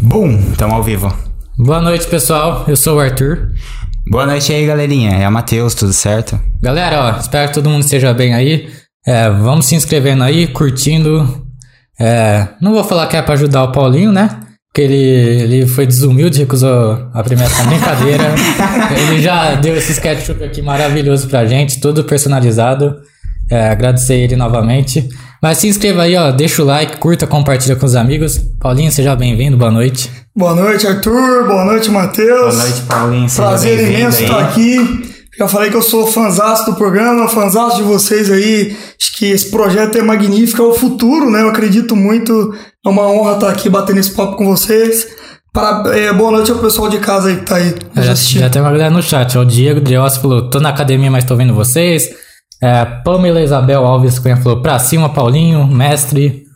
[0.00, 1.12] Bum, tamo ao vivo.
[1.56, 2.64] Boa noite, pessoal.
[2.68, 3.50] Eu sou o Arthur.
[4.08, 5.10] Boa noite aí, galerinha.
[5.10, 6.38] É o Matheus, tudo certo?
[6.62, 8.68] Galera, ó, espero que todo mundo esteja bem aí.
[9.04, 11.44] É, vamos se inscrevendo aí, curtindo.
[11.98, 14.30] É, não vou falar que é pra ajudar o Paulinho, né?
[14.68, 18.24] Porque ele, ele foi desumilde, recusou a premiação brincadeira.
[18.96, 22.94] ele já deu esse sketchup aqui maravilhoso pra gente, todo personalizado.
[23.50, 25.08] É, agradecer ele novamente.
[25.42, 28.38] Mas se inscreva aí, ó, deixa o like, curta, compartilha com os amigos.
[28.60, 30.10] Paulinho, seja bem-vindo, boa noite.
[30.36, 31.46] Boa noite, Arthur.
[31.46, 32.54] Boa noite, Matheus.
[32.56, 33.28] Boa noite, Paulinho.
[33.28, 34.24] Seja Prazer imenso aí.
[34.24, 35.08] estar aqui.
[35.38, 38.76] Já falei que eu sou fãzaço do programa, fãzaço de vocês aí.
[39.00, 41.42] Acho que esse projeto é magnífico, é o futuro, né?
[41.42, 42.52] Eu acredito muito.
[42.84, 45.06] É uma honra estar aqui batendo esse papo com vocês.
[45.52, 47.74] Para, é, boa noite ao pessoal de casa aí que tá aí.
[47.94, 49.38] Já, Já já tem uma galera no chat.
[49.38, 52.10] O Diego Driossi falou: tô na academia, mas tô vendo vocês.
[52.60, 56.46] É, Pamela Isabel Alves Cunha falou: pra cima, Paulinho, mestre.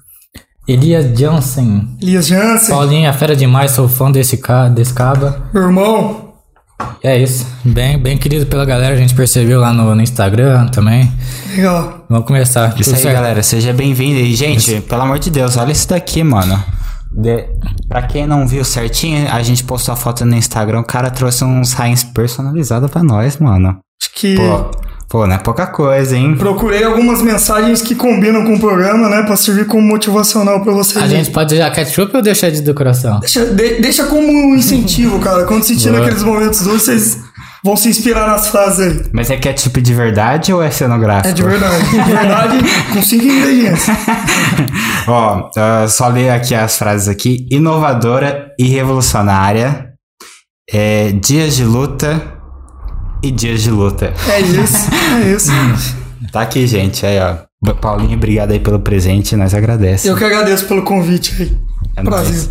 [0.66, 1.88] Elias Jansen.
[2.00, 5.42] Elias Jansen, Paulinho é fera demais, sou fã desse, ca desse caba.
[5.52, 6.32] meu irmão.
[7.02, 7.46] É isso.
[7.64, 11.10] Bem, bem querido pela galera, a gente percebeu lá no, no Instagram também.
[11.54, 12.04] Legal.
[12.08, 12.68] Vamos começar.
[12.78, 13.14] Isso Tudo aí, certo?
[13.14, 13.42] galera.
[13.42, 14.18] Seja bem-vindo.
[14.18, 16.62] E, gente, pelo amor de Deus, olha isso daqui, mano.
[17.10, 17.44] De...
[17.88, 20.80] Pra quem não viu certinho, a gente postou a foto no Instagram.
[20.80, 23.78] O cara trouxe uns rainhos personalizados pra nós, mano.
[24.00, 24.70] Acho que Pô,
[25.12, 26.34] pô, não é pouca coisa, hein?
[26.38, 29.22] procurei algumas mensagens que combinam com o programa, né?
[29.22, 31.04] Pra servir como motivacional pra vocês.
[31.04, 33.20] A gente pode já ketchup ou deixar de decoração?
[33.20, 35.44] Deixa, de- deixa como um incentivo, cara.
[35.44, 37.18] Quando sentir naqueles momentos dois, vocês
[37.62, 39.04] vão se inspirar nas frases aí.
[39.12, 41.28] Mas é ketchup de verdade ou é cenográfico?
[41.28, 41.90] É de verdade.
[41.90, 42.58] De verdade,
[42.94, 43.86] com cinco ingredientes.
[45.06, 47.46] Ó, ah, só ler aqui as frases aqui.
[47.50, 49.90] Inovadora e revolucionária.
[50.72, 52.31] É, dias de luta
[53.22, 54.12] e dias de luta.
[54.28, 55.96] É isso, é isso.
[56.32, 57.04] Tá aqui, gente.
[57.06, 57.72] Aí, ó.
[57.74, 59.36] Paulinho, obrigado aí pelo presente.
[59.36, 60.04] Nós agradecemos.
[60.04, 61.56] Eu que agradeço pelo convite aí.
[61.96, 62.32] É Prazer.
[62.32, 62.50] nóis.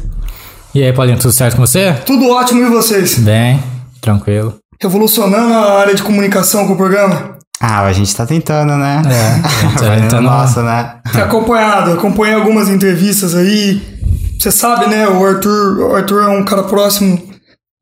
[0.74, 1.94] E aí, Paulinho, tudo certo com você?
[2.06, 3.20] Tudo ótimo e vocês?
[3.20, 3.62] Bem,
[4.00, 4.56] tranquilo.
[4.82, 7.38] Revolucionando a área de comunicação com o programa?
[7.60, 9.02] Ah, a gente tá tentando, né?
[9.06, 10.96] É, Vai no então, nosso, né?
[11.12, 13.82] Tenho acompanhado, acompanhei algumas entrevistas aí.
[14.40, 15.08] Você sabe, né?
[15.08, 17.31] O Arthur, o Arthur é um cara próximo.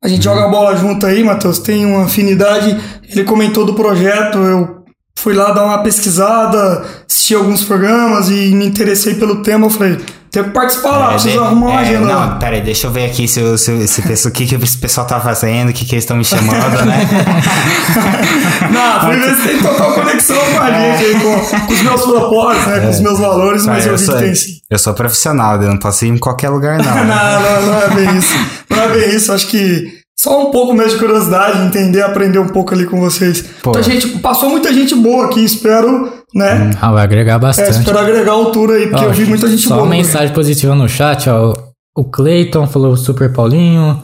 [0.02, 1.58] A gente joga a bola junto aí, Matheus.
[1.58, 2.76] Tem uma afinidade.
[3.08, 4.38] Ele comentou do projeto.
[4.38, 4.84] Eu
[5.18, 9.66] fui lá dar uma pesquisada, assisti alguns programas e me interessei pelo tema.
[9.66, 9.98] Eu falei,
[10.30, 12.86] tenho que participar lá, É, preciso de- arrumar uma é, agenda Não, pera aí, deixa
[12.86, 15.68] eu ver aqui se, o- se, se, pessoa- o que, que esse pessoal tá fazendo,
[15.68, 17.06] o que, que eles estão me chamando, né?
[18.72, 22.00] Não, fui ver se tem total conexão com a gente aí, com, com os meus
[22.02, 22.80] propósitos, né?
[22.80, 24.59] Com os meus valores, mas Ah, eu eu, vi que tem sim.
[24.70, 26.84] Eu sou profissional, eu não posso ir em qualquer lugar, não.
[26.94, 27.38] Não, né?
[27.40, 28.34] não, não é bem isso.
[28.70, 29.32] Não é bem isso.
[29.32, 33.42] Acho que só um pouco mesmo de curiosidade, entender, aprender um pouco ali com vocês.
[33.62, 33.70] Pô.
[33.72, 36.70] Muita gente, passou muita gente boa aqui, espero, né?
[36.80, 37.70] Ah, vai agregar É, bastante.
[37.70, 39.82] espero agregar altura aí, porque Ó, eu vi muita gente só boa.
[39.86, 39.96] uma né?
[39.96, 41.54] mensagem positiva no chat, ó.
[41.96, 44.00] O Cleiton falou Super Paulinho.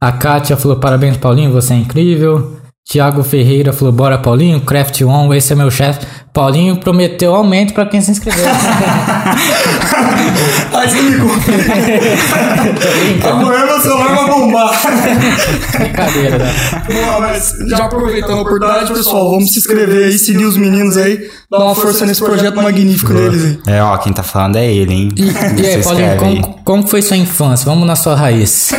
[0.00, 2.56] A Kátia falou parabéns, Paulinho, você é incrível.
[2.88, 4.60] Tiago Ferreira falou bora, Paulinho.
[4.62, 6.06] Craft One, esse é meu chefe.
[6.38, 8.46] Paulinho prometeu aumento pra quem se inscreveu.
[10.72, 11.50] Aí você me conta.
[13.28, 14.70] Amanhã meu celular vai bombar.
[15.76, 16.54] Brincadeira, né?
[16.86, 21.28] Boa, mas já aproveitando a oportunidade, pessoal, vamos se inscrever aí, seguir os meninos aí,
[21.50, 23.58] dar uma força nesse projeto magnífico deles aí.
[23.74, 25.08] É, ó, quem tá falando é ele, hein?
[25.16, 25.24] E,
[25.60, 27.64] e aí, Paulinho, como, como foi sua infância?
[27.64, 28.72] Vamos na sua raiz.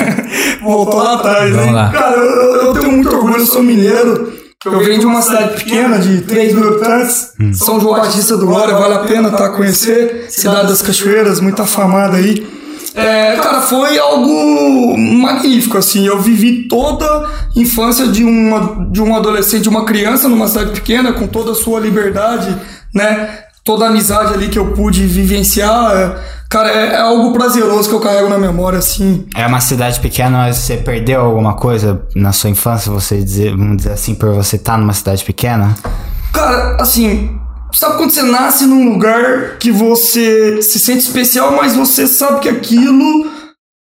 [0.64, 1.74] Voltou lá atrás, Vamos hein?
[1.74, 1.90] lá.
[1.90, 4.39] Cara, eu, eu tenho muito orgulho, eu sou mineiro.
[4.66, 7.32] Eu venho de uma cidade pequena, de 3 mil habitantes.
[7.54, 10.26] São João Batista do Glória, vale a pena tá, conhecer.
[10.30, 12.46] Cidade das Cachoeiras, muito afamada aí.
[12.94, 16.06] É, cara, foi algo magnífico, assim.
[16.06, 20.72] Eu vivi toda a infância de, uma, de um adolescente, de uma criança numa cidade
[20.72, 22.54] pequena, com toda a sua liberdade,
[22.94, 23.46] né?
[23.64, 25.92] Toda a amizade ali que eu pude vivenciar.
[25.96, 29.28] é, Cara, é, é algo prazeroso que eu carrego na memória, assim.
[29.36, 33.78] É uma cidade pequena, mas você perdeu alguma coisa na sua infância, você dizer, vamos
[33.78, 35.76] dizer assim, por você estar numa cidade pequena?
[36.34, 37.40] Cara, assim,
[37.72, 42.50] sabe quando você nasce num lugar que você se sente especial, mas você sabe que
[42.50, 43.28] aquilo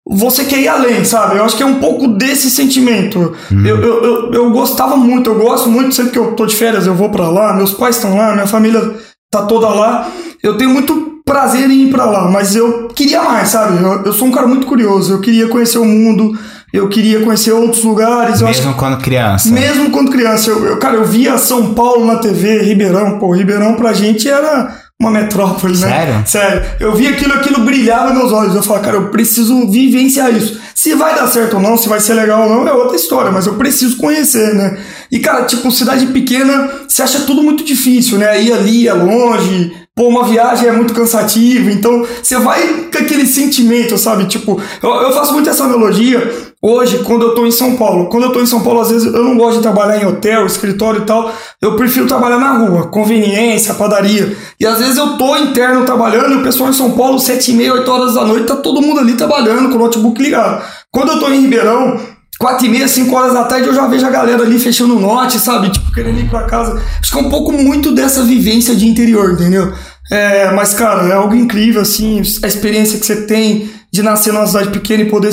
[0.08, 1.38] você quer ir além, sabe?
[1.38, 3.36] Eu acho que é um pouco desse sentimento.
[3.52, 6.86] Eu, eu, eu, eu gostava muito, eu gosto muito, sempre que eu tô de férias
[6.88, 8.96] eu vou pra lá, meus pais estão lá, minha família
[9.32, 10.10] tá toda lá.
[10.42, 13.82] Eu tenho muito prazer em ir pra lá, mas eu queria mais, sabe?
[13.84, 16.36] Eu, eu sou um cara muito curioso, eu queria conhecer o mundo,
[16.74, 18.42] eu queria conhecer outros lugares.
[18.42, 19.50] Mesmo quando criança.
[19.52, 23.76] mesmo quando criança, eu, eu- cara, eu via São Paulo na TV, Ribeirão, pô, Ribeirão
[23.76, 25.88] pra gente era uma metrópole, né?
[25.88, 26.24] Sério?
[26.28, 26.72] Sério.
[26.78, 28.54] Eu via aquilo, aquilo brilhava nos meus olhos.
[28.54, 30.60] Eu falava, cara, eu preciso vivenciar isso.
[30.76, 33.32] Se vai dar certo ou não, se vai ser legal ou não, é outra história,
[33.32, 34.78] mas eu preciso conhecer, né?
[35.10, 38.42] E, cara, tipo, cidade pequena, você acha tudo muito difícil, né?
[38.42, 43.26] Ir ali é longe, pô, uma viagem é muito cansativa, então você vai com aquele
[43.26, 44.28] sentimento, sabe?
[44.28, 48.08] Tipo, eu, eu faço muito essa analogia hoje, quando eu tô em São Paulo.
[48.08, 50.46] Quando eu tô em São Paulo, às vezes eu não gosto de trabalhar em hotel,
[50.46, 54.38] escritório e tal, eu prefiro trabalhar na rua, conveniência, padaria.
[54.58, 57.74] E às vezes eu tô interno trabalhando o pessoal em São Paulo, sete e meia,
[57.74, 60.64] oito horas da noite, tá todo mundo ali trabalhando com o notebook ligado.
[60.90, 62.00] Quando eu tô em Ribeirão,
[62.40, 65.00] quatro e meia, cinco horas da tarde, eu já vejo a galera ali fechando o
[65.00, 65.70] note, sabe?
[65.70, 66.82] Tipo, querendo ir pra casa.
[67.00, 69.74] Acho que é um pouco muito dessa vivência de interior, entendeu?
[70.10, 74.48] É, mas, cara, é algo incrível, assim, a experiência que você tem de nascer numa
[74.48, 75.32] cidade pequena e poder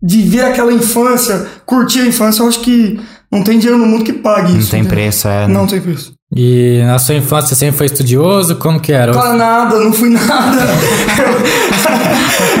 [0.00, 3.00] viver aquela infância, curtir a infância, eu acho que
[3.34, 4.70] não tem dinheiro no mundo que pague Não isso.
[4.70, 4.96] tem entendeu?
[4.96, 5.46] preço, é.
[5.48, 6.12] Não tem preço.
[6.36, 8.56] E na sua infância você sempre foi estudioso?
[8.56, 9.12] Como que era?
[9.12, 10.62] Cara, nada, não fui nada.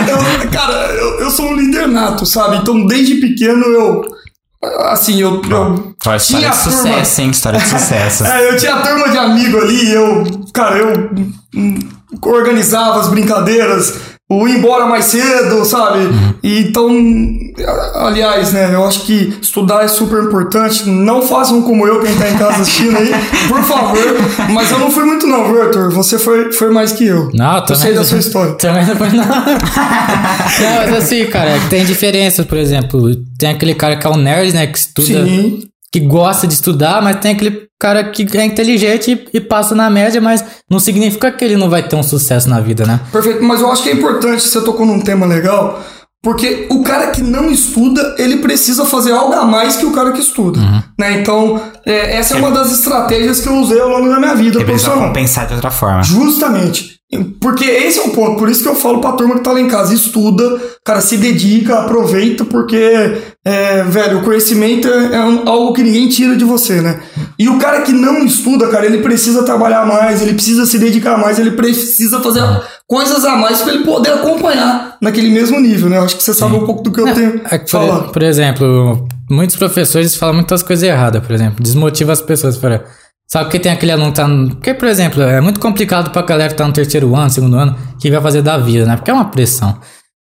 [0.08, 2.56] Eu- eu- cara, eu, eu sou um líder nato, sabe?
[2.56, 4.02] Então, desde pequeno eu.
[4.86, 5.34] Assim, eu.
[5.34, 7.30] eu tinha de turma- sucesso, hein?
[7.30, 8.24] História de sucesso.
[8.30, 10.24] É, eu tinha turma de amigo ali, eu.
[10.54, 11.10] Cara, eu.
[11.54, 11.78] hum,
[12.22, 13.94] organizava as brincadeiras,
[14.30, 15.98] o ir embora mais cedo, sabe?
[16.42, 16.88] E então.
[17.96, 18.74] Aliás, né?
[18.74, 20.88] Eu acho que estudar é super importante.
[20.88, 23.10] Não façam como eu, quem tá em casa assistindo aí,
[23.48, 23.98] por favor.
[24.50, 25.90] Mas eu não fui muito, não, viu, Arthur?
[25.92, 27.30] Você foi, foi mais que eu.
[27.34, 28.54] Não, eu sei da sua história.
[28.54, 29.24] Também não foi não.
[29.24, 33.14] não, mas assim, cara, tem diferença, por exemplo.
[33.38, 34.66] Tem aquele cara que é um nerd, né?
[34.66, 35.60] Que estuda, Sim.
[35.94, 39.88] Que gosta de estudar, mas tem aquele cara que é inteligente e, e passa na
[39.88, 42.98] média, mas não significa que ele não vai ter um sucesso na vida, né?
[43.12, 45.80] Perfeito, mas eu acho que é importante, você tocou num tema legal,
[46.20, 50.10] porque o cara que não estuda, ele precisa fazer algo a mais que o cara
[50.10, 50.58] que estuda.
[50.98, 51.20] Né?
[51.20, 54.58] Então, é, essa é uma das estratégias que eu usei ao longo da minha vida
[54.58, 55.06] Ele profissional.
[55.06, 56.02] compensar de outra forma.
[56.02, 56.93] Justamente.
[57.40, 58.38] Porque esse é o ponto.
[58.38, 61.16] Por isso que eu falo pra turma que tá lá em casa: estuda, cara, se
[61.16, 62.76] dedica, aproveita, porque,
[63.44, 67.00] é, velho, o conhecimento é, é um- algo que ninguém tira de você, né?
[67.38, 71.16] E o cara que não estuda, cara, ele precisa trabalhar mais, ele precisa se dedicar
[71.18, 72.42] mais, ele precisa fazer
[72.88, 75.98] coisas a mais pra ele poder acompanhar naquele mesmo nível, né?
[75.98, 78.22] Eu acho que você sabe um pouco do que eu tenho É que, por, por
[78.22, 81.62] exemplo, muitos professores falam muitas coisas erradas, por exemplo.
[81.62, 82.84] Desmotiva as pessoas para.
[83.26, 84.28] Sabe que tem aquele aluno que tá.
[84.28, 87.56] no- Porque, por exemplo, é muito complicado pra galera que tá no terceiro ano, segundo
[87.56, 88.96] ano, que vai fazer da vida, né?
[88.96, 89.78] Porque é uma pressão.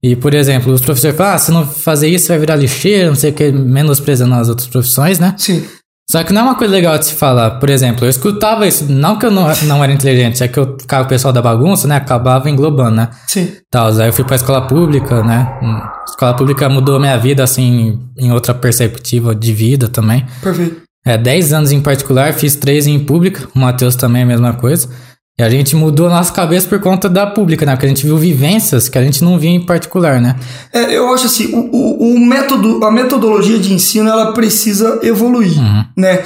[0.02, 3.16] E, por exemplo, os professores falam, ah, se não fazer isso, vai virar lixeiro, não
[3.16, 5.34] sei o que, menosprezando as outras profissões, né?
[5.36, 5.64] Sim.
[6.10, 7.50] Só que não é uma coisa legal de se falar.
[7.58, 10.76] Por exemplo, eu escutava isso, não que eu não, não era inteligente, é que eu
[10.80, 11.96] ficava o pessoal da bagunça, né?
[11.96, 13.08] Acabava englobando, né?
[13.26, 13.52] Sim.
[13.70, 15.58] Tal, aí eu fui pra escola pública, né?
[15.62, 20.24] Hum, A escola pública mudou minha vida, assim, em outra perspectiva de vida também.
[20.40, 20.82] Perfeito.
[21.06, 24.52] É, 10 anos em particular, fiz 3 em pública, o Matheus também é a mesma
[24.52, 24.88] coisa.
[25.38, 27.72] E a gente mudou a nossa cabeça por conta da pública, né?
[27.72, 30.34] Porque a gente viu vivências que a gente não via em particular, né?
[30.72, 35.56] É, eu acho assim, o, o, o método, a metodologia de ensino, ela precisa evoluir,
[35.96, 36.24] né?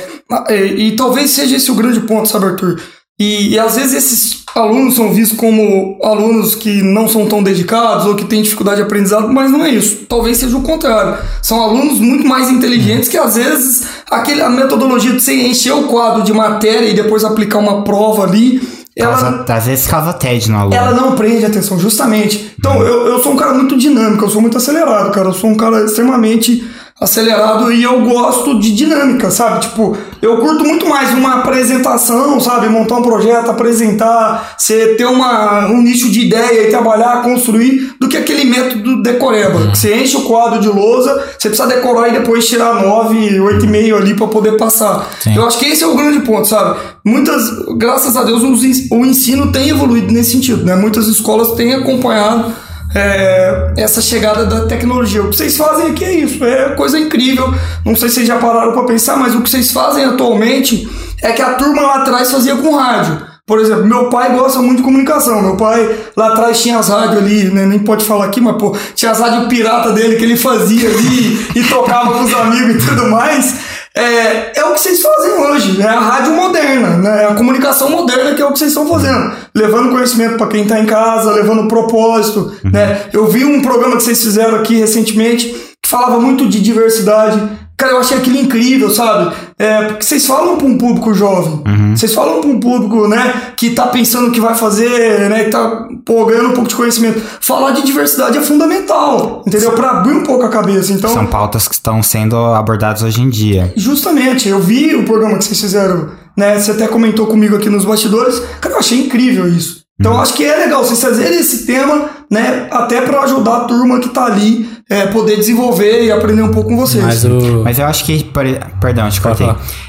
[0.49, 2.81] E, e talvez seja esse o grande ponto, sabe, Arthur?
[3.23, 8.05] E, e às vezes esses alunos são vistos como alunos que não são tão dedicados
[8.05, 9.99] ou que têm dificuldade de aprendizado, mas não é isso.
[10.09, 11.17] Talvez seja o contrário.
[11.41, 15.85] São alunos muito mais inteligentes que às vezes aquele, a metodologia de você encher o
[15.85, 18.61] quadro de matéria e depois aplicar uma prova ali,
[18.97, 20.75] ela, Causa, às vezes causa TED no aluno.
[20.75, 22.53] ela não prende atenção, justamente.
[22.59, 25.29] Então, eu, eu sou um cara muito dinâmico, eu sou muito acelerado, cara.
[25.29, 26.63] Eu sou um cara extremamente
[27.03, 29.61] acelerado e eu gosto de dinâmica, sabe?
[29.61, 32.69] Tipo, eu curto muito mais uma apresentação, sabe?
[32.69, 38.09] Montar um projeto, apresentar, você ter uma, um nicho de ideia e trabalhar, construir, do
[38.09, 39.71] que aquele método decoreba.
[39.73, 43.97] Que você enche o quadro de lousa, você precisa decorar e depois tirar 9, 8,5
[43.97, 45.11] ali para poder passar.
[45.21, 45.35] Sim.
[45.37, 46.79] Eu acho que esse é o grande ponto, sabe?
[47.05, 47.43] Muitas,
[47.77, 48.43] graças a Deus,
[48.91, 50.77] o ensino tem evoluído nesse sentido, né?
[50.77, 52.53] Muitas escolas têm acompanhado
[52.95, 55.23] é, essa chegada da tecnologia.
[55.23, 57.53] O que vocês fazem aqui é isso, é coisa incrível.
[57.85, 60.89] Não sei se vocês já pararam para pensar, mas o que vocês fazem atualmente
[61.23, 63.33] é que a turma lá atrás fazia com rádio.
[63.45, 65.43] Por exemplo, meu pai gosta muito de comunicação.
[65.43, 67.67] Meu pai lá atrás tinha as rádios ali, né?
[67.67, 71.47] nem pode falar aqui, mas pô, tinha as rádios pirata dele que ele fazia ali
[71.57, 73.72] e tocava com os amigos e tudo mais.
[73.95, 77.25] É, é o que vocês fazem hoje, é a rádio moderna, né?
[77.25, 80.67] É a comunicação moderna que é o que vocês estão fazendo, levando conhecimento para quem
[80.67, 83.03] tá em casa, levando propósito, né?
[83.13, 85.49] Eu vi um programa que vocês fizeram aqui recentemente
[85.83, 87.39] que falava muito de diversidade.
[87.83, 89.35] Cara, eu achei aquilo incrível, sabe?
[89.59, 91.65] É, porque vocês falam para um público jovem,
[91.97, 95.51] vocês falam para um público, né, que tá pensando o que vai fazer, né, que
[95.51, 97.21] tá pô, ganhando um pouco de conhecimento.
[97.41, 99.73] Falar de diversidade é fundamental, entendeu?
[99.73, 100.93] Para abrir um pouco a cabeça.
[100.93, 103.73] Então, São pautas que estão sendo abordadas hoje em dia.
[103.75, 106.57] Justamente, eu vi o programa que vocês fizeram, né?
[106.61, 108.41] Você até comentou comigo aqui nos bastidores.
[108.61, 109.82] Cara, eu achei incrível isso.
[110.11, 112.67] Então, acho que é legal vocês fazerem esse tema, né?
[112.71, 116.69] Até para ajudar a turma que tá ali é, poder desenvolver e aprender um pouco
[116.71, 117.05] com vocês.
[117.05, 117.63] Mas o.
[117.63, 119.47] Mas eu acho que, per- perdão, te cortei.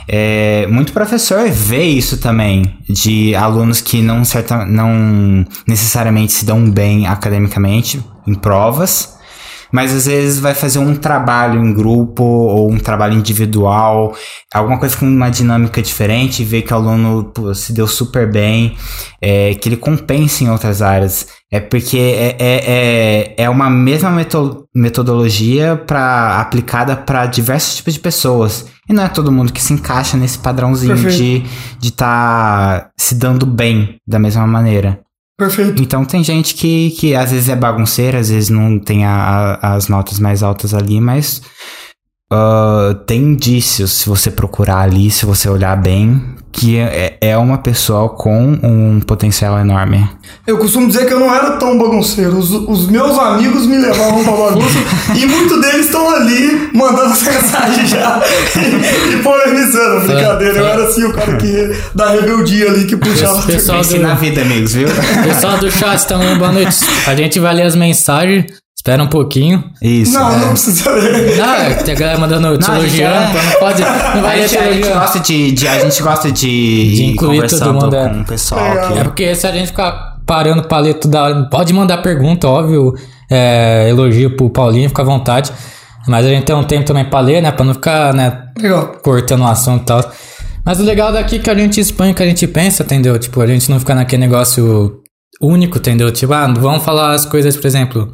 [0.08, 6.70] É, muito professor vê isso também, de alunos que não, certa, não necessariamente se dão
[6.70, 9.15] bem academicamente em provas,
[9.74, 14.15] mas às vezes vai fazer um trabalho em grupo ou um trabalho individual,
[14.53, 18.77] alguma coisa com uma dinâmica diferente, vê que o aluno pô, se deu super bem,
[19.20, 21.25] é, que ele compensa em outras áreas.
[21.51, 27.96] É porque é, é, é, é uma mesma meto- metodologia pra, aplicada para diversos tipos
[27.96, 28.68] de pessoas.
[28.88, 31.18] E não é todo mundo que se encaixa nesse padrãozinho Perfeito.
[31.80, 35.00] de estar de tá se dando bem da mesma maneira.
[35.38, 35.82] Perfeito.
[35.82, 39.74] Então tem gente que, que às vezes é bagunceira, às vezes não tem a- a-
[39.75, 41.42] as notas mais altas ali, mas
[42.32, 47.57] ah, tem indícios, se você procurar ali, se você olhar bem, que é, é uma
[47.57, 50.07] pessoa com um potencial enorme.
[50.45, 52.38] Eu costumo dizer que eu não era tão bagunceiro.
[52.38, 54.77] Os, os meus amigos me levavam pra bagunça
[55.17, 58.22] e muitos deles estão ali mandando mensagem já
[58.55, 60.05] e, e polemizando.
[60.07, 63.39] Brincadeira, eu era assim o cara que da rebeldia ali que puxava.
[63.39, 64.88] Esse pessoal do- na vida, amigos, viu?
[65.24, 66.77] Pessoal do chat, estão dando boa noite.
[67.07, 68.45] A gente vai ler as mensagens.
[68.86, 69.63] Espera um pouquinho.
[69.82, 70.12] Isso.
[70.12, 70.38] Não, é.
[70.40, 71.40] não precisa ler.
[71.42, 73.82] Ah, tem a galera mandando te Não, a gente elogiando, é- pô, não pode.
[74.16, 77.06] Não vai a, gente, a, gente gosta de, de- a gente gosta de, De ir
[77.12, 78.10] incluir todo mundo, é.
[78.10, 78.88] com o pessoal.
[78.90, 82.46] Que- É porque se a gente ficar parando pra ler toda hora, pode mandar pergunta,
[82.50, 82.94] óbvio,
[83.32, 85.50] é, elogio pro Paulinho, fica à vontade.
[86.06, 87.52] Mas a gente tem um tempo também pra ler, né?
[87.54, 88.98] Pra não ficar, né, Legal.
[89.02, 90.12] cortando o assunto e tal.
[90.66, 93.18] Mas o legal daqui é que a gente expõe o que a gente pensa, entendeu?
[93.18, 95.00] Tipo, a gente não fica naquele negócio
[95.42, 96.12] único, entendeu?
[96.12, 98.12] Tipo, ah, vamos falar as coisas, por exemplo.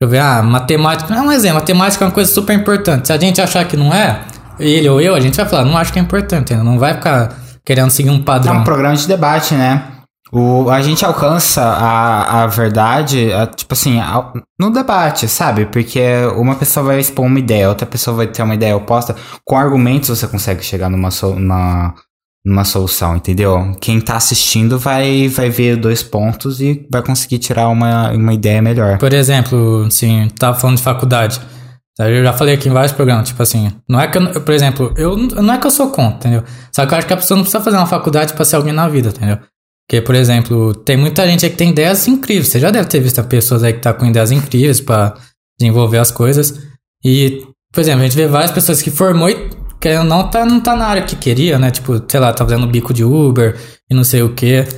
[0.00, 1.12] Eu ver, ah, matemática.
[1.14, 3.06] É um exemplo, matemática é uma coisa super importante.
[3.06, 4.20] Se a gente achar que não é,
[4.58, 6.54] ele ou eu, a gente vai falar, não acho que é importante?
[6.54, 7.32] Não vai ficar
[7.64, 8.56] querendo seguir um É padrão.
[8.58, 9.82] um programa de debate, né?
[10.32, 15.66] O, a gente alcança a, a verdade, a- tipo assim, ao- no debate, sabe?
[15.66, 16.00] Porque
[16.36, 19.14] uma pessoa vai expor uma ideia, outra pessoa vai ter uma ideia oposta.
[19.44, 21.94] Com argumentos você consegue chegar numa, na-
[22.46, 23.76] numa solução, entendeu?
[23.80, 28.62] Quem tá assistindo vai, vai ver dois pontos e vai conseguir tirar uma, uma ideia
[28.62, 28.98] melhor.
[28.98, 31.40] Por exemplo, assim, tava falando de faculdade.
[31.98, 34.94] Eu já falei aqui em vários programas, tipo assim, não é que eu, por exemplo,
[34.96, 36.44] eu não é que eu sou contra, entendeu?
[36.70, 38.72] Só que eu acho que a pessoa não precisa fazer uma faculdade pra ser alguém
[38.72, 39.38] na vida, entendeu?
[39.88, 42.48] Porque, por exemplo, tem muita gente aí que tem ideias incríveis.
[42.48, 45.14] Você já deve ter visto pessoas aí que tá com ideias incríveis pra
[45.58, 46.60] desenvolver as coisas.
[47.04, 49.48] E, por exemplo, a gente vê várias pessoas que formou e
[49.80, 51.70] querendo ou não, tá, não tá na área que queria, né?
[51.70, 53.56] Tipo, sei lá, tá fazendo bico de Uber
[53.90, 54.64] e não sei o quê.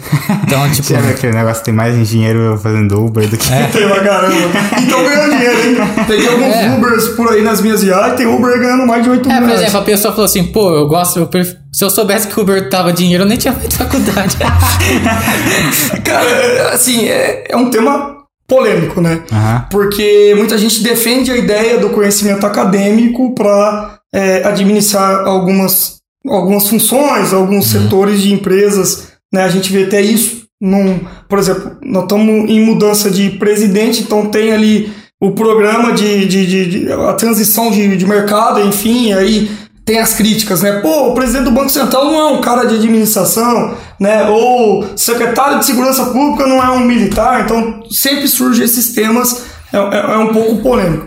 [0.48, 0.88] Então, tipo.
[0.88, 3.48] Sabe aquele negócio tem mais engenheiro fazendo Uber do que.
[3.72, 4.48] Tem pra caramba.
[4.80, 5.76] Então ganhando dinheiro, hein?
[6.06, 6.74] Peguei alguns É.
[6.74, 9.46] Ubers por aí nas minhas viagens, tem Uber ganhando mais de 8 É, mil por
[9.48, 9.60] reais.
[9.62, 12.42] exemplo, a pessoa falou assim, pô, eu gosto, eu pref- se eu soubesse que o
[12.42, 14.36] Uber tava dinheiro, eu nem tinha feito faculdade.
[16.04, 19.22] Cara, é, assim, é, é um tema polêmico, né?
[19.30, 19.66] Aham.
[19.70, 23.97] Porque muita gente defende a ideia do conhecimento acadêmico para
[24.44, 25.96] administrar algumas,
[26.26, 29.08] algumas funções, alguns setores de empresas.
[29.32, 29.42] Né?
[29.44, 34.26] A gente vê até isso, num, por exemplo, nós estamos em mudança de presidente, então
[34.26, 39.50] tem ali o programa de, de, de- de- a transição de, de mercado, enfim, aí
[39.84, 40.80] tem as críticas, né?
[40.80, 44.28] Pô, o presidente do Banco Central não é um cara de administração, né?
[44.28, 49.76] Ou secretário de Segurança Pública não é um militar, então sempre surgem esses temas, é,
[49.78, 51.06] é- é um pouco polêmico.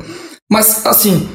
[0.51, 1.27] Mas, assim,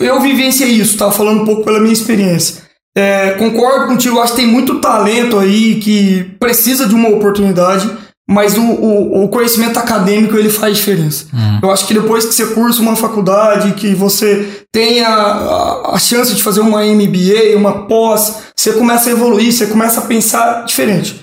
[0.00, 2.62] eu vivenciei isso, tava falando um pouco pela minha experiência.
[2.96, 7.88] É, concordo contigo, acho que tem muito talento aí que precisa de uma oportunidade,
[8.28, 11.26] mas o, o, o conhecimento acadêmico ele faz diferença.
[11.62, 16.34] Eu acho que depois que você cursa uma faculdade, que você tenha a, a chance
[16.34, 21.20] de fazer uma MBA, uma pós, você começa a evoluir, você começa a pensar diferente.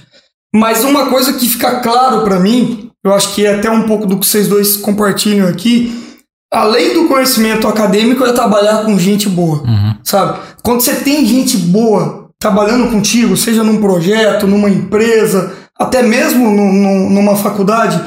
[0.54, 4.06] Mas uma coisa que fica claro pra mim, eu acho que é até um pouco
[4.06, 6.07] do que vocês dois compartilham aqui,
[6.52, 9.64] além do conhecimento acadêmico, é trabalhar com gente boa,
[10.04, 10.40] sabe?
[10.64, 16.72] Quando você tem gente boa trabalhando contigo, seja num projeto, numa empresa, até mesmo nu-
[16.74, 18.00] nu- numa faculdade,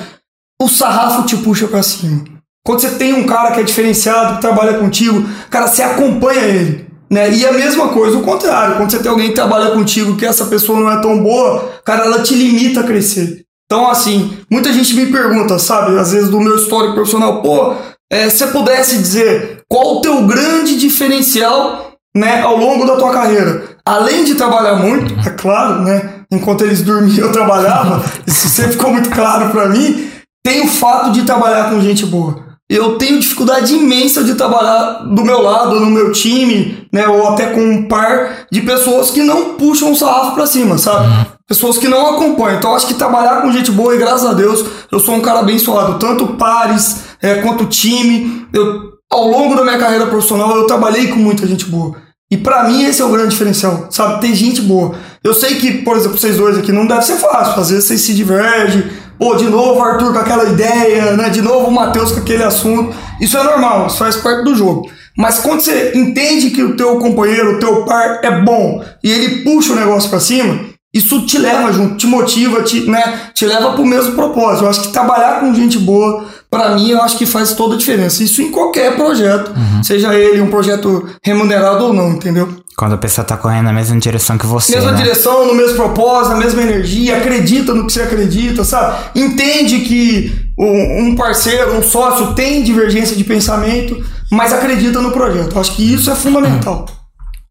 [0.61, 2.25] o sarrafo te puxa pra cima.
[2.64, 6.87] Quando você tem um cara que é diferenciado, que trabalha contigo, cara, você acompanha ele.
[7.11, 7.32] Né?
[7.35, 10.44] E a mesma coisa, o contrário, quando você tem alguém que trabalha contigo que essa
[10.47, 13.42] pessoa não é tão boa, cara, ela te limita a crescer.
[13.66, 17.75] Então, assim, muita gente me pergunta, sabe, às vezes do meu histórico profissional, pô,
[18.12, 23.12] é, se você pudesse dizer qual o teu grande diferencial, né, ao longo da tua
[23.12, 28.73] carreira, além de trabalhar muito, é claro, né, enquanto eles dormiam eu trabalhava, isso sempre
[28.73, 30.11] ficou muito claro pra mim,
[30.45, 32.50] tem o fato de trabalhar com gente boa.
[32.69, 37.47] Eu tenho dificuldade imensa de trabalhar do meu lado, no meu time, né, ou até
[37.47, 41.09] com um par de pessoas que não puxam o sarrafo pra cima, sabe?
[41.50, 42.59] pessoas que não acompanham.
[42.59, 45.40] Então, acho que trabalhar com gente boa, e graças a Deus, eu sou um cara
[45.40, 45.99] abençoado.
[45.99, 48.47] Tanto pares é, quanto time.
[48.53, 51.97] Eu, ao longo da minha carreira profissional, eu trabalhei com muita gente boa.
[52.31, 54.21] E para mim esse é o grande diferencial, sabe?
[54.21, 54.95] Ter gente boa.
[55.23, 57.61] Eu sei que, por exemplo, vocês dois aqui não deve ser fácil.
[57.61, 58.85] Às vezes vocês se divergem.
[59.19, 61.29] Pô, de novo o Arthur com aquela ideia, né?
[61.29, 62.95] De novo o Matheus com aquele assunto.
[63.21, 64.89] Isso é normal, isso faz parte do jogo.
[65.17, 69.43] Mas quando você entende que o teu companheiro, o teu par é bom e ele
[69.43, 70.61] puxa o negócio para cima,
[70.95, 74.65] isso te leva junto, te motiva, te, né, te leva pro mesmo propósito.
[74.65, 77.78] Eu acho que trabalhar com gente boa, para mim, eu acho que faz toda a
[77.78, 78.23] diferença.
[78.25, 79.85] Isso em qualquer projeto, uhum.
[79.85, 82.61] seja ele um projeto remunerado ou não, entendeu?
[82.76, 84.75] Quando a pessoa tá correndo na mesma direção que você.
[84.75, 85.02] Mesma né?
[85.02, 88.99] direção, no mesmo propósito, na mesma energia, acredita no que você acredita, sabe?
[89.14, 95.54] Entende que um parceiro, um sócio tem divergência de pensamento, mas acredita no projeto.
[95.54, 96.87] Eu acho que isso é fundamental.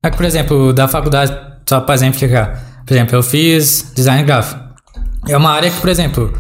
[0.04, 1.36] É que, por exemplo, da faculdade,
[1.68, 2.64] só para exemplificar.
[2.86, 4.60] Por exemplo, eu fiz design gráfico.
[5.28, 6.34] É uma área que, por exemplo,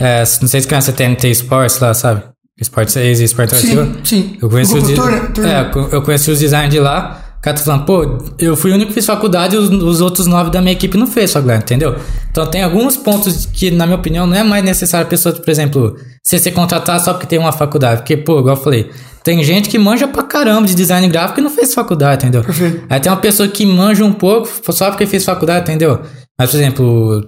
[0.00, 2.22] é, não sei se conhece a TNT Sports lá, sabe?
[2.60, 4.36] Sport 6 e Sport Sim, sim.
[4.40, 7.26] Eu conheci, os, é, eu conheci os designs de lá.
[7.38, 10.02] O cara tá falando, pô, eu fui o único que fiz faculdade e os, os,
[10.02, 11.96] outros nove da minha equipe não fez faculdade, entendeu?
[12.30, 15.48] Então tem alguns pontos que, na minha opinião, não é mais necessário a pessoa, por
[15.48, 18.02] exemplo, você ser contratado só porque tem uma faculdade.
[18.02, 18.90] Porque, pô, igual eu falei,
[19.24, 22.44] tem gente que manja pra caramba de design gráfico e não fez faculdade, entendeu?
[22.44, 22.84] Perfeito.
[22.90, 26.02] Aí tem uma pessoa que manja um pouco só porque fez faculdade, entendeu?
[26.38, 27.26] Mas, por exemplo,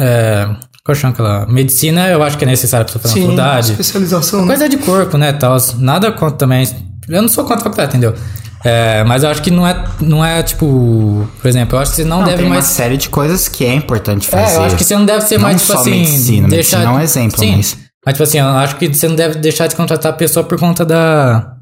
[0.00, 0.48] é,
[0.84, 1.46] qual chama aquela?
[1.46, 3.72] Medicina, eu acho que é necessário pra você fazer Sim, faculdade.
[3.72, 4.40] especialização.
[4.42, 4.46] Né?
[4.46, 5.56] Coisa de corpo, né, tal.
[5.78, 6.66] Nada contra também.
[7.08, 8.14] Eu não sou contra a faculdade, entendeu?
[8.64, 11.96] É, mas eu acho que não é, não é tipo, por exemplo, eu acho que
[11.96, 12.64] você não, não deve tem mais.
[12.64, 14.54] uma série de coisas que é importante fazer.
[14.54, 15.90] É, eu acho que você não deve ser não mais, tipo só assim.
[15.90, 16.78] Medicina, deixar...
[16.78, 17.56] medicina é um exemplo, Sim.
[17.56, 17.76] mas.
[18.04, 20.58] Mas, tipo assim, eu acho que você não deve deixar de contratar a pessoa por
[20.58, 21.54] conta da.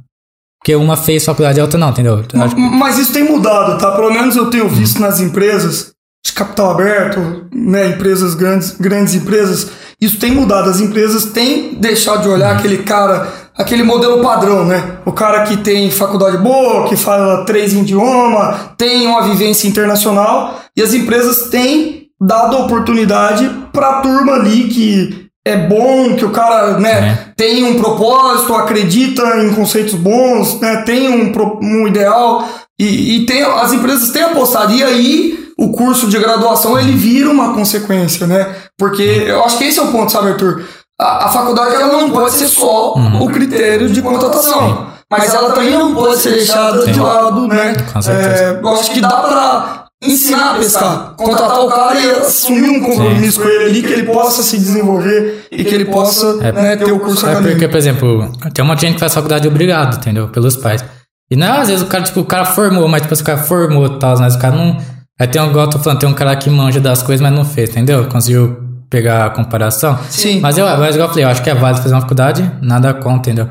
[0.60, 2.24] Porque uma fez faculdade e a outra não, entendeu?
[2.34, 2.60] Mas, que...
[2.60, 3.92] mas isso tem mudado, tá?
[3.92, 5.92] Pelo menos eu tenho visto nas empresas
[6.24, 7.88] de capital aberto, né?
[7.88, 9.70] Empresas grandes, grandes empresas.
[10.00, 10.70] Isso tem mudado.
[10.70, 14.98] As empresas têm deixado de olhar aquele cara aquele modelo padrão, né?
[15.04, 20.80] O cara que tem faculdade boa, que fala três idiomas, tem uma vivência internacional e
[20.80, 26.78] as empresas têm dado oportunidade para a turma ali que é bom, que o cara
[26.78, 27.32] né, é.
[27.34, 31.32] tem um propósito, acredita em conceitos bons, né, tem um,
[31.62, 32.46] um ideal
[32.78, 34.72] e, e tem, as empresas têm apostado.
[34.72, 38.54] E aí o curso de graduação ele vira uma consequência, né?
[38.78, 40.64] Porque eu acho que esse é o ponto, sabe, Arthur?
[41.00, 43.22] a, a faculdade ela não pode ser só uhum.
[43.22, 44.88] o critério de contratação.
[45.10, 46.92] Mas ela também não pode ser deixada Sim.
[46.92, 47.74] de lado, né?
[48.08, 52.80] É, eu acho que dá pra ensinar a pescar, contratar o cara e assumir um
[52.82, 53.42] compromisso Sim.
[53.42, 56.92] com ele ali, que ele possa se desenvolver e que ele possa é, né, ter
[56.92, 57.52] o curso é acadêmico.
[57.52, 60.28] Porque, por exemplo, tem uma gente que faz faculdade obrigado, entendeu?
[60.28, 60.84] Pelos pais.
[61.30, 63.86] E não, às vezes o cara, tipo, o cara formou, mas tipo, o cara formou
[63.86, 64.76] e tal, mas o cara não.
[65.20, 67.32] Aí tem um, igual eu tô falando, tem um cara que manja das coisas, mas
[67.32, 68.06] não fez, entendeu?
[68.06, 68.56] Conseguiu
[68.88, 69.98] pegar a comparação.
[70.08, 70.40] Sim.
[70.40, 72.94] Mas eu, mas igual eu falei, eu acho que é válido fazer uma faculdade, nada
[72.94, 73.48] contra, entendeu?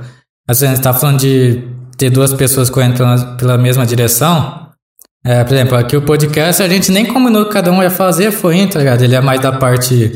[0.47, 1.61] Mas a gente tá falando de
[1.97, 4.67] ter duas pessoas correndo pela, pela mesma direção.
[5.25, 8.31] É, por exemplo, aqui o podcast a gente nem combinou que cada um ia fazer,
[8.31, 9.01] foi tá ligado?
[9.03, 10.11] Ele é mais da parte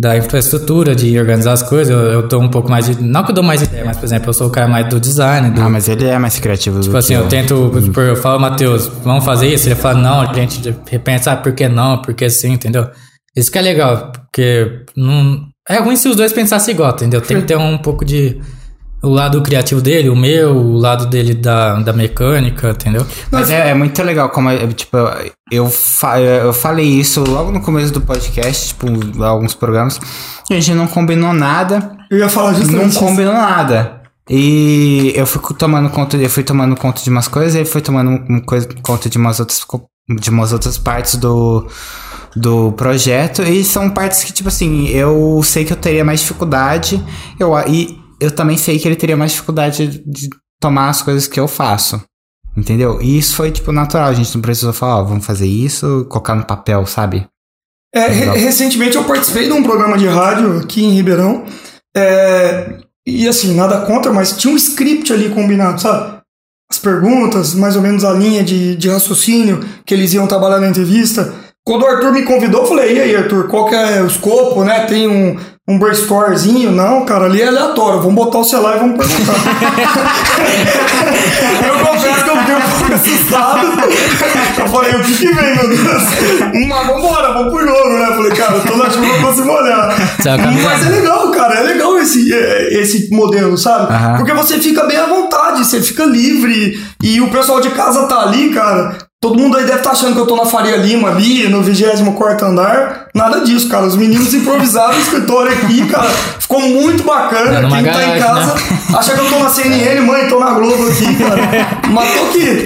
[0.00, 1.94] da infraestrutura, de organizar as coisas.
[1.94, 3.02] Eu, eu dou um pouco mais de.
[3.02, 4.98] Não que eu dou mais ideia, mas, por exemplo, eu sou o cara mais do
[4.98, 5.50] design.
[5.50, 7.70] Do, ah, mas ele é mais criativo Tipo assim, eu, eu tento.
[7.82, 9.68] Tipo, eu falo, Matheus, vamos fazer isso?
[9.68, 12.00] Ele fala, não, a gente repensa, ah, por que não?
[12.00, 12.88] Por que sim, entendeu?
[13.36, 17.20] Isso que é legal, porque não, é ruim se os dois pensassem igual, entendeu?
[17.20, 18.40] Tem que ter um pouco de.
[19.02, 23.06] O lado criativo dele, o meu, o lado dele da, da mecânica, entendeu?
[23.30, 24.96] Mas é, é muito legal como, tipo,
[25.50, 28.86] eu, fa eu falei isso logo no começo do podcast, tipo,
[29.22, 29.98] alguns programas,
[30.50, 31.96] e a gente não combinou nada.
[32.10, 34.02] Eu ia falar justamente Não combinou nada.
[34.28, 38.22] E eu fui tomando conta, eu fui tomando conta de umas coisas, ele foi tomando
[38.82, 39.60] conta de umas outras,
[40.08, 41.66] de umas outras partes do
[42.36, 43.42] do projeto.
[43.42, 47.02] E são partes que, tipo assim, eu sei que eu teria mais dificuldade.
[47.38, 50.28] Eu, e eu também sei que ele teria mais dificuldade de
[50.60, 52.00] tomar as coisas que eu faço.
[52.56, 53.00] Entendeu?
[53.00, 54.08] E isso foi, tipo, natural.
[54.08, 57.26] A gente não precisou falar, ó, vamos fazer isso, colocar no papel, sabe?
[57.92, 61.44] É, re recentemente eu participei de um programa de rádio aqui em Ribeirão.
[61.96, 66.20] É, e assim, nada contra, mas tinha um script ali combinado, sabe?
[66.70, 70.68] As perguntas, mais ou menos a linha de, de raciocínio que eles iam trabalhar na
[70.68, 71.34] entrevista.
[71.64, 74.64] Quando o Arthur me convidou, eu falei, e aí, Arthur, qual que é o escopo,
[74.64, 74.86] né?
[74.86, 75.36] Tem um,
[75.68, 76.72] um brainstormzinho?
[76.72, 78.00] Não, cara, ali é aleatório.
[78.00, 79.34] Vamos botar o celular e vamos perguntar.
[81.68, 83.66] eu confesso que eu fiquei um pouco assustado.
[84.58, 86.02] Eu falei, o que que vem, meu Deus?
[86.66, 88.06] Mas vambora, vamos pro jogo, né?
[88.08, 89.94] Eu falei, cara, eu tô na chuva, eu consigo olhar.
[90.64, 93.92] Mas é legal, cara, é legal esse, é, esse modelo, sabe?
[93.92, 94.16] Uhum.
[94.16, 96.82] Porque você fica bem à vontade, você fica livre.
[97.02, 100.20] E o pessoal de casa tá ali, cara Todo mundo aí deve estar achando que
[100.20, 103.08] eu tô na Faria Lima ali, no 24 andar.
[103.14, 103.84] Nada disso, cara.
[103.84, 106.08] Os meninos improvisaram o escritório aqui, cara.
[106.38, 107.60] Ficou muito bacana.
[107.60, 108.54] Quem tá em garagem, casa
[108.96, 111.36] acha que eu tô na CNN, mãe, tô na Globo aqui, cara.
[111.82, 112.64] Tô aqui.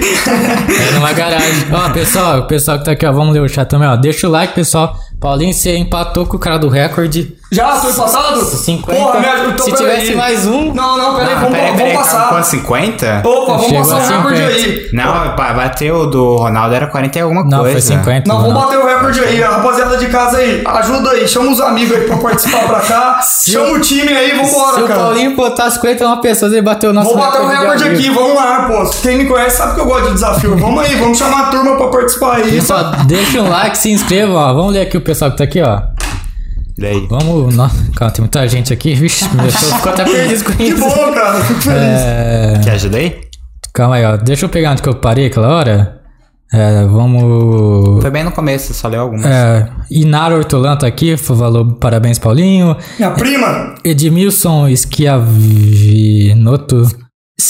[0.89, 1.67] É numa garagem.
[1.73, 3.97] Ó, pessoal, o pessoal que tá aqui, ó, vamos ler o chat também, ó.
[3.97, 4.97] Deixa o like, pessoal.
[5.25, 7.35] Paulinho, você empatou com o cara do recorde.
[7.51, 8.41] Já, tô passado?
[8.43, 8.99] 50.
[9.01, 9.51] Porra, me ajuda.
[9.53, 10.71] Então, Se tivesse mais um.
[10.73, 12.29] Não, não, peraí, Ah, vamos, peraí, vamos peraí, passar.
[12.29, 13.21] Com 50?
[13.23, 14.53] Opa, vamos Chegou passar o recorde 50.
[14.55, 14.89] aí.
[14.93, 17.71] Não, ba- bateu o do Ronaldo, era 40 e alguma Não, coisa.
[17.71, 18.27] foi 50.
[18.27, 18.61] Não, vamos não.
[18.61, 20.61] bater o recorde aí, a rapaziada de casa aí.
[20.65, 23.19] Ajuda aí, chama os amigos aí pra participar pra cá.
[23.23, 24.99] chama o time aí, Se vambora, o cara.
[24.99, 28.35] Paulinho botar 51 pessoas, ele bateu o nosso Vou bater o recorde de aqui, vamos
[28.35, 28.89] lá, pô.
[29.01, 30.55] Quem me conhece sabe que eu gosto de desafio.
[30.57, 32.51] Vamos aí, vamos chamar a turma pra participar aí.
[32.51, 34.53] Pessoal, deixa um like, se inscreva, ó.
[34.53, 35.81] Vamos ler aqui o pessoal que tá aqui, ó.
[36.77, 37.07] Daí.
[37.09, 37.55] Vamos.
[37.55, 38.93] Nossa, calma, tem muita gente aqui.
[38.95, 40.79] Vixe, meu Deus, eu fico até perdido com Que isso.
[40.79, 41.79] bom, cara, fico feliz.
[41.79, 43.21] É, Quer ajudar aí?
[43.73, 44.17] calma aí, ó.
[44.17, 46.01] Deixa eu pegar onde que eu parei aquela hora.
[46.53, 48.01] É, vamos.
[48.01, 49.25] Foi bem no começo, só leu algumas.
[49.25, 52.75] É, Inara Hortolan tá aqui, falou parabéns, Paulinho.
[52.99, 54.67] Minha prima, Edmilson
[55.75, 56.83] Schiavinoto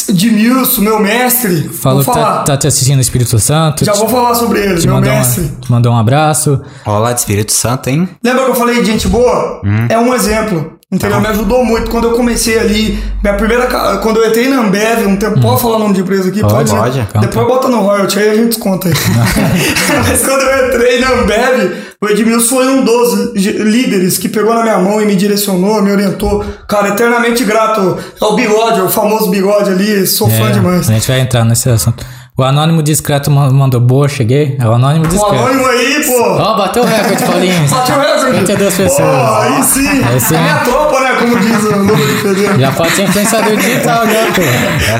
[0.09, 1.69] Edmilson, meu mestre.
[1.69, 3.85] falou vou que tá, tá te assistindo no Espírito Santo.
[3.85, 5.43] Já vou falar sobre ele, te meu mandou, mestre.
[5.43, 6.59] um, te mandou um abraço.
[6.85, 8.09] Olá, de Espírito Santo, hein?
[8.23, 9.61] Lembra que eu falei de gente boa?
[9.63, 9.85] Hum.
[9.87, 10.74] É um exemplo.
[10.95, 11.19] Entendeu?
[11.19, 13.03] Me ajudou muito quando eu comecei ali.
[13.21, 13.67] Minha primeira.
[13.97, 15.39] Quando eu entrei na Ambev, um tempo.
[15.41, 16.43] Pode falar o nome de empresa aqui?
[16.43, 16.47] Hum.
[16.47, 17.07] Pode, né?
[17.11, 17.25] pode.
[17.25, 18.93] Depois bota no royalty, aí a gente desconta aí.
[20.07, 24.63] Mas quando eu entrei na Ambev, o Edmilson foi um dos líderes que pegou na
[24.63, 26.45] minha mão e me direcionou, me orientou.
[26.67, 27.97] Cara, eternamente grato.
[28.21, 30.07] É o bigode, o famoso bigode ali.
[30.07, 30.89] Sou fã É, demais.
[30.89, 32.05] A gente vai entrar nesse assunto.
[32.37, 34.57] O Anônimo Discreto ma- mandou boa, cheguei.
[34.59, 35.35] É o Anônimo O Discreto.
[35.35, 36.21] anônimo aí, pô.
[36.33, 37.63] Ó, bateu o recorde, Paulinho.
[37.69, 38.39] Bateu o recorde.
[38.39, 38.97] 52 pessoas.
[38.97, 40.03] Pô, aí sim.
[40.03, 40.35] Aí sim.
[40.35, 41.09] É minha tropa, né?
[41.19, 42.59] Como diz o Lula de Pedreiro.
[42.59, 44.41] Já pode ser influenciador digital, né, pô?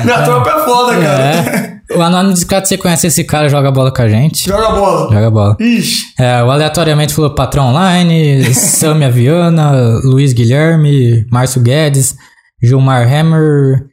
[0.04, 1.22] Minha tropa é foda, cara.
[1.22, 1.76] É.
[1.94, 4.48] O Anônimo Discreto, você conhece esse cara, joga bola com a gente.
[4.48, 5.12] Joga bola.
[5.14, 5.56] Joga bola.
[5.60, 6.04] Ixi.
[6.18, 12.16] É, o aleatoriamente falou Patrão Online, Samia Viana, Luiz Guilherme, Márcio Guedes,
[12.62, 13.84] Gilmar Hammer,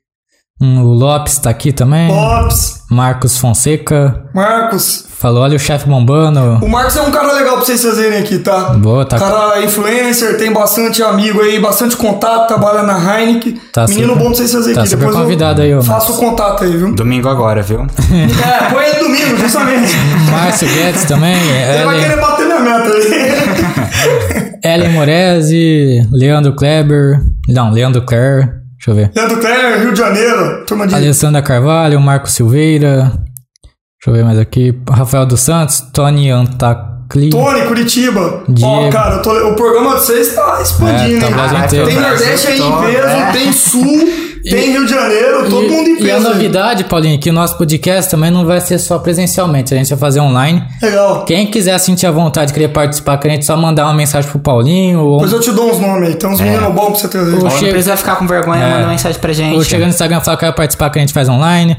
[0.64, 2.84] o Lopes tá aqui também, Ops.
[2.90, 5.06] Marcos Fonseca, Marcos.
[5.18, 6.40] falou, olha o chefe bombando.
[6.64, 8.70] O Marcos é um cara legal pra vocês fazerem aqui, tá?
[8.74, 13.60] Boa, tá- Cara influencer, tem bastante amigo aí, bastante contato, trabalha na Heineken.
[13.72, 14.90] Tá Menino super- bom pra vocês fazerem tá aqui.
[14.92, 16.94] super Depois eu convidado aí, ô, Faço o contato aí, viu?
[16.96, 17.82] Domingo agora, viu?
[18.12, 19.94] é, põe ele domingo, justamente.
[20.32, 24.54] Márcio Guedes também, Ele vai querer bater minha meta aí.
[24.64, 28.48] Ellen Morese, Leandro Kleber, não, Leandro Clare,
[28.86, 29.12] deixa eu ver.
[29.16, 30.96] Leandro Clare, Rio de Janeiro, turma de.
[30.96, 37.30] Alessandra Carvalho, Marco Silveira, deixa eu ver mais aqui, Rafael dos Santos, Tony Antacli.
[37.30, 38.44] Tony, Curitiba.
[38.48, 38.90] Ó, Diego.
[38.92, 41.34] cara, tô- o programa de vocês tá expandindo, É, tá hein?
[41.34, 41.86] Brasil inteiro.
[41.88, 43.32] Tem Nordeste aí em peso, é.
[43.32, 44.10] tem Sul,
[44.50, 47.58] tem Rio de Janeiro, todo e, mundo em E a novidade, Paulinho, que o nosso
[47.58, 50.64] podcast também não vai ser só presencialmente, a gente vai fazer online.
[50.82, 51.26] Legal.
[51.26, 54.30] Quem quiser sentir a vontade de querer participar com a gente, só mandar uma mensagem
[54.30, 56.96] pro Paulinho ou, Depois eu te dou uns nomes aí, tem uns meninos bons pra
[56.96, 57.32] você trazer.
[57.44, 58.70] Não chega- precisa ficar com vergonha, É.
[58.74, 59.56] manda mensagem pra gente.
[59.56, 61.78] ou chega no Instagram e fala que quer participar que a gente faz online.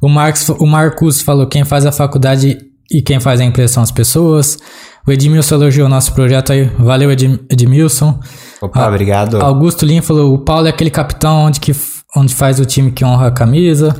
[0.00, 2.58] O, Marcos, o Marcos falou quem faz a faculdade
[2.90, 4.58] e quem faz a impressão as pessoas.
[5.06, 6.70] O Edmilson elogiou o nosso projeto aí.
[6.78, 8.18] Valeu, Edim- Edmilson.
[8.60, 9.40] Opa, obrigado.
[9.40, 11.72] Augusto Lima falou: o Paulo é aquele capitão onde, que,
[12.16, 13.94] onde faz o time que honra a camisa.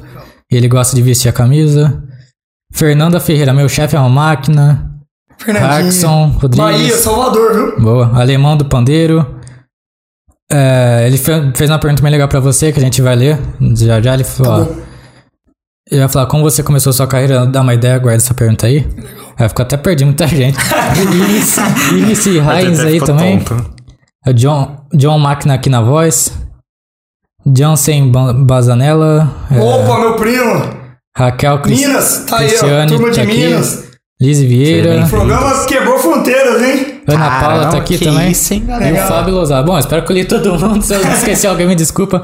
[0.51, 2.03] Ele gosta de vestir a camisa.
[2.73, 4.91] Fernanda Ferreira, meu chefe é uma máquina.
[5.39, 5.71] Fernandinho.
[5.73, 6.57] Harkson Rodrigues.
[6.59, 7.81] Bahia, Salvador, viu?
[7.81, 8.19] Boa.
[8.21, 9.37] Alemão do Pandeiro.
[10.51, 13.39] É, ele fe- fez uma pergunta bem legal pra você que a gente vai ler.
[13.77, 14.75] Já já ele falou: Tá
[15.91, 17.45] ele vai falar como você começou sua carreira.
[17.47, 18.87] Dá uma ideia, guarda essa pergunta aí.
[19.37, 20.57] Aí ficou até perdi muita gente.
[21.93, 23.41] Inice Heinz aí também.
[23.41, 23.75] tonto.
[24.25, 26.33] É John, John Máquina aqui na voz.
[27.47, 29.31] Johnson Ba- Bazanella.
[29.51, 30.63] é, Opa, meu primo.
[31.17, 32.49] Raquel Cris, Minas, tá aí, ó.
[32.49, 33.37] Cristiane Turma de tá aqui.
[33.47, 33.85] Minas.
[34.21, 35.05] Lise Vieira.
[35.05, 37.03] O programa quebrou fronteiras, hein?
[37.07, 38.31] Ana Paula tá aqui também.
[38.31, 38.97] isso, hein, e o.
[39.07, 39.63] Fábio Lousada.
[39.63, 40.83] Bom, espero que eu li todo mundo.
[40.83, 42.23] Se eu esqueci alguém, me desculpa.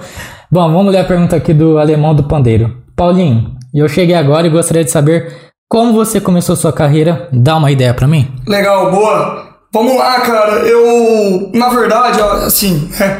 [0.50, 2.78] Bom, vamos ler a pergunta aqui do Alemão do Pandeiro.
[2.96, 5.34] Paulinho, eu cheguei agora e gostaria de saber
[5.68, 7.28] como você começou sua carreira.
[7.32, 8.30] Dá uma ideia pra mim?
[8.46, 9.44] Legal, boa.
[9.72, 10.52] Vamos lá, cara.
[10.66, 13.18] Eu, na verdade, assim, é,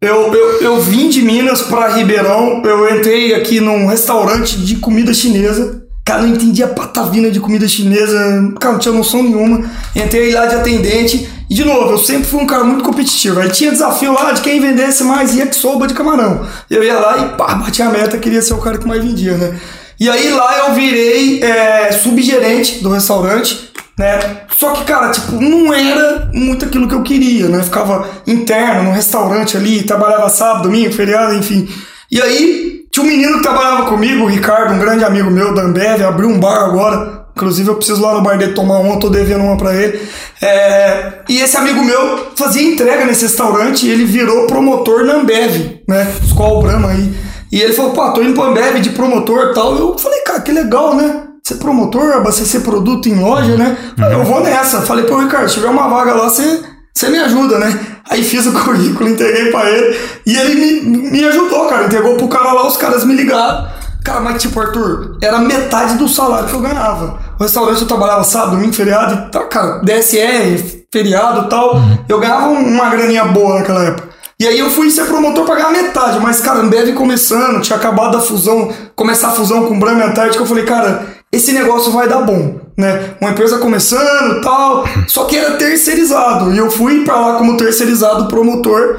[0.00, 2.62] eu, eu, eu vim de Minas pra Ribeirão.
[2.64, 5.82] Eu entrei aqui num restaurante de comida chinesa.
[6.04, 8.52] Cara, não entendia patavina de comida chinesa.
[8.60, 9.68] Cara, não tinha noção nenhuma.
[9.94, 11.28] Entrei lá de atendente.
[11.48, 13.40] E, de novo, eu sempre fui um cara muito competitivo.
[13.40, 16.46] Aí tinha desafio lá de quem vendesse mais yakisoba de camarão.
[16.68, 18.18] Eu ia lá e pá, batia a meta.
[18.18, 19.58] Queria ser o cara que mais vendia, né?
[19.98, 24.18] E aí lá eu virei é, subgerente do restaurante né?
[24.56, 27.62] Só que, cara, tipo, não era muito aquilo que eu queria, né?
[27.62, 31.68] Ficava interno no restaurante ali, trabalhava sábado, domingo, feriado, enfim.
[32.10, 35.62] E aí, tinha um menino que trabalhava comigo, o Ricardo, um grande amigo meu da
[35.62, 37.26] Ambev, abriu um bar agora.
[37.34, 40.00] Inclusive, eu preciso lá no bar dele tomar uma, tô devendo uma pra ele.
[40.40, 45.82] É, e esse amigo meu fazia entrega nesse restaurante e ele virou promotor na Ambev,
[45.86, 46.10] né?
[46.24, 47.14] Escola Brahma aí.
[47.52, 49.76] E ele falou, pô, tô indo pra Ambev de promotor e tal.
[49.76, 51.25] Eu falei, cara, que legal, né?
[51.46, 53.78] Ser promotor, abastecer produto em loja, né?
[53.96, 54.82] Falei, eu vou nessa.
[54.82, 56.60] Falei, pô, Ricardo, se tiver uma vaga lá, você,
[56.92, 57.86] você me ajuda, né?
[58.10, 59.96] Aí fiz o currículo, entreguei pra ele.
[60.26, 61.84] E ele me, me ajudou, cara.
[61.84, 63.64] Entregou pro cara lá, os caras me ligaram.
[64.04, 67.16] Cara, mas tipo, Arthur, era metade do salário que eu ganhava.
[67.38, 71.76] O restaurante eu trabalhava sábado, domingo, feriado e tal, cara, DSR, feriado e tal.
[71.76, 71.98] Uhum.
[72.08, 74.08] Eu ganhava uma graninha boa naquela época.
[74.40, 78.18] E aí eu fui ser promotor pra ganhar metade, mas, cara, Ambev começando, tinha acabado
[78.18, 82.08] a fusão, começar a fusão com Brahma e Antártica, eu falei, cara, esse negócio vai
[82.08, 83.16] dar bom, né?
[83.20, 86.52] Uma empresa começando tal, só que era terceirizado.
[86.52, 88.98] E eu fui para lá como terceirizado promotor.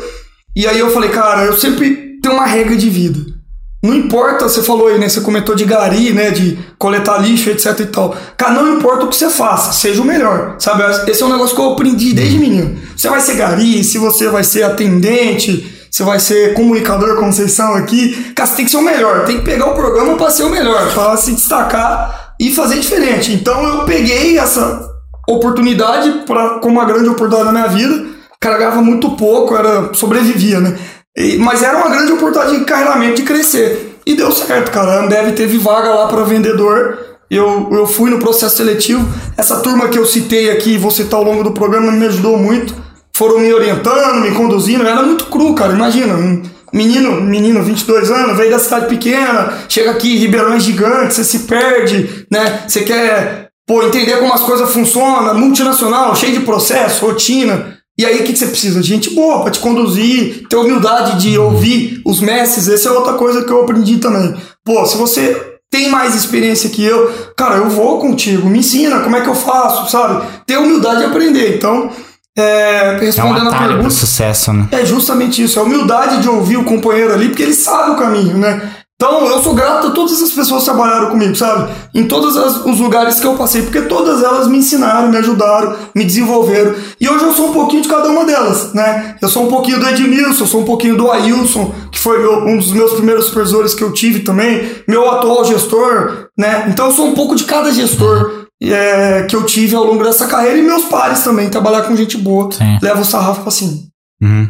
[0.55, 3.37] E aí eu falei, cara, eu sempre tenho uma regra de vida.
[3.81, 5.07] Não importa, você falou aí, né?
[5.07, 6.31] Você comentou de gari, né?
[6.31, 8.15] De coletar lixo, etc e tal.
[8.35, 10.83] Cara, não importa o que você faça, seja o melhor, sabe?
[11.09, 12.77] Esse é um negócio que eu aprendi desde menino.
[12.95, 18.33] Você vai ser gari, se você vai ser atendente, você vai ser comunicador, são aqui.
[18.35, 19.25] Cara, você tem que ser o melhor.
[19.25, 23.33] Tem que pegar o programa para ser o melhor, para se destacar e fazer diferente.
[23.33, 24.87] Então eu peguei essa
[25.27, 28.05] oportunidade pra, como uma grande oportunidade na minha vida.
[28.39, 30.77] Cara, ganhava muito pouco, era sobrevivia, né?
[31.17, 33.99] E, mas era uma grande oportunidade de encarreiramento de crescer.
[34.05, 34.93] E deu certo, cara.
[34.93, 36.99] A Ambev teve vaga lá para vendedor.
[37.29, 39.05] Eu, eu fui no processo seletivo.
[39.35, 42.73] Essa turma que eu citei aqui, vou citar ao longo do programa, me ajudou muito.
[43.17, 44.83] Foram me orientando, me conduzindo.
[44.83, 45.73] Eu era muito cru, cara.
[45.73, 51.15] Imagina, um menino, menino, 22 anos, veio da cidade pequena, chega aqui, Ribeirão é gigante,
[51.15, 52.65] você se perde, né?
[52.67, 57.79] Você quer, pô, entender como as coisas funcionam, multinacional, cheio de processo, rotina.
[57.97, 58.83] E aí, o que, você precisa?
[58.83, 62.69] Gente boa para te conduzir, ter humildade de ouvir os mestres.
[62.69, 64.35] Essa é outra coisa que eu aprendi também.
[64.63, 69.15] Pô, se você tem mais experiência que eu, cara, eu vou contigo, me ensina como
[69.15, 70.23] é que eu faço, sabe?
[70.45, 71.55] Ter humildade de aprender.
[71.55, 71.89] Então,
[72.37, 73.89] é, respondendo é um a pergunta.
[73.89, 74.67] sucesso, né?
[74.71, 78.37] É justamente isso, a humildade de ouvir o companheiro ali, porque ele sabe o caminho,
[78.37, 78.61] né?
[78.99, 81.71] Então, eu sou grato a todas as pessoas que trabalharam comigo, sabe?
[81.93, 86.03] Em todos os lugares que eu passei, porque todas elas me ensinaram, me ajudaram, me
[86.03, 86.73] desenvolveram.
[86.99, 89.15] E hoje eu sou um pouquinho de cada uma delas, né?
[89.21, 92.39] Eu sou um pouquinho do Edmilson, eu sou um pouquinho do Ailson, que foi meu,
[92.47, 96.65] um dos meus primeiros supervisores que eu tive também, meu atual gestor, né?
[96.67, 100.27] Então, eu sou um pouco de cada gestor é, que eu tive ao longo dessa
[100.27, 102.51] carreira e meus pares também, trabalhar com gente boa.
[102.51, 102.79] Sim.
[102.81, 103.83] Leva o sarrafo pra cima.
[104.21, 104.49] Uhum.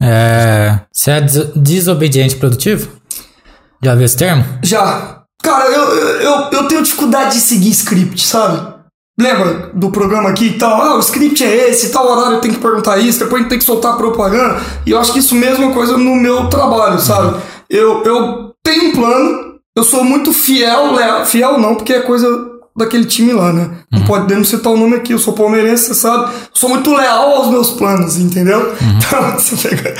[0.00, 1.20] É, você é
[1.56, 2.88] desobediente produtivo?
[3.82, 4.44] Já viu esse termo?
[4.62, 5.22] Já.
[5.42, 5.82] Cara, eu,
[6.20, 8.74] eu, eu tenho dificuldade de seguir script, sabe?
[9.18, 10.80] Lembra do programa aqui e tal?
[10.80, 13.58] Ah, o script é esse, tal horário tem que perguntar isso, depois a gente tem
[13.58, 14.60] que soltar propaganda.
[14.86, 17.40] E eu acho que isso mesmo é coisa no meu trabalho, sabe?
[17.68, 22.28] Eu, eu tenho um plano, eu sou muito fiel, fiel não, porque é coisa
[22.78, 23.70] daquele time lá, né?
[23.90, 24.06] Não uhum.
[24.06, 26.32] pode não citar o nome aqui, eu sou palmeirense, você sabe.
[26.52, 28.60] Sou muito leal aos meus planos, entendeu?
[28.60, 28.98] Uhum.
[29.08, 29.94] Então, você pega,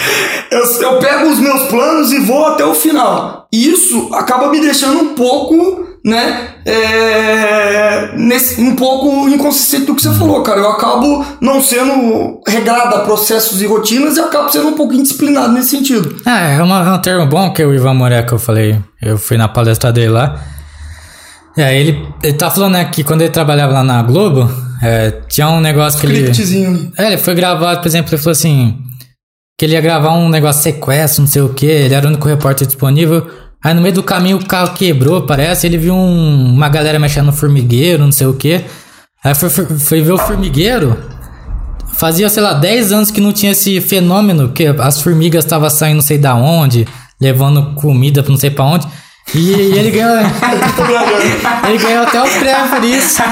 [0.50, 3.46] eu, eu pego os meus planos e vou até o final.
[3.50, 6.50] E isso acaba me deixando um pouco, né?
[6.66, 10.18] É, nesse, um pouco inconsistente do que você uhum.
[10.18, 10.60] falou, cara.
[10.60, 15.52] Eu acabo não sendo regrado a processos e rotinas e acabo sendo um pouco indisciplinado
[15.52, 16.14] nesse sentido.
[16.26, 18.78] É, é, uma, é um termo bom que o Ivan que eu falei.
[19.00, 20.38] Eu fui na palestra dele lá.
[21.58, 24.48] É, ele, ele tá falando né, que quando ele trabalhava lá na Globo,
[24.80, 26.32] é, tinha um negócio que ele.
[26.96, 28.78] É, ele foi gravado, por exemplo, ele falou assim.
[29.58, 32.28] Que ele ia gravar um negócio sequestro, não sei o que, ele era o único
[32.28, 33.28] repórter disponível.
[33.62, 37.26] Aí no meio do caminho o carro quebrou, parece, ele viu um, uma galera mexendo
[37.26, 38.64] no formigueiro, não sei o que.
[39.24, 40.96] Aí foi, foi ver o formigueiro.
[41.94, 45.96] Fazia, sei lá, 10 anos que não tinha esse fenômeno, que as formigas estavam saindo
[45.96, 46.86] não sei da onde,
[47.20, 48.86] levando comida pra não sei pra onde.
[49.34, 50.16] E, e ele ganhou.
[51.68, 53.22] ele ganhou até o prêmio por isso.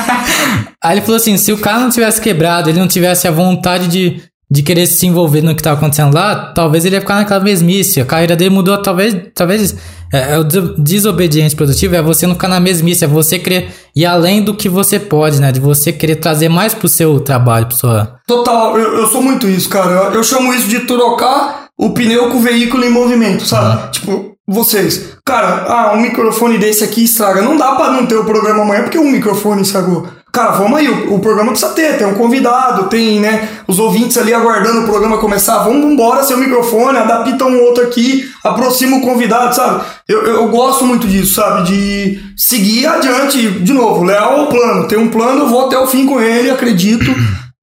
[0.82, 3.88] Aí ele falou assim: se o carro não tivesse quebrado, ele não tivesse a vontade
[3.88, 7.42] de, de querer se envolver no que estava acontecendo lá, talvez ele ia ficar naquela
[7.42, 8.00] mesmice.
[8.00, 9.16] A carreira dele mudou, talvez.
[9.35, 9.74] talvez
[10.12, 14.06] é, é o desobediente produtivo é você não ficar na mesmice, é você querer ir
[14.06, 15.50] além do que você pode, né?
[15.50, 18.16] De você querer trazer mais pro seu trabalho, pro sua.
[18.26, 19.90] Total, eu, eu sou muito isso, cara.
[19.90, 23.92] Eu, eu chamo isso de trocar o pneu com o veículo em movimento, sabe?
[23.92, 27.42] Tipo, vocês, cara, ah, um microfone desse aqui estraga.
[27.42, 30.06] Não dá para não ter o programa amanhã porque um microfone estragou.
[30.32, 34.18] Cara, vamos aí, o, o, programa precisa ter, tem um convidado, tem, né, os ouvintes
[34.18, 35.61] ali aguardando o programa começar.
[35.61, 39.82] Vamos embora seu microfone, adapta um outro aqui, aproxima o convidado, sabe?
[40.06, 41.62] Eu, eu gosto muito disso, sabe?
[41.64, 44.87] De seguir adiante, de novo, leal ao plano.
[44.87, 47.11] Tem um plano, eu vou até o fim com ele, acredito.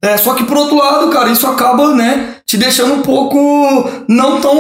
[0.02, 4.42] É, só que por outro lado, cara, isso acaba, né, te deixando um pouco não
[4.42, 4.58] tão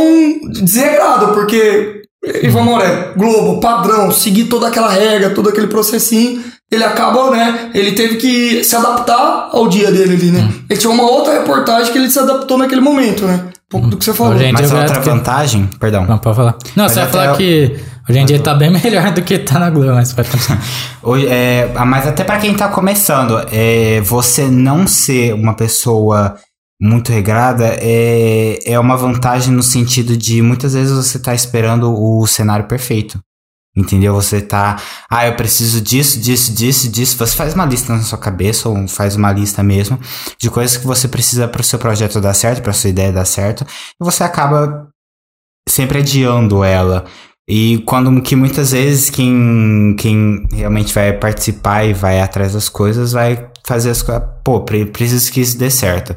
[0.49, 2.03] desregrado, porque
[2.43, 7.69] Ivan Moré, Globo, padrão, seguir toda aquela regra, todo aquele processinho, ele acaba, né?
[7.73, 10.49] Ele teve que se adaptar ao dia dele ali, né?
[10.69, 13.41] Ele tinha uma outra reportagem que ele se adaptou naquele momento, né?
[13.45, 14.38] Um pouco do que você falou.
[14.38, 16.05] Gente, Mas eu outra acho que- vantagem, perdão.
[16.05, 16.55] Não, pode falar.
[16.75, 19.21] Não, Mas você vai até falar eu- que hoje em dia tá bem melhor do
[19.21, 20.62] que tá na Globo, mas pode continuar.
[21.03, 26.36] Hoje, é, mas até pra quem tá começando, é, você não ser uma pessoa
[26.84, 32.28] muito regrada é, é uma vantagem no sentido de muitas vezes você tá esperando o
[32.28, 33.19] cenário perfeito.
[33.76, 34.13] Entendeu?
[34.13, 37.17] Você tá, ah, eu preciso disso, disso, disso, disso.
[37.17, 40.00] Você faz uma lista na sua cabeça, ou faz uma lista mesmo,
[40.39, 43.26] de coisas que você precisa para o seu projeto dar certo, para sua ideia dar
[43.26, 43.65] certo,
[44.00, 44.89] e você acaba
[45.67, 47.06] sempre adiando ela.
[47.50, 53.12] E quando que muitas vezes quem, quem realmente vai participar e vai atrás das coisas
[53.12, 54.24] vai fazer as coisas.
[54.43, 56.15] Pô, pre- preciso que isso dê certo.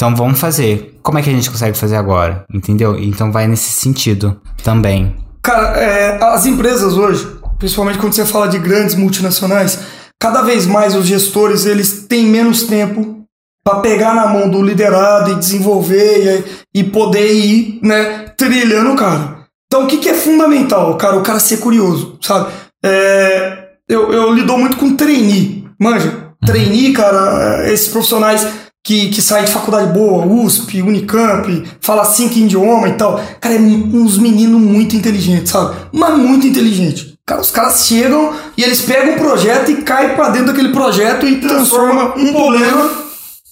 [0.00, 0.98] Então vamos fazer.
[1.02, 2.46] Como é que a gente consegue fazer agora?
[2.50, 2.98] Entendeu?
[2.98, 5.14] Então vai nesse sentido também.
[5.42, 9.78] Cara, é, as empresas hoje, principalmente quando você fala de grandes multinacionais,
[10.18, 13.26] cada vez mais os gestores eles têm menos tempo
[13.62, 18.96] para pegar na mão do liderado e desenvolver e, e poder ir, né, trilhando o
[18.96, 19.44] cara.
[19.66, 21.18] Então, o que, que é fundamental, cara?
[21.18, 22.50] O cara ser curioso, sabe?
[22.82, 26.30] É, eu, eu lido muito com trainee, manja?
[26.46, 32.38] Trainee, cara, é, esses profissionais que, que saem de faculdade boa, USP, Unicamp, fala cinco
[32.38, 33.20] idiomas e tal.
[33.40, 35.76] Cara, é uns meninos muito inteligentes, sabe?
[35.92, 37.18] Mas muito inteligente.
[37.26, 41.26] Cara, os caras chegam e eles pegam um projeto e caem pra dentro daquele projeto
[41.26, 42.90] e transformam um problema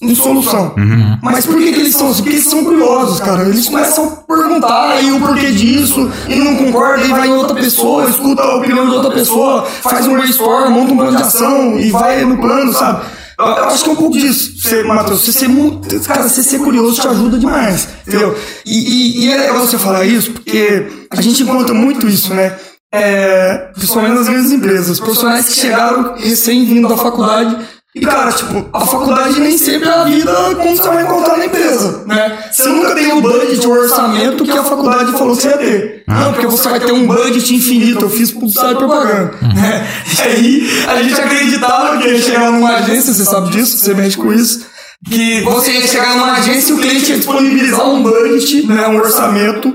[0.01, 0.75] em solução.
[1.23, 2.23] Mas por que, que eles são assim?
[2.23, 3.43] Porque eles são curiosos, cara.
[3.49, 7.55] Eles começam a perguntar aí o porquê disso, e não concorda, e vai em outra
[7.55, 11.79] pessoa, escuta a opinião de outra pessoa, faz um brainstorm, monta um plano de ação
[11.79, 13.03] e vai no plano, sabe?
[13.38, 15.20] Eu eu acho que é um pouco disso, você, Matheus.
[15.20, 16.01] Você ser muito.
[16.01, 18.37] Cara, você ser curioso te ajuda demais, entendeu?
[18.66, 22.59] E, e, e é legal você falar isso, porque a gente encontra muito isso, né?
[22.92, 24.98] É, principalmente nas grandes empresas.
[24.98, 27.57] Profissionais que chegaram recém-vindo da faculdade.
[27.94, 31.46] E, cara, tipo, a faculdade nem sempre é a vida como você vai encontrar na
[31.46, 32.38] empresa, né?
[32.53, 36.05] Você nunca tem o budget, o orçamento que a faculdade falou que você ia ter.
[36.07, 38.05] Não, porque você vai ter um budget infinito.
[38.05, 39.35] Eu fiz publicidade e propaganda.
[39.55, 39.88] Né?
[40.18, 44.16] E aí, a gente acreditava que ia chegar numa agência, você sabe disso, você mexe
[44.18, 44.66] com isso.
[45.09, 48.96] Que você ia chegar numa agência e o cliente ia disponibilizar um budget, né, um
[48.96, 49.74] orçamento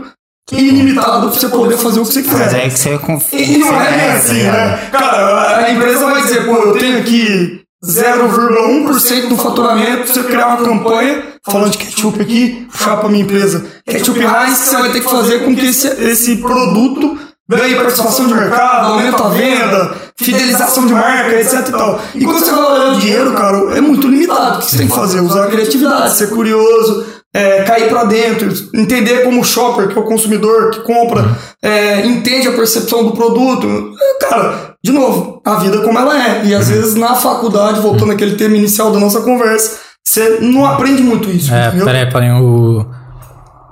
[0.51, 2.37] ilimitado pra você poder fazer o que você quiser.
[2.37, 3.41] Mas aí que você confia.
[3.41, 4.89] E não é bem assim, né?
[4.91, 10.47] Cara, a empresa vai dizer, pô, eu tenho aqui 0,1% do faturamento, se eu criar
[10.47, 13.65] uma campanha falando de ketchup aqui, puxar pra minha empresa.
[13.85, 17.17] Ketchup Heinz, você vai ter que fazer com que esse, esse produto
[17.49, 22.01] ganhe participação de mercado, aumenta a venda, fidelização de marca, etc e tal.
[22.15, 24.57] E quando você vai olhar o dinheiro, cara, é muito limitado.
[24.57, 25.19] O que você tem que fazer?
[25.19, 30.01] Usar a criatividade, ser curioso, é, cair pra dentro, entender como o shopper, que é
[30.01, 33.93] o consumidor que compra, é, entende a percepção do produto.
[34.21, 36.45] Cara, de novo, a vida como ela é.
[36.45, 41.01] E às vezes na faculdade, voltando àquele tema inicial da nossa conversa, você não aprende
[41.01, 41.85] muito isso, É, entendeu?
[41.85, 42.31] peraí, peraí.
[42.31, 42.85] O.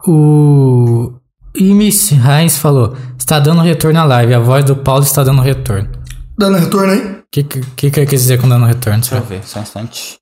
[0.07, 1.13] O.
[1.55, 4.33] Imis Heinz falou: está dando retorno à live.
[4.33, 5.89] A voz do Paulo está dando retorno.
[6.37, 6.99] Dando retorno aí.
[6.99, 8.99] O que, que, que que ele quis dizer com dando retorno?
[8.99, 10.17] Deixa eu ver, só um instante.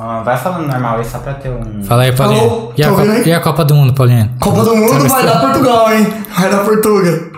[0.00, 1.84] Ah, vai falando normal aí, só pra ter um.
[1.84, 2.40] Fala aí, Paulinho.
[2.42, 4.34] Alô, e, a tá Copa, e a Copa do Mundo, Paulinho?
[4.40, 6.06] Copa do Mundo vai dar Portugal, hein?
[6.36, 7.33] Vai dar Portugal.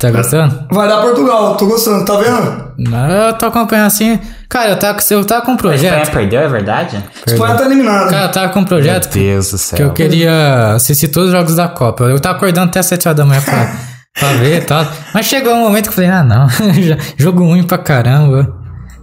[0.00, 0.64] Tá gostando?
[0.72, 2.72] Vai dar Portugal, tô gostando, tá vendo?
[2.78, 4.18] Não, eu tô acompanhando assim.
[4.48, 6.10] Cara, eu tava, eu tava com um A Espanha projeto.
[6.12, 7.04] perdeu, é verdade?
[7.26, 8.10] Espanha tá eliminada.
[8.10, 9.76] Cara, eu tava com um projeto Meu Deus do céu.
[9.76, 12.04] que eu queria assistir todos os jogos da Copa.
[12.04, 13.76] Eu tava acordando até as 7 horas da manhã pra,
[14.18, 14.86] pra ver e tal.
[15.12, 16.46] Mas chegou um momento que eu falei, ah não,
[17.18, 18.56] jogo ruim pra caramba.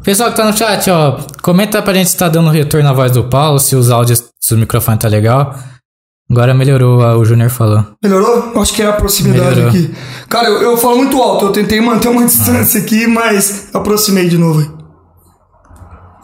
[0.03, 3.12] Pessoal que tá no chat, ó, comenta pra gente se tá dando retorno na voz
[3.12, 5.53] do Paulo, se os áudios, se o microfone tá legal.
[6.29, 7.85] Agora melhorou, o Júnior falou.
[8.03, 8.51] Melhorou?
[8.61, 9.69] Acho que é a proximidade Melhorou.
[9.69, 9.93] aqui.
[10.29, 14.37] Cara, eu, eu falo muito alto, eu tentei manter uma distância aqui, mas aproximei de
[14.37, 14.75] novo.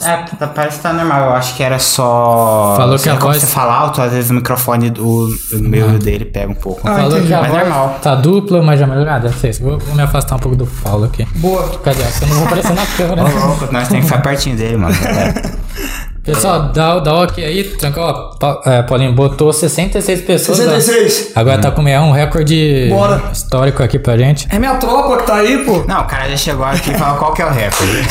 [0.05, 0.17] É,
[0.53, 1.27] parece que tá normal.
[1.29, 2.73] Eu acho que era só.
[2.75, 5.97] Falou que a voz- você fala alto, às vezes o microfone do o meu o
[5.99, 6.81] dele pega um pouco.
[6.83, 7.27] Ah, falou entendi.
[7.27, 7.99] que a Mas voz normal.
[8.01, 9.13] tá dupla, mas já melhorou.
[9.13, 9.63] Ah, deve ser isso.
[9.63, 11.25] Vou, vou me afastar um pouco do Paulo aqui.
[11.35, 11.69] Boa.
[11.79, 12.01] Cadê?
[12.21, 13.23] Eu não vou aparecer na câmera.
[13.23, 14.93] Ô, louco, nós temos que ficar pertinho dele, mano.
[16.25, 16.31] É.
[16.31, 18.07] Pessoal, dá, dá o ok aí, tranquilo.
[18.41, 20.59] Ó, é, Paulinho botou 66 pessoas.
[20.59, 20.63] ó.
[20.63, 21.31] 66.
[21.35, 23.21] Agora tá com um recorde Bora.
[23.31, 24.47] histórico aqui pra gente.
[24.49, 25.83] É minha tropa que tá aí, pô.
[25.87, 28.03] Não, o cara já chegou aqui e falou qual que é o recorde.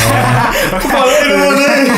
[0.80, 1.92] Falei, não mandei.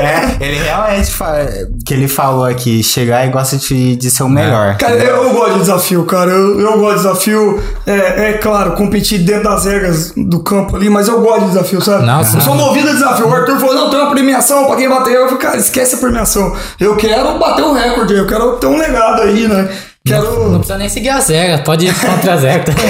[0.00, 1.46] É, ele realmente fa-
[1.86, 4.76] que ele falou aqui, chegar e gosta de, de ser o melhor.
[4.76, 6.30] Cara, eu, eu gosto de desafio, cara.
[6.30, 7.62] Eu, eu gosto de desafio.
[7.86, 11.80] É, é claro, competir dentro das regras do campo ali, mas eu gosto de desafio,
[11.80, 12.04] sabe?
[12.06, 12.36] Nossa.
[12.38, 13.28] eu sou movido a desafio.
[13.28, 15.14] O Arthur falou: não, tem uma premiação pra quem bater.
[15.14, 16.54] Eu falei, cara, esquece a premiação.
[16.78, 19.68] Eu quero bater o recorde, eu quero ter um legado aí, né?
[20.02, 20.48] Quero.
[20.48, 22.74] Não precisa nem seguir as regras, pode ir contra as regras.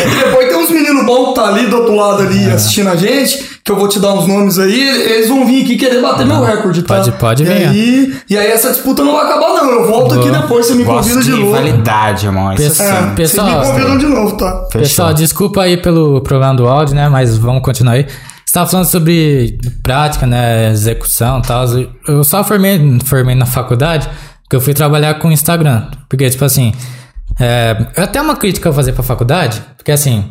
[0.00, 2.52] E depois tem uns meninos bons que tá ali do outro lado ali É.
[2.52, 5.76] assistindo a gente, que eu vou te dar uns nomes aí, eles vão vir aqui
[5.76, 6.96] querer bater meu recorde, tá?
[6.96, 7.52] Pode- pode e vir.
[7.68, 10.40] Aí, e aí essa disputa não vai acabar não, eu volto aqui Boa.
[10.42, 11.52] depois, você me Gosto convida de de novo.
[11.52, 12.50] validade, irmão.
[12.52, 14.50] É, Pessoal, vocês me convidam de novo, tá?
[14.72, 14.80] Fechou.
[14.80, 17.08] Pessoal, desculpa aí pelo problema do áudio, né?
[17.10, 18.06] Mas vamos continuar aí.
[18.50, 20.72] Você tava falando sobre prática, né?
[20.72, 21.66] Execução e tal.
[22.08, 24.10] Eu só formei, formei na faculdade
[24.42, 25.88] porque eu fui trabalhar com Instagram.
[26.08, 26.72] Porque, tipo assim,
[27.38, 30.24] é, eu até uma crítica eu fazer pra faculdade, porque assim,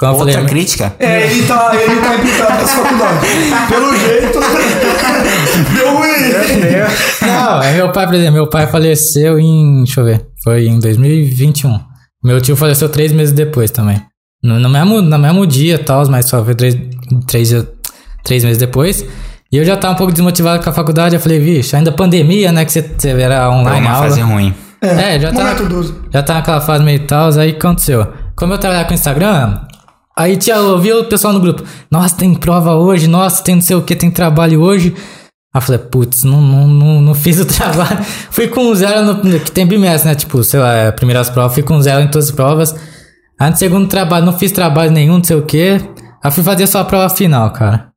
[0.00, 0.48] como eu Outra falei.
[0.48, 0.96] crítica?
[0.98, 3.26] É, ele tá, ele tá implicado nessa faculdade.
[3.68, 4.38] Pelo jeito,
[5.76, 7.30] deu ruim.
[7.30, 9.84] Não, é meu pai, por exemplo, meu pai faleceu em.
[9.84, 10.26] Deixa eu ver.
[10.42, 11.78] Foi em 2021.
[12.24, 14.00] Meu tio faleceu três meses depois também.
[14.42, 16.74] No, no mesmo, no mesmo dia e tal, mas só foi três,
[17.26, 17.54] três,
[18.24, 19.04] três meses depois.
[19.50, 21.14] E eu já tava um pouco desmotivado com a faculdade.
[21.14, 22.64] Eu falei, vixe, ainda pandemia, né?
[22.64, 24.08] Que você, você era Foi online uma aula.
[24.08, 24.54] fase ruim.
[24.80, 28.06] É, já Momento tava, já tava naquela fase meio tal, aí o que aconteceu?
[28.36, 29.58] Como eu trabalhava com Instagram,
[30.16, 33.62] aí tinha, eu vi o pessoal no grupo, nossa, tem prova hoje, nossa, tem não
[33.62, 34.94] sei o que, tem trabalho hoje.
[35.52, 38.04] Aí eu falei, putz, não, não, não, não fiz o trabalho.
[38.30, 39.40] fui com zero no.
[39.40, 40.14] Que tem bimestre, né?
[40.14, 42.76] Tipo, sei lá, é, primeiras provas, fui com zero em todas as provas.
[43.40, 45.80] Aí no segundo trabalho, não fiz trabalho nenhum, não sei o que.
[46.22, 47.88] Aí fui fazer só a prova final, cara.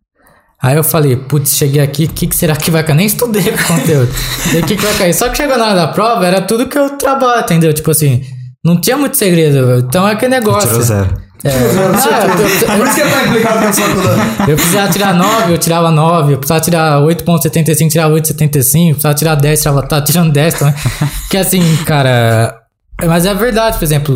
[0.61, 2.95] Aí eu falei, putz, cheguei aqui, o que, que será que vai cair?
[2.97, 4.11] Nem estudei o conteúdo.
[4.11, 5.13] o que, que vai cair?
[5.13, 7.73] Só que chegou na hora da prova, era tudo que eu trabalho, entendeu?
[7.73, 8.21] Tipo assim,
[8.63, 9.79] não tinha muito segredo.
[9.79, 10.69] Então é aquele negócio.
[10.69, 11.21] Tirou zero.
[11.43, 14.51] É, Zero, ah, eu- Por isso que ele tá implicado nessa faculdade.
[14.51, 16.33] eu precisava tirar 9, eu tirava 9.
[16.33, 18.81] Eu precisava tirar 8.75, tirava 8.75.
[18.89, 20.75] Eu precisava tirar 10, tirava, tava tirando 10 também.
[21.31, 22.55] que assim, cara...
[23.01, 24.15] é- Mas é verdade, por exemplo...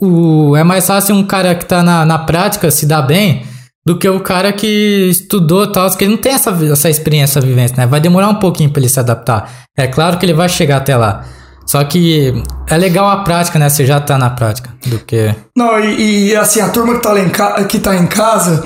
[0.00, 3.46] O, é mais fácil um cara que tá na, na prática se dar bem
[3.86, 7.46] do que o cara que estudou tal, que ele não tem essa, essa experiência, essa
[7.46, 7.86] vivência, né?
[7.86, 9.66] Vai demorar um pouquinho pra ele se adaptar.
[9.76, 11.24] É claro que ele vai chegar até lá.
[11.66, 12.32] Só que
[12.68, 13.68] é legal a prática, né?
[13.68, 15.34] Você já tá na prática do que...
[15.56, 18.64] Não, e, e, assim, a turma que tá, lá em que tá em casa,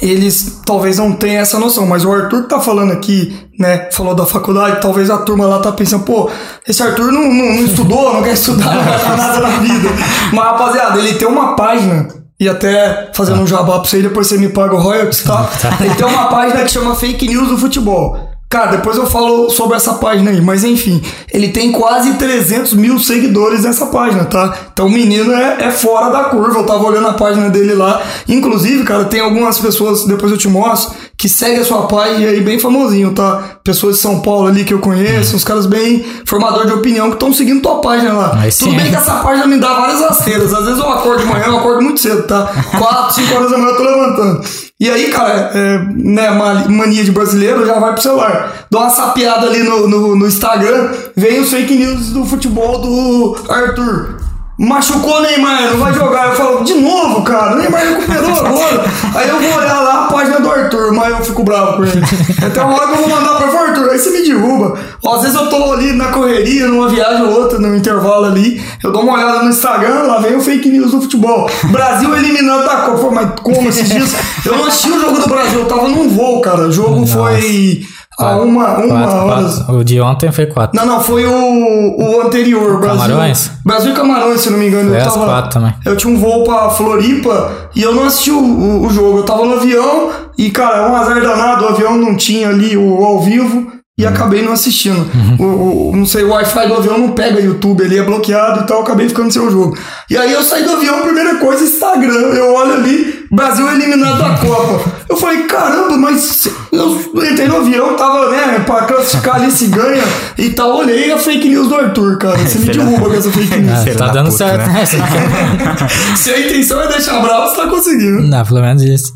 [0.00, 4.14] eles talvez não tenham essa noção, mas o Arthur que tá falando aqui, né, falou
[4.14, 6.30] da faculdade, talvez a turma lá tá pensando, pô,
[6.66, 9.88] esse Arthur não, não, não estudou, não quer estudar, não quer fazer nada na vida.
[10.32, 14.38] Mas, rapaziada, ele tem uma página, e até fazendo um jabá pra você, depois você
[14.38, 15.50] me paga o royalties, tá?
[15.78, 18.29] Ele tem uma página que chama Fake News do Futebol.
[18.50, 21.00] Cara, depois eu falo sobre essa página aí, mas enfim,
[21.32, 24.52] ele tem quase 300 mil seguidores nessa página, tá?
[24.72, 28.02] Então o menino é, é fora da curva, eu tava olhando a página dele lá.
[28.28, 32.40] Inclusive, cara, tem algumas pessoas, depois eu te mostro, que seguem a sua página aí
[32.40, 33.60] bem famosinho, tá?
[33.62, 37.14] Pessoas de São Paulo ali que eu conheço, uns caras bem formador de opinião que
[37.14, 38.32] estão seguindo tua página lá.
[38.34, 38.76] Aí Tudo sim.
[38.76, 41.58] bem que essa página me dá várias rasteiras, às vezes eu acordo de manhã, eu
[41.58, 42.50] acordo muito cedo, tá?
[42.76, 44.69] 4, 5 horas da manhã eu tô levantando.
[44.80, 48.64] E aí, cara, é, né, ma- mania de brasileiro já vai pro celular.
[48.70, 53.36] Dou uma sapeada ali no, no, no Instagram, vem os fake news do futebol do
[53.50, 54.19] Arthur.
[54.60, 56.26] Machucou o Neymar, não vai jogar.
[56.26, 58.84] Eu falo, de novo, cara, o Neymar recuperou agora.
[59.14, 62.02] Aí eu vou olhar lá a página do Arthur, mas eu fico bravo com ele.
[62.46, 64.78] Até uma hora que eu vou mandar pra falar, Arthur, aí você me derruba.
[65.02, 68.62] Ó, às vezes eu tô ali na correria, numa viagem ou outra, no intervalo ali,
[68.84, 71.48] eu dou uma olhada no Instagram, lá vem o fake news do futebol.
[71.70, 73.10] Brasil eliminando da Copa.
[73.10, 74.14] Mas como esses dias?
[74.44, 76.68] Eu não assisti o jogo do Brasil, eu tava num voo, cara.
[76.68, 77.82] O jogo foi
[78.26, 79.42] a uma, uma Quatro, hora.
[79.42, 79.74] quatro.
[79.76, 80.76] O de ontem foi 4.
[80.78, 83.00] Não, não, foi o, o anterior, Brasil.
[83.02, 83.50] Camarões?
[83.64, 84.90] Brasil e Camarões, se não me engano.
[84.90, 85.74] Foi eu tava, quatro também.
[85.84, 89.18] Eu tinha um voo pra Floripa e eu não assisti o, o, o jogo.
[89.18, 93.04] Eu tava no avião e, cara, um azar danado, o avião não tinha ali o
[93.04, 95.06] ao vivo e acabei não assistindo.
[95.38, 98.66] O, o- não sei, o Wi-Fi do avião não pega YouTube, ele é bloqueado e
[98.66, 99.76] tal, acabei ficando sem o jogo.
[100.08, 102.12] E aí eu saí do avião, primeira coisa, Instagram.
[102.34, 104.90] Eu olho ali, Brasil eliminado da Copa.
[105.08, 110.02] Eu falei, caramba, mas eu entrei no avião, tava, né, pra classificar ali se ganha
[110.38, 110.76] e tal.
[110.78, 112.38] Olhei a fake news do Arthur, cara.
[112.38, 113.78] Você me derruba com essa fake news.
[113.84, 114.72] Filho tá da dando puta, certo, né?
[114.74, 114.86] né?
[116.16, 118.22] Se a intenção é deixar bravo, você tá conseguindo.
[118.22, 119.12] Não, pelo menos isso.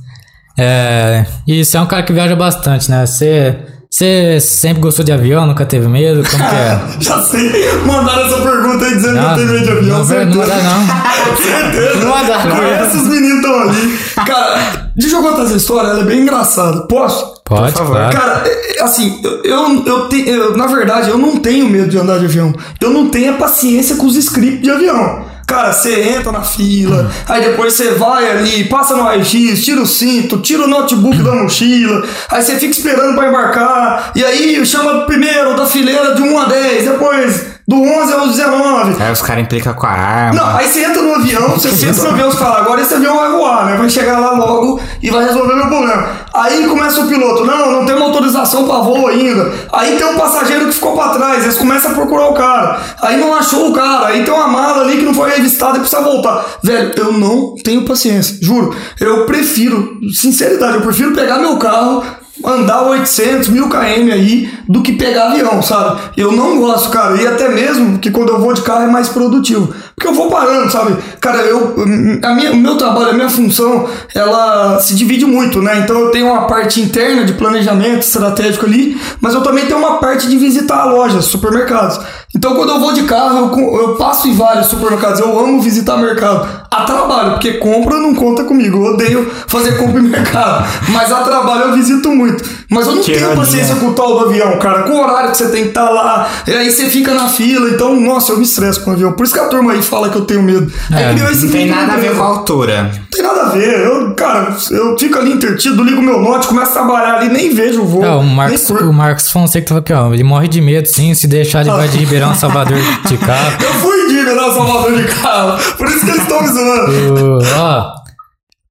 [0.57, 3.05] É, e você é um cara que viaja bastante, né?
[3.07, 3.57] Você,
[3.99, 6.29] você sempre gostou de avião, nunca teve medo?
[6.29, 6.81] Como que é?
[6.99, 7.71] Já sei.
[7.87, 9.99] Mandaram essa pergunta aí dizendo que eu Não, tenho medo de avião.
[9.99, 10.39] não, certeza.
[10.39, 11.37] não dá, não.
[11.37, 11.99] certeza.
[12.05, 12.57] Não vai dar, não.
[12.57, 13.99] Conhece os meninos estão ali.
[14.27, 16.89] Cara, deixa eu contar essa história, ela é bem engraçada.
[16.89, 17.35] Posso?
[17.45, 17.97] Pode, Por favor.
[17.97, 18.17] claro.
[18.17, 21.89] Cara, é- é assim, eu, eu, eu, te- eu- na verdade, eu não tenho medo
[21.89, 22.53] de andar de avião.
[22.81, 25.25] Eu não tenho a paciência com os scripts de avião.
[25.47, 29.87] Cara, você entra na fila, aí depois você vai ali, passa no raio-x, tira o
[29.87, 35.05] cinto, tira o notebook da mochila, aí você fica esperando pra embarcar, e aí chama
[35.05, 39.03] primeiro da fileira de 1 a 10, depois do 11 ao 19.
[39.03, 40.41] Aí os caras implicam com a arma.
[40.41, 43.17] Não, aí você entra no avião, você senta no avião e fala, agora esse avião
[43.17, 43.77] vai voar, né?
[43.77, 46.09] Vai chegar lá logo e vai resolver meu problema.
[46.35, 49.51] Aí começa o piloto, não, não tem uma autorização para voo ainda.
[49.73, 52.81] Aí tem um passageiro que ficou para trás, eles começam a procurar o cara.
[53.01, 55.81] Aí não achou o cara, aí tem uma mala ali que não foi revistada e
[55.81, 56.45] precisa voltar.
[56.63, 58.77] Velho, eu não tenho paciência, juro.
[59.01, 62.05] Eu prefiro, sinceridade, eu prefiro pegar meu carro,
[62.45, 66.01] andar 800, mil km aí do que pegar avião, sabe?
[66.17, 67.21] Eu não gosto, cara.
[67.21, 69.75] E até mesmo que quando eu vou de carro é mais produtivo.
[69.95, 70.97] Porque eu vou parando, sabe?
[71.21, 71.75] Cara, eu,
[72.23, 75.81] a minha, o meu trabalho, a minha função, ela se divide muito, né?
[75.81, 79.99] Então eu tenho uma parte interna de planejamento estratégico ali, mas eu também tenho uma
[79.99, 82.01] parte de visitar lojas, supermercados.
[82.35, 85.21] Então quando eu vou de carro, eu, eu passo em vários supermercados.
[85.21, 86.65] Eu amo visitar mercado.
[86.71, 88.79] A trabalho, porque compra não conta comigo.
[88.85, 90.67] Eu odeio fazer compra em mercado.
[90.89, 92.43] Mas a trabalho eu visito muito.
[92.69, 93.37] Mas eu não Que tenho ironia.
[93.37, 94.83] paciência com o tal do avião, cara.
[94.83, 96.29] Com o horário que você tem que estar lá.
[96.47, 97.71] E aí você fica na fila.
[97.71, 99.13] Então, nossa, eu me estresso com o avião.
[99.13, 100.73] Por isso que a turma aí fala que eu tenho medo.
[100.93, 102.83] É, criou esse Não tem nada a ver com a altura.
[102.83, 103.81] Não tem nada a ver.
[103.81, 107.83] Eu, cara, eu fico ali intertido, ligo meu note, começo a trabalhar ali, nem vejo
[107.83, 108.05] o voo.
[108.05, 110.13] É, o Marcos, o Marcos Fonseca falou aqui, ó.
[110.13, 111.15] Ele morre de medo, sim.
[111.15, 113.53] Se deixar, ele vai de Ribeirão a Salvador de carro.
[113.61, 115.59] Eu fui de Ribeirão Salvador de carro.
[115.77, 117.39] Por isso que eles estão me zoando.
[117.39, 117.95] O, ó,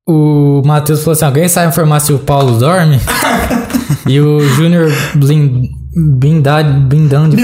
[0.08, 3.00] o Matheus falou assim: alguém sabe informar se o Paulo dorme?
[4.08, 7.36] e o Júnior Blin, Blindad, Blindando.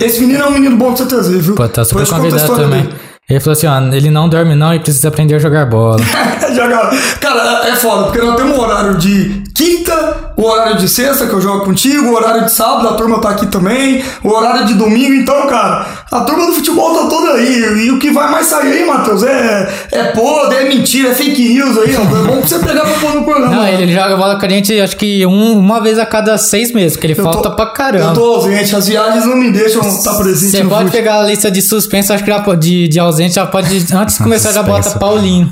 [0.00, 1.54] Esse menino é um menino bom de você trazer, viu?
[1.54, 2.82] Pô, tá super a convidado também.
[2.82, 3.07] dele.
[3.28, 5.98] Ele falou assim: ó, ele não dorme não e precisa aprender a jogar bola.
[6.54, 11.26] Joga- Cara, é foda, porque nós temos um horário de quinta, o horário de sexta
[11.26, 14.64] que eu jogo contigo, o horário de sábado, a turma tá aqui também, o horário
[14.66, 17.58] de domingo, então, cara, a turma do futebol tá toda aí.
[17.86, 21.48] E o que vai mais sair aí, Matheus, é, é podre, é mentira, é fake
[21.54, 22.00] news aí, ó.
[22.00, 23.54] É bom pra você pegar pra pôr no programa.
[23.56, 26.72] Não, ele joga bola com a gente acho que um- uma vez a cada seis
[26.72, 28.06] meses, porque ele Eu falta tô- pra caramba.
[28.06, 30.96] Eu tô ausente, as viagens não me deixam estar presente Você pode fute.
[30.96, 33.68] pegar a lista de suspenso, acho que já pode, de, de ausente já pode.
[33.94, 34.90] Antes de começar, já bota.
[34.98, 35.50] Paulinho.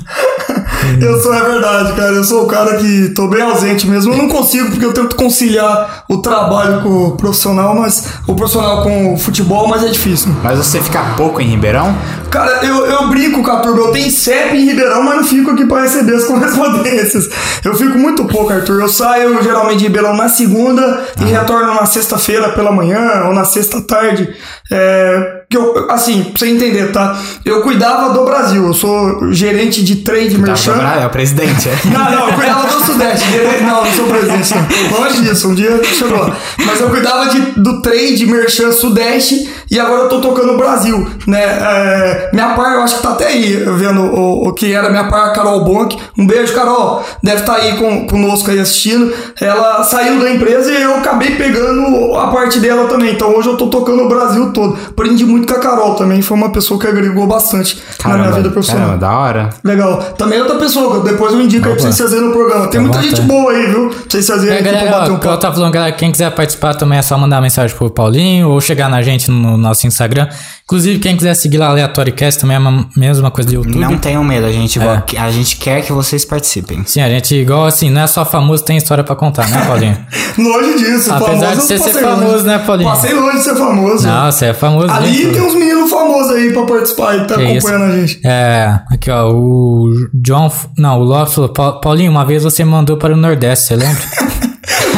[1.01, 2.13] Eu sou, é verdade, cara.
[2.13, 4.13] Eu sou o cara que tô bem ausente mesmo.
[4.13, 8.83] Eu não consigo, porque eu tento conciliar o trabalho com o profissional, mas o profissional
[8.83, 10.33] com o futebol, mas é difícil.
[10.43, 11.95] Mas você fica pouco em Ribeirão?
[12.29, 13.79] Cara, eu, eu brinco com a turma.
[13.79, 17.29] Eu tenho CEP em Ribeirão, mas não fico aqui pra receber as correspondências.
[17.63, 18.81] Eu fico muito pouco, Arthur.
[18.81, 23.45] Eu saio geralmente de Ribeirão na segunda e retorno na sexta-feira pela manhã ou na
[23.45, 24.29] sexta tarde.
[24.71, 27.17] É, que eu, assim, pra você entender, tá?
[27.45, 28.65] Eu cuidava do Brasil.
[28.65, 30.73] Eu sou gerente de trade Tá, merchan.
[31.01, 31.77] é o presidente, é?
[31.89, 33.25] Não, não, eu cuidava do Sudeste.
[33.63, 34.99] Não, não sou presidente, não.
[34.99, 36.35] Longe disso, um dia chegou lá.
[36.65, 41.07] Mas eu cuidava de, do trade merchan Sudeste e agora eu tô tocando o Brasil,
[41.25, 41.41] né?
[41.43, 45.05] É, minha par, eu acho que tá até aí, vendo o, o que era minha
[45.09, 45.97] par, a Carol Bonk.
[46.17, 47.03] Um beijo, Carol.
[47.23, 49.13] Deve estar aí com, conosco aí assistindo.
[49.39, 53.13] Ela saiu da empresa e eu acabei pegando a parte dela também.
[53.13, 54.77] Então hoje eu tô tocando o Brasil todo.
[54.89, 56.21] Aprendi muito com a Carol também.
[56.21, 58.85] Foi uma pessoa que agregou bastante na minha vida profissional.
[58.87, 59.49] caramba, da hora.
[59.63, 59.97] Legal.
[60.17, 61.91] Também outra pessoa, que depois eu indico aí pra Opa.
[61.91, 62.67] vocês fazerem no programa.
[62.67, 63.15] Tem muita vontade.
[63.15, 63.89] gente boa aí, viu?
[63.89, 65.37] Pra vocês fazerem É, aqui pra galera, bater um ó, papo.
[65.37, 68.89] tava falando, galera, quem quiser participar também é só mandar mensagem pro Paulinho ou chegar
[68.89, 70.27] na gente no nosso Instagram.
[70.63, 73.77] Inclusive, quem quiser seguir lá AleatóriCast também é a mesma coisa do YouTube.
[73.79, 75.19] Não tenham medo, a gente, É.
[75.19, 76.83] a gente quer que vocês participem.
[76.85, 79.97] Sim, a gente, igual assim, não é só famoso, tem história pra contar, né, Paulinho?
[80.37, 81.55] Longe disso, Apesar famoso.
[81.55, 82.43] de você ser famoso, longe.
[82.45, 82.89] né, Paulinho?
[82.89, 84.07] Passei longe de ser famoso.
[84.07, 87.43] não, você é famoso, Ali tem uns meninos famosos aí pra participar e tá Que
[87.43, 87.67] isso.
[87.67, 88.19] acompanhando a gente.
[88.25, 92.97] É, aqui ó, o John, não, o Lopes falou, "Pa- Paulinho, uma vez você mandou
[92.97, 94.03] para o Nordeste, você lembra?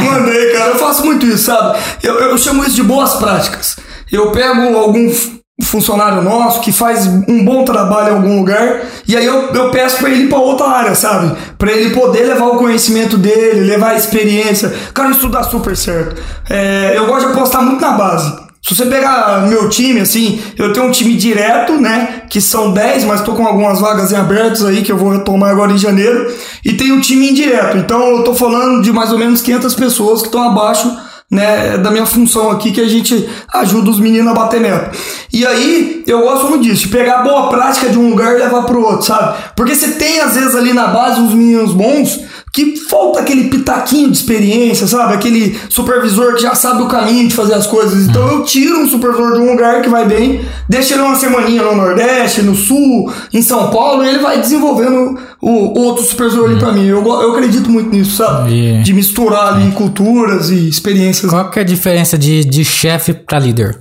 [0.03, 0.69] Mandei, cara.
[0.71, 1.77] Eu faço muito isso, sabe?
[2.03, 3.75] Eu, eu chamo isso de boas práticas.
[4.11, 5.11] Eu pego algum
[5.61, 9.97] funcionário nosso que faz um bom trabalho em algum lugar e aí eu, eu peço
[9.97, 11.35] pra ele ir pra outra área, sabe?
[11.57, 14.73] Pra ele poder levar o conhecimento dele, levar a experiência.
[14.93, 16.15] Cara, isso dá super certo.
[16.49, 18.33] É, eu gosto de apostar muito na base.
[18.61, 22.23] Se você pegar meu time, assim, eu tenho um time direto, né?
[22.29, 25.49] Que são 10, mas tô com algumas vagas em abertos aí que eu vou retomar
[25.49, 26.31] agora em janeiro.
[26.63, 27.77] E tem o time indireto.
[27.77, 30.93] Então eu tô falando de mais ou menos 500 pessoas que estão abaixo,
[31.31, 31.77] né?
[31.77, 34.91] Da minha função aqui, que a gente ajuda os meninos a bater meta.
[35.31, 38.63] E aí eu gosto muito disso, de pegar boa prática de um lugar e levar
[38.63, 39.37] pro outro, sabe?
[39.55, 42.19] Porque você tem às vezes ali na base uns meninos bons
[42.53, 45.13] que falta aquele pitaquinho de experiência, sabe?
[45.13, 48.07] Aquele supervisor que já sabe o caminho de fazer as coisas.
[48.07, 51.63] Então eu tiro um supervisor de um lugar que vai bem, deixo ele uma semaninha
[51.63, 56.59] no Nordeste, no Sul, em São Paulo, e ele vai desenvolvendo o, outro supervisor ali
[56.59, 56.85] pra mim.
[56.85, 58.81] Eu, eu acredito muito nisso, sabe?
[58.81, 61.29] De misturar ali culturas e experiências.
[61.29, 63.79] Qual que é a diferença de, de chefe pra líder?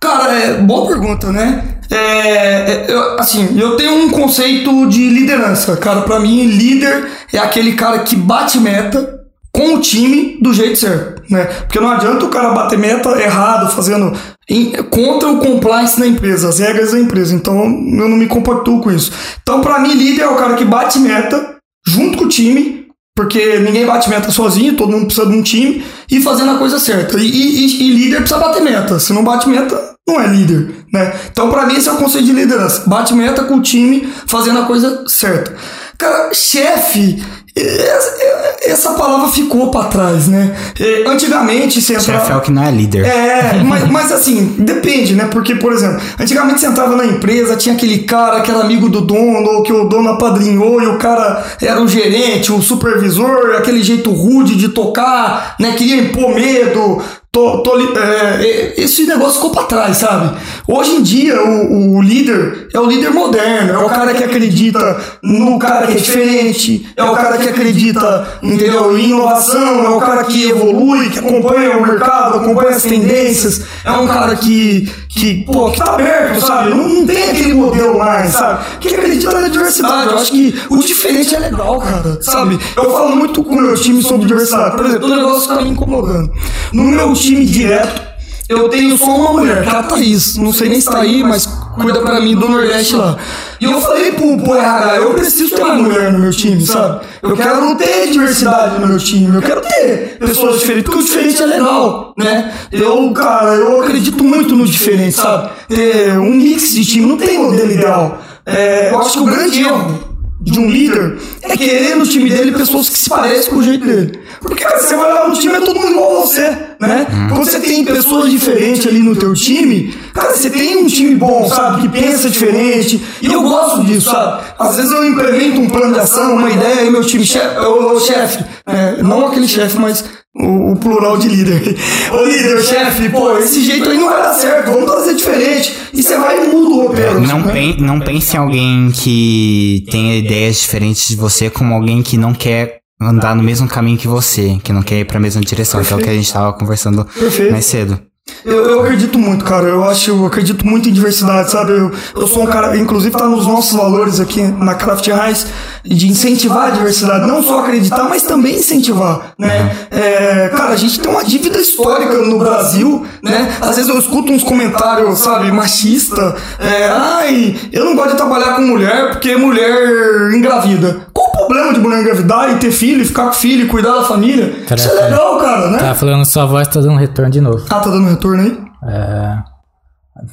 [0.00, 1.79] Cara, é boa pergunta, né?
[1.90, 6.02] É, é, eu, assim, eu tenho um conceito de liderança, cara.
[6.02, 9.18] Pra mim, líder é aquele cara que bate meta
[9.52, 11.44] com o time do jeito certo, né?
[11.44, 14.12] Porque não adianta o cara bater meta errado, fazendo
[14.48, 17.34] em- contra o compliance da empresa, as regras da empresa.
[17.34, 19.10] Então, eu não me compactuo com isso.
[19.42, 22.78] Então, pra mim, líder é o cara que bate meta junto com o time
[23.16, 26.78] Porque ninguém bate meta sozinho, todo mundo precisa de um time e fazendo a coisa
[26.78, 27.18] certa.
[27.18, 28.98] E, e- e líder precisa bater meta.
[28.98, 29.78] Se não bate meta,
[30.08, 31.12] não é líder, né?
[31.30, 32.82] Então, pra mim, esse é o conceito de liderança.
[32.86, 35.54] Bate meta com o time, fazendo a coisa certa.
[35.96, 37.22] Cara, chefe,
[37.54, 38.16] essa,
[38.62, 40.56] essa palavra ficou pra trás, né?
[40.78, 42.20] Eh, Antigamente, você entrava...
[42.20, 43.04] Chefe é o que não é líder.
[43.04, 45.28] É, mas, mas assim, depende, né?
[45.30, 49.02] Porque, por exemplo, antigamente você entrava na empresa, tinha aquele cara que era amigo do
[49.02, 53.82] dono, ou que o dono apadrinhou, e o cara era o gerente, o supervisor, aquele
[53.82, 55.72] jeito rude de tocar, né?
[55.72, 57.02] Queria impor medo.
[57.32, 60.36] Tô, tô é, é, esse negócio ficou pra trás, sabe?
[60.66, 65.00] Hoje em dia, o, o líder é o líder moderno, é o cara que acredita
[65.22, 70.00] no cara que é diferente, é o cara que acredita, entendeu, em inovação, é o
[70.00, 75.44] cara que evolui, que acompanha o mercado, acompanha as tendências, é um cara que, que
[75.44, 76.70] pô, que tá aberto, sabe?
[76.70, 78.64] Não, não tem aquele modelo mais, sabe?
[78.80, 80.10] Que acredita na diversidade.
[80.10, 82.58] Eu acho que o diferente é legal, cara, sabe?
[82.76, 84.76] Eu falo muito com o meu time sobre diversidade.
[84.76, 86.32] Por exemplo, o negócio tá me incomodando.
[86.72, 88.10] No meu time direto,
[88.48, 90.36] eu tenho só uma mulher, que é a Thaís.
[90.36, 91.46] Não sei nem se tá aí, mas
[91.80, 93.16] cuida pra mim do Nordeste lá.
[93.60, 97.06] E eu falei pro, pro eu preciso ter uma mulher no meu time, sabe?
[97.22, 101.42] Eu quero ter diversidade no meu time, eu quero ter pessoas diferentes, porque o diferente
[101.42, 102.52] é legal, né?
[102.72, 105.50] Eu, cara, eu acredito muito no diferente, sabe?
[105.68, 108.18] Ter um mix de time, não tem modelo ideal.
[108.44, 110.10] É, eu acho que o grande erro
[110.40, 113.86] de um líder é querer no time dele pessoas que se parecem com o jeito
[113.86, 114.18] dele.
[114.40, 116.40] Porque, cara, você vai lá no time é todo mundo igual a você,
[116.80, 117.06] né?
[117.28, 121.46] Quando você tem pessoas diferentes ali no teu time, cara, você tem um time bom,
[121.48, 121.82] sabe?
[121.82, 123.00] Que pensa diferente.
[123.20, 124.42] E eu gosto disso, sabe?
[124.58, 127.92] Às vezes eu implemento um plano de ação, uma ideia, e meu time chefe, o,
[127.96, 128.96] o chefe, né?
[129.02, 131.76] não aquele chefe, mas o, o plural de líder.
[132.10, 135.74] Ô líder, chefe, pô, esse jeito aí não vai dar certo, vamos fazer diferente.
[135.92, 137.20] E você vai e muda o roteiro.
[137.20, 137.52] Não, né?
[137.52, 142.32] pen- não pense em alguém que tenha ideias diferentes de você como alguém que não
[142.32, 145.92] quer andar no mesmo caminho que você, que não quer ir pra mesma direção, que
[145.92, 147.52] é o que a gente tava conversando Perfeito.
[147.52, 148.09] mais cedo.
[148.44, 149.66] Eu, eu acredito muito, cara.
[149.66, 151.72] Eu acho, eu acredito muito em diversidade, sabe?
[151.72, 155.46] Eu, eu sou um cara, inclusive tá nos nossos valores aqui na Craft House,
[155.84, 157.26] de incentivar a diversidade.
[157.26, 159.76] Não só acreditar, mas também incentivar, né?
[159.90, 163.56] É, cara, a gente tem uma dívida histórica no Brasil, né?
[163.60, 166.34] Às vezes eu escuto uns comentários, sabe, machista.
[166.58, 171.06] É, ai, eu não gosto de trabalhar com mulher porque mulher engravida.
[171.12, 173.96] Qual o problema de mulher engravidar e ter filho, e ficar com filho, e cuidar
[173.96, 174.54] da família?
[174.74, 175.78] Isso é legal, cara, né?
[175.78, 177.64] Tá falando sua voz tá dando retorno de novo.
[177.68, 178.58] Ah, tá dando retorno aí?
[178.86, 179.36] É,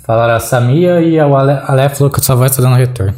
[0.06, 3.14] falaram a Samia e o Ale, Ale falou que sua voz tá dando retorno.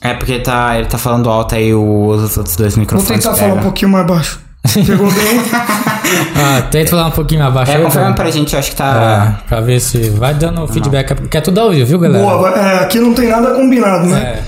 [0.00, 3.54] É porque tá, ele tá falando alto aí, os outros dois Vou microfones tentar falar
[3.54, 4.40] um pouquinho mais baixo.
[4.74, 5.40] Pegou bem?
[6.34, 9.36] Ah, tenta falar um pouquinho mais baixo É, confirma pra gente, eu acho que tá...
[9.44, 11.14] É, pra ver se vai dando feedback.
[11.14, 12.24] Porque é tudo ao vivo, viu, galera?
[12.24, 14.18] Boa, vai- é, aqui não tem nada combinado, né?
[14.18, 14.42] É.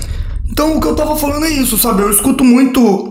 [0.49, 2.01] Então o que eu tava falando é isso, sabe?
[2.01, 3.10] Eu escuto muito.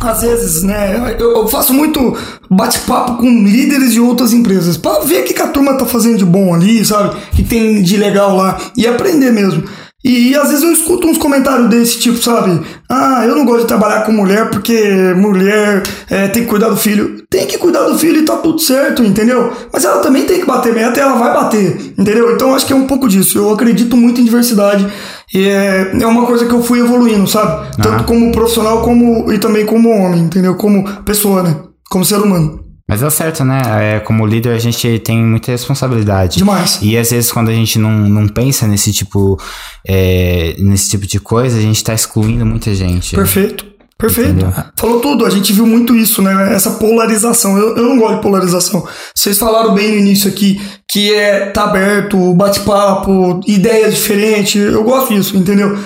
[0.00, 1.16] Às vezes, né?
[1.18, 2.16] Eu, faço muito
[2.50, 6.24] bate-papo com líderes de outras empresas pra ver o que a turma tá fazendo de
[6.24, 7.16] bom ali, sabe?
[7.16, 9.64] O que tem de legal lá e aprender mesmo.
[10.04, 12.60] E, às vezes eu escuto uns comentários desse tipo, sabe?
[12.90, 16.76] Ah, eu não gosto de trabalhar com mulher porque mulher é, tem que cuidar do
[16.76, 17.24] filho.
[17.30, 19.50] Tem que cuidar do filho e tá tudo certo, entendeu?
[19.72, 22.34] Mas ela também tem que bater meta e ela vai bater, entendeu?
[22.34, 23.38] Então acho que é um pouco disso.
[23.38, 24.86] Eu acredito muito em diversidade
[25.32, 27.74] e é, é uma coisa que eu fui evoluindo, sabe?
[27.82, 30.54] Tanto como profissional como e também como homem, entendeu?
[30.54, 31.56] Como pessoa, né?
[31.88, 32.63] Como ser humano.
[32.86, 33.96] Mas é certo, né?
[33.96, 36.36] É, como líder, a gente tem muita responsabilidade.
[36.36, 36.78] Demais.
[36.82, 39.40] E às vezes, quando a gente não, não pensa nesse tipo,
[39.86, 43.14] é, nesse tipo de coisa, a gente tá excluindo muita gente.
[43.14, 43.74] Perfeito.
[43.96, 44.30] Perfeito.
[44.30, 44.52] Entendeu?
[44.76, 45.24] Falou tudo.
[45.24, 46.54] A gente viu muito isso, né?
[46.54, 47.56] Essa polarização.
[47.56, 48.86] Eu, eu não gosto de polarização.
[49.14, 50.60] Vocês falaram bem no início aqui
[50.94, 54.62] que é tá aberto, bate-papo, ideias diferentes.
[54.62, 55.76] Eu gosto disso, entendeu?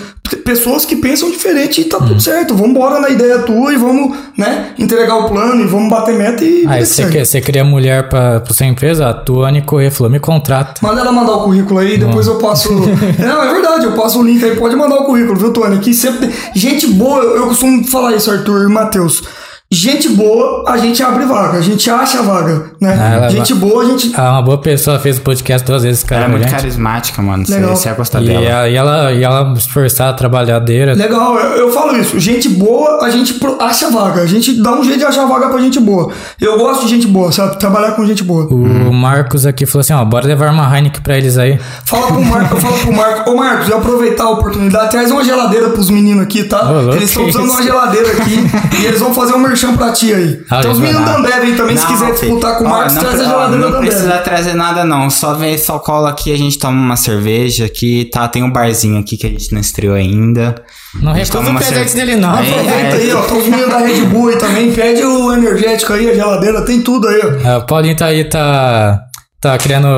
[0.45, 2.09] Pessoas que pensam diferente e tá Uhum.
[2.09, 2.53] tudo certo.
[2.55, 6.45] Vamos embora na ideia tua e vamos, né, entregar o plano e vamos bater meta
[6.45, 9.91] e Aí vida você, quer, você cria mulher pra, pra sua empresa, a Tuane Corrêa
[9.91, 10.75] falou, me contrata.
[10.83, 12.71] Manda ela mandar o currículo aí, depois eu passo.
[13.19, 15.77] Não, é verdade, eu passo o link aí, pode mandar o currículo, viu, Tony?
[15.77, 16.31] Aqui sempre.
[16.55, 19.23] Gente boa, eu eu costumo falar isso, Arthur e Matheus.
[19.71, 22.97] Gente boa, a gente abre vaga, a gente acha a vaga, né?
[22.99, 24.14] Ah, ela gente boa, a gente.
[24.16, 26.23] Ela é uma boa pessoa, fez o podcast duas vezes, cara.
[26.25, 27.45] Ela é muito carismática, mano.
[27.45, 27.77] Você, Legal.
[27.77, 28.47] você ia gostar E dela.
[28.47, 30.95] ela, e, ela, e ela esforçada, trabalhadeira.
[30.95, 32.19] Legal, eu, eu falo isso.
[32.19, 34.23] Gente boa, a gente acha vaga.
[34.23, 36.14] A gente dá um jeito de achar vaga pra gente boa.
[36.41, 37.59] Eu gosto de gente boa, sabe?
[37.59, 38.47] Trabalhar com gente boa.
[38.47, 41.59] O Marcos aqui falou assim, ó, bora levar uma Heineken pra eles aí.
[41.85, 45.23] Fala pro Marco, eu falo pro Marco, ô Marcos, eu aproveitar a oportunidade, traz uma
[45.23, 46.71] geladeira pros meninos aqui, tá?
[46.71, 47.53] Ô, louco, eles estão usando isso?
[47.53, 48.37] uma geladeira aqui
[48.81, 50.41] e eles vão fazer um merchan merchan pra ti aí.
[50.51, 51.19] Ah, Tem os meninos da não.
[51.19, 52.21] Ambev aí também, se Não, quiser filho.
[52.21, 53.91] disputar com o Marcos, não traz a geladeira Não da Ambev.
[53.91, 55.11] precisa trazer nada, não.
[55.11, 58.29] Só vem, só cola aqui, a gente toma uma cerveja aqui, tá?
[58.29, 60.55] Tem um barzinho aqui que a gente não estreou ainda.
[61.03, 62.37] Não recusa o presente dele, não.
[62.39, 63.21] É, Aproveita aí, ó.
[63.21, 64.73] Os meninos da Red Bull aí também.
[64.73, 67.49] Pede o energético aí, a geladeira, tem tudo aí, ó.
[67.49, 69.01] É, o Paulinho tá aí, tá,
[69.41, 69.89] tá querendo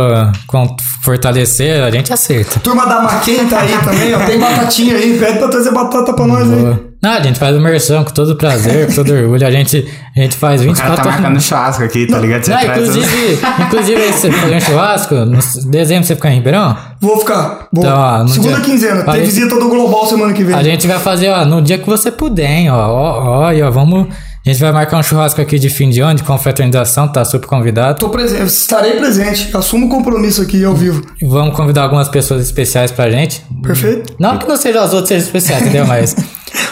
[1.05, 2.61] fortalecer, a gente aceita.
[2.61, 4.19] Turma da Maquin tá aí também, ó.
[4.27, 5.19] Tem batatinha aí.
[5.19, 6.90] Pede pra trazer batata pra nós aí.
[7.03, 9.47] Não, a gente faz o mersão com todo prazer, com todo orgulho.
[9.47, 11.21] A gente, a gente faz O cara 24 tá horas.
[11.21, 12.47] marcando churrasco aqui, tá ligado?
[12.49, 15.39] Não, inclusive, inclusive você fazer um churrasco, no
[15.71, 16.77] dezembro você ficar em Ribeirão?
[17.01, 17.69] Vou ficar.
[17.73, 17.83] Vou.
[17.85, 19.03] Então, ó, Segunda dia- quinzena.
[19.05, 20.55] Tem Aí- visita do Global semana que vem.
[20.55, 23.63] A gente vai fazer, ó, no dia que você puder, hein, ó, ó, ó, aí,
[23.63, 24.07] ó, vamos,
[24.47, 27.47] a gente vai marcar um churrasco aqui de fim de ano, de confraternização, tá super
[27.47, 27.99] convidado.
[27.99, 29.49] Tô presente, estarei presente.
[29.57, 31.03] Assumo o compromisso aqui ao vivo.
[31.21, 33.43] E Vamos convidar algumas pessoas especiais pra gente.
[33.63, 34.15] Perfeito?
[34.19, 35.87] Não que não sejam as outras especiais, entendeu?
[35.87, 36.15] Mas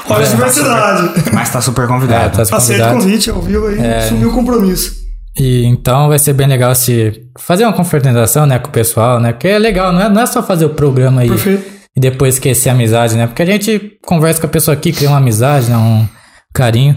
[0.08, 1.22] Olha a diversidade.
[1.32, 2.36] Mas tá super é, convidado.
[2.36, 2.98] tá Aceito o convidado.
[2.98, 3.94] convite ao vivo aí.
[3.96, 5.08] Assumiu o compromisso.
[5.38, 9.32] E então vai ser bem legal se fazer uma confraternização, né, com o pessoal, né?
[9.32, 11.64] Porque é legal, não é, não é só fazer o programa aí Perfeito.
[11.96, 13.26] e depois esquecer a amizade, né?
[13.26, 16.08] Porque a gente conversa com a pessoa aqui, cria uma amizade, né, um
[16.52, 16.96] carinho.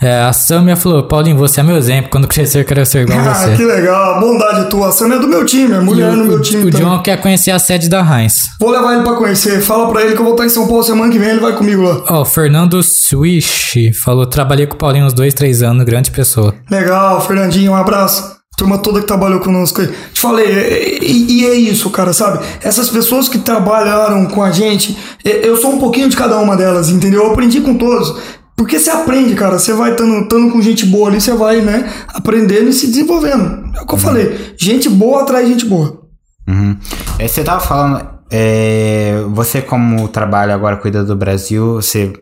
[0.00, 3.22] É, a Samia falou, Paulinho, você é meu exemplo, quando crescer quero ser igual a
[3.30, 3.56] Ah, você.
[3.56, 4.20] que legal.
[4.20, 4.88] Bondade tua.
[4.88, 6.64] A Sam é do meu time, é mulher no meu time.
[6.64, 6.86] o também.
[6.86, 8.42] John quer conhecer a sede da Heinz.
[8.60, 9.60] Vou levar ele pra conhecer.
[9.60, 11.52] Fala pra ele que eu vou estar em São Paulo semana que vem, ele vai
[11.56, 12.02] comigo lá.
[12.10, 16.54] Ó, o Fernando Swish falou, trabalhei com o Paulinho uns dois, três anos, grande pessoa.
[16.70, 18.36] Legal, Fernandinho, um abraço.
[18.56, 19.88] Turma toda que trabalhou conosco aí.
[20.12, 22.44] Te falei, é- e, e é isso, cara, sabe?
[22.62, 26.56] Essas pessoas que trabalharam com a gente, é- eu sou um pouquinho de cada uma
[26.56, 27.24] delas, entendeu?
[27.24, 28.14] Eu aprendi com todos.
[28.58, 29.58] Porque você aprende, cara.
[29.58, 33.70] Você vai estando com gente boa ali, você vai, né, aprendendo e se desenvolvendo.
[33.74, 34.54] É o que eu falei.
[34.58, 36.02] Gente boa atrai gente boa.
[36.46, 36.76] Uhum.
[37.18, 42.12] É, Você tava falando, é, você como trabalha agora, cuida do Brasil, você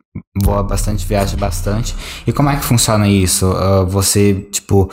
[0.45, 1.97] voa bastante, viaja bastante.
[2.27, 3.47] E como é que funciona isso?
[3.57, 4.91] Ah, você, tipo,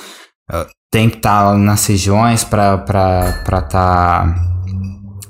[0.49, 4.35] ah, tem que estar nas regiões pra pra tá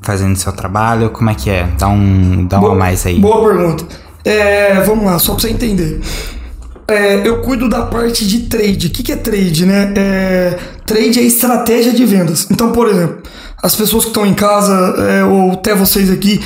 [0.02, 1.10] fazendo seu trabalho?
[1.10, 1.64] Como é que é?
[1.80, 3.20] Dá um, dá uma Boa- mais aí.
[3.20, 3.86] Boa pergunta.
[4.26, 6.00] É, vamos lá, só pra você entender.
[6.88, 8.88] É, eu cuido da parte de trade.
[8.88, 9.94] O que, que é trade, né?
[9.96, 12.48] É, trade é estratégia de vendas.
[12.52, 13.24] Então, por exemplo,
[13.62, 14.74] as pessoas que estão em casa,
[15.10, 16.42] é, ou até vocês aqui,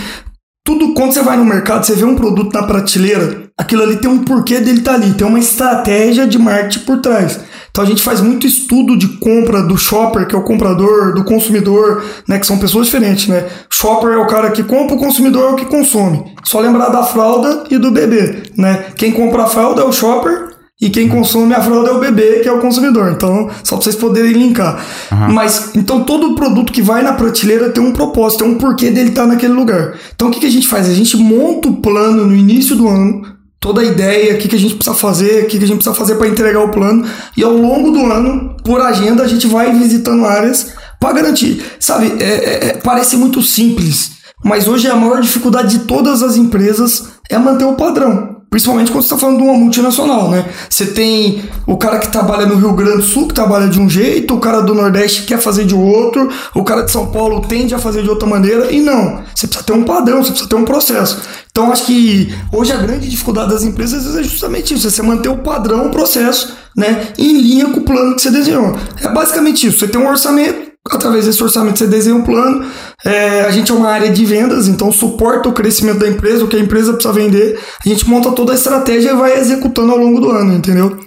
[0.63, 4.09] tudo quando você vai no mercado, você vê um produto na prateleira, aquilo ali tem
[4.09, 7.39] um porquê dele estar ali, tem uma estratégia de marketing por trás.
[7.71, 11.23] Então a gente faz muito estudo de compra do shopper, que é o comprador, do
[11.23, 13.45] consumidor, né, que são pessoas diferentes, né?
[13.69, 16.23] Shopper é o cara que compra, o consumidor é o que consome.
[16.43, 18.85] Só lembrar da fralda e do bebê, né?
[18.95, 20.47] Quem compra a fralda é o shopper
[20.79, 23.11] e quem consome a fralda é o bebê, que é o consumidor.
[23.11, 24.83] Então, só pra vocês poderem linkar.
[25.31, 29.09] Mas, então, todo produto que vai na prateleira tem um propósito, tem um porquê dele
[29.09, 29.95] estar naquele lugar.
[30.15, 30.87] Então, o que, que a gente faz?
[30.87, 34.55] A gente monta o plano no início do ano, toda a ideia, o que, que
[34.55, 37.05] a gente precisa fazer, o que, que a gente precisa fazer para entregar o plano,
[37.35, 41.63] e ao longo do ano, por agenda, a gente vai visitando áreas para garantir.
[41.79, 44.11] Sabe, é- é- é- parece muito simples,
[44.43, 48.36] mas hoje a maior dificuldade de todas as empresas é manter o padrão.
[48.49, 50.45] Principalmente quando você está falando de uma multinacional, né?
[50.69, 53.89] Você tem o cara que trabalha no Rio Grande do Sul, que trabalha de um
[53.89, 57.75] jeito, o cara do Nordeste quer fazer de outro, o cara de São Paulo tende
[57.75, 59.21] a fazer de outra maneira, e não.
[59.35, 61.21] Você precisa ter um padrão, você precisa ter um processo.
[61.51, 65.29] Então, acho que hoje a grande dificuldade das empresas é justamente isso: é você manter
[65.29, 67.09] o padrão, o processo, né?
[67.17, 68.77] Em linha com o plano que você desenhou.
[69.01, 72.65] É basicamente isso: você tem um orçamento, através desse orçamento você desenha um plano.
[73.05, 76.47] É, a gente é uma área de vendas, então suporta o crescimento da empresa, o
[76.47, 77.59] que a empresa precisa vender.
[77.85, 80.97] A gente monta toda a estratégia e vai executando ao longo do ano, entendeu?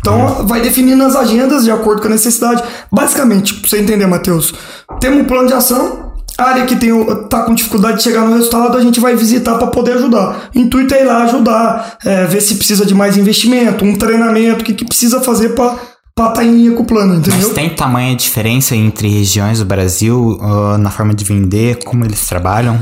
[0.00, 2.62] Então vai definindo as agendas de acordo com a necessidade.
[2.92, 4.52] Basicamente, pra você entender, Matheus,
[5.00, 6.08] temos um plano de ação.
[6.36, 9.16] A área que tem, o- tá com dificuldade de chegar no resultado, a gente vai
[9.16, 10.50] visitar para poder ajudar.
[10.54, 14.60] O intuito é ir lá ajudar, é, ver se precisa de mais investimento, um treinamento,
[14.60, 15.74] o que, que precisa fazer para
[16.42, 17.48] linha com o plano, entendeu?
[17.48, 22.26] Mas tem tamanha diferença entre regiões do Brasil ah, na forma de vender, como eles
[22.26, 22.78] trabalham,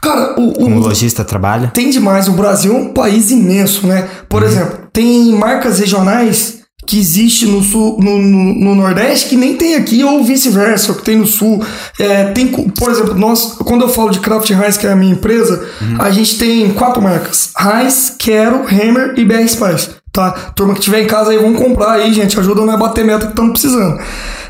[0.00, 1.68] Cara, o, como o lojista trabalha?
[1.74, 2.28] tem demais.
[2.28, 4.08] O Brasil é um país imenso, né?
[4.28, 6.56] Por exemplo, tem marcas regionais
[6.86, 11.02] que existe no sul, no, no, no Nordeste que nem tem aqui, ou vice-versa, que
[11.02, 11.60] tem no sul.
[11.98, 15.12] É, tem, por exemplo, nós, quando eu falo de Kraft Heinz, que é a minha
[15.12, 15.66] empresa,
[15.98, 19.90] a gente tem quatro marcas: Heinz, Quero, Hammer e BR Spice.
[20.16, 20.30] Tá?
[20.54, 22.40] Turma que tiver em casa aí, vamos comprar aí, gente.
[22.40, 23.98] Ajuda a bater meta que estamos precisando.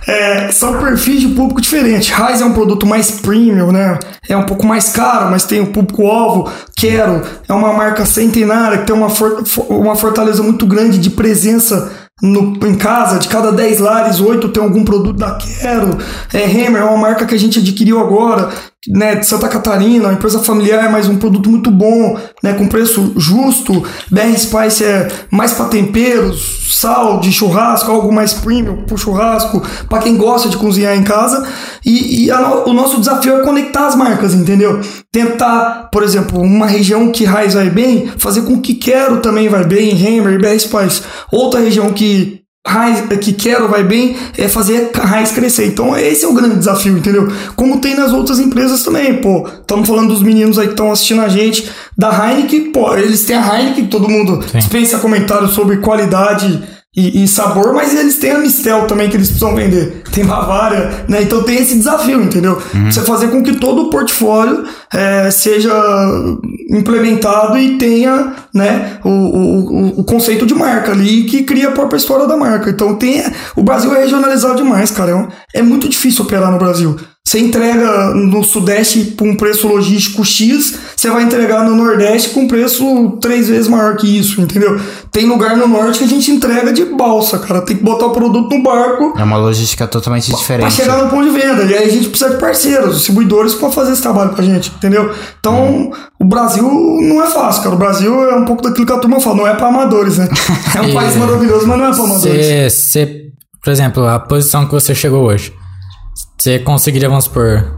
[0.06, 2.16] É, são perfis de público diferentes.
[2.16, 3.98] Heinz é um produto mais premium, né?
[4.28, 6.48] É um pouco mais caro, mas tem o público-alvo.
[6.76, 11.90] Quero é uma marca centenária que tem uma, for- uma fortaleza muito grande de presença
[12.22, 13.18] no, em casa.
[13.18, 15.98] De cada 10 lares, 8 tem algum produto da Quero.
[16.32, 18.50] É, Hammer é uma marca que a gente adquiriu agora.
[18.88, 23.12] Né, de Santa Catarina, uma empresa familiar, mas um produto muito bom, né, com preço
[23.16, 23.82] justo.
[24.10, 30.02] BR Spice é mais para temperos, sal de churrasco, algo mais premium para churrasco, para
[30.02, 31.46] quem gosta de cozinhar em casa.
[31.84, 34.80] E, e a, o nosso desafio é conectar as marcas, entendeu?
[35.12, 39.64] Tentar, por exemplo, uma região que Raiz vai bem, fazer com que Quero também vai
[39.64, 41.02] bem, Hammer BR Spice.
[41.32, 45.66] Outra região que raiz que quero vai bem é fazer a raiz crescer.
[45.66, 47.28] Então esse é o grande desafio, entendeu?
[47.54, 49.48] Como tem nas outras empresas também, pô.
[49.48, 53.36] Estamos falando dos meninos aí que estão assistindo a gente da Heineken, pô, eles têm
[53.36, 54.58] a Heineken, todo mundo Sim.
[54.58, 59.28] dispensa comentários sobre qualidade e, e, sabor, mas eles têm a Mistel também que eles
[59.28, 60.02] precisam vender.
[60.10, 61.20] Tem Bavária, né?
[61.20, 62.58] Então tem esse desafio, entendeu?
[62.74, 62.90] Uhum.
[62.90, 65.70] Você fazer com que todo o portfólio é, seja
[66.70, 71.98] implementado e tenha né, o, o, o, conceito de marca ali que cria a própria
[71.98, 72.70] história da marca.
[72.70, 73.22] Então tem.
[73.54, 75.28] O Brasil é regionalizado demais, cara.
[75.52, 76.96] É, é muito difícil operar no Brasil.
[77.26, 82.42] Você entrega no Sudeste por um preço logístico X, você vai entregar no Nordeste com
[82.42, 84.80] um preço três vezes maior que isso, entendeu?
[85.10, 87.62] Tem lugar no Norte que a gente entrega de balsa, cara.
[87.62, 89.12] Tem que botar o produto no barco.
[89.18, 90.60] É uma logística totalmente diferente.
[90.60, 91.64] Pra chegar no ponto de venda.
[91.64, 95.12] E aí a gente precisa de parceiros, distribuidores para fazer esse trabalho pra gente, entendeu?
[95.40, 95.90] Então, hum.
[96.20, 97.74] o Brasil não é fácil, cara.
[97.74, 100.28] O Brasil é um pouco daquilo que a turma fala, não é para amadores, né?
[100.76, 102.72] É um país maravilhoso, mas não é para amadores.
[102.72, 103.30] Você,
[103.64, 105.52] por exemplo, a posição que você chegou hoje.
[106.38, 107.76] Você conseguiria, vamos supor.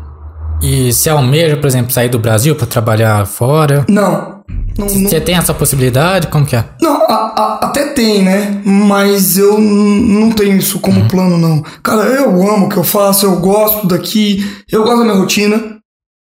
[0.60, 3.84] E se almeja, por exemplo, sair do Brasil para trabalhar fora?
[3.88, 4.38] Não.
[4.76, 6.28] Você tem essa possibilidade?
[6.28, 6.64] Como que é?
[6.80, 8.60] Não, a, a, até tem, né?
[8.64, 11.08] Mas eu não tenho isso como uhum.
[11.08, 11.62] plano, não.
[11.82, 15.78] Cara, eu amo o que eu faço, eu gosto daqui, eu gosto da minha rotina.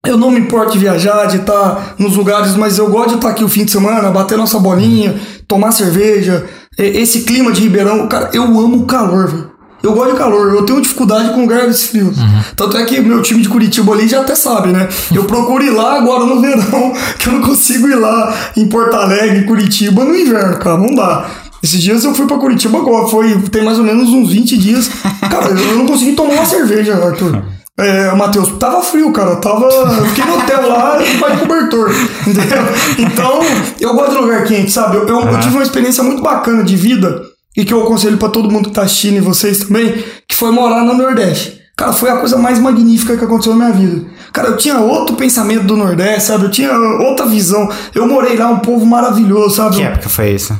[0.05, 3.29] Eu não me importo de viajar, de estar nos lugares, mas eu gosto de estar
[3.29, 5.15] aqui o fim de semana, bater nossa bolinha,
[5.47, 6.45] tomar cerveja.
[6.77, 9.50] Esse clima de Ribeirão, cara, eu amo o calor, velho.
[9.83, 12.17] Eu gosto de calor, eu tenho dificuldade com lugares frios.
[12.17, 12.41] Uhum.
[12.55, 14.87] Tanto é que meu time de Curitiba ali já até sabe, né?
[15.13, 18.95] Eu procuro ir lá agora no verão, que eu não consigo ir lá em Porto
[18.95, 21.25] Alegre, Curitiba no inverno, cara, não dá.
[21.63, 24.89] Esses dias eu fui pra Curitiba agora, foi, tem mais ou menos uns 20 dias.
[25.29, 27.43] Cara, eu não consegui tomar uma cerveja, Arthur.
[27.77, 29.37] É, Matheus, tava frio, cara.
[29.37, 29.65] Tava.
[29.65, 31.89] Eu fiquei no hotel lá vai cobertor.
[32.27, 32.63] Entendeu?
[32.99, 33.39] Então,
[33.79, 34.97] eu gosto de lugar quente, sabe?
[34.97, 37.23] Eu, eu, eu tive uma experiência muito bacana de vida
[37.55, 40.51] e que eu aconselho para todo mundo que tá assistindo e vocês também, que foi
[40.51, 41.61] morar no Nordeste.
[41.75, 44.05] Cara, foi a coisa mais magnífica que aconteceu na minha vida.
[44.31, 46.45] Cara, eu tinha outro pensamento do Nordeste, sabe?
[46.45, 47.69] Eu tinha outra visão.
[47.93, 49.77] Eu morei lá, um povo maravilhoso, sabe?
[49.77, 50.57] Que época foi isso?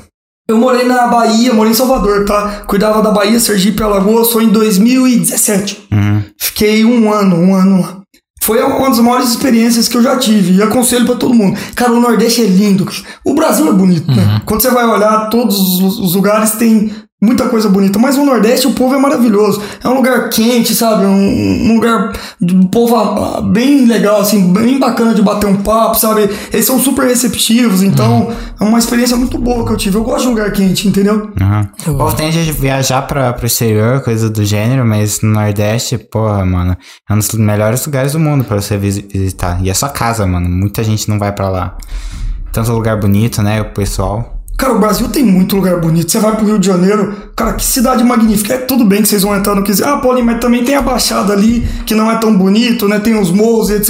[0.50, 2.64] Eu morei na Bahia, morei em Salvador, tá?
[2.68, 5.88] Cuidava da Bahia, Sergipe, Alagoas, foi em 2017.
[5.92, 6.24] Uhum.
[6.38, 8.01] Fiquei um ano, um ano lá.
[8.44, 10.56] Foi uma das maiores experiências que eu já tive.
[10.56, 11.58] E aconselho para todo mundo.
[11.76, 12.89] Cara, o Nordeste é lindo.
[13.24, 14.18] O Brasil é bonito, né?
[14.18, 14.28] uhum.
[14.28, 14.42] né?
[14.46, 17.99] Quando você vai olhar, todos os lugares têm muita coisa bonita.
[17.99, 19.61] Mas o Nordeste, o povo é maravilhoso.
[19.84, 21.05] É um lugar quente, sabe?
[21.05, 25.99] Um, um lugar de povo ah, bem legal, assim, bem bacana de bater um papo,
[25.99, 26.30] sabe?
[26.51, 28.36] Eles são super receptivos, então uhum.
[28.59, 29.97] é uma experiência muito boa que eu tive.
[29.97, 31.32] Eu gosto de lugar quente, entendeu?
[31.39, 31.93] Uhum.
[31.93, 36.43] O povo tem de viajar pra, pro exterior, coisa do gênero, mas no Nordeste, porra,
[36.43, 36.76] mano,
[37.09, 39.63] é um dos melhores lugares do mundo pra você visitar.
[39.63, 40.49] E é sua casa, mano.
[40.49, 41.78] Muita gente não vai pra lá.
[42.51, 43.61] Tanto lugar bonito, né?
[43.61, 44.41] O pessoal.
[44.58, 46.12] Cara, o Brasil tem muito lugar bonito.
[46.12, 48.54] Você vai pro Rio de Janeiro, cara, que cidade magnífica.
[48.54, 50.82] É tudo bem que vocês vão entrar no que Ah, Paulinho, mas também tem a
[50.84, 52.99] Baixada ali, que não é tão bonito, né?
[52.99, 53.89] Tem os morros e etc.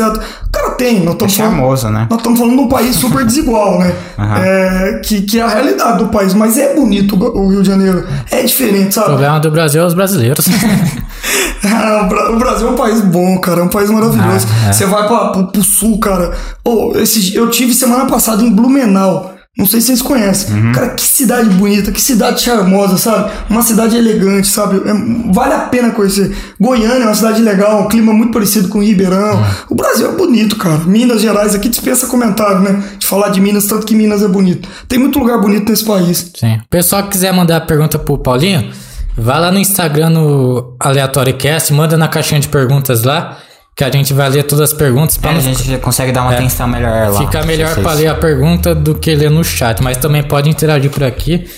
[0.50, 1.02] Cara, tem.
[1.02, 2.08] Nós estamos é famoso, falando, né?
[2.10, 3.94] Nós estamos falando de um país super desigual, né?
[4.18, 4.36] Uhum.
[4.36, 6.34] É, que, que é a realidade do país.
[6.34, 8.08] Mas é bonito o Rio de Janeiro.
[8.30, 9.08] É diferente, sabe?
[9.08, 10.48] O problema do Brasil é os brasileiros.
[12.32, 13.60] o Brasil é um país bom, cara.
[13.60, 14.48] É um país maravilhoso.
[14.64, 14.72] Ah, é.
[14.74, 16.32] Você vai pra, pro, pro sul, cara.
[16.64, 19.31] Oh, esse, eu tive semana passada em Blumenau.
[19.58, 20.54] Não sei se vocês conhecem.
[20.56, 20.72] Uhum.
[20.72, 23.32] Cara, que cidade bonita, que cidade charmosa, sabe?
[23.50, 24.78] Uma cidade elegante, sabe?
[24.78, 26.34] É, vale a pena conhecer.
[26.58, 29.36] Goiânia é uma cidade legal, um clima muito parecido com Ribeirão.
[29.36, 29.46] Uhum.
[29.72, 30.78] O Brasil é bonito, cara.
[30.86, 32.82] Minas Gerais aqui dispensa comentário, né?
[32.98, 34.70] De falar de Minas, tanto que Minas é bonito.
[34.88, 36.32] Tem muito lugar bonito nesse país.
[36.34, 36.56] Sim.
[36.56, 38.72] O pessoal que quiser mandar pergunta pro Paulinho,
[39.18, 43.38] vai lá no Instagram no Aleatório Cast, manda na caixinha de perguntas lá
[43.76, 45.20] que a gente vai ler todas as perguntas.
[45.22, 47.20] É, a gente consegue dar uma é, atenção melhor lá.
[47.20, 50.92] Fica melhor para ler a pergunta do que ler no chat, mas também pode interagir
[50.92, 51.50] por aqui.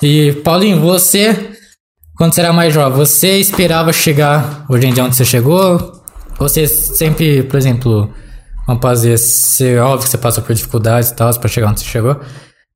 [0.00, 1.50] E Paulinho, você,
[2.16, 6.02] quando você era mais jovem, você esperava chegar hoje em dia onde você chegou?
[6.38, 8.10] Você sempre, por exemplo,
[8.66, 11.86] vamos fazer, ser óbvio que você passou por dificuldades e tal para chegar onde você
[11.86, 12.20] chegou?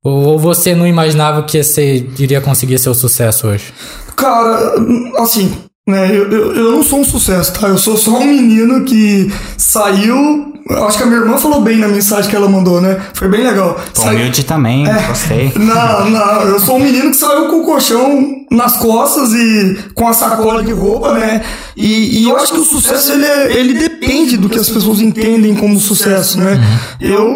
[0.02, 3.72] Ou você não imaginava que você iria conseguir seu sucesso hoje?
[4.16, 4.74] Cara,
[5.18, 6.10] assim, né?
[6.10, 7.68] Eu, eu, eu, não sou um sucesso, tá?
[7.68, 10.50] Eu sou só um menino que saiu
[10.86, 13.00] acho que a minha irmã falou bem na mensagem que ela mandou, né?
[13.14, 13.80] Foi bem legal.
[13.94, 15.52] Pô, humilde também, gostei.
[15.56, 20.08] Não, não, eu sou um menino que saiu com o colchão nas costas e com
[20.08, 21.42] a sacola de roupa, né?
[21.76, 25.00] E, e eu acho que o sucesso ele, é- ele depende do que as pessoas
[25.00, 26.58] entendem como sucesso, né?
[27.00, 27.28] Eu,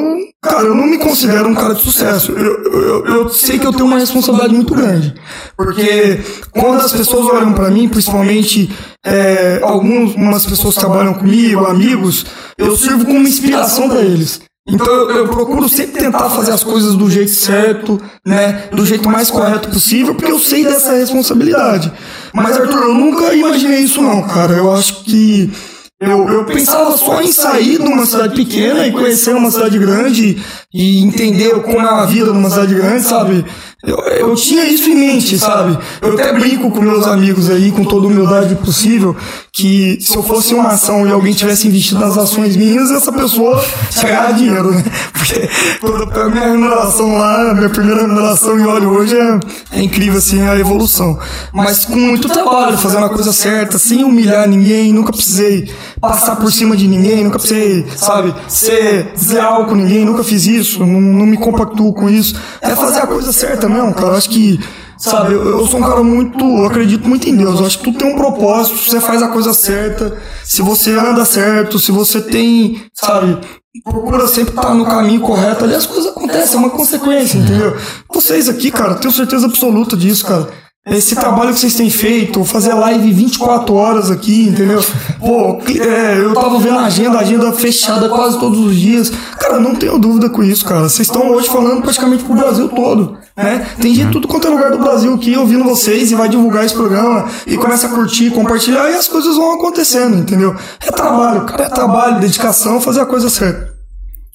[0.42, 2.32] cara, eu não me considero um cara de sucesso.
[2.32, 5.14] Eu, eu, eu sei que eu tenho uma responsabilidade muito grande.
[5.56, 8.68] Porque quando as pessoas olham pra mim, principalmente
[9.06, 12.26] é, algumas pessoas trabalham comigo, amigos,
[12.58, 14.40] eu sirvo como inspiração pra eles.
[14.66, 18.68] Então eu, eu procuro sempre tentar fazer as coisas do jeito certo, né?
[18.72, 21.92] Do jeito mais correto possível, porque eu sei dessa responsabilidade.
[22.32, 24.54] Mas, Arthur, eu nunca imaginei isso não, cara.
[24.54, 25.52] Eu acho que
[26.00, 30.42] eu, eu pensava só em sair de uma cidade pequena e conhecer uma cidade grande
[30.72, 33.44] e entender como é a vida numa cidade grande, sabe?
[33.87, 35.78] Eu, eu tinha isso em mente, sabe?
[36.01, 39.14] Eu até brinco com meus amigos aí, com toda humildade possível,
[39.53, 43.62] que se eu fosse uma ação e alguém tivesse investido nas ações minhas, essa pessoa
[44.03, 44.82] ganhar dinheiro, né?
[45.12, 45.49] Porque
[45.80, 49.41] toda a minha remuneração lá, minha primeira remuneração em óleo hoje é,
[49.72, 51.18] é incrível, assim, a evolução.
[51.53, 55.70] Mas com muito trabalho, fazendo a coisa certa, sem humilhar ninguém, nunca precisei
[56.01, 60.80] passar por cima de ninguém, nunca precisei, sabe, ser desleal com ninguém, nunca fiz isso,
[60.80, 62.35] não, não me compactuo com isso.
[62.61, 64.09] É fazer a coisa certa mesmo, cara.
[64.09, 64.61] Eu acho que,
[64.97, 67.61] sabe, eu, eu sou um cara muito, eu acredito muito em Deus.
[67.61, 71.25] Eu acho que tudo tem um propósito, você faz a coisa certa, se você anda
[71.25, 73.39] certo, se você tem, sabe,
[73.83, 77.77] procura sempre estar no caminho correto ali, as coisas acontecem, é uma consequência, entendeu?
[78.12, 80.49] Vocês aqui, cara, tenho certeza absoluta disso, cara.
[80.87, 84.85] Esse trabalho que vocês têm feito, fazer live 24 horas aqui, entendeu?
[85.18, 89.11] Pô, é, eu tava vendo a agenda, a agenda fechada quase todos os dias.
[89.41, 90.82] Cara, não tenho dúvida com isso, cara.
[90.82, 93.66] Vocês estão hoje falando praticamente pro Brasil todo, né?
[93.80, 96.66] Tem gente de tudo quanto é lugar do Brasil aqui ouvindo vocês e vai divulgar
[96.66, 100.55] esse programa e começa a curtir, compartilhar e as coisas vão acontecendo, entendeu?
[100.87, 103.72] É trabalho, cara, é trabalho, dedicação, fazer a coisa certa.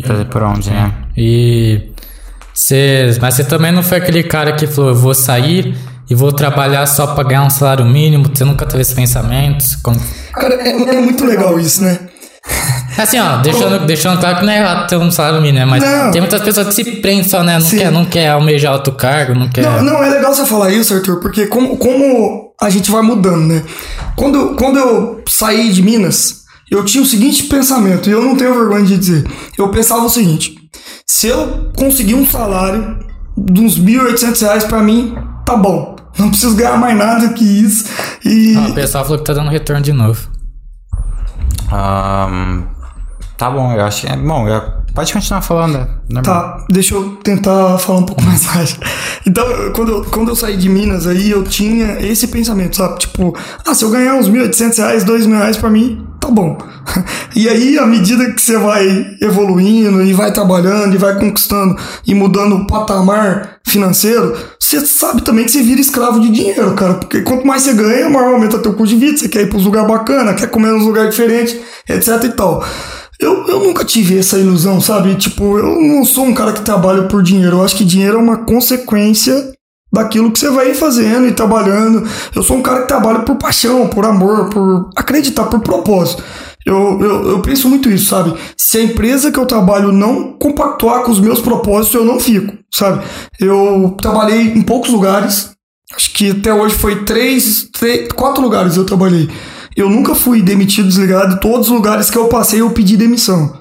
[0.03, 0.95] Fazer por onde, né?
[1.15, 1.91] E
[2.51, 5.77] você, mas você também não foi aquele cara que falou, eu vou sair
[6.09, 9.63] e vou trabalhar só pra ganhar um salário mínimo, você nunca teve esse pensamento?
[9.83, 9.99] Como...
[10.33, 11.99] Cara, é, é muito legal isso, né?
[12.97, 15.65] Assim, ó, deixando, deixando claro que não é errado ter um salário mínimo, né?
[15.65, 16.11] Mas Não.
[16.11, 17.53] tem muitas pessoas que se prendem só, né?
[17.53, 17.77] Não Sim.
[17.77, 19.61] quer, não quer almejar alto cargo, não quer.
[19.63, 23.47] Não, não, é legal você falar isso, Arthur, porque como, como a gente vai mudando,
[23.47, 23.63] né?
[24.15, 26.39] Quando, quando eu saí de Minas,
[26.69, 29.25] eu tinha o seguinte pensamento, e eu não tenho vergonha de dizer.
[29.57, 30.55] Eu pensava o seguinte:
[31.07, 32.99] se eu conseguir um salário
[33.37, 35.95] de uns 1.800 reais pra mim, tá bom.
[36.19, 37.85] Não preciso ganhar mais nada que isso.
[38.25, 38.55] E.
[38.57, 40.29] Ah, o pessoal falou que tá dando retorno de novo.
[41.71, 42.63] Ahn,
[43.37, 44.47] tá bom, eu acho que é bom.
[44.47, 45.87] eu- pode continuar falando.
[46.09, 46.21] né?
[46.21, 48.77] Tá, deixa eu tentar falar um pouco mais baixo.
[49.25, 52.99] Então, quando eu, quando eu saí de Minas aí, eu tinha esse pensamento, sabe?
[52.99, 53.33] Tipo,
[53.65, 56.57] ah, se eu ganhar uns 1.800 reais, 2 mil reais pra mim, tá bom.
[57.35, 62.13] E aí, à medida que você vai evoluindo e vai trabalhando e vai conquistando e
[62.13, 66.95] mudando o patamar financeiro, você sabe também que você vira escravo de dinheiro, cara.
[66.95, 69.17] Porque quanto mais você ganha, maior aumenta teu custo de vida.
[69.17, 71.55] Você quer ir pros lugares bacanas, quer comer nos lugares diferentes,
[71.87, 72.65] etc e tal.
[73.19, 75.15] Eu, eu nunca tive essa ilusão, sabe?
[75.15, 77.57] Tipo, eu não sou um cara que trabalha por dinheiro.
[77.57, 79.51] Eu acho que dinheiro é uma consequência
[79.91, 82.07] daquilo que você vai fazendo e trabalhando.
[82.33, 86.23] Eu sou um cara que trabalha por paixão, por amor, por acreditar, por propósito.
[86.65, 88.33] Eu, eu, eu penso muito isso, sabe?
[88.55, 92.55] Se a empresa que eu trabalho não compactuar com os meus propósitos, eu não fico,
[92.73, 93.03] sabe?
[93.39, 95.51] Eu trabalhei em poucos lugares.
[95.93, 99.27] Acho que até hoje foi três, três quatro lugares eu trabalhei.
[99.75, 101.39] Eu nunca fui demitido, desligado.
[101.39, 103.58] Todos os lugares que eu passei, eu pedi demissão.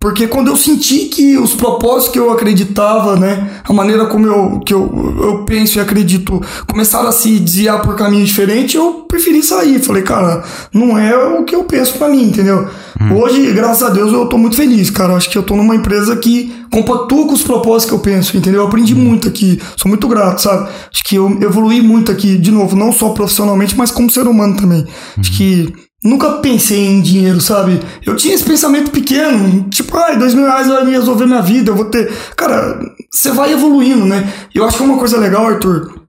[0.00, 4.60] Porque quando eu senti que os propósitos que eu acreditava, né, a maneira como eu,
[4.60, 9.42] que eu, eu penso e acredito começaram a se desviar por caminho diferente, eu preferi
[9.42, 9.80] sair.
[9.80, 12.68] Falei, cara, não é o que eu penso pra mim, entendeu?
[13.16, 15.14] Hoje, graças a Deus, eu tô muito feliz, cara.
[15.14, 18.62] Acho que eu tô numa empresa que compactua com os propósitos que eu penso, entendeu?
[18.62, 20.68] Eu aprendi muito aqui, sou muito grato, sabe?
[20.92, 24.56] Acho que eu evolui muito aqui, de novo, não só profissionalmente, mas como ser humano
[24.56, 24.86] também.
[25.16, 25.72] Acho que
[26.02, 27.80] Nunca pensei em dinheiro, sabe?
[28.06, 31.72] Eu tinha esse pensamento pequeno, tipo, ai, dois mil reais vai me resolver minha vida,
[31.72, 32.12] eu vou ter.
[32.36, 32.78] Cara,
[33.10, 34.32] você vai evoluindo, né?
[34.54, 36.02] Eu acho que uma coisa legal, Arthur,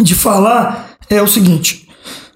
[0.00, 1.88] de falar é o seguinte: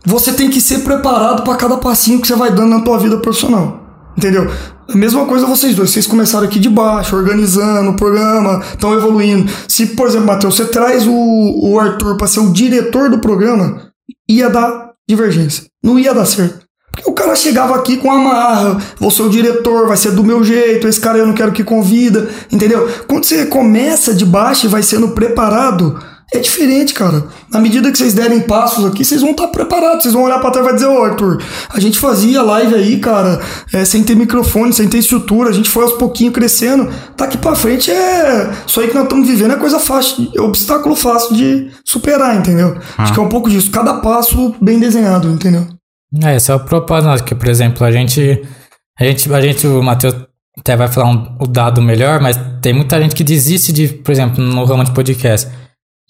[0.05, 3.19] você tem que ser preparado para cada passinho que você vai dando na tua vida
[3.19, 3.87] profissional.
[4.17, 4.51] Entendeu?
[4.89, 5.91] A mesma coisa vocês dois.
[5.91, 9.49] Vocês começaram aqui de baixo, organizando o programa, estão evoluindo.
[9.69, 13.93] Se, por exemplo, Matheus, você traz o, o Arthur para ser o diretor do programa,
[14.29, 15.67] ia dar divergência.
[15.85, 16.68] Não ia dar certo.
[16.99, 20.25] Porque o cara chegava aqui com a marra, vou ser o diretor, vai ser do
[20.25, 22.89] meu jeito, esse cara eu não quero que convida, entendeu?
[23.07, 25.99] Quando você começa de baixo e vai sendo preparado,
[26.31, 27.25] É diferente, cara.
[27.51, 30.03] Na medida que vocês derem passos aqui, vocês vão estar preparados.
[30.03, 32.99] Vocês vão olhar pra trás e vai dizer, ô Arthur, a gente fazia live aí,
[32.99, 33.41] cara,
[33.73, 36.87] é, sem ter microfone, sem ter estrutura, a gente foi aos pouquinhos crescendo.
[37.17, 38.51] Tá aqui pra frente é.
[38.67, 42.77] Isso aí que nós estamos vivendo é coisa fácil, é obstáculo fácil de superar, entendeu?
[42.99, 43.05] Ah.
[43.05, 43.71] Acho que é um pouco disso.
[43.71, 45.78] Cada passo bem desenhado, entendeu?
[46.23, 48.43] É, esse é o propósito que, por exemplo, a gente.
[48.99, 50.15] A gente, a gente o Matheus
[50.59, 54.11] até vai falar um, o dado melhor, mas tem muita gente que desiste de, por
[54.11, 55.49] exemplo, no ramo de podcast.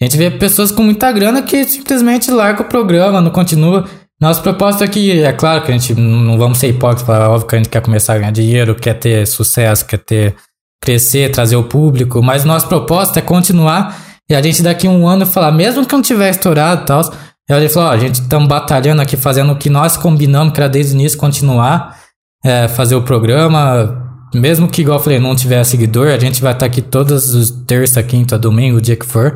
[0.00, 3.84] A gente vê pessoas com muita grana que simplesmente larga o programa, não continua.
[4.20, 7.54] Nosso propósito aqui, é claro que a gente não vamos ser hipócritas, é óbvio que
[7.54, 10.34] a gente quer começar a ganhar dinheiro, quer ter sucesso, quer ter
[10.80, 13.96] crescer, trazer o público, mas nosso propósito é continuar
[14.30, 17.00] e a gente daqui a um ano falar, mesmo que não tiver estourado e tal,
[17.48, 20.60] e gente falou, ó, a gente estamos batalhando aqui, fazendo o que nós combinamos, que
[20.60, 21.96] era desde o início continuar,
[22.44, 26.52] é, fazer o programa, mesmo que, igual eu falei, não tiver seguidor, a gente vai
[26.52, 29.34] estar aqui todas as terça, quinta, domingo, o dia que for.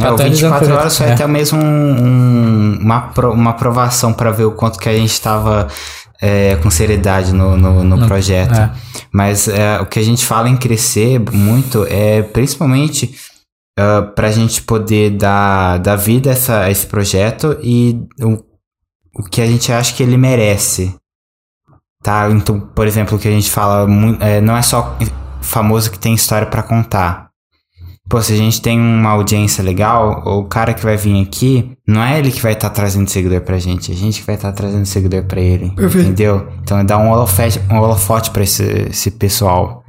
[0.00, 0.80] É, o atualizando 24 projeto.
[0.80, 1.12] horas foi É.
[1.12, 5.68] até mesmo um- um- uma, uma aprovação para ver o quanto que a gente estava
[6.22, 8.54] é, com seriedade no, no, no projeto.
[8.58, 8.70] é.
[9.12, 13.14] Mas é, o que a gente fala em crescer muito é principalmente
[13.76, 18.38] para a gente poder dar, dar vida a, essa, a esse projeto e o,
[19.20, 20.94] o que a gente acha que ele merece.
[22.02, 22.30] Tá?
[22.30, 23.86] Então, por exemplo, o que a gente fala
[24.20, 24.96] é, não é só
[25.40, 27.30] famoso que tem história para contar.
[28.08, 32.02] Pô, se a gente tem uma audiência legal, o cara que vai vir aqui, não
[32.02, 34.52] é ele que vai estar trazendo seguidor pra gente, é a gente que vai estar
[34.52, 35.70] trazendo seguidor pra ele.
[35.70, 36.08] Perfeito.
[36.08, 36.46] Entendeu?
[36.62, 39.83] Então é dar um holofote, um holofote pra esse, esse pessoal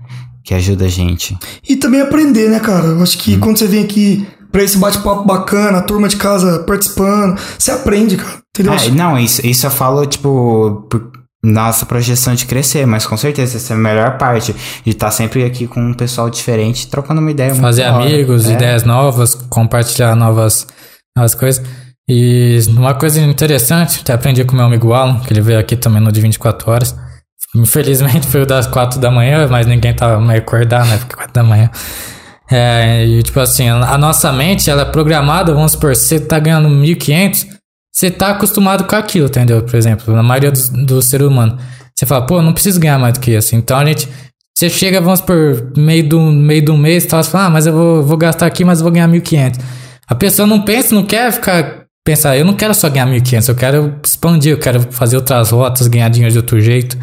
[0.46, 1.36] que ajuda a gente.
[1.68, 2.86] E também aprender, né, cara?
[2.86, 6.60] Eu acho que quando você vem aqui pra esse bate-papo bacana, a turma de casa
[6.60, 8.38] participando, você aprende, cara.
[8.56, 8.74] Entendeu?
[8.74, 11.12] Ah, não, isso, isso eu falo, tipo, por
[11.43, 15.43] nossa projeção de crescer, mas com certeza essa é a melhor parte, de estar sempre
[15.43, 18.54] aqui com um pessoal diferente, trocando uma ideia muito fazer amigos, É.
[18.54, 20.66] ideias novas, compartilhar novas,
[21.18, 21.64] novas coisas.
[22.10, 26.02] E uma coisa interessante, até aprendi com meu amigo Alan, que ele veio aqui também
[26.02, 26.96] no de 24 horas.
[27.56, 30.97] Infelizmente foi o das 4 da manhã, mas ninguém tava meio acordado, né?
[30.97, 31.70] Porque 4 da manhã.
[32.51, 36.70] É, e tipo assim, a nossa mente, ela é programada, vamos supor, você tá ganhando
[36.70, 37.47] 1.500,
[37.91, 39.64] você tá acostumado com aquilo, entendeu?
[39.64, 41.58] Por exemplo, na maioria do, do ser humano.
[41.95, 43.56] Você fala, pô, não preciso ganhar mais do que isso.
[43.56, 44.08] Então a gente,
[44.53, 47.74] você chega, vamos por meio do, meio do mês tal, você fala, ah, mas eu
[47.74, 49.60] vou, vou gastar aqui, mas eu vou ganhar 1.500.
[50.08, 53.56] A pessoa não pensa, não quer ficar, pensar, eu não quero só ganhar 1.500, eu
[53.56, 56.97] quero expandir, eu quero fazer outras rotas, ganhar dinheiro de outro jeito.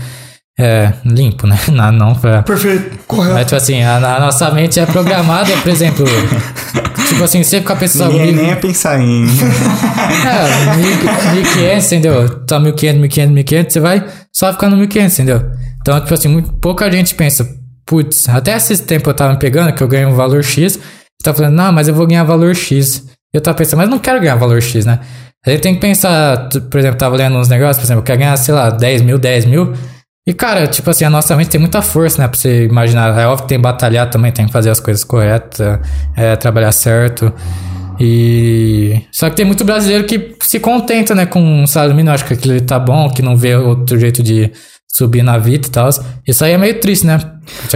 [0.59, 1.59] É, limpo, né?
[1.69, 2.43] Não, não pra...
[2.43, 3.45] Perfeito, Mas, correto.
[3.45, 6.05] tipo assim, a, a nossa mente é programada, por exemplo.
[7.09, 8.13] tipo assim, você fica pensando.
[8.13, 9.25] Ninguém mil- nem ia pensar em.
[9.27, 12.29] é, mil- 1.500, entendeu?
[12.47, 15.43] Tá 1.500, 1.500, 1.500, você vai só ficar no 1.500, entendeu?
[15.81, 17.49] Então, tipo assim, muito, pouca gente pensa,
[17.87, 20.81] putz, até esse tempo eu tava me pegando, que eu ganho um valor X, você
[21.25, 23.05] tá falando, não, mas eu vou ganhar valor X.
[23.35, 25.01] Eu tava pensando, mas eu não quero ganhar valor X, né?
[25.45, 28.19] A gente tem que pensar, por exemplo, tava lendo uns negócios, por exemplo, eu quero
[28.21, 29.73] ganhar, sei lá, 10 mil, 10 mil.
[30.27, 32.29] E, cara, tipo assim, a nossa mente tem muita força, né?
[32.29, 33.19] Pra você imaginar.
[33.19, 35.81] É óbvio que tem que batalhar também, tem que fazer as coisas corretas,
[36.17, 37.33] é, trabalhar certo.
[37.99, 39.03] E.
[39.11, 42.15] Só que tem muito brasileiro que se contenta, né, com um salário mínimo.
[42.15, 44.53] Acho que aquilo tá bom, que não vê outro jeito de
[44.93, 45.89] subir na vida e tal.
[46.27, 47.19] Isso aí é meio triste, né?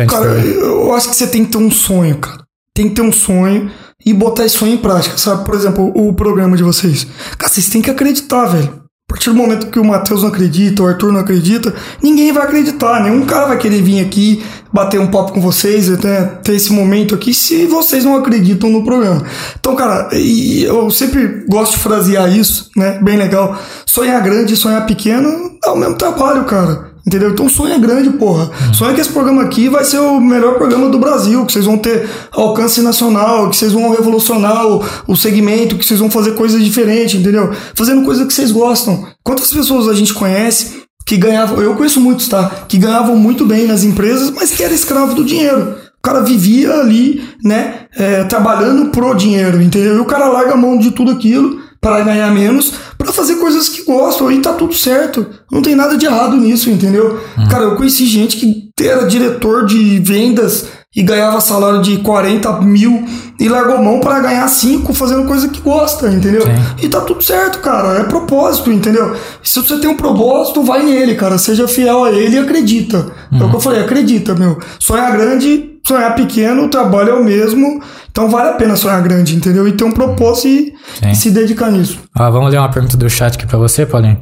[0.08, 2.44] Cara, eu acho que você tem que ter um sonho, cara.
[2.72, 3.70] Tem que ter um sonho
[4.04, 5.44] e botar esse sonho em prática, sabe?
[5.44, 7.06] Por exemplo, o programa de vocês.
[7.36, 8.85] Cara, vocês têm que acreditar, velho.
[9.08, 12.42] A partir do momento que o Matheus não acredita, o Arthur não acredita, ninguém vai
[12.42, 13.00] acreditar.
[13.04, 17.14] Nenhum cara vai querer vir aqui bater um papo com vocês, até ter esse momento
[17.14, 19.24] aqui, se vocês não acreditam no programa.
[19.58, 22.98] Então, cara, eu sempre gosto de frasear isso, né?
[23.00, 23.56] Bem legal.
[23.86, 26.85] Sonhar grande e sonhar pequeno é o mesmo trabalho, cara.
[27.06, 27.30] Entendeu?
[27.30, 28.50] Então sonha grande, porra.
[28.74, 31.78] Sonha que esse programa aqui vai ser o melhor programa do Brasil, que vocês vão
[31.78, 36.64] ter alcance nacional, que vocês vão revolucionar o, o segmento, que vocês vão fazer coisas
[36.64, 37.52] diferentes, entendeu?
[37.76, 39.06] Fazendo coisa que vocês gostam.
[39.22, 42.64] Quantas pessoas a gente conhece que ganhavam, eu conheço muitos, tá?
[42.66, 45.76] Que ganhavam muito bem nas empresas, mas que era escravo do dinheiro.
[45.98, 49.96] O cara vivia ali, né, é, trabalhando pro dinheiro, entendeu?
[49.96, 53.68] E o cara larga a mão de tudo aquilo para ganhar menos, para fazer coisas
[53.68, 55.24] que gostam e tá tudo certo.
[55.52, 57.20] Não tem nada de errado nisso, entendeu?
[57.48, 60.66] Cara, eu conheci gente que era diretor de vendas
[60.96, 63.04] e ganhava salário de 40 mil
[63.38, 66.42] e largou mão para ganhar 5 fazendo coisa que gosta, entendeu?
[66.42, 66.48] Sim.
[66.82, 68.00] E tá tudo certo, cara.
[68.00, 69.14] É propósito, entendeu?
[69.40, 71.38] Se você tem um propósito, vai nele, cara.
[71.38, 73.12] Seja fiel a ele e acredita.
[73.32, 74.58] É o que eu falei, acredita, meu.
[74.80, 77.80] Sonhar grande, sonhar pequeno, o trabalho é o mesmo.
[78.10, 79.68] Então vale a pena sonhar grande, entendeu?
[79.68, 80.74] E ter um propósito e,
[81.10, 82.00] e se dedicar nisso.
[82.18, 84.18] Ó, vamos ler uma pergunta do chat aqui pra você, Paulinho.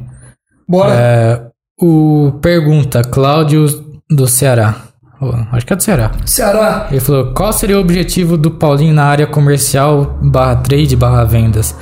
[0.67, 0.93] Bora.
[0.93, 1.41] É,
[1.81, 3.65] o pergunta, Cláudio
[4.09, 4.75] do Ceará.
[5.21, 6.11] Oh, acho que é do Ceará.
[6.25, 6.87] Ceará.
[6.91, 11.75] Ele falou: qual seria o objetivo do Paulinho na área comercial barra trade barra vendas?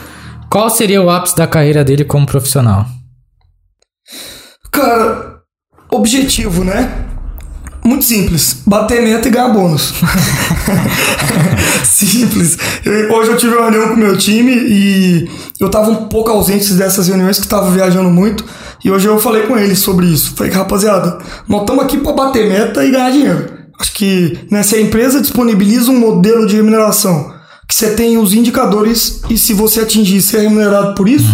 [0.49, 2.86] Qual seria o ápice da carreira dele como profissional?
[4.72, 5.40] Cara,
[5.91, 7.12] objetivo, né?
[7.86, 8.58] Muito simples.
[8.66, 9.94] Bater meta e ganhar bônus.
[11.84, 12.58] simples.
[12.86, 15.30] Eu- hoje eu tive uma reunião com o meu time e
[15.60, 18.46] eu tava um pouco ausente dessas reuniões que tava viajando muito.
[18.84, 20.34] E hoje eu falei com eles sobre isso.
[20.36, 23.46] Falei, rapaziada, nós estamos aqui para bater meta e ganhar dinheiro.
[23.80, 27.34] Acho que né, se a empresa disponibiliza um modelo de remuneração,
[27.68, 31.26] que você tem os indicadores e se você atingir ser remunerado por isso,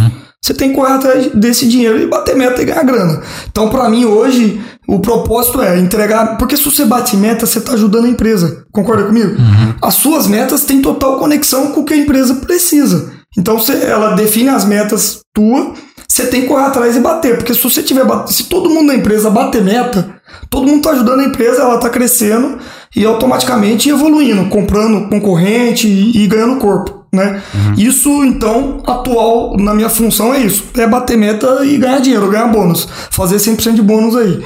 [0.42, 3.22] você tem que correr atrás desse dinheiro e bater meta e ganhar grana.
[3.52, 6.38] Então, pra mim, hoje, o propósito é entregar.
[6.38, 8.66] Porque se você bate meta, você tá ajudando a empresa.
[8.72, 9.36] Concorda comigo?
[9.82, 13.12] As suas metas têm total conexão com o que a empresa precisa.
[13.38, 15.74] Então, você, ela define as metas tua,
[16.08, 17.38] você tem que correr atrás e bater.
[17.38, 18.04] Porque se você tiver.
[18.28, 20.16] Se todo mundo na empresa bater meta,
[20.50, 22.58] todo mundo tá ajudando a empresa, ela tá crescendo
[22.96, 26.99] e automaticamente evoluindo, comprando concorrente e, e ganhando corpo.
[27.12, 27.42] Né?
[27.76, 32.48] Isso, então, atual na minha função é isso: é bater meta e ganhar dinheiro, ganhar
[32.48, 34.44] bônus, fazer 100% de bônus aí.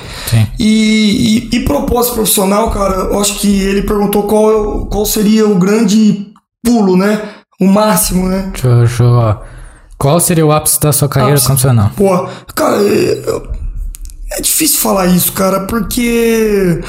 [0.60, 5.56] E, e, e propósito profissional, cara, eu acho que ele perguntou qual, qual seria o
[5.56, 6.27] grande
[6.64, 7.22] pulo, né?
[7.60, 8.49] O máximo, né?
[8.53, 9.38] Deixa, eu- deixa eu.
[9.98, 11.48] Qual seria o ápice da sua carreira Ápice.
[11.48, 11.91] profissional?
[11.95, 13.41] Pô, cara, é,
[14.38, 16.81] é difícil falar isso, cara, porque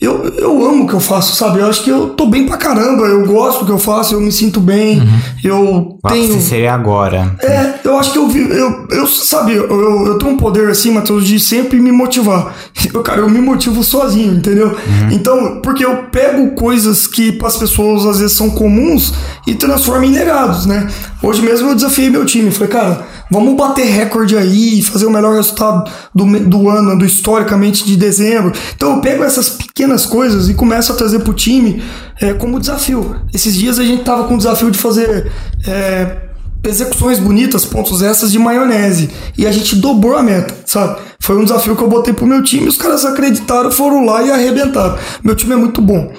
[0.00, 1.58] eu, eu amo o que eu faço, sabe?
[1.60, 4.20] Eu acho que eu tô bem pra caramba, eu gosto do que eu faço, eu
[4.20, 5.02] me sinto bem,
[5.42, 6.40] eu O ápice tenho.
[6.40, 7.34] seria agora.
[7.42, 8.40] É, eu acho que eu vi.
[8.50, 12.54] Eu, eu sabe, eu, eu, eu tenho um poder assim, Matheus, de sempre me motivar.
[12.94, 14.74] Eu, cara, eu me motivo sozinho, entendeu?
[15.12, 19.12] Então, porque eu pego coisas que para as pessoas às vezes são comuns
[19.48, 20.86] e transformo em legados, né?
[21.22, 22.50] Hoje mesmo eu desafiei meu time.
[22.50, 27.82] Falei, cara, vamos bater recorde aí, fazer o melhor resultado do, do ano, do historicamente
[27.84, 28.52] de dezembro.
[28.76, 31.82] Então eu pego essas pequenas coisas e começo a trazer pro time
[32.20, 33.16] é, como desafio.
[33.32, 35.32] Esses dias a gente tava com o desafio de fazer.
[35.66, 36.27] é,
[36.68, 39.10] execuções bonitas, pontos extras de maionese.
[39.36, 41.00] E a gente dobrou a meta, sabe?
[41.20, 44.30] Foi um desafio que eu botei pro meu time, os caras acreditaram, foram lá e
[44.30, 44.96] arrebentaram.
[45.22, 46.12] Meu time é muito bom.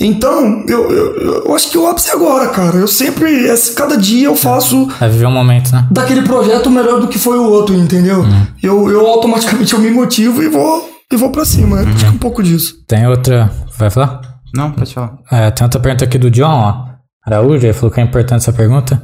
[0.00, 2.76] Então, eu, eu, eu acho que o ápice é agora, cara.
[2.76, 5.86] Eu sempre, esse- cada dia eu faço Vai viver um momento, né?
[5.90, 8.24] daquele projeto melhor do que foi o outro, entendeu?
[8.62, 11.80] Eu, eu automaticamente eu me motivo e vou, e vou pra cima.
[11.80, 12.74] Acho que é um pouco disso.
[12.88, 13.50] Tem outra.
[13.78, 14.20] Vai falar?
[14.54, 15.14] Não, pode falar.
[15.30, 16.94] É, tem outra pergunta aqui do John, ó.
[17.26, 19.02] Araújo, ele falou que é importante essa pergunta.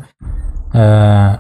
[0.74, 1.38] É,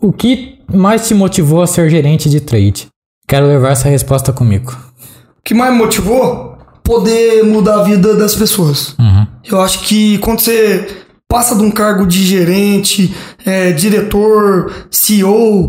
[0.00, 2.88] o que mais te motivou a ser gerente de trade?
[3.26, 4.76] Quero levar essa resposta comigo.
[5.38, 6.56] O que mais me motivou?
[6.82, 8.94] Poder mudar a vida das pessoas.
[8.98, 9.26] Uhum.
[9.44, 15.66] Eu acho que quando você passa de um cargo de gerente, é, diretor, CEO,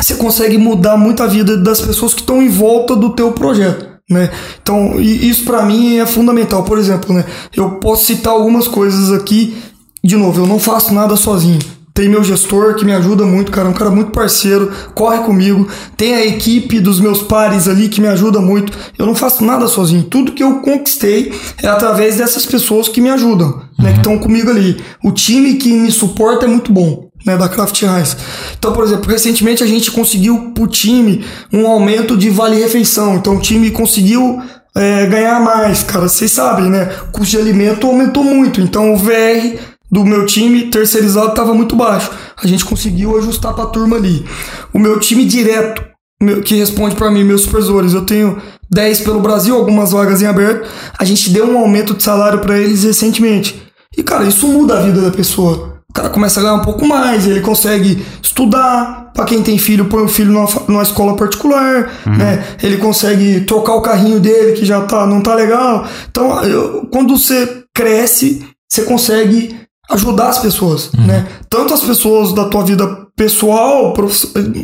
[0.00, 3.90] você consegue mudar muito a vida das pessoas que estão em volta do teu projeto.
[4.10, 4.28] Né?
[4.60, 6.64] Então, isso para mim é fundamental.
[6.64, 7.24] Por exemplo, né,
[7.56, 9.56] eu posso citar algumas coisas aqui.
[10.02, 11.58] De novo, eu não faço nada sozinho.
[11.92, 15.68] Tem meu gestor que me ajuda muito, cara, é um cara muito parceiro, corre comigo.
[15.96, 18.72] Tem a equipe dos meus pares ali que me ajuda muito.
[18.98, 20.04] Eu não faço nada sozinho.
[20.04, 21.32] Tudo que eu conquistei
[21.62, 24.80] é através dessas pessoas que me ajudam, né, que estão comigo ali.
[25.04, 28.16] O time que me suporta é muito bom né, da Craft Rice.
[28.58, 33.16] Então, por exemplo, recentemente a gente conseguiu pro time um aumento de vale-refeição.
[33.16, 34.40] Então, o time conseguiu
[34.74, 36.08] é, ganhar mais, cara.
[36.08, 36.88] Vocês sabem, né?
[37.08, 38.60] O custo de alimento aumentou muito.
[38.60, 39.58] Então, o VR
[39.90, 42.10] do meu time terceirizado estava muito baixo.
[42.42, 44.24] A gente conseguiu ajustar para a turma ali.
[44.72, 45.82] O meu time direto,
[46.22, 48.38] meu- que responde para mim, meus supervisores, eu tenho
[48.70, 50.68] 10 pelo Brasil, algumas vagas em aberto.
[50.98, 53.60] A gente deu um aumento de salário para eles recentemente.
[53.96, 55.80] E, cara, isso muda a vida da pessoa.
[55.90, 59.00] O cara começa a ganhar um pouco mais, ele consegue estudar.
[59.12, 62.44] Pra quem tem filho, põe o filho numa, numa escola particular, né?
[62.62, 65.84] Ele consegue trocar o carrinho dele que já tá, não tá legal.
[66.08, 69.56] Então, eu- quando você cresce, você consegue
[69.90, 71.26] ajudar as pessoas, né?
[71.48, 73.92] Tanto as pessoas da tua vida pessoal,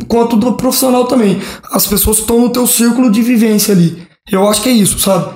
[0.08, 1.40] quanto do profissional também.
[1.72, 4.06] As pessoas que estão no teu círculo de vivência ali.
[4.30, 5.34] Eu acho que é isso, sabe?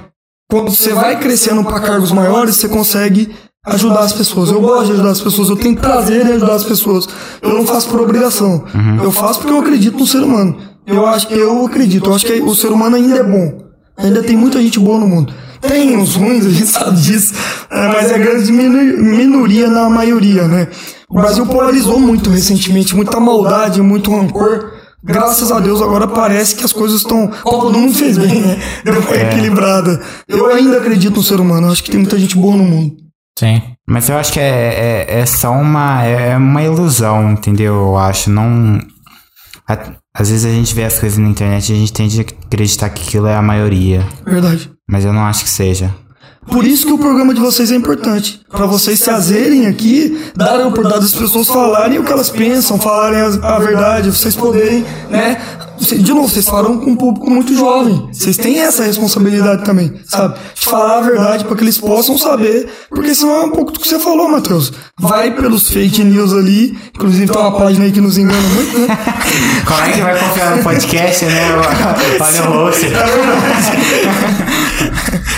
[0.51, 3.33] Quando você vai crescendo para cargos maiores, você consegue
[3.67, 4.51] ajudar as pessoas.
[4.51, 7.09] Eu gosto de ajudar as pessoas, eu tenho prazer em ajudar as pessoas.
[7.43, 8.65] Eu não faço por obrigação.
[9.03, 10.57] Eu faço porque eu acredito no ser humano.
[10.87, 13.65] Eu acho, eu acredito, eu acho que o ser humano ainda é bom.
[13.99, 15.33] Ainda tem muita gente boa no mundo.
[15.61, 17.35] Tem uns ruins, a gente sabe disso,
[17.71, 20.69] é, mas é grande minoria na maioria, né?
[21.09, 24.73] O Brasil polarizou muito recentemente, muita maldade, muito rancor.
[25.03, 27.25] Graças a Deus agora parece que as coisas estão.
[27.25, 28.59] A Copa do Mundo fez bem, né?
[28.85, 30.01] Deu uma equilibrada.
[30.29, 32.95] Eu ainda acredito no ser humano, acho que tem muita gente boa no mundo.
[33.39, 33.63] Sim.
[33.89, 37.75] Mas eu acho que é, é, é só uma, é uma ilusão, entendeu?
[37.75, 38.31] Eu acho.
[38.31, 38.79] Não.
[39.69, 42.23] a- às vezes a gente vê as coisas na internet e a gente tende a
[42.23, 44.05] acreditar que aquilo é a maioria.
[44.27, 44.71] Verdade.
[44.91, 45.95] Mas eu não acho que seja.
[46.47, 48.41] Por isso que o programa de vocês é importante.
[48.51, 53.21] Pra vocês trazerem aqui, darem a oportunidade das pessoas falarem o que elas pensam, falarem
[53.21, 55.41] a, a verdade, vocês poderem, né?
[55.79, 58.09] De novo, vocês falaram com um público muito jovem.
[58.13, 60.39] Vocês têm essa responsabilidade também, sabe?
[60.55, 62.69] De falar a verdade para que eles possam saber.
[62.91, 64.73] Porque senão é um pouco do que você falou, Matheus.
[64.99, 66.77] Vai pelos fake news ali.
[66.95, 68.99] Inclusive tem uma página aí que nos engana muito, né?
[69.65, 71.49] Como é que vai confiar no podcast, né?
[72.21, 72.87] O host.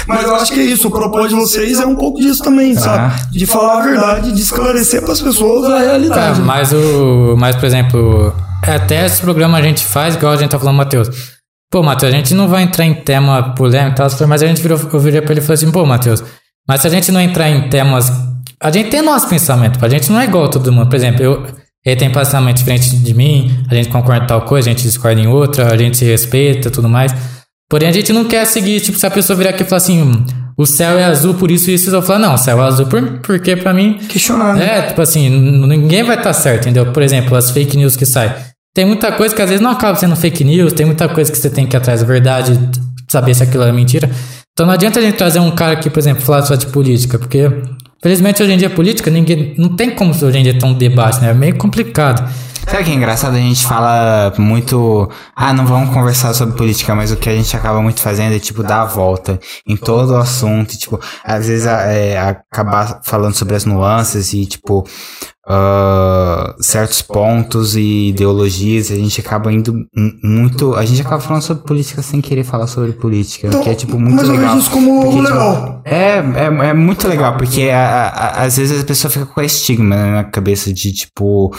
[0.07, 0.89] Mas eu acho que é isso.
[0.89, 3.15] O propósito de vocês é um pouco disso também, sabe?
[3.31, 6.41] De falar a verdade, de esclarecer para as pessoas a É, realidade.
[6.41, 6.47] né?
[6.47, 7.37] mas o.
[7.39, 11.09] Mas, por exemplo, até esse programa a gente faz, igual a gente tá falando, Matheus.
[11.71, 14.61] Pô, Matheus, a gente não vai entrar em tema polêmico e tal, mas a gente
[14.61, 16.23] virou, eu virei pra ele e falei assim, pô, Matheus,
[16.69, 18.13] mas se a gente não entrar em temas.
[18.61, 20.89] A gente tem nosso pensamento, a gente não é igual a todo mundo.
[20.89, 21.47] Por exemplo, eu,
[21.85, 25.21] ele tem pensamento diferente de mim, a gente concorda em tal coisa, a gente discorda
[25.21, 27.13] em outra, a gente se respeita tudo mais.
[27.73, 30.03] Porém, a gente não quer seguir, tipo, se a pessoa virar aqui e falar assim,
[30.03, 30.27] hum,
[30.59, 33.01] o céu é azul, por isso isso, eu falar, não, o céu é azul por,
[33.21, 34.55] porque pra mim Questionar.
[34.57, 34.77] né?
[34.77, 36.93] é, tipo assim, ninguém vai estar certo, entendeu?
[36.93, 38.31] Por exemplo, as fake news que saem.
[38.75, 41.39] Tem muita coisa que às vezes não acaba sendo fake news, tem muita coisa que
[41.39, 42.61] você tem que ir atrás da verdade,
[43.11, 44.11] saber se aquilo é mentira.
[44.53, 47.19] Então não adianta a gente trazer um cara aqui, por exemplo, falar só de política,
[47.19, 47.51] porque
[48.03, 49.55] felizmente hoje em dia política, ninguém.
[49.57, 51.31] Não tem como hoje em dia ter um debate, né?
[51.31, 52.31] É meio complicado.
[52.67, 53.35] Sabe o que é engraçado?
[53.35, 55.09] A gente fala muito.
[55.37, 58.39] Ah, não vamos conversar sobre política, mas o que a gente acaba muito fazendo é,
[58.39, 60.77] tipo, dar a volta em todo o assunto.
[60.79, 64.87] Tipo, às vezes é, acabar falando sobre as nuances e, tipo,
[65.47, 68.91] ah, certos pontos e ideologias.
[68.91, 70.75] A gente acaba indo mu- muito.
[70.75, 73.49] A gente acaba falando sobre política sem querer falar sobre política.
[73.49, 74.57] Então, que é, tipo, muito mas eu legal.
[74.57, 75.83] isso como Porque, tipo, legal.
[75.85, 79.95] é, é, é muito legal, porque a- a- às vezes a pessoa fica com estigma
[79.97, 81.53] na cabeça de, tipo,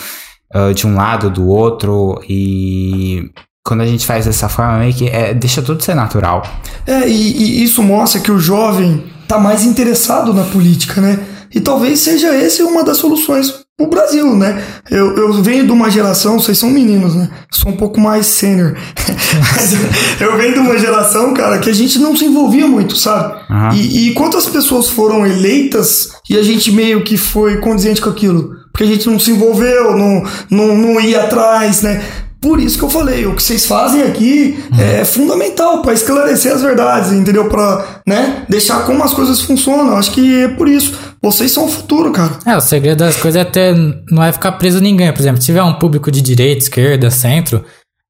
[0.54, 3.32] ah, de um lado, do outro, e
[3.66, 6.44] quando a gente faz dessa forma, meio que é, deixa tudo ser natural.
[6.86, 11.20] É, e, e isso mostra que o jovem tá mais interessado na política, né?
[11.54, 14.62] E talvez seja esse uma das soluções pro Brasil, né?
[14.90, 17.30] Eu, eu venho de uma geração, vocês são meninos, né?
[17.32, 18.76] Eu sou um pouco mais sênior.
[19.56, 22.96] Mas eu, eu venho de uma geração, cara, que a gente não se envolvia muito,
[22.96, 23.40] sabe?
[23.50, 23.76] Aham.
[23.76, 28.63] E, e quantas pessoas foram eleitas e a gente meio que foi condizente com aquilo?
[28.74, 32.04] Porque a gente não se envolveu, não, não, não ia atrás, né?
[32.42, 36.62] Por isso que eu falei, o que vocês fazem aqui é fundamental para esclarecer as
[36.62, 37.48] verdades, entendeu?
[37.48, 39.96] Para, né, deixar como as coisas funcionam.
[39.96, 40.94] Acho que é por isso.
[41.22, 42.32] Vocês são o futuro, cara.
[42.46, 43.74] É, o segredo das coisas é ter.
[44.12, 45.14] Não é ficar preso ninguém.
[45.14, 47.64] Por exemplo, se tiver um público de direita, esquerda, centro.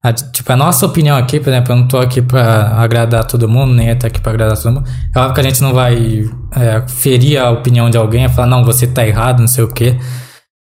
[0.03, 3.48] A, tipo, a nossa opinião aqui, por exemplo, eu não tô aqui pra agradar todo
[3.48, 4.90] mundo, nem eu tô aqui pra agradar todo mundo.
[5.15, 8.65] É óbvio que a gente não vai é, ferir a opinião de alguém, falar, não,
[8.65, 9.95] você tá errado, não sei o quê.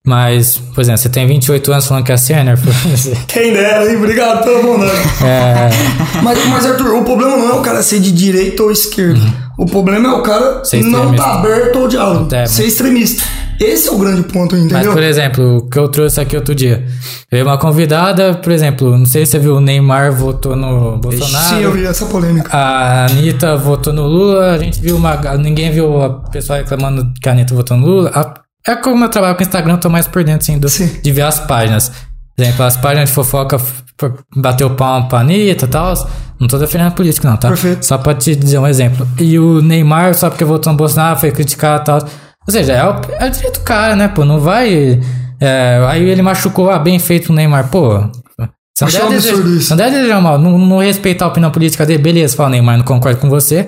[0.08, 2.56] Mas, por exemplo, você tem 28 anos falando que é sênior.
[3.28, 3.96] Quem dera, hein?
[3.98, 4.98] Obrigado pela bondade.
[5.22, 5.68] é,
[6.22, 9.20] Mas, mas, Arthur, o problema não é o cara ser de direita ou esquerda.
[9.58, 12.34] O problema é o cara não tá aberto ao diálogo.
[12.34, 13.22] É, ser extremista.
[13.60, 14.92] Esse é o grande ponto, Mas, entendeu?
[14.92, 16.86] por exemplo, o que eu trouxe aqui outro dia.
[17.30, 21.48] Veio uma convidada, por exemplo, não sei se você viu, o Neymar votou no Bolsonaro.
[21.56, 22.48] Sim, eu vi essa polêmica.
[22.56, 25.16] A Anitta votou no Lula, a gente viu uma.
[25.36, 28.10] Ninguém viu a pessoa reclamando que a Anitta votou no Lula.
[28.14, 30.68] A- é como eu trabalho com Instagram, eu tô mais por dentro, assim, do-
[31.02, 31.88] de ver as páginas.
[32.36, 33.56] Por exemplo, as páginas de fofoca
[34.36, 35.94] bateu palma pra Anitta e tal.
[36.40, 37.48] Não tô defendendo político, não, tá?
[37.48, 37.84] Perfeito.
[37.84, 39.06] Só pra te dizer um exemplo.
[39.18, 41.96] E o Neymar, só porque votou no Bolsonaro, foi criticar e tal.
[41.98, 44.24] Ou seja, é o, é o direito do cara, né, pô?
[44.24, 45.00] Não vai.
[45.40, 47.98] é, aí ele machucou, ah, bem feito o Neymar, pô.
[48.78, 52.00] Você não, deve desejar, não deve desejar mal, não, não respeitar a opinião política dele,
[52.00, 53.66] beleza, fala Neymar, não concordo com você.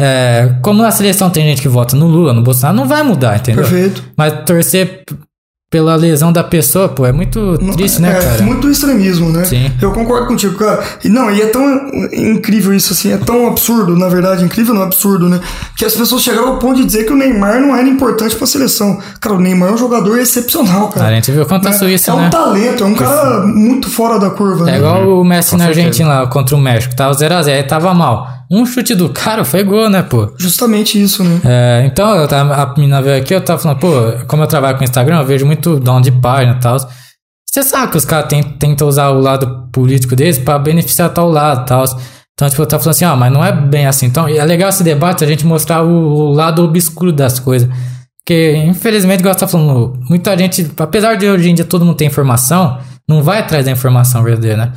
[0.00, 3.36] É, como na seleção tem gente que vota no Lula, no Bolsonaro, não vai mudar,
[3.36, 3.62] entendeu?
[3.62, 4.02] Perfeito.
[4.16, 5.04] Mas torcer
[5.70, 8.42] pela lesão da pessoa, pô, é muito triste, né, é, cara?
[8.42, 9.44] muito extremismo, né?
[9.44, 9.70] Sim.
[9.80, 10.82] Eu concordo contigo, cara.
[11.04, 11.62] E não, e é tão
[12.12, 15.38] incrível isso, assim, é tão absurdo, na verdade, incrível não é absurdo, né?
[15.78, 18.48] Que as pessoas chegaram ao ponto de dizer que o Neymar não era importante pra
[18.48, 18.98] seleção.
[19.20, 21.06] Cara, o Neymar é um jogador excepcional, cara.
[21.06, 21.78] A gente viu contra a Né?
[21.78, 22.30] Suíça, é um né?
[22.30, 24.78] talento, é um cara muito fora da curva, É né?
[24.78, 25.86] igual o Messi Com na certeza.
[25.86, 28.39] Argentina lá contra o México, tava 0x0, aí tava mal.
[28.50, 30.32] Um chute do cara foi gol, né, pô?
[30.36, 31.40] Justamente isso, né?
[31.44, 33.88] É, então, a menina veio aqui, eu tava falando, pô,
[34.26, 36.76] como eu trabalho com Instagram, eu vejo muito dono de página e tal.
[37.46, 38.28] Você sabe que os caras
[38.58, 41.84] tentam usar o lado político deles pra beneficiar tal lado e tal.
[42.34, 44.06] Então, tipo, eu tava falando assim, ó, mas não é bem assim.
[44.06, 47.68] Então, é legal esse debate, a gente mostrar o, o lado obscuro das coisas.
[48.18, 51.96] Porque, infelizmente, igual você tá falando, muita gente, apesar de hoje em dia todo mundo
[51.96, 52.78] ter informação,
[53.08, 54.72] não vai atrás da informação verdadeira, né?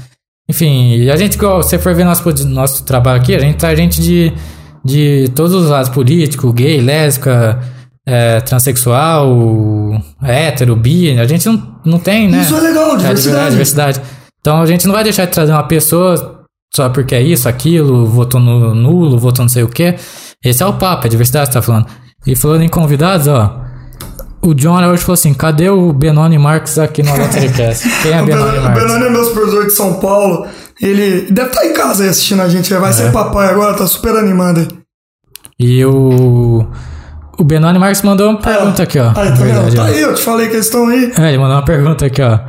[0.50, 3.78] Enfim, e a gente, igual você for ver nosso, nosso trabalho aqui, a gente traz
[3.78, 4.34] gente de,
[4.84, 7.62] de todos os lados político, gay, lésbica,
[8.06, 12.42] é, transexual, hétero, bi, a gente não, não tem, né?
[12.42, 13.52] Isso é legal, É, diversidade.
[13.52, 14.02] diversidade.
[14.42, 16.44] Então a gente não vai deixar de trazer uma pessoa
[16.76, 19.96] só porque é isso, aquilo, votou no nulo, votou não sei o que.
[20.44, 21.88] Esse é o papo, é diversidade que você tá falando.
[22.28, 23.63] E falando em convidados, ó.
[24.44, 27.88] O John hoje falou assim: cadê o Benoni Marques aqui no Electricast?
[28.02, 28.84] Quem é O Benoni Ben- o Marques?
[28.84, 30.46] Benoni é meu supervisor de São Paulo.
[30.82, 32.74] Ele deve estar em casa aí assistindo a gente.
[32.74, 32.94] Vai É.
[32.94, 34.68] ser papai agora, tá super animado aí.
[35.60, 36.68] E o.
[37.38, 39.08] O Benoni Marques mandou uma pergunta aqui, ó.
[39.16, 39.76] Aí, tá Verdade?
[39.76, 41.12] Tá aí, eu te falei que eles estão aí.
[41.18, 42.40] É, ele mandou uma pergunta aqui, ó.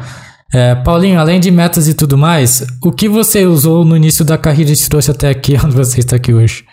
[0.53, 4.37] É, Paulinho, além de metas e tudo mais, o que você usou no início da
[4.37, 6.65] carreira e te trouxe até aqui, onde você está aqui hoje?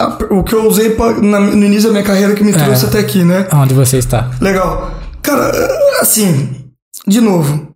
[0.00, 2.56] Ah, O que eu usei pra- na- no início da minha carreira que me É.
[2.56, 3.48] trouxe até aqui, né?
[3.52, 4.30] Onde você está?
[4.40, 4.92] Legal.
[5.22, 5.50] Cara,
[6.00, 6.48] assim,
[7.06, 7.68] de novo,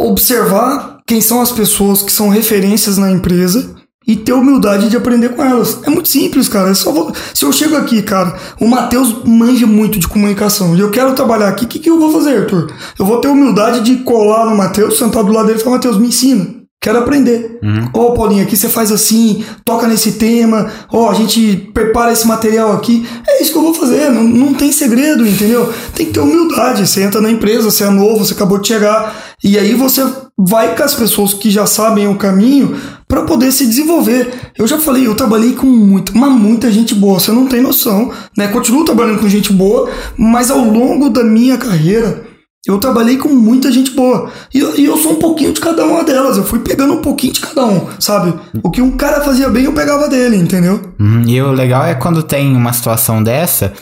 [0.00, 3.74] observar quem são as pessoas que são referências na empresa
[4.06, 5.80] e ter humildade de aprender com elas.
[5.84, 6.70] É muito simples, cara.
[6.70, 10.80] É só vou- Se eu chego aqui, cara, o Matheus manja muito de comunicação e
[10.80, 12.72] eu quero trabalhar aqui, o que, que eu vou fazer, Arthur?
[12.98, 15.98] Eu vou ter humildade de colar no Matheus, sentar do lado dele e falar, Matheus,
[15.98, 16.55] me ensina.
[16.80, 17.58] Quero aprender.
[17.92, 22.72] Ó, Paulinho, aqui você faz assim, toca nesse tema, ó, a gente prepara esse material
[22.72, 23.04] aqui.
[23.26, 25.72] É isso que eu vou fazer, não, não tem segredo, entendeu?
[25.94, 26.86] Tem que ter humildade.
[26.86, 30.04] Você entra na empresa, você é novo, você acabou de chegar, e aí você
[30.38, 32.76] vai com as pessoas que já sabem o caminho
[33.08, 34.52] para poder se desenvolver.
[34.56, 38.12] Eu já falei, eu trabalhei com muito, mas muita gente boa, você não tem noção,
[38.36, 38.48] né?
[38.48, 42.25] Continuo trabalhando com gente boa, mas ao longo da minha carreira,
[42.66, 44.30] eu trabalhei com muita gente boa.
[44.52, 46.36] E eu, e eu sou um pouquinho de cada uma delas.
[46.36, 48.34] Eu fui pegando um pouquinho de cada um, sabe?
[48.62, 50.94] O que um cara fazia bem, eu pegava dele, entendeu?
[50.98, 53.72] Uhum, E o legal é quando tem uma situação dessa,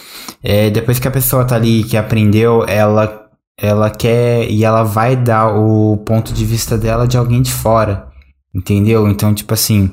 [0.42, 3.26] é, depois que a pessoa tá ali, que aprendeu, ela,
[3.58, 8.08] ela quer e ela vai dar o ponto de vista dela de alguém de fora.
[8.54, 9.08] Entendeu?
[9.08, 9.90] Então, tipo assim,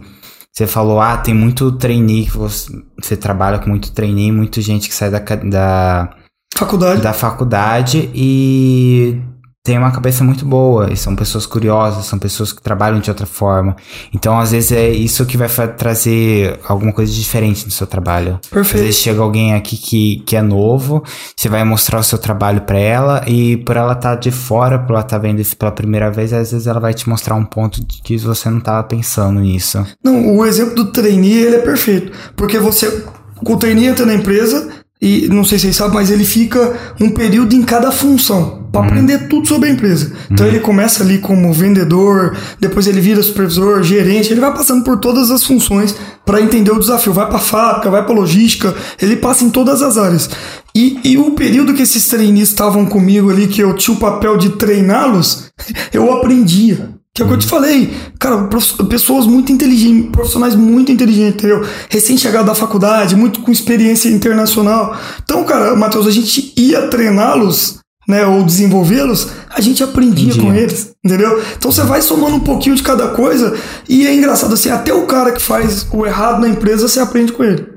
[0.51, 2.69] você falou, ah, tem muito trainee, você,
[3.01, 6.09] você trabalha com muito trainee, muita gente que sai da, da,
[6.55, 7.01] Faculdade.
[7.01, 9.19] da faculdade e
[9.63, 10.91] tem uma cabeça muito boa.
[10.91, 13.75] E são pessoas curiosas, são pessoas que trabalham de outra forma.
[14.13, 15.47] Então, às vezes, é isso que vai
[15.77, 18.39] trazer alguma coisa diferente no seu trabalho.
[18.43, 18.83] Às Perfeito.
[18.83, 21.03] vezes chega alguém aqui que, que é novo,
[21.35, 24.93] você vai mostrar o seu trabalho pra ela e por ela estar de fora, por
[24.93, 27.85] ela estar vendo isso pela primeira vez, às vezes ela vai te mostrar um ponto
[27.85, 29.85] de que você não tava pensando nisso.
[30.03, 32.11] Não, o exemplo do trainee, ele é perfeito.
[32.35, 33.05] Porque você,
[33.43, 37.09] o trainee entra na empresa e, não sei se vocês sabem, mas ele fica um
[37.09, 38.61] período em cada função.
[38.71, 40.13] Pra aprender tudo sobre a empresa.
[40.29, 44.97] Então ele começa ali como vendedor, depois ele vira supervisor, gerente, ele vai passando por
[44.97, 45.93] todas as funções
[46.25, 47.11] para entender o desafio.
[47.11, 50.29] Vai pra fábrica, vai pra logística, ele passa em todas as áreas.
[50.73, 54.37] E, e o período que esses trainees estavam comigo ali, que eu tinha o papel
[54.37, 55.51] de treiná-los,
[55.91, 57.00] eu aprendia.
[57.13, 57.93] Que é o que eu te falei.
[58.17, 58.47] Cara,
[58.89, 61.65] pessoas muito inteligentes, profissionais muito inteligentes, entendeu?
[61.89, 64.97] Recém-chegado da faculdade, muito com experiência internacional.
[65.21, 70.45] Então, cara, Matheus, a gente ia treiná-los, né, ou desenvolvê-los, a gente aprendia Entendi.
[70.45, 71.41] com eles, entendeu?
[71.57, 73.55] Então você vai somando um pouquinho de cada coisa
[73.87, 77.31] e é engraçado assim, até o cara que faz o errado na empresa, você aprende
[77.33, 77.70] com ele.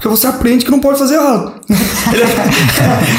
[0.00, 1.52] Porque você aprende que não pode fazer errado.
[2.10, 2.22] Ele,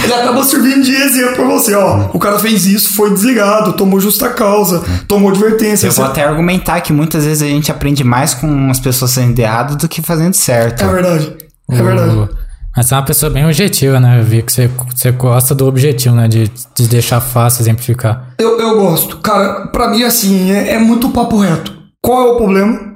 [0.04, 2.10] ele acaba servindo de exemplo pra você, ó.
[2.12, 5.86] O cara fez isso, foi desligado, tomou justa causa, tomou advertência.
[5.86, 9.14] Eu Você- vou até argumentar que muitas vezes a gente aprende mais com as pessoas
[9.14, 10.84] fazendo errado do que fazendo certo.
[10.84, 11.38] É verdade.
[11.70, 12.30] É O- verdade.
[12.76, 14.20] Mas você é uma pessoa bem objetiva, né?
[14.20, 16.28] Eu vi que você, você gosta do objetivo, né?
[16.28, 18.34] De, de deixar fácil exemplificar.
[18.40, 19.18] Eu, eu gosto.
[19.18, 21.72] Cara, pra mim, assim, é, é muito papo reto.
[22.02, 22.96] Qual é o problema?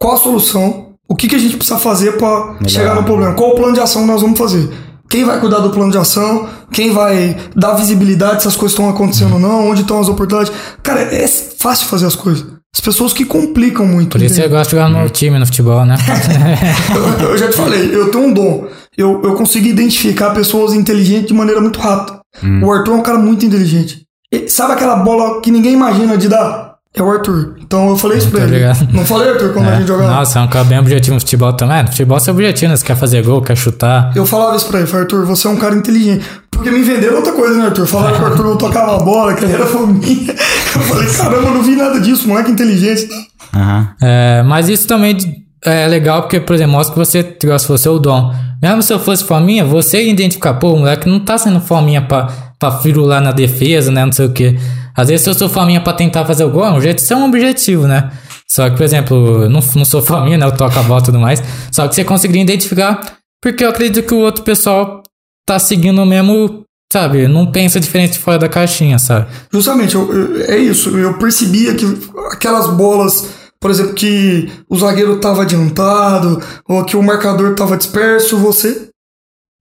[0.00, 0.87] Qual a solução?
[1.08, 3.34] O que, que a gente precisa fazer pra chegar no problema?
[3.34, 4.68] Qual o plano de ação que nós vamos fazer?
[5.08, 6.46] Quem vai cuidar do plano de ação?
[6.70, 9.70] Quem vai dar visibilidade se as coisas estão acontecendo ou não?
[9.70, 10.52] Onde estão as oportunidades?
[10.82, 12.44] Cara, é fácil fazer as coisas.
[12.74, 14.10] As pessoas que complicam muito.
[14.10, 14.50] Por isso entendeu?
[14.50, 15.96] você gosta de jogar no time, no futebol, né?
[17.22, 18.66] eu, eu já te falei, eu tenho um dom.
[18.96, 22.20] Eu, eu consigo identificar pessoas inteligentes de maneira muito rápida.
[22.62, 24.02] O Arthur é um cara muito inteligente.
[24.30, 26.67] E sabe aquela bola que ninguém imagina de dar?
[26.96, 27.56] É o Arthur.
[27.60, 28.56] Então eu falei isso pra Tô ele.
[28.56, 28.88] ligado.
[28.92, 30.10] Não falei, Arthur, quando a gente jogava.
[30.10, 31.82] Nossa, é um cara bem objetivo no futebol também.
[31.82, 32.76] No futebol você é objetivo, né?
[32.76, 34.10] Você quer fazer gol, quer chutar.
[34.16, 36.24] Eu falava isso pra ele, falei, Arthur, você é um cara inteligente.
[36.50, 37.86] Porque me venderam outra coisa, né, Arthur?
[37.86, 40.34] Falaram que o Arthur não tocava a bola, que ele era fominha.
[40.74, 43.08] Eu falei, caramba, eu não vi nada disso, moleque inteligente.
[43.54, 43.88] Aham.
[44.02, 45.16] É, mas isso também
[45.64, 48.32] é legal porque, por exemplo, mostra que você, se fosse o dom.
[48.62, 52.02] Mesmo se eu fosse fominha, você ia identificar, pô, o moleque não tá sendo fominha
[52.02, 52.28] pra,
[52.58, 54.04] pra firular na defesa, né?
[54.04, 54.58] Não sei o quê.
[54.98, 57.02] Às vezes, se eu sou fominha pra tentar fazer o gol, é um jeito de
[57.06, 58.10] ser um objetivo, né?
[58.50, 60.44] Só que, por exemplo, eu não, não sou fominha, né?
[60.44, 61.40] Eu toco a bola e tudo mais.
[61.70, 65.02] Só que você conseguiria identificar, porque eu acredito que o outro pessoal
[65.46, 67.28] tá seguindo o mesmo, sabe?
[67.28, 69.28] Não pensa diferente fora da caixinha, sabe?
[69.52, 70.96] Justamente, eu- eu- é isso.
[70.98, 71.84] Eu percebia que
[72.32, 73.28] aquelas bolas,
[73.60, 78.88] por exemplo, que o zagueiro estava adiantado, ou que o marcador estava disperso, você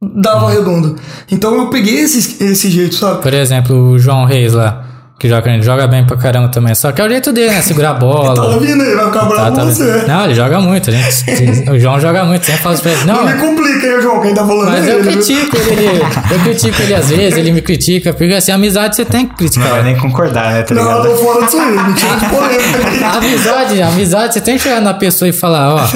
[0.02, 0.96] dava redonda.
[1.32, 3.22] Então eu peguei esse, esse jeito, sabe?
[3.22, 4.87] Por exemplo, o João Reis lá.
[5.20, 6.76] Que joga, ele joga bem pra caramba também.
[6.76, 7.62] Só que é o jeito dele, né?
[7.64, 8.36] Segurar a bola.
[8.36, 10.04] Tá ouvindo aí, vai ficar bravo Tá, com você.
[10.08, 10.90] Não, ele joga muito.
[10.92, 12.46] A gente, o João joga muito.
[12.46, 13.04] Sempre fala isso pra ele.
[13.06, 15.12] Não Não, me complica aí, João, quem tá falando mas é eu ele, viu?
[15.14, 16.02] critico ele.
[16.32, 18.14] Eu critico ele às vezes, ele me critica.
[18.14, 19.70] Porque assim, amizade você tem que Não criticar.
[19.72, 20.62] vai nem concordar, né?
[20.62, 24.56] Tá Não, eu tô fora disso aí, me tira de polêmica amizade, amizade, você tem
[24.58, 25.88] que chegar na pessoa e falar, ó,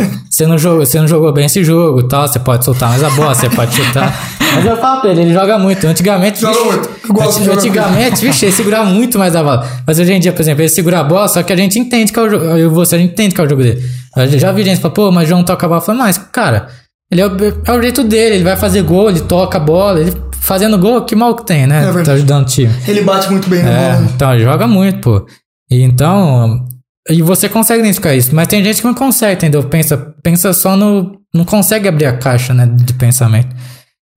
[0.42, 3.10] você não jogou, você não jogou bem esse jogo, tal, você pode soltar mais a
[3.12, 4.12] bola, você pode chutar.
[4.56, 5.86] Mas eu falo pra ele, ele joga muito.
[5.88, 6.90] Antigamente, Joga vixe, muito.
[7.08, 9.66] Eu gosto de jogar antigamente, vixe, ele segurava muito mais a bola.
[9.88, 12.12] Mas hoje em dia, por exemplo, ele segura a bola, só que a gente entende
[12.12, 12.44] que é o jogo.
[12.46, 13.82] Eu e você, a gente entende que é o jogo dele.
[14.18, 15.80] Eu já vi gente falar, pô, mas o João toca a bola.
[15.82, 16.68] Eu falo, mas, cara,
[17.10, 17.32] ele é o,
[17.66, 20.12] é o jeito dele, ele vai fazer gol, ele toca a bola, ele
[20.42, 21.82] fazendo gol, que mal que tem, né?
[21.86, 22.06] verdade.
[22.08, 22.74] tá ajudando o time.
[22.88, 24.10] Ele bate muito bem na É, bola.
[24.14, 25.26] então, ele joga muito, pô.
[25.70, 26.66] E então.
[27.10, 29.64] E você consegue identificar isso, mas tem gente que não consegue, entendeu?
[29.64, 31.20] Pensa, pensa só no.
[31.34, 33.56] Não consegue abrir a caixa, né, de pensamento.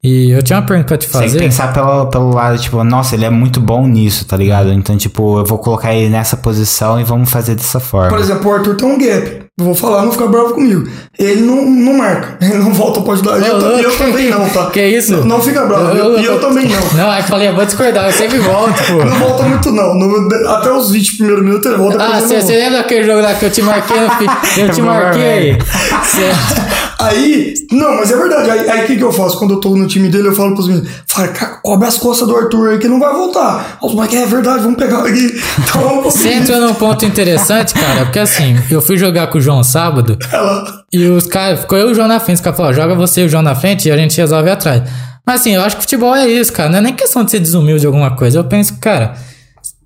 [0.07, 1.39] E eu tinha uma pergunta pra te Tem que fazer.
[1.39, 4.71] pensar pelo, pelo lado, tipo, nossa, ele é muito bom nisso, tá ligado?
[4.71, 8.11] Então, tipo, eu vou colocar ele nessa posição e vamos fazer dessa forma.
[8.11, 9.45] Por exemplo, o Arthur tem um gap.
[9.57, 10.87] Eu vou falar, não fica bravo comigo.
[11.19, 12.37] Ele não, não marca.
[12.45, 13.39] Ele não volta pra ajudar.
[13.41, 13.97] E eu, e eu louco.
[13.99, 14.67] também não, tá?
[14.71, 15.13] Que isso?
[15.19, 15.97] Não, não fica bravo.
[15.97, 16.99] Eu- E eu, eu- também não.
[16.99, 19.05] Não, aí eu falei, eu vou discordar, eu sempre volto, pô.
[19.05, 19.95] Não volta muito, não.
[19.95, 22.03] No- até os 20 primeiros minutos ele volta.
[22.05, 23.97] Ah, você lembra daquele jogo lá que eu te marquei?
[24.01, 24.27] no fi-
[24.61, 25.57] Eu te marquei.
[26.03, 28.51] Cê- Aí, não, mas é verdade.
[28.51, 29.39] Aí o que, que eu faço?
[29.39, 31.29] Quando eu tô no time dele, eu falo pros meninos: fala,
[31.63, 33.79] cobre as costas do Arthur aí que não vai voltar.
[33.83, 35.35] Os moleques, é verdade, vamos pegar aqui.
[35.65, 39.41] Então, vamos Você entrou num ponto interessante, cara, porque assim, eu fui jogar com o
[39.41, 40.85] João sábado ela.
[40.93, 43.23] e os caras, ficou eu e o João na frente, os caras falaram, joga você
[43.23, 44.83] e o João na frente e a gente resolve atrás.
[45.27, 47.41] Mas assim, eu acho que futebol é isso, cara, não é nem questão de ser
[47.41, 48.39] desumilde de alguma coisa.
[48.39, 49.15] Eu penso, cara,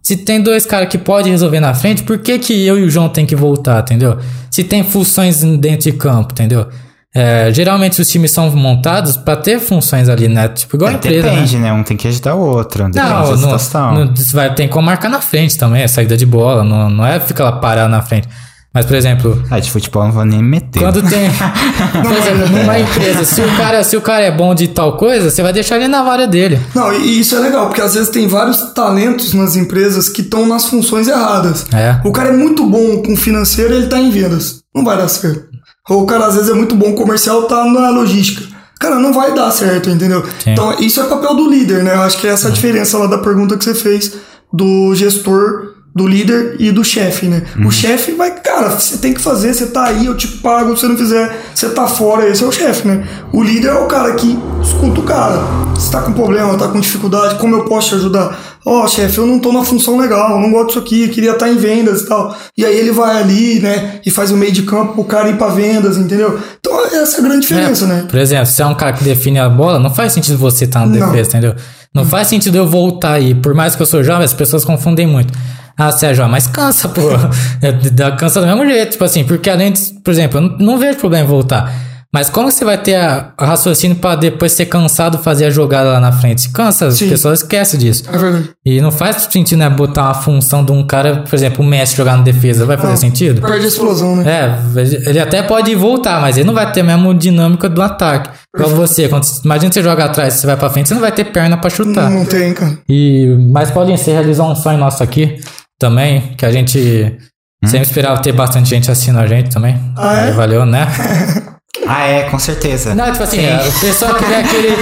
[0.02, 2.90] se tem dois caras que podem resolver na frente, por que que eu e o
[2.90, 4.18] João tem que voltar, entendeu?
[4.50, 6.66] Se tem funções dentro de campo, entendeu?
[7.14, 10.48] É, geralmente os times são montados pra ter funções ali, né?
[10.48, 11.32] Tipo, igual a É, empresa, né?
[11.35, 11.72] depende, né?
[11.72, 12.85] Um tem que ajudar o outro.
[12.85, 13.94] Depende Não, da não, situação.
[13.94, 17.18] não, vai, tem como marcar na frente também, a saída de bola, não, não é
[17.18, 18.28] ficar lá parado na frente.
[18.74, 20.78] Mas, por exemplo, Ah, de futebol não vou nem me meter.
[20.78, 21.30] quando tem.
[22.05, 25.30] por exemplo, numa empresa, se o, cara, se o cara é bom de tal coisa,
[25.30, 26.60] você vai deixar ele na vara dele.
[26.74, 30.47] Não, e isso é legal, porque às vezes tem vários talentos nas empresas que estão
[30.47, 31.66] nas funções erradas.
[31.72, 31.98] É.
[32.05, 34.60] O cara é muito bom com financeiro ele tá em vendas.
[34.74, 35.47] Não vai dar certo.
[35.89, 38.44] Ou o cara às vezes é muito bom comercial, tá na logística.
[38.78, 40.24] Cara, não vai dar certo, entendeu?
[40.43, 40.52] Sim.
[40.52, 41.94] Então, isso é papel do líder, né?
[41.94, 44.15] Eu acho que é essa a diferença lá da pergunta que você fez
[44.52, 47.42] do gestor, do líder e do chefe, né?
[47.66, 50.82] O chefe vai, cara, você tem que fazer, você tá aí, eu te pago, se
[50.82, 53.06] você não fizer, você tá fora, esse é o chefe, né?
[53.32, 55.38] O líder é o cara que escuta o cara.
[55.74, 58.38] Você tá com problema, tá com dificuldade, como eu posso te ajudar?
[58.64, 61.32] Ó, chefe, eu não tô na função legal, eu não gosto disso aqui, eu queria
[61.32, 62.36] estar em vendas e tal.
[62.56, 65.36] E aí ele vai ali, né, e faz o meio de campo pro cara ir
[65.36, 66.38] pra vendas, entendeu?
[66.60, 68.04] Então essa é a grande diferença, É, né?
[68.08, 70.80] Por exemplo, se é um cara que define a bola, não faz sentido você estar
[70.80, 71.10] na Não.
[71.10, 71.54] defesa, entendeu?
[71.94, 73.34] Não faz sentido eu voltar aí.
[73.34, 75.32] Por mais que eu sou jovem, as pessoas confundem muito.
[75.78, 77.02] Ah, jovem, mas cansa, pô.
[77.62, 78.92] É, cansa do mesmo jeito.
[78.92, 81.72] Tipo assim, porque além de, por exemplo, eu não, não vejo problema em voltar.
[82.12, 85.90] Mas como você vai ter a, a raciocínio pra depois ser cansado fazer a jogada
[85.92, 86.48] lá na frente?
[86.48, 87.10] Cansa, as Sim.
[87.10, 88.05] pessoas esquecem disso.
[88.10, 88.50] É verdade.
[88.64, 91.94] E não faz sentido, né, botar uma função de um cara, por exemplo, o Messi
[91.94, 92.64] jogar na defesa.
[92.64, 93.42] Vai fazer Não, sentido?
[93.42, 94.24] Perde a explosão, né?
[94.26, 98.30] É, ele até pode voltar, mas ele não vai ter a mesma dinâmica do ataque.
[98.56, 101.24] Igual você, quando, imagina você joga atrás, você vai pra frente, você não vai ter
[101.24, 102.09] perna pra chutar.
[102.09, 102.78] Não tem, cara.
[102.88, 105.38] E, mas Paulinho, você realizou um sonho nosso aqui
[105.78, 107.18] também, que a gente
[107.64, 109.78] sempre esperava ter bastante gente assistindo a gente também.
[109.96, 110.24] Ah, é?
[110.24, 110.86] Aí valeu, né?
[111.86, 112.94] Ah, é, com certeza.
[112.94, 114.76] Não, tipo assim, é, o pessoal que vem aqui, ele,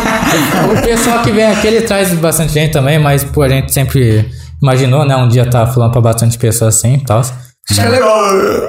[0.77, 4.28] o pessoal que vem aqui, ele traz bastante gente também, mas pô, a gente sempre
[4.60, 7.23] imaginou, né, um dia tá falando pra bastante pessoas assim e tal.
[7.68, 8.16] Acho que é legal.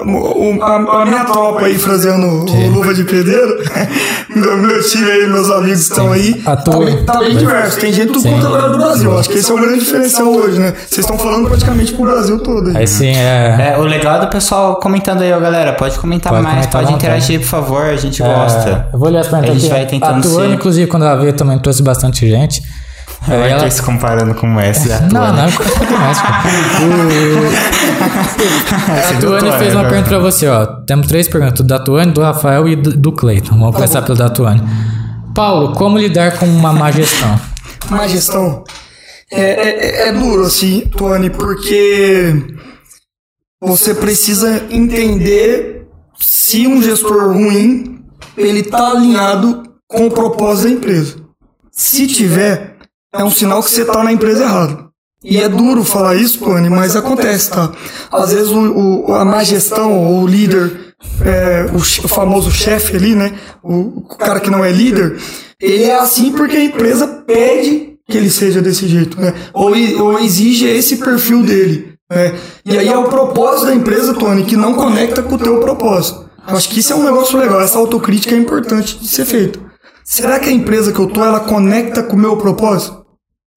[0.06, 3.64] o- o- a, a minha tropa aí fazendo o Luva de Pedreiro,
[4.36, 6.41] meu, meu time aí, meus amigos estão aí.
[6.48, 6.72] A Tá
[7.06, 7.80] tá bem diverso.
[7.80, 8.32] Tem gente do Sim.
[8.32, 9.15] quanto agora do Brasil.
[9.19, 10.74] Acho que esse é o grande diferencial hoje, né?
[10.76, 12.69] Vocês estão falando praticamente pro Brasil todo.
[12.72, 12.78] Aí.
[12.78, 13.74] Aí sim, é...
[13.76, 15.74] É, o legal é do pessoal comentando aí, ó, galera.
[15.74, 17.06] Pode comentar Pode mais, comentar pode vontade.
[17.06, 17.84] interagir, por favor.
[17.86, 18.90] A gente É, gosta.
[18.91, 19.74] eu vou ler as perguntas A gente aqui.
[19.76, 22.64] vai tentando A Tuane, ser- inclusive, quando ela veio, também trouxe bastante gente.
[23.26, 24.91] O Aí ela- Arthur se comparando com o Messi.
[24.91, 25.38] a Não, Tuane.
[25.38, 26.27] não, é demais, pô.
[28.38, 29.89] Você A Tuane fez uma agora?
[29.89, 30.65] pergunta pra você, ó.
[30.85, 33.57] Temos três perguntas, da Tuane, do Rafael e do, do Cleiton.
[33.57, 34.61] Vamos começar pelo da Tuane.
[35.34, 37.39] Paulo, como lidar com uma má gestão?
[37.89, 38.64] Má gestão.
[39.31, 39.41] É,
[40.06, 42.34] é, é duro, assim, Tony, porque
[43.61, 45.85] você precisa entender
[46.19, 48.02] se um gestor ruim
[48.38, 51.15] ele tá alinhado com o propósito da empresa.
[51.72, 52.77] Se tiver,
[53.14, 54.88] é um sinal que você tá na empresa errada.
[55.24, 57.72] E é duro falar isso, Tony, mas acontece, tá?
[58.12, 60.94] Às vezes o, o- a má gestão, ou o líder,
[61.26, 63.34] é, o, o famoso chefe ali, né?
[63.64, 65.18] O, o cara que não é líder,
[65.60, 69.34] ele é assim porque a empresa pede que ele seja desse jeito, né?
[69.54, 69.72] Ou,
[70.04, 72.36] ou exige esse perfil dele, né?
[72.64, 76.30] E aí é o propósito da empresa, Tony, que não conecta com o teu propósito.
[76.48, 79.60] Eu acho que isso é um negócio legal, essa autocrítica é importante de ser feita.
[80.10, 83.06] Será que a empresa que eu tô, ela conecta com o meu propósito?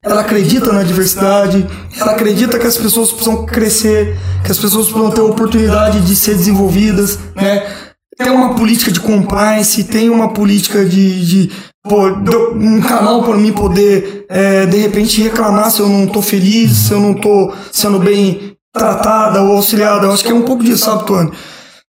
[0.03, 1.65] Ela acredita na diversidade,
[1.97, 6.35] ela acredita que as pessoas precisam crescer, que as pessoas precisam ter oportunidade de ser
[6.35, 7.73] desenvolvidas, né?
[8.19, 11.53] Tem uma política de compliance, tem uma política de, de
[11.87, 16.93] um canal para mim poder é, de repente reclamar se eu não tô feliz, se
[16.93, 20.07] eu não tô sendo bem tratada ou auxiliada.
[20.07, 21.31] Eu acho que é um pouco disso, sabe, Tony?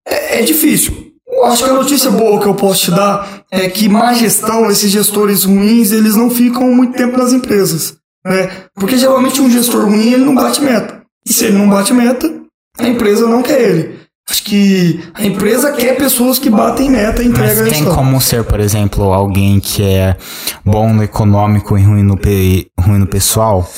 [0.07, 1.04] É, é difícil.
[1.27, 4.69] Eu acho que a notícia boa que eu posso te dar é que má gestão,
[4.69, 7.97] esses gestores ruins, eles não ficam muito tempo nas empresas.
[8.25, 8.49] Né?
[8.75, 11.01] Porque geralmente um gestor ruim, ele não bate meta.
[11.27, 12.31] E se ele não bate meta,
[12.77, 14.05] a empresa não quer ele.
[14.27, 18.43] Acho que a empresa quer pessoas que batem meta e entregam Mas tem como ser,
[18.43, 20.17] por exemplo, alguém que é
[20.63, 23.69] bom no econômico e ruim no, pe ruim no pessoal?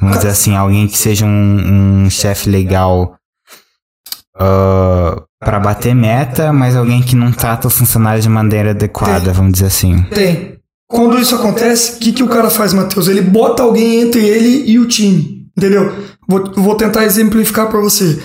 [0.00, 3.15] Vamos dizer assim, alguém que seja um, um chefe legal
[4.36, 9.32] uh, para bater meta, mas alguém que não trata o funcionário de maneira adequada, tem.
[9.32, 10.02] vamos dizer assim.
[10.04, 10.56] Tem.
[10.88, 13.08] Quando isso acontece, o que, que o cara faz, Matheus?
[13.08, 15.92] Ele bota alguém entre ele e o time, entendeu?
[16.28, 18.22] Vou, vou tentar exemplificar para você.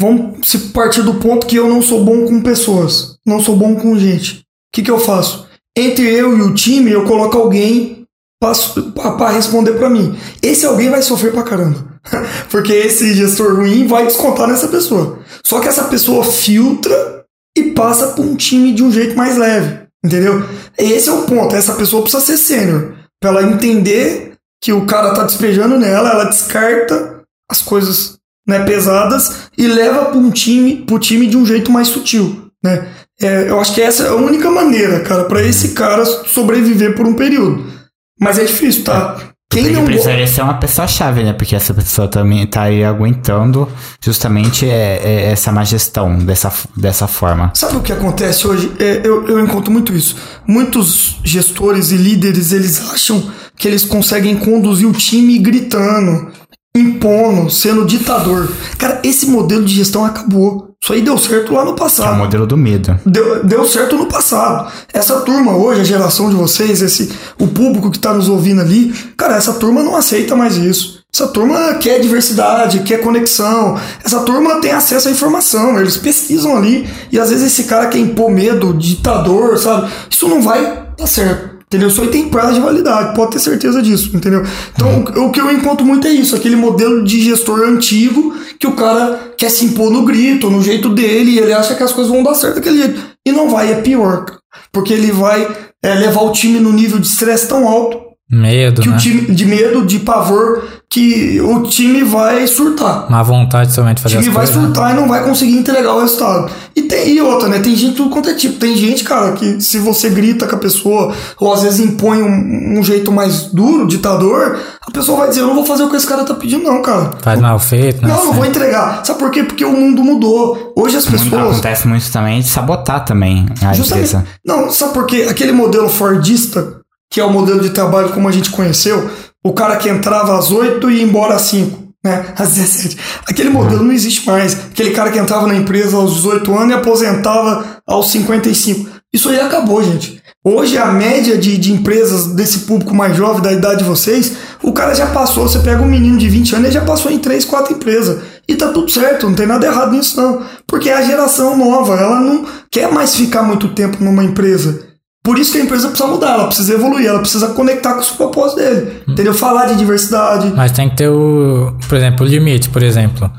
[0.00, 3.76] Vamos se partir do ponto que eu não sou bom com pessoas, não sou bom
[3.76, 4.38] com gente.
[4.38, 4.42] O
[4.72, 5.46] que, que eu faço?
[5.76, 8.04] Entre eu e o time, eu coloco alguém
[8.40, 10.16] para responder para mim.
[10.42, 11.89] Esse alguém vai sofrer pra caramba.
[12.50, 15.18] Porque esse gestor ruim vai descontar nessa pessoa.
[15.44, 17.24] Só que essa pessoa filtra
[17.56, 19.80] e passa para um time de um jeito mais leve.
[20.04, 20.44] Entendeu?
[20.78, 21.54] Esse é o ponto.
[21.54, 22.94] Essa pessoa precisa ser sênior.
[23.20, 29.48] Pra ela entender que o cara tá despejando nela, ela descarta as coisas né, pesadas
[29.56, 32.88] e leva para um time, pro time de um jeito mais sutil, né?
[33.20, 37.06] É, eu acho que essa é a única maneira, cara, para esse cara sobreviver por
[37.06, 37.70] um período.
[38.18, 39.32] Mas é difícil, tá?
[39.50, 41.32] Quem Porque não precisaria ser uma pessoa-chave, né?
[41.32, 43.68] Porque essa pessoa também tá aí aguentando
[44.00, 47.50] justamente é, é essa má gestão dessa, dessa forma.
[47.54, 48.70] Sabe o que acontece hoje?
[48.78, 50.14] É, eu, eu encontro muito isso.
[50.46, 56.30] Muitos gestores e líderes, eles acham que eles conseguem conduzir o time gritando,
[56.72, 58.52] impondo, sendo ditador.
[58.78, 60.69] Cara, esse modelo de gestão acabou.
[60.82, 62.14] Isso aí deu certo lá no passado.
[62.14, 62.98] É o modelo do medo.
[63.04, 64.72] Deu, deu certo no passado.
[64.92, 68.92] Essa turma hoje, a geração de vocês, esse o público que está nos ouvindo ali,
[69.16, 71.00] cara, essa turma não aceita mais isso.
[71.12, 73.78] Essa turma quer diversidade, quer conexão.
[74.02, 75.78] Essa turma tem acesso à informação.
[75.78, 79.90] Eles pesquisam ali e às vezes esse cara quer impor medo, ditador, sabe?
[80.08, 81.49] Isso não vai dar certo.
[81.70, 81.88] Entendeu?
[81.88, 84.42] Isso aí tem prazo de validade, pode ter certeza disso, entendeu?
[84.74, 85.28] Então, uhum.
[85.28, 89.34] o que eu encontro muito é isso, aquele modelo de gestor antigo que o cara
[89.38, 92.24] quer se impor no grito, no jeito dele, e ele acha que as coisas vão
[92.24, 93.00] dar certo daquele jeito.
[93.24, 94.26] E não vai, é pior.
[94.72, 95.48] Porque ele vai
[95.80, 98.94] é, levar o time no nível de estresse tão alto Medo, que né?
[98.94, 103.10] o time de medo, de pavor, que o time vai surtar.
[103.10, 104.66] Má vontade somente de fazer O time vai coisas, né?
[104.68, 104.92] surtar né?
[104.92, 106.50] e não vai conseguir entregar o resultado.
[106.76, 107.58] E tem e outra, né?
[107.58, 108.58] Tem gente tudo quanto é tipo.
[108.60, 112.78] Tem gente, cara, que se você grita com a pessoa, ou às vezes impõe um,
[112.78, 115.96] um jeito mais duro, ditador, a pessoa vai dizer, eu não vou fazer o que
[115.96, 117.10] esse cara tá pedindo, não, cara.
[117.20, 118.08] Faz mal feito, né?
[118.14, 119.04] Não, não vou entregar.
[119.04, 119.42] Sabe por quê?
[119.42, 120.72] Porque o mundo mudou.
[120.76, 121.50] Hoje as pessoas.
[121.50, 124.08] Acontece muito também de sabotar também a Justamente.
[124.08, 124.24] empresa.
[124.46, 125.26] Não, sabe por quê?
[125.28, 126.79] Aquele modelo Fordista
[127.10, 129.10] que é o modelo de trabalho como a gente conheceu,
[129.42, 132.32] o cara que entrava às 8 e ia embora às 5, né?
[132.36, 132.96] Às 17.
[133.26, 134.54] Aquele modelo não existe mais.
[134.54, 138.88] Aquele cara que entrava na empresa aos 18 anos e aposentava aos 55.
[139.12, 140.22] Isso aí acabou, gente.
[140.42, 144.72] Hoje a média de, de empresas desse público mais jovem, da idade de vocês, o
[144.72, 147.44] cara já passou, você pega um menino de 20 anos, ele já passou em 3,
[147.44, 148.22] 4 empresas.
[148.48, 150.42] E tá tudo certo, não tem nada errado nisso não.
[150.66, 154.89] Porque é a geração nova, ela não quer mais ficar muito tempo numa empresa.
[155.22, 158.10] Por isso que a empresa precisa mudar, ela precisa evoluir, ela precisa conectar com os
[158.10, 159.02] propósitos dele.
[159.06, 159.12] Hum.
[159.12, 159.34] Entendeu?
[159.34, 160.52] Falar de diversidade.
[160.56, 163.30] Mas tem que ter o, por exemplo, o limite, por exemplo.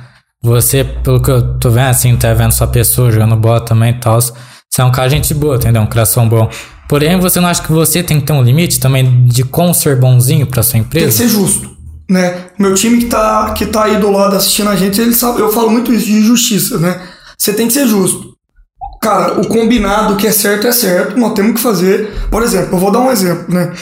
[0.43, 3.99] Você, pelo que eu tô vendo, assim, tá vendo sua pessoa jogando bola também e
[3.99, 4.19] tal.
[4.21, 5.81] Você é um cara gente boa, entendeu?
[5.81, 6.49] Um coração bom.
[6.87, 9.99] Porém, você não acha que você tem que ter um limite também de como ser
[9.99, 11.05] bonzinho pra sua empresa?
[11.05, 11.69] Tem que ser justo.
[12.09, 12.47] Né?
[12.59, 15.51] Meu time que tá, que tá aí do lado assistindo a gente, ele sabe, eu
[15.51, 17.01] falo muito isso de justiça, né?
[17.37, 18.30] Você tem que ser justo.
[19.01, 22.11] Cara, o combinado que é certo é certo, nós temos que fazer.
[22.29, 23.73] Por exemplo, eu vou dar um exemplo, né?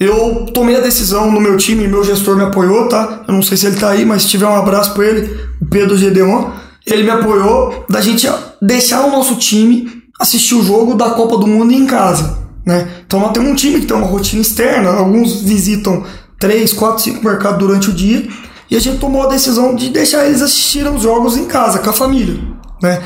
[0.00, 3.22] Eu tomei a decisão no meu time, meu gestor me apoiou, tá?
[3.28, 5.66] Eu não sei se ele tá aí, mas se tiver um abraço para ele, o
[5.66, 6.50] Pedro Gedeon.
[6.84, 8.28] Ele me apoiou da gente
[8.60, 12.36] deixar o nosso time assistir o jogo da Copa do Mundo em casa,
[12.66, 12.88] né?
[13.06, 16.02] Então nós temos um time que tem uma rotina externa, alguns visitam
[16.40, 18.28] 3, 4, 5 mercados durante o dia,
[18.68, 21.90] e a gente tomou a decisão de deixar eles assistirem os jogos em casa, com
[21.90, 22.40] a família,
[22.82, 23.00] né?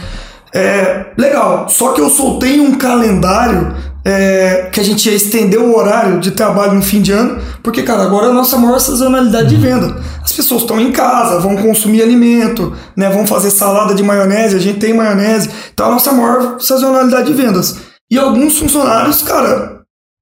[0.54, 5.76] É, legal, só que eu soltei um calendário é, que a gente ia estender o
[5.76, 9.48] horário de trabalho no fim de ano, porque, cara, agora é a nossa maior sazonalidade
[9.48, 9.96] de venda.
[10.24, 14.60] As pessoas estão em casa, vão consumir alimento, né, vão fazer salada de maionese, a
[14.60, 17.76] gente tem maionese, então é a nossa maior sazonalidade de vendas.
[18.10, 19.77] E alguns funcionários, cara,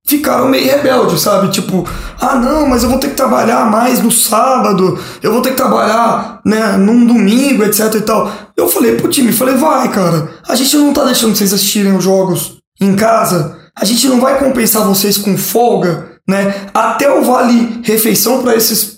[0.06, 1.50] ficaram meio rebeldes, sabe?
[1.50, 1.86] Tipo,
[2.20, 5.56] ah, não, mas eu vou ter que trabalhar mais no sábado, eu vou ter que
[5.56, 8.30] trabalhar, né, num domingo, etc e tal.
[8.56, 12.04] Eu falei pro time, falei, vai, cara, a gente não tá deixando vocês assistirem os
[12.04, 16.68] jogos em casa, a gente não vai compensar vocês com folga, né?
[16.72, 18.96] Até o vale refeição para esses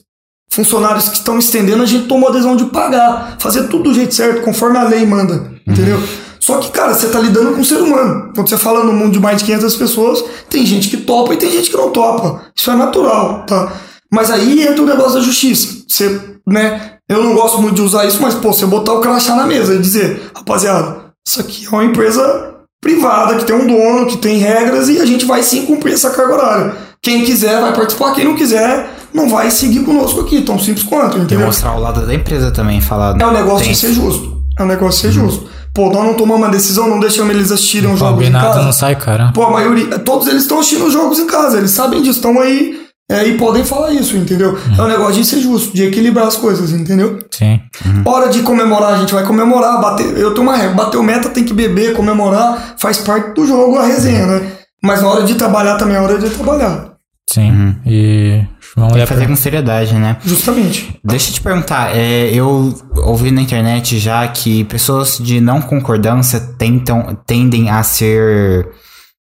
[0.51, 4.15] funcionários que estão estendendo, a gente tomou a adesão de pagar, fazer tudo do jeito
[4.15, 6.01] certo, conforme a lei manda, entendeu?
[6.49, 8.33] Só que, cara, você tá lidando com um ser humano.
[8.35, 11.37] Quando você fala no mundo de mais de 500 pessoas, tem gente que topa e
[11.37, 12.41] tem gente que não topa.
[12.57, 13.75] Isso é natural, tá?
[14.11, 15.85] Mas aí entra o negócio da justiça.
[15.87, 16.19] Você,
[16.49, 16.93] né?
[17.07, 19.75] Eu não gosto muito de usar isso, mas, pô, você botar o crachá na mesa
[19.75, 24.39] e dizer, rapaziada, isso aqui é uma empresa privada, que tem um dono, que tem
[24.39, 26.77] regras e a gente vai sim cumprir essa carga horária.
[27.03, 31.19] Quem quiser vai participar, quem não quiser não vai seguir conosco aqui, tão simples quanto,
[31.19, 31.41] entendeu?
[31.41, 33.21] Demonstrar o lado da empresa também, falar.
[33.21, 34.39] É um negócio de ser justo.
[34.59, 35.58] É um negócio de ser justo.
[35.79, 38.65] Pô, nós não tomamos uma decisão, não deixamos eles assistirem os jogos em casa.
[38.65, 39.31] não sai, cara.
[39.33, 42.41] Pô, a maioria, todos eles estão assistindo os jogos em casa, eles sabem disso, estão
[42.41, 44.59] aí é, e podem falar isso, entendeu?
[44.77, 47.21] É um negócio de ser justo, de equilibrar as coisas, entendeu?
[47.31, 47.61] Sim.
[48.05, 50.19] Hora de comemorar, a gente vai comemorar, bater.
[50.19, 53.87] Eu tenho uma regra, bateu meta, tem que beber, comemorar, faz parte do jogo, a
[53.87, 54.53] resenha, né?
[54.83, 56.88] Mas na hora de trabalhar também é hora de trabalhar.
[57.29, 57.77] Sim.
[57.87, 58.43] E.
[58.75, 59.29] Tem olhar que fazer pra...
[59.29, 60.17] com seriedade, né?
[60.25, 60.99] Justamente.
[61.05, 66.39] Deixa eu te perguntar, é, eu ouvi na internet já que pessoas de não concordância
[66.59, 68.69] tentam, tendem a ser.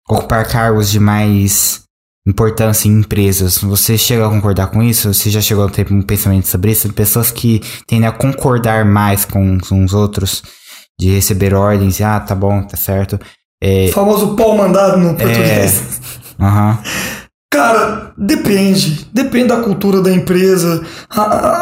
[0.08, 1.82] ocupar cargos de mais
[2.26, 3.58] importância em empresas.
[3.58, 5.12] Você chega a concordar com isso?
[5.14, 6.92] Você já chegou a ter um pensamento sobre isso?
[6.92, 10.42] Pessoas que tendem a concordar mais com, com os outros,
[10.98, 13.18] de receber ordens, ah, tá bom, tá certo.
[13.62, 16.00] É, O famoso pau mandado no português.
[16.40, 16.78] aham.
[17.54, 19.06] Cara, depende.
[19.12, 20.82] Depende da cultura da empresa.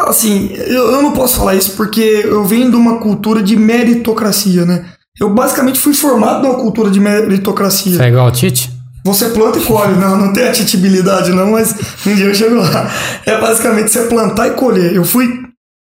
[0.07, 4.65] Assim, eu, eu não posso falar isso porque eu venho de uma cultura de meritocracia,
[4.65, 4.85] né?
[5.19, 7.97] Eu basicamente fui formado numa cultura de meritocracia.
[7.97, 8.71] Você é igual o Tite?
[9.05, 11.75] Você planta e colhe, não, não tem atitibilidade não, mas
[12.07, 12.89] um dia eu chego lá.
[13.23, 14.95] É basicamente você plantar e colher.
[14.95, 15.43] Eu fui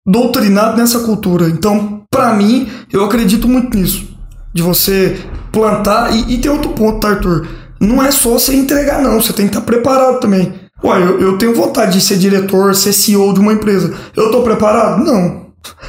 [0.06, 1.48] doutrinado nessa cultura.
[1.48, 4.08] Então, pra mim, eu acredito muito nisso.
[4.54, 5.18] De você
[5.52, 6.16] plantar.
[6.16, 7.65] E, e tem outro ponto, tá, Arthur?
[7.80, 9.22] Não é só você entregar, não.
[9.22, 10.54] Você tem que estar preparado também.
[10.84, 13.94] Ué, eu, eu tenho vontade de ser diretor, ser CEO de uma empresa.
[14.16, 15.04] Eu tô preparado?
[15.04, 15.46] Não.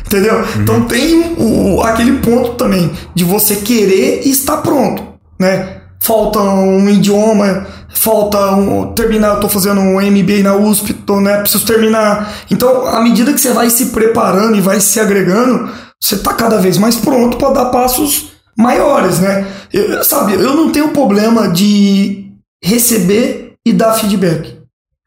[0.07, 0.43] Entendeu?
[0.57, 5.03] Então tem o, aquele ponto também de você querer e estar pronto,
[5.39, 5.83] né?
[6.01, 11.39] Falta um idioma, falta um, terminar, eu tô fazendo um MBA na USP, tô, né,
[11.39, 12.33] preciso terminar.
[12.51, 15.69] Então, à medida que você vai se preparando e vai se agregando,
[16.01, 19.47] você tá cada vez mais pronto para dar passos maiores, né?
[19.73, 22.31] Eu- sabe, eu não tenho problema de
[22.63, 24.57] receber e dar feedback.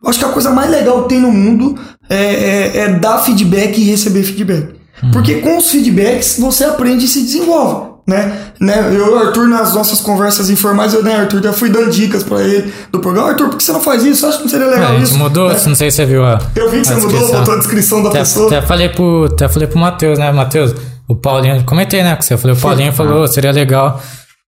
[0.01, 1.77] Eu acho que a coisa mais legal que tem no mundo
[2.09, 4.75] é, é- é dar feedback e receber feedback.
[5.13, 7.98] Porque com os feedbacks você aprende e se desenvolve.
[8.09, 8.37] Né?
[8.59, 8.91] né?
[8.97, 12.73] Eu Arthur, nas nossas conversas informais, eu, né, Arthur, já fui dando dicas pra ele
[12.91, 13.29] do programa.
[13.29, 14.25] Arthur, por que você não faz isso?
[14.25, 15.17] Acho que não seria É, legal gente isso.
[15.17, 15.59] mudou, Né?
[15.67, 16.39] não sei se você viu a.
[16.55, 18.47] Eu vi que você mudou, botou a descrição da Até, pessoa.
[18.47, 20.73] até falei pro, até falei pro Matheus, né, Matheus?
[21.07, 22.33] O Paulinho, comentei, né, com você.
[22.33, 24.01] Eu falei, o Paulinho falou, seria legal.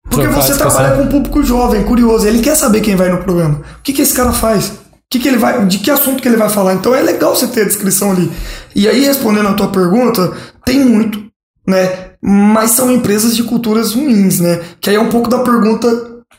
[0.09, 3.55] Porque você trabalha com um público jovem, curioso, ele quer saber quem vai no programa.
[3.79, 4.67] O que, que esse cara faz?
[4.67, 4.73] O
[5.09, 6.73] que, que ele vai, de que assunto que ele vai falar?
[6.75, 8.31] Então é legal você ter a descrição ali.
[8.75, 10.31] E aí, respondendo a tua pergunta,
[10.65, 11.19] tem muito,
[11.67, 12.06] né?
[12.21, 14.61] Mas são empresas de culturas ruins, né?
[14.81, 15.87] Que aí é um pouco da pergunta.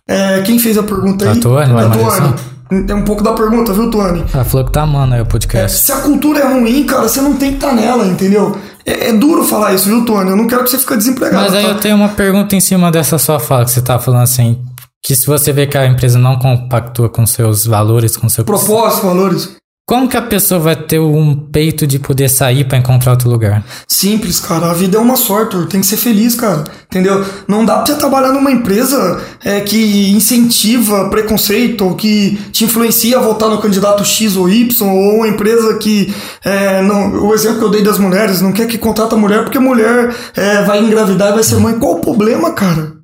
[0.09, 1.38] é, quem fez a pergunta aí?
[1.38, 2.34] A Tuane, lá a Tuane.
[2.86, 4.24] É um pouco da pergunta, viu, Tuane?
[4.32, 5.78] Ela falou que tá amando aí o podcast.
[5.78, 8.59] Se a cultura é ruim, cara, você não tem que estar nela, entendeu?
[8.84, 10.30] É, é duro falar isso, viu, Tuane?
[10.30, 11.44] Eu não quero que você fique desempregado.
[11.44, 11.70] Mas aí tá?
[11.70, 14.62] eu tenho uma pergunta em cima dessa sua fala, que você tá falando assim,
[15.02, 18.44] que se você vê que a empresa não compactua com seus valores, com seu...
[18.44, 19.57] Propósito, valores.
[19.89, 23.65] Como que a pessoa vai ter um peito de poder sair pra encontrar outro lugar?
[23.89, 24.70] Simples, cara.
[24.70, 26.65] A vida é uma sorte, tem que ser feliz, cara.
[26.90, 27.24] Entendeu?
[27.48, 33.16] Não dá pra você trabalhar numa empresa é, que incentiva preconceito ou que te influencia
[33.16, 36.15] a votar no candidato X ou Y, ou uma empresa que.
[36.44, 39.59] é, não, o exemplo que eu dei das mulheres, não quer que contrata mulher porque
[39.59, 41.78] mulher é, vai engravidar e vai ser mãe.
[41.78, 42.97] Qual o problema, cara?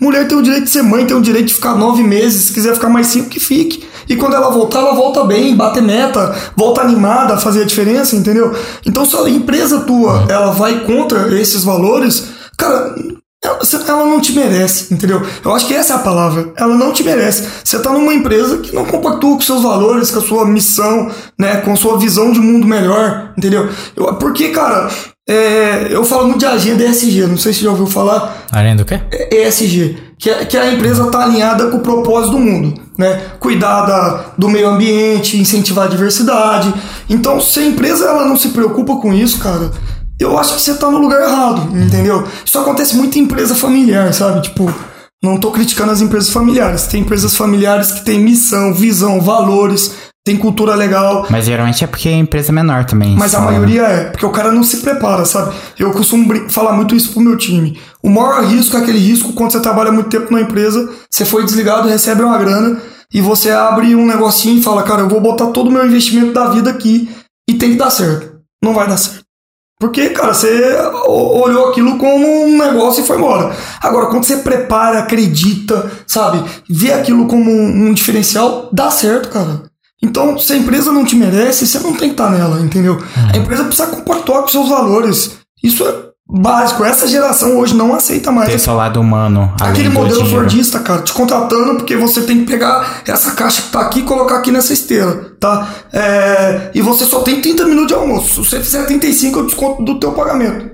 [0.00, 2.52] Mulher tem o direito de ser mãe, tem o direito de ficar nove meses, se
[2.52, 3.86] quiser ficar mais cinco, que fique.
[4.08, 8.54] E quando ela voltar, ela volta bem, bate meta, volta animada fazer a diferença, entendeu?
[8.84, 12.26] Então, se a empresa tua ela vai contra esses valores,
[12.56, 12.94] cara,
[13.42, 15.20] ela, não te merece, entendeu?
[15.44, 16.52] Eu acho que essa é a palavra.
[16.56, 17.48] Ela não te merece.
[17.64, 21.56] Você tá numa empresa que não compactua com seus valores, com a sua missão, né?
[21.56, 23.68] Com a sua visão de mundo melhor, entendeu?
[23.96, 24.88] Eu, porque, cara,
[25.28, 28.44] é, eu falo muito de agenda ESG, não sei se já ouviu falar.
[28.52, 29.00] Agenda do quê?
[29.32, 33.20] ESG, que, é, que a empresa está alinhada com o propósito do mundo, né?
[33.40, 36.72] Cuidar da, do meio ambiente, incentivar a diversidade.
[37.08, 39.70] Então, se a empresa ela não se preocupa com isso, cara,
[40.22, 42.26] eu acho que você está no lugar errado, entendeu?
[42.44, 44.42] Isso acontece muito em empresa familiar, sabe?
[44.42, 44.72] Tipo,
[45.22, 46.86] não estou criticando as empresas familiares.
[46.86, 49.92] Tem empresas familiares que têm missão, visão, valores,
[50.24, 51.26] tem cultura legal.
[51.30, 53.16] Mas geralmente é porque é empresa menor também.
[53.16, 55.54] Mas a só- maioria é, porque o cara não se prepara, sabe?
[55.78, 57.78] Eu costumo falar muito isso pro meu time.
[58.02, 61.44] O maior risco é aquele risco quando você trabalha muito tempo na empresa, você foi
[61.44, 62.80] desligado, recebe uma grana,
[63.14, 66.32] e você abre um negocinho e fala, cara, eu vou botar todo o meu investimento
[66.32, 67.10] da vida aqui
[67.48, 68.32] e tem que dar certo.
[68.64, 69.22] Não vai dar certo.
[69.82, 70.76] Porque, cara, você
[71.08, 73.52] olhou aquilo como um negócio e foi embora.
[73.80, 76.40] Agora, quando você prepara, acredita, sabe?
[76.70, 79.64] Vê aquilo como um, um diferencial, dá certo, cara.
[80.00, 82.96] Então, se a empresa não te merece, você não tem que estar nela, entendeu?
[83.34, 85.32] A empresa precisa compactuar com seus valores.
[85.60, 86.82] Isso é básico.
[86.84, 88.48] Essa geração hoje não aceita mais.
[88.48, 89.52] Ter seu lado humano.
[89.60, 93.80] Aquele modelo fordista, cara, te contratando porque você tem que pegar essa caixa que tá
[93.80, 95.68] aqui e colocar aqui nessa esteira, tá?
[95.92, 98.42] É, e você só tem 30 minutos de almoço.
[98.42, 100.70] Se você fizer 35, eu desconto do teu pagamento.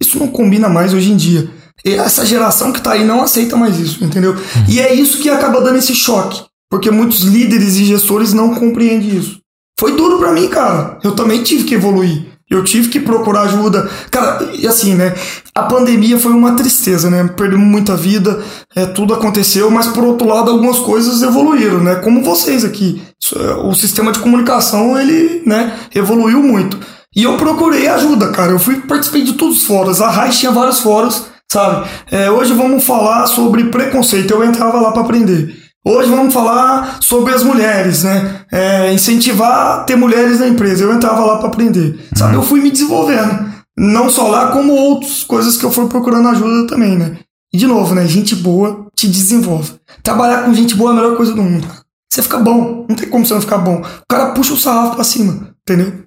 [0.00, 1.48] Isso não combina mais hoje em dia.
[1.84, 4.36] E essa geração que tá aí não aceita mais isso, entendeu?
[4.68, 6.42] E é isso que acaba dando esse choque.
[6.70, 9.40] Porque muitos líderes e gestores não compreendem isso.
[9.78, 10.98] Foi duro pra mim, cara.
[11.02, 12.29] Eu também tive que evoluir.
[12.50, 13.88] Eu tive que procurar ajuda.
[14.10, 15.14] Cara, e assim, né?
[15.54, 17.30] A pandemia foi uma tristeza, né?
[17.36, 18.42] Perdemos muita vida,
[18.74, 21.94] é, tudo aconteceu, mas por outro lado, algumas coisas evoluíram, né?
[21.96, 23.00] Como vocês aqui.
[23.36, 26.76] É- o sistema de comunicação, ele, né, evoluiu muito.
[27.14, 28.50] E eu procurei ajuda, cara.
[28.50, 30.00] Eu fui participei de todos os fóruns.
[30.00, 31.88] A Raiz tinha vários fóruns, sabe?
[32.10, 34.32] É, hoje vamos falar sobre preconceito.
[34.32, 35.56] Eu entrava lá para aprender.
[35.84, 38.42] Hoje vamos falar sobre as mulheres, né?
[38.52, 40.84] É, incentivar a ter mulheres na empresa.
[40.84, 42.06] Eu entrava lá para aprender.
[42.14, 42.34] Sabe?
[42.34, 43.50] Eu fui me desenvolvendo.
[43.76, 47.16] Não só lá, como outras coisas que eu fui procurando ajuda também, né?
[47.52, 48.06] E de novo, né?
[48.06, 49.72] Gente boa te desenvolve.
[50.02, 51.66] Trabalhar com gente boa é a melhor coisa do mundo.
[52.12, 52.84] Você fica bom.
[52.86, 53.80] Não tem como você não ficar bom.
[53.80, 56.04] O cara puxa o sarrafo pra cima, entendeu?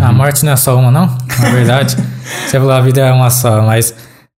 [0.00, 1.06] A morte não é só uma, não?
[1.40, 1.96] Na verdade,
[2.46, 3.94] você falou a vida é uma só, mas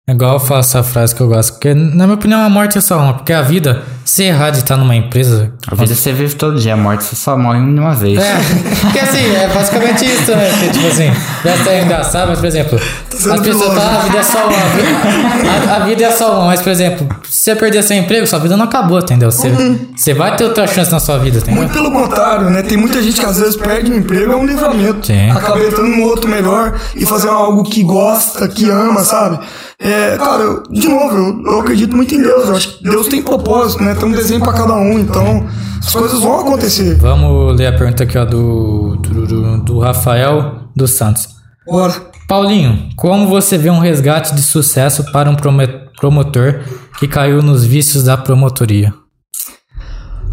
[0.09, 1.55] igual eu falo essa frase que eu gosto.
[1.55, 3.15] Porque, na minha opinião, a morte é só uma.
[3.15, 5.53] Porque a vida, se errar de estar numa empresa.
[5.67, 8.17] A vida você vive todo dia, a morte você só morre uma vez.
[8.21, 8.37] É,
[8.83, 10.49] porque assim, é basicamente isso, né?
[10.61, 11.11] Que, tipo assim,
[11.43, 15.73] deve ser engraçado, mas por exemplo, as pessoas falam, "Ah, a vida é só uma.
[15.73, 18.39] A, a vida é só uma, mas por exemplo, se você perder seu emprego, sua
[18.39, 19.33] vida não acabou, entendeu?
[19.33, 19.51] Você,
[19.97, 21.57] você vai ter outra chance na sua vida, entendeu?
[21.57, 22.63] Muito pelo contrário, né?
[22.63, 25.05] Tem muita gente que às vezes perde um emprego, é um livramento.
[25.09, 25.31] Sim.
[25.31, 29.41] Acaba entrando num outro melhor e fazendo algo que gosta, que ama, sabe?
[29.79, 32.49] É, cara, eu- de novo, eu, eu acredito muito em Deus.
[32.49, 33.95] Eu acho que Deus tem propósito, né?
[33.95, 35.47] Tem um desenho pra cada um, então
[35.79, 36.97] as coisas vão acontecer.
[36.97, 41.29] Vamos ler a pergunta aqui, ó, do, do, do Rafael dos Santos.
[41.67, 41.95] Bora.
[42.29, 46.61] Paulinho, como você vê um resgate de sucesso para um promotor
[46.99, 48.93] que caiu nos vícios da promotoria?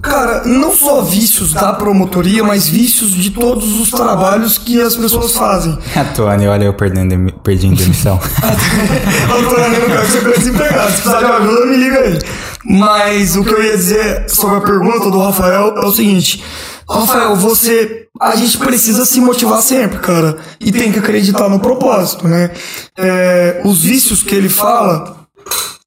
[0.03, 5.33] Cara, não só vícios da promotoria, mas vícios de todos os trabalhos que as pessoas
[5.33, 5.79] fazem.
[5.95, 8.19] Antônio, olha eu perdendo, perdendo demissão.
[9.33, 10.91] Antônio, eu quero que você fique desempregado.
[10.91, 12.19] Se precisar de ajuda, me liga aí.
[12.65, 16.43] Mas o que eu ia dizer sobre a pergunta do Rafael é o seguinte.
[16.87, 18.07] Rafael, você.
[18.19, 20.37] A gente precisa se motivar sempre, cara.
[20.59, 22.51] E tem que acreditar no propósito, né?
[22.97, 25.23] É, os vícios que ele fala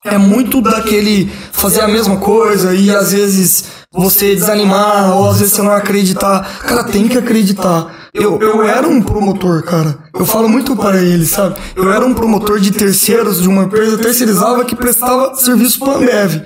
[0.03, 3.65] é muito daquele fazer a mesma coisa e às vezes
[3.97, 6.61] você desanimar ou às vezes você não acreditar.
[6.61, 7.95] Cara, tem que acreditar.
[8.13, 9.99] Eu, eu era um promotor, cara.
[10.15, 11.59] Eu falo muito para ele, sabe?
[11.75, 15.97] Eu era um promotor de terceiros de uma empresa terceirizava que prestava serviço para a
[15.97, 16.43] Ambev.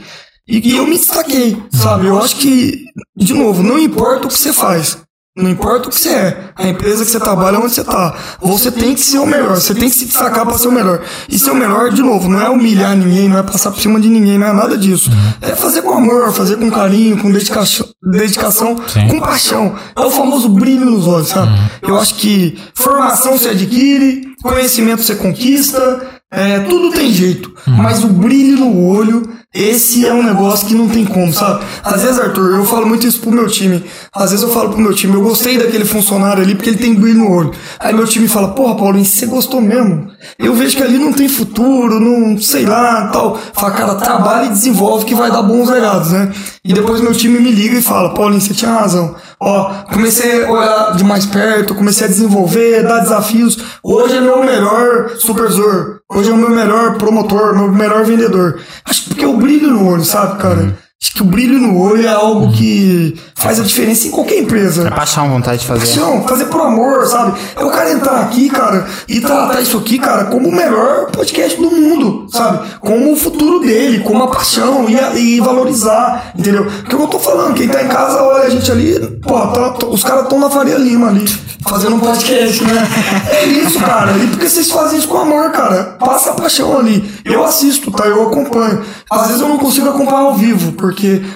[0.48, 2.06] E, e eu me destaquei, sabe?
[2.06, 2.84] Eu acho que,
[3.16, 4.98] de novo, não importa o que você faz.
[5.40, 8.14] Não importa o que você é, a empresa que você trabalha, onde você tá.
[8.40, 11.02] Você tem que ser o melhor, você tem que se destacar para ser o melhor.
[11.28, 14.00] E ser o melhor, de novo, não é humilhar ninguém, não é passar por cima
[14.00, 15.10] de ninguém, não é nada disso.
[15.40, 19.08] É fazer com amor, fazer com carinho, com dedicação, dedicação Sim.
[19.08, 19.74] com paixão.
[19.96, 21.52] É o famoso brilho nos olhos, sabe?
[21.82, 26.00] Eu acho que formação você adquire, conhecimento você conquista,
[26.30, 27.52] é, tudo tem jeito.
[27.66, 31.64] Mas o brilho no olho, esse é um negócio que não tem como, sabe?
[31.82, 33.84] Às vezes, Arthur, eu falo muito isso pro meu time.
[34.14, 36.94] Às vezes eu falo pro meu time, eu gostei daquele funcionário ali porque ele tem
[36.94, 37.50] brilho no olho.
[37.80, 40.08] Aí meu time fala, porra, Paulinho, você gostou mesmo?
[40.38, 43.36] Eu vejo que ali não tem futuro, não sei lá, tal.
[43.52, 46.32] Fala, cara, trabalha e desenvolve que vai dar bons legados, né?
[46.62, 49.16] E depois meu time me liga e fala, Paulinho, você tinha razão.
[49.40, 53.56] Ó, comecei a olhar de mais perto, comecei a desenvolver, dar desafios.
[53.82, 56.00] Hoje é meu melhor supervisor.
[56.06, 58.60] Hoje é o meu melhor promotor, meu melhor vendedor.
[58.84, 60.76] Acho que porque eu brilho no olho, sabe, cara?
[61.02, 64.86] Acho que o brilho no olho é algo que faz a diferença em qualquer empresa.
[64.86, 65.80] É paixão, vontade de fazer.
[65.80, 67.40] Paixão, fazer por amor, sabe?
[67.56, 71.58] É o cara entrar aqui, cara, e tratar isso aqui, cara, como o melhor podcast
[71.58, 72.68] do mundo, sabe?
[72.80, 76.66] Como o futuro dele, como a paixão e, a- e valorizar, entendeu?
[76.66, 79.86] Porque eu tô falando, quem tá em casa olha a gente ali, pô, tá- tá-
[79.86, 81.24] os caras estão na Faria Lima ali,
[81.66, 82.86] fazendo um podcast, né?
[83.32, 84.12] É isso, cara.
[84.18, 85.96] E porque vocês fazem isso com amor, cara.
[85.98, 87.10] Passa a paixão ali.
[87.24, 88.04] Eu assisto, tá?
[88.06, 88.82] Eu acompanho.
[89.10, 90.89] Às vezes eu não consigo acompanhar ao vivo, porque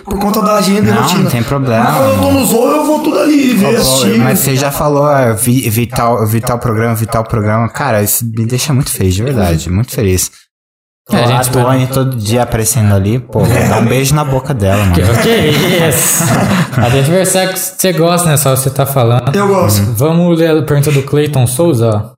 [0.05, 1.21] por conta da agenda e Não, rotina.
[1.23, 1.85] não tem problema.
[1.85, 4.19] Mas quando eu tô no Zoo, eu vou tudo ali, ver, assistir.
[4.19, 7.69] Mas você já falou, ah, vi, vi, tal, vi tal programa, vi tal programa.
[7.69, 9.71] Cara, isso me deixa muito feliz, de verdade.
[9.71, 10.31] Muito feliz.
[11.11, 14.87] É, a gente Tuane todo dia aparecendo ali, pô, dá um beijo na boca dela,
[14.87, 14.95] mano.
[14.95, 16.25] Que isso?
[16.81, 18.39] A gente percebe que você gosta, né?
[18.39, 19.35] Só você tá falando.
[19.37, 19.83] Eu gosto.
[19.93, 21.91] Vamos ler a pergunta do Clayton Souza.
[21.91, 22.15] ó.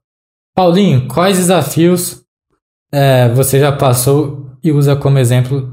[0.55, 2.21] Paulinho, quais desafios
[2.93, 5.69] é, você já passou e usa como exemplo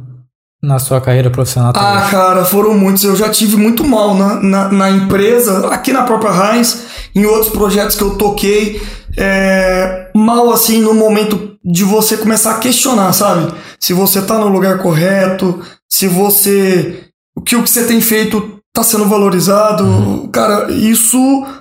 [0.64, 1.72] na sua carreira profissional?
[1.76, 2.10] Ah, também?
[2.10, 3.04] cara, foram muitos.
[3.04, 6.84] Eu já tive muito mal na, na, na empresa, aqui na própria Heinz,
[7.14, 8.82] em outros projetos que eu toquei.
[9.16, 13.52] É, mal assim no momento de você começar a questionar, sabe?
[13.78, 17.04] Se você tá no lugar correto, se você.
[17.36, 20.28] O que o que você tem feito tá sendo valorizado.
[20.32, 21.18] Cara, isso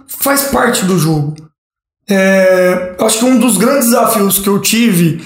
[0.07, 1.35] faz parte do jogo.
[2.09, 5.23] É, acho que um dos grandes desafios que eu tive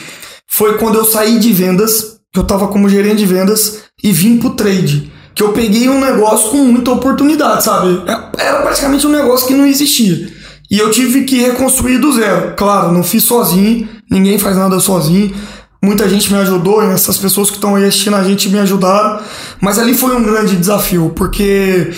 [0.47, 4.37] foi quando eu saí de vendas, que eu tava como gerente de vendas, e vim
[4.37, 5.11] pro trade.
[5.33, 8.03] Que eu peguei um negócio com muita oportunidade, sabe?
[8.05, 10.29] É- Era praticamente um negócio que não existia.
[10.69, 12.53] E eu tive que reconstruir do zero.
[12.55, 15.33] Claro, não fiz sozinho, ninguém faz nada sozinho.
[15.81, 19.19] Muita gente me ajudou, essas pessoas que estão aí assistindo a gente me ajudaram.
[19.59, 21.91] Mas ali foi um grande desafio, porque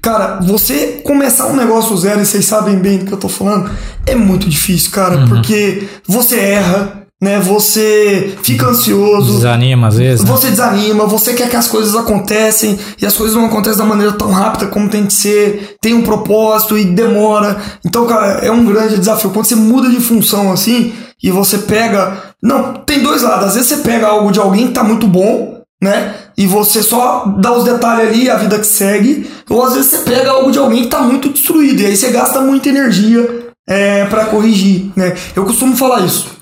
[0.00, 3.68] Cara, você começar um negócio zero, e vocês sabem bem do que eu tô falando,
[4.06, 7.40] é muito difícil, cara, porque você erra, né?
[7.40, 9.34] Você fica ansioso.
[9.34, 10.24] Desanima às vezes.
[10.24, 10.30] né?
[10.30, 14.12] Você desanima, você quer que as coisas acontecem e as coisas não acontecem da maneira
[14.12, 17.56] tão rápida como tem que ser, tem um propósito e demora.
[17.84, 19.30] Então, cara, é um grande desafio.
[19.30, 22.34] Quando você muda de função assim e você pega.
[22.42, 23.48] Não, tem dois lados.
[23.48, 26.14] Às vezes você pega algo de alguém que tá muito bom, né?
[26.36, 29.30] E você só dá os detalhes ali, a vida que segue.
[29.48, 32.10] Ou às vezes você pega algo de alguém que tá muito destruído e aí você
[32.10, 35.14] gasta muita energia é, para corrigir, né?
[35.34, 36.35] Eu costumo falar isso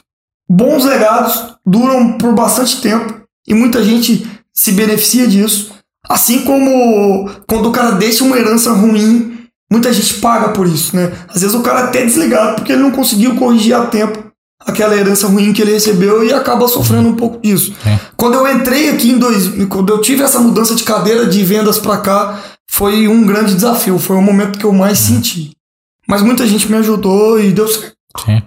[0.49, 5.73] bons legados duram por bastante tempo e muita gente se beneficia disso.
[6.09, 11.13] Assim como quando o cara deixa uma herança ruim, muita gente paga por isso, né?
[11.29, 14.25] Às vezes o cara é até desligado porque ele não conseguiu corrigir a tempo
[14.61, 17.75] aquela herança ruim que ele recebeu e acaba sofrendo um pouco disso.
[17.87, 17.99] É.
[18.17, 21.79] Quando eu entrei aqui em dois, quando eu tive essa mudança de cadeira de vendas
[21.79, 25.53] para cá, foi um grande desafio, foi o momento que eu mais senti.
[26.09, 27.95] Mas muita gente me ajudou e deu certo.
[28.25, 28.43] Sim.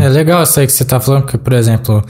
[0.00, 2.04] É legal isso aí que você tá falando, porque, por exemplo,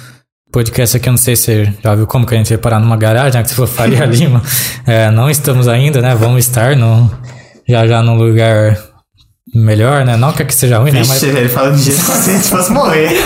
[0.50, 2.80] podcast aqui, eu não sei se você já viu como que a gente vai parar
[2.80, 4.42] numa garagem, né, que você falou Faria Lima.
[4.86, 6.14] É, não estamos ainda, né?
[6.14, 7.10] Vamos estar no,
[7.68, 8.76] já já num lugar
[9.54, 10.16] melhor, né?
[10.16, 11.00] Não que aqui seja ruim, né?
[11.00, 13.08] Mas, Vixe, ele falando de jeito como se a gente fosse morrer.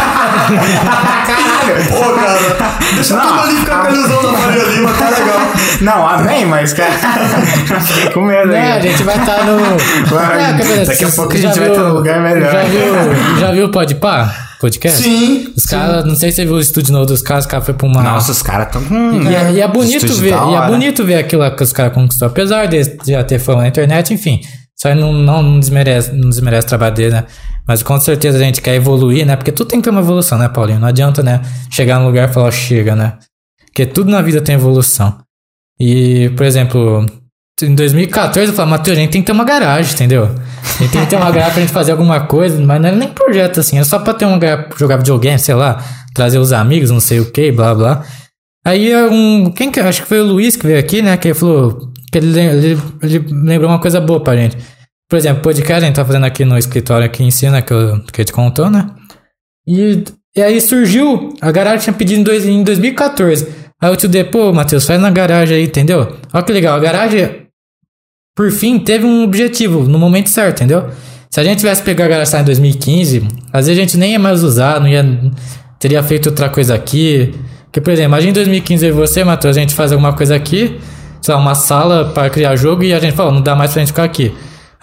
[1.26, 1.84] Caralho.
[1.88, 5.40] Pô, cara, deixa tudo ali ficar com a ilusão da Faria Lima, tá legal.
[5.80, 6.92] Não, amém, mas, cara.
[7.80, 9.58] Fiquei com medo né, a gente vai estar no.
[10.08, 12.52] Vai, É, daqui a pouco a gente vai estar num lugar melhor.
[12.52, 14.34] Já viu, já viu o Podpah?
[14.60, 15.02] Podcast?
[15.02, 15.52] Sim.
[15.54, 17.74] Os caras, não sei se você viu o estúdio novo dos caras, os caras foi
[17.74, 18.02] pra uma.
[18.02, 19.22] Nossa, os caras tão com.
[19.22, 22.28] E é, e é bonito ver, e é bonito ver aquilo que os caras conquistou,
[22.28, 24.40] apesar de já ter fama na internet, enfim.
[24.84, 27.24] Isso aí não, não, não desmerece, não desmerece trabalho dele, né?
[27.66, 29.34] Mas com certeza a gente quer evoluir, né?
[29.34, 30.78] Porque tudo tem que ter uma evolução, né, Paulinho?
[30.78, 31.40] Não adianta, né?
[31.70, 33.14] Chegar num lugar e falar, "Ó, chega, né?
[33.64, 35.16] Porque tudo na vida tem evolução.
[35.80, 37.06] E, por exemplo,
[37.62, 40.24] em 2014 eu falei, Matheus, a gente tem que ter uma garagem, entendeu?
[40.24, 42.92] A gente tem que ter uma garagem pra gente fazer alguma coisa, mas não é
[42.92, 45.82] nem projeto assim, é só pra ter um lugar pra jogar videogame, sei lá,
[46.14, 48.04] trazer os amigos, não sei o que, blá blá.
[48.66, 49.50] Aí um.
[49.50, 49.80] Quem que.
[49.80, 51.16] Acho que foi o Luiz que veio aqui, né?
[51.16, 51.92] Que ele falou.
[52.10, 54.56] Que ele, ele, ele lembrou uma coisa boa pra gente.
[55.14, 58.00] Por exemplo, podcast a gente tá fazendo aqui no escritório aqui em cima, que, eu,
[58.12, 58.84] que ele te contou, né?
[59.64, 60.02] E,
[60.34, 61.32] e aí surgiu.
[61.40, 63.46] A garagem tinha pedido em, dois, em 2014.
[63.80, 66.16] Aí o tio D, pô, Matheus, faz na garagem aí, entendeu?
[66.32, 66.76] Olha que legal.
[66.76, 67.46] A garagem,
[68.34, 70.90] por fim, teve um objetivo no momento certo, entendeu?
[71.30, 74.18] Se a gente tivesse pegado a garagem em 2015, às vezes a gente nem ia
[74.18, 75.06] mais usar, não ia.
[75.78, 77.32] Teria feito outra coisa aqui.
[77.66, 80.34] Porque, por exemplo, imagina em 2015 eu e você, Matheus, a gente faz alguma coisa
[80.34, 80.80] aqui,
[81.22, 83.78] sei lá, uma sala para criar jogo e a gente fala, não dá mais pra
[83.78, 84.34] gente ficar aqui.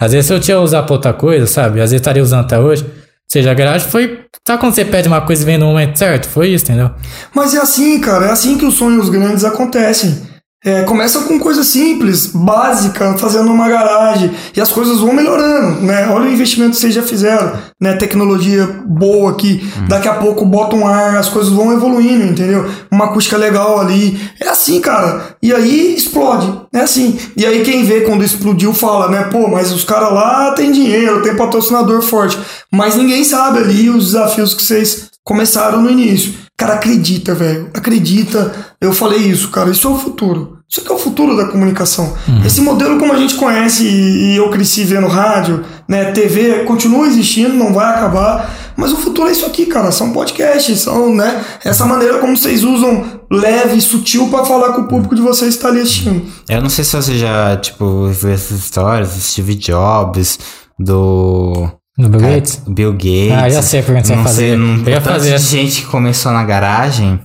[0.02, 1.80] Às vezes eu tinha usar pra outra coisa, sabe?
[1.80, 2.82] Às vezes estaria usando até hoje.
[2.82, 2.90] Ou
[3.30, 4.24] seja, a garagem foi.
[4.44, 6.28] Sabe quando você pede uma coisa e vem no momento certo?
[6.28, 6.90] Foi isso, entendeu?
[7.32, 10.31] Mas é assim, cara, é assim que os sonhos grandes acontecem.
[10.64, 16.06] É, começa com coisa simples, básica, fazendo uma garagem, e as coisas vão melhorando, né?
[16.08, 17.94] Olha o investimento que vocês já fizeram, né?
[17.94, 22.70] Tecnologia boa aqui, daqui a pouco bota um ar, as coisas vão evoluindo, entendeu?
[22.92, 24.16] Uma acústica legal ali.
[24.40, 25.34] É assim, cara.
[25.42, 27.18] E aí explode, é assim.
[27.36, 29.24] E aí quem vê quando explodiu fala, né?
[29.32, 32.38] Pô, mas os caras lá têm dinheiro, tem patrocinador forte.
[32.70, 36.34] Mas ninguém sabe ali os desafios que vocês começaram no início.
[36.62, 37.70] Cara, acredita, velho.
[37.74, 38.54] Acredita.
[38.80, 39.68] Eu falei isso, cara.
[39.68, 40.58] Isso é o futuro.
[40.68, 42.14] Isso aqui é o futuro da comunicação.
[42.46, 47.52] Esse modelo, como a gente conhece e eu cresci vendo rádio, né, TV, continua existindo,
[47.52, 48.48] não vai acabar.
[48.76, 49.90] Mas o futuro é isso aqui, cara.
[49.90, 51.44] São podcasts, são, né?
[51.64, 55.56] Essa maneira como vocês usam leve, sutil para falar com o público de vocês que
[55.56, 56.22] está ali assistindo.
[56.48, 60.38] Eu não sei se você já, tipo, viu essas histórias Steve Jobs,
[60.78, 61.72] do.
[61.98, 62.62] No Bill cara, Gates?
[62.66, 63.32] Bill Gates.
[63.32, 64.56] Ah, já sei a pergunta que você vai sei, fazer.
[64.56, 65.36] não, Eu ia fazer.
[65.38, 67.20] de gente que começou na garagem.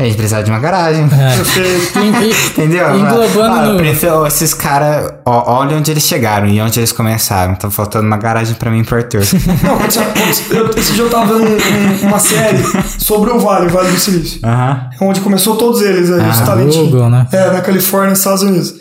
[0.00, 1.08] A gente precisava de uma garagem.
[1.08, 1.98] Perfeito.
[2.52, 2.88] Entendeu?
[2.88, 2.96] É.
[2.96, 7.56] Englobando Ah, no- prefiro- esses caras, olha onde eles chegaram e onde eles começaram.
[7.56, 9.22] Tá faltando uma garagem pra mim por Arthur.
[9.64, 12.62] Não, quando- eu, esse dia eu tava vendo um- um- uma série
[13.00, 14.40] sobre o Vale, o Vale do Silício.
[14.44, 14.88] Aham.
[15.00, 16.90] Onde começou todos eles aí, os Ah, talentinhos.
[16.92, 17.26] Google, né?
[17.32, 18.74] É, na Califórnia, nos Estados Unidos.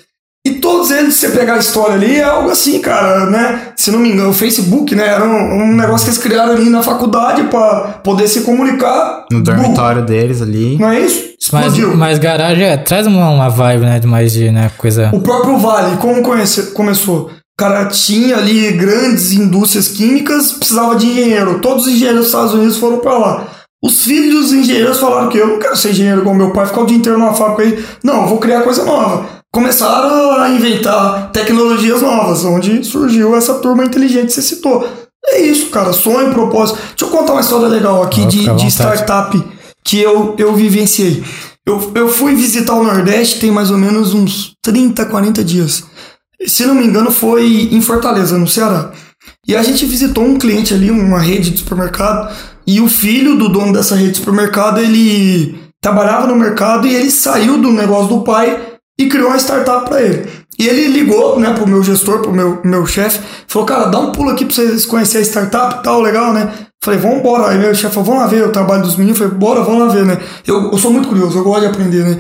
[0.68, 3.70] Todos eles, se você pegar a história ali, é algo assim, cara, né?
[3.78, 5.08] Se não me engano, o Facebook, né?
[5.08, 9.26] Era um, um negócio que eles criaram ali na faculdade pra poder se comunicar.
[9.32, 10.78] No dormitório deles ali.
[10.78, 11.24] Não é isso?
[11.54, 11.96] Mas, Explodiu.
[11.96, 13.98] mas garagem é, traz uma, uma vibe, né?
[13.98, 14.70] De mais de, né?
[14.78, 15.10] Coisa.
[15.14, 17.28] O próprio Vale, como conhece- começou?
[17.28, 21.60] O cara tinha ali grandes indústrias químicas, precisava de engenheiro.
[21.60, 23.48] Todos os engenheiros dos Estados Unidos foram pra lá.
[23.82, 26.82] Os filhos dos engenheiros falaram que eu não quero ser engenheiro igual meu pai, ficar
[26.82, 27.86] o dia inteiro numa fábrica aí.
[28.04, 29.37] Não, vou criar coisa nova.
[29.52, 34.88] Começaram a inventar tecnologias novas, onde surgiu essa turma inteligente que você citou.
[35.26, 36.80] É isso, cara, sonho, propósito.
[36.90, 39.44] Deixa eu contar uma história legal aqui de, de startup
[39.84, 41.24] que eu, eu vivenciei.
[41.66, 45.84] Eu, eu fui visitar o Nordeste tem mais ou menos uns 30, 40 dias.
[46.46, 48.92] Se não me engano, foi em Fortaleza, no Ceará.
[49.46, 52.34] E a gente visitou um cliente ali, uma rede de supermercado,
[52.66, 57.12] e o filho do dono dessa rede de supermercado, ele trabalhava no mercado e ele
[57.12, 60.28] saiu do negócio do pai e criou uma startup para ele.
[60.60, 64.12] E ele ligou, né, pro meu gestor, pro meu, meu chefe, falou, cara, dá um
[64.12, 66.52] pulo aqui pra vocês conhecerem a startup e tal, legal, né?
[66.84, 67.50] Falei, vamos embora.
[67.50, 69.20] Aí meu chefe falou, vamos lá ver o trabalho dos meninos.
[69.20, 70.18] Falei, bora, vamos lá ver, né?
[70.46, 72.20] Eu, eu sou muito curioso, eu gosto de aprender, né?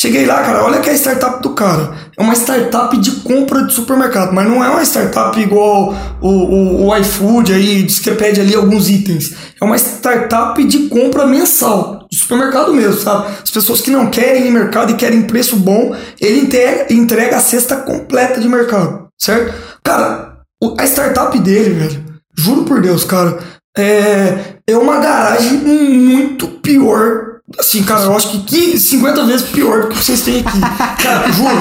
[0.00, 1.92] Cheguei lá, cara, olha que é a startup do cara.
[2.16, 6.86] É uma startup de compra de supermercado, mas não é uma startup igual o, o,
[6.86, 9.34] o iFood aí, diz que pede ali alguns itens.
[9.60, 13.26] É uma startup de compra mensal, de supermercado mesmo, sabe?
[13.42, 17.40] As pessoas que não querem ir mercado e querem preço bom, ele entrega, entrega a
[17.40, 19.52] cesta completa de mercado, certo?
[19.82, 20.38] Cara,
[20.78, 22.04] a startup dele, velho,
[22.36, 23.36] juro por Deus, cara,
[23.76, 27.27] é, é uma garagem muito pior.
[27.58, 30.60] Assim, cara, eu acho que 15, 50 vezes pior do que vocês têm aqui.
[31.02, 31.56] Cara, juro.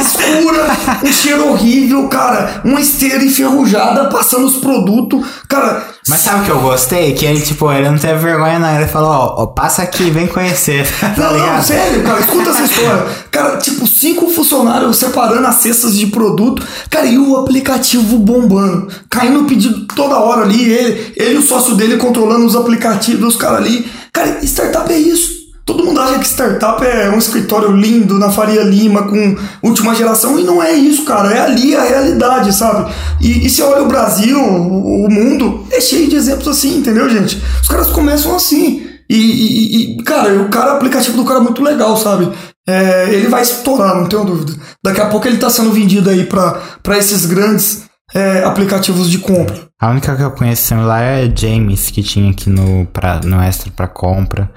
[0.00, 0.66] Escura,
[1.02, 2.60] um cheiro horrível, cara.
[2.64, 5.26] Uma esteira enferrujada passando os produtos.
[5.48, 7.12] Cara, Mas sabe o que eu gostei?
[7.14, 8.76] Que ele, tipo, ele não teve vergonha, não.
[8.76, 10.86] Ele falou, ó, ó, passa aqui, vem conhecer.
[11.00, 11.64] tá Não, não, ligado?
[11.64, 13.06] sério, cara, escuta essa história.
[13.32, 16.62] Cara, tipo, cinco funcionários separando as cestas de produto.
[16.88, 18.86] Cara, e o aplicativo bombando.
[19.08, 20.70] Caindo pedido toda hora ali.
[20.72, 23.90] Ele, ele e o sócio dele controlando os aplicativos dos caras ali.
[24.20, 25.40] Cara, startup é isso.
[25.64, 30.38] Todo mundo acha que startup é um escritório lindo na Faria Lima com última geração
[30.38, 31.32] e não é isso, cara.
[31.32, 32.92] É ali a realidade, sabe?
[33.20, 37.08] E, e se olha o Brasil, o, o mundo, é cheio de exemplos assim, entendeu,
[37.08, 37.40] gente?
[37.62, 38.86] Os caras começam assim.
[39.08, 42.30] E, e- e, cara, o cara, o aplicativo do cara é muito legal, sabe?
[42.68, 44.52] É, ele vai estourar, não tenho dúvida.
[44.84, 47.82] Daqui a pouco ele tá sendo vendido aí para esses grandes
[48.14, 49.68] é, aplicativos de compra.
[49.80, 53.70] A única que eu conheço lá é James, que tinha aqui no, pra, no extra
[53.70, 54.50] pra compra.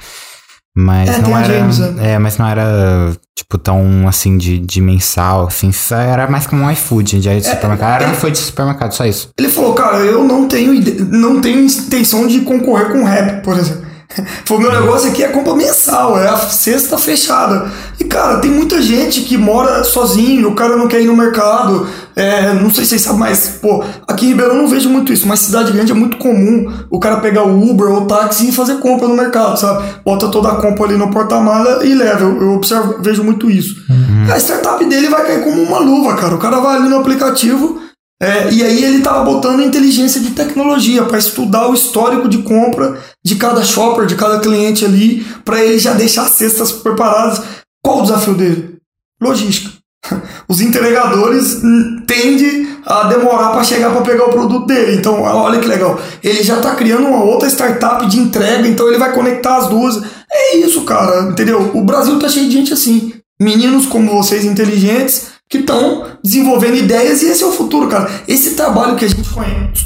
[0.76, 1.60] Mas É, não era.
[1.60, 2.14] James, é.
[2.14, 5.70] é, mas não era, tipo, tão assim de, de mensal, assim.
[5.92, 8.02] Era mais como um iFood de supermercado.
[8.02, 9.30] Era um iFood de supermercado, só isso.
[9.38, 10.74] Ele falou, cara, eu não tenho,
[11.12, 13.83] não tenho intenção de concorrer com o rap, por exemplo.
[14.46, 17.72] Foi meu negócio aqui é compra mensal, é a cesta fechada.
[18.00, 21.88] E, cara, tem muita gente que mora sozinho, o cara não quer ir no mercado.
[22.16, 25.12] É, não sei se vocês sabem, mas, pô, aqui em Ribeirão eu não vejo muito
[25.12, 28.50] isso, mas cidade grande é muito comum o cara pegar o Uber ou o táxi
[28.50, 29.84] e fazer compra no mercado, sabe?
[30.06, 32.24] Bota toda a compra ali no porta-mala e leva.
[32.24, 33.76] Eu, eu observo, vejo muito isso.
[34.32, 36.36] A startup dele vai cair como uma luva, cara.
[36.36, 37.82] O cara vai ali no aplicativo.
[38.24, 42.98] É, e aí ele tava botando inteligência de tecnologia para estudar o histórico de compra
[43.22, 47.42] de cada shopper, de cada cliente ali, para ele já deixar as cestas preparadas.
[47.84, 48.78] Qual o desafio dele?
[49.22, 49.72] Logística.
[50.48, 51.62] Os entregadores
[52.08, 54.96] tendem a demorar para chegar para pegar o produto dele.
[54.96, 56.00] Então, olha que legal.
[56.24, 60.02] Ele já está criando uma outra startup de entrega, então ele vai conectar as duas.
[60.32, 61.72] É isso, cara, entendeu?
[61.74, 63.14] O Brasil tá cheio de gente assim.
[63.42, 68.10] Meninos como vocês, inteligentes, que estão desenvolvendo ideias e esse é o futuro, cara.
[68.28, 69.86] Esse trabalho que a gente conhece,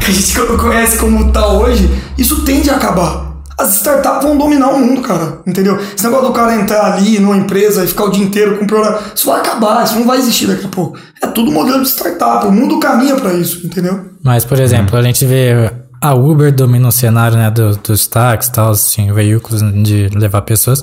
[0.00, 1.88] que a gente conhece como tá hoje,
[2.18, 3.36] isso tende a acabar.
[3.56, 5.78] As startups vão dominar o mundo, cara, entendeu?
[5.78, 8.98] Esse negócio do cara entrar ali numa empresa e ficar o dia inteiro com programa,
[9.14, 10.98] isso vai acabar, isso não vai existir daqui a pouco.
[11.22, 14.04] É tudo modelo de startup, o mundo caminha para isso, entendeu?
[14.22, 15.70] Mas, por exemplo, a gente vê
[16.02, 20.82] a Uber domina o cenário né, dos, dos táxis, tal, assim, veículos de levar pessoas.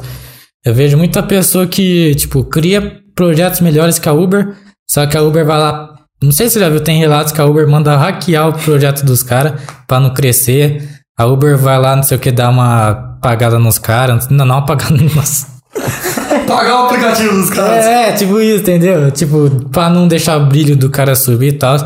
[0.66, 4.56] Eu vejo muita pessoa que, tipo, cria projetos melhores que a Uber,
[4.90, 5.96] só que a Uber vai lá.
[6.22, 9.06] Não sei se você já viu, tem relatos que a Uber manda hackear o projeto
[9.06, 10.88] dos caras para não crescer.
[11.18, 14.30] A Uber vai lá, não sei o que, dar uma pagada nos caras.
[14.30, 15.48] Não, não uma pagada nos.
[16.48, 17.86] Pagar o aplicativo dos caras.
[17.86, 19.12] É, tipo isso, entendeu?
[19.12, 21.78] Tipo, pra não deixar o brilho do cara subir e tal.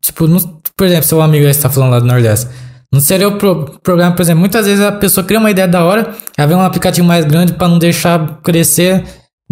[0.00, 0.38] Tipo, não,
[0.76, 2.48] por exemplo, seu amigo aí está falando lá do Nordeste.
[2.92, 5.82] Não seria o pro, problema, por exemplo, muitas vezes a pessoa cria uma ideia da
[5.82, 9.02] hora, ela vê um aplicativo mais grande para não deixar crescer,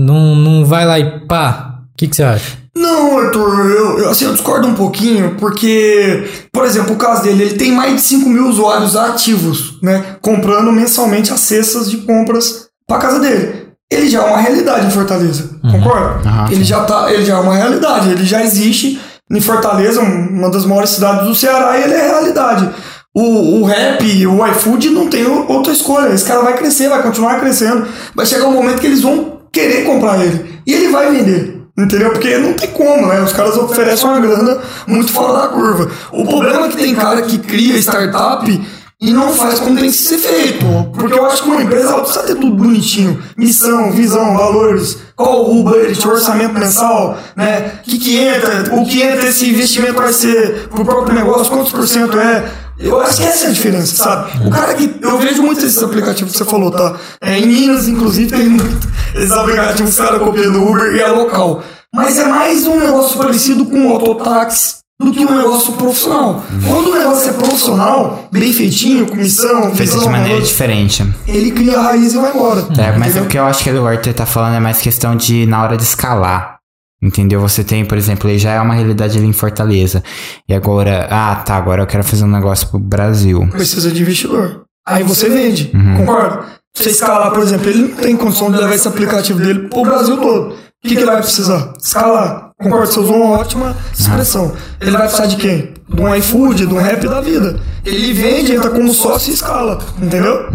[0.01, 1.81] não, não vai lá e pá.
[1.93, 2.59] O que, que você acha?
[2.75, 7.43] Não, Arthur, eu, eu, assim, eu discordo um pouquinho, porque, por exemplo, o caso dele,
[7.43, 10.17] ele tem mais de 5 mil usuários ativos, né?
[10.23, 13.67] Comprando mensalmente as cestas de compras pra casa dele.
[13.93, 15.73] Ele já é uma realidade em Fortaleza, Uhum.
[15.73, 16.29] concorda?
[16.29, 19.01] Aham, ele, já tá, ele já é uma realidade, ele já existe
[19.31, 22.71] em Fortaleza, uma das maiores cidades do Ceará, e ele é realidade.
[23.13, 26.15] O, o rap, o iFood não tem outra escolha.
[26.15, 27.85] Esse cara vai crescer, vai continuar crescendo.
[28.15, 30.61] Vai chegar um momento que eles vão querer comprar ele.
[30.67, 31.61] E ele vai vender.
[31.79, 32.11] Entendeu?
[32.11, 33.21] Porque não tem como, né?
[33.23, 35.91] Os caras oferecem uma grana muito fora da curva.
[36.13, 38.61] O problema é que tem cara que cria startup
[39.01, 40.65] e não faz como tem que ser feito.
[40.93, 43.23] Porque eu acho que uma empresa ela precisa ter tudo bonitinho.
[43.35, 47.81] Missão, visão, valores, qual o budget, o orçamento mensal, né?
[47.81, 51.73] O que, que entra, o que entra esse investimento vai ser pro próprio negócio, quantos
[51.73, 52.45] por cento é.
[52.81, 54.47] Eu acho que essa é a diferença, sabe?
[54.47, 54.97] O cara que.
[55.03, 56.97] Eu vejo muito esses aplicativos que você falou, tá?
[57.23, 61.01] É, em Minas, inclusive, tem muito esses aplicativos que os caras copiam do Uber e
[61.01, 61.63] é local.
[61.95, 66.43] Mas é mais um negócio parecido com o autotáxi do que um negócio profissional.
[66.67, 71.07] Quando o negócio é profissional, bem feitinho, com missão, Feito de maneira diferente.
[71.27, 72.67] ele cria a raiz e vai embora.
[72.79, 73.25] É, mas Entendeu?
[73.25, 75.77] o que eu acho que o Arthur tá falando é mais questão de na hora
[75.77, 76.60] de escalar.
[77.03, 77.41] Entendeu?
[77.41, 80.03] Você tem, por exemplo, ele já é uma realidade ali em Fortaleza.
[80.49, 83.47] E agora, ah, tá, agora eu quero fazer um negócio pro Brasil.
[83.51, 84.65] precisa de investidor.
[84.87, 85.97] Aí você vende, Uhum.
[85.99, 86.45] concorda?
[86.77, 90.17] Você escalar, por exemplo, ele não tem condição de levar esse aplicativo dele pro Brasil
[90.19, 90.51] todo.
[90.53, 91.73] O que, que ele vai precisar?
[91.83, 92.50] Escalar.
[92.61, 92.87] Concorda?
[92.87, 94.53] Você usou uma ótima expressão.
[94.81, 95.73] Ele vai precisar de quem?
[95.89, 97.59] De um iFood, de um rap da vida.
[97.85, 99.79] Ele vende, entra como sócio e escala.
[100.01, 100.51] Entendeu?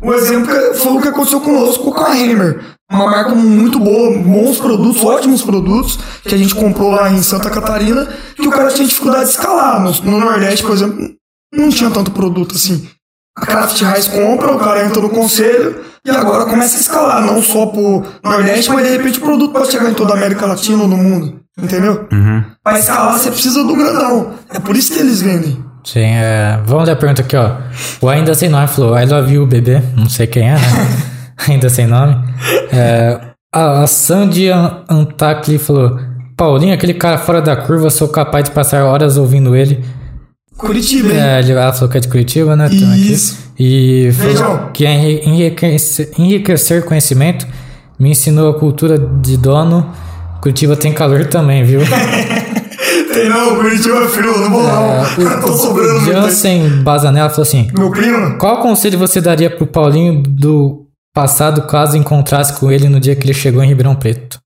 [0.00, 2.60] O exemplo foi o que aconteceu conosco com a Hammer.
[2.90, 7.50] Uma marca muito boa, bons produtos, ótimos produtos, que a gente comprou lá em Santa
[7.50, 9.82] Catarina, que o cara tinha dificuldade de escalar.
[9.82, 11.10] No, no Nordeste, por exemplo,
[11.52, 12.88] não tinha tanto produto assim.
[13.36, 17.42] A Craft House compra, o cara entra no conselho e agora começa a escalar, não
[17.42, 20.82] só pro Nordeste, mas de repente o produto pode chegar em toda a América Latina
[20.82, 21.40] ou no mundo.
[21.60, 22.06] Entendeu?
[22.12, 22.44] Uhum.
[22.62, 24.32] Pra escalar você precisa do grandão.
[24.54, 25.58] É por isso que eles vendem.
[25.84, 26.60] Sim, é.
[26.66, 27.56] Vamos ler a pergunta aqui, ó.
[28.00, 29.82] O Ainda Sem Nome falou: I love you, bebê.
[29.96, 30.60] Não sei quem é, né?
[31.48, 32.16] Ainda sem nome.
[32.72, 33.20] É,
[33.54, 35.98] a, Sandy An- Antakli falou:
[36.36, 39.84] Paulinho, aquele cara fora da curva, sou capaz de passar horas ouvindo ele.
[40.56, 41.20] Curitiba, hein?
[41.20, 42.68] É, ela falou que é de Curitiba, né?
[42.68, 43.38] Isso.
[43.58, 44.70] E falou Beijão.
[44.72, 47.46] que é enri- enriquecer, enriquecer conhecimento
[47.98, 49.88] me ensinou a cultura de dono.
[50.40, 51.80] Curitiba tem calor também, viu?
[53.12, 55.40] Tem não, Curitiba é frio, não vou não.
[55.42, 56.04] Tô sobrando.
[56.04, 61.96] Jansen Bazanella falou assim: Meu primo, Qual conselho você daria pro Paulinho do passado caso
[61.96, 64.38] encontrasse com ele no dia que ele chegou em Ribeirão Preto?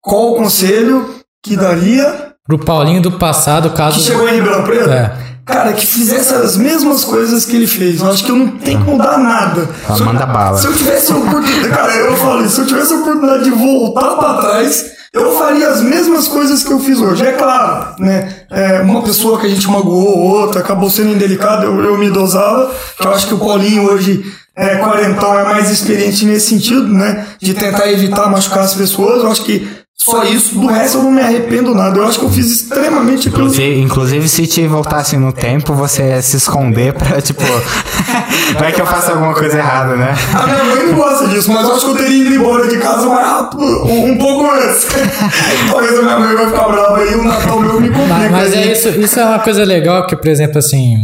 [0.00, 3.98] qual o conselho que daria Pro Paulinho do passado, caso.
[3.98, 4.90] que chegou em Ribeirão Preto?
[4.90, 5.12] É.
[5.44, 8.00] Cara, que fizesse as mesmas coisas que ele fez.
[8.00, 9.68] Eu acho que eu não tenho que mudar nada.
[9.98, 10.56] Eu- manda bala.
[10.56, 11.68] Se eu tivesse a oportunidade.
[11.68, 12.54] Cara, eu falo isso.
[12.56, 16.72] Se eu tivesse a oportunidade de voltar pra trás, eu faria as mesmas coisas que
[16.72, 17.26] eu fiz hoje.
[17.26, 18.42] É claro, né?
[18.50, 22.70] É, uma pessoa que a gente magoou, outra, acabou sendo indelicada, eu, eu me dosava.
[23.00, 24.24] Eu acho que o Paulinho hoje.
[24.60, 27.28] É, quarentão é mais experiente nesse sentido, né?
[27.40, 29.22] De tentar evitar machucar as pessoas.
[29.22, 29.68] Eu acho que
[30.00, 30.58] só isso.
[30.58, 31.98] Do resto eu não me arrependo nada.
[31.98, 36.02] Eu acho que eu fiz extremamente aquilo Inclusive, inclusive, se te voltasse no tempo, você
[36.08, 37.42] ia se esconder pra, tipo.
[38.58, 40.14] Vai que eu faço alguma coisa errada, né?
[40.34, 42.78] A minha mãe não gosta disso, mas eu acho que eu teria ido embora de
[42.78, 44.86] casa mais rápido, um um pouco antes.
[45.70, 48.08] Talvez a minha mãe vai ficar brava aí, o Natal meu me complica.
[48.14, 50.96] Mas, mas é isso, isso é uma coisa legal que, por exemplo, assim.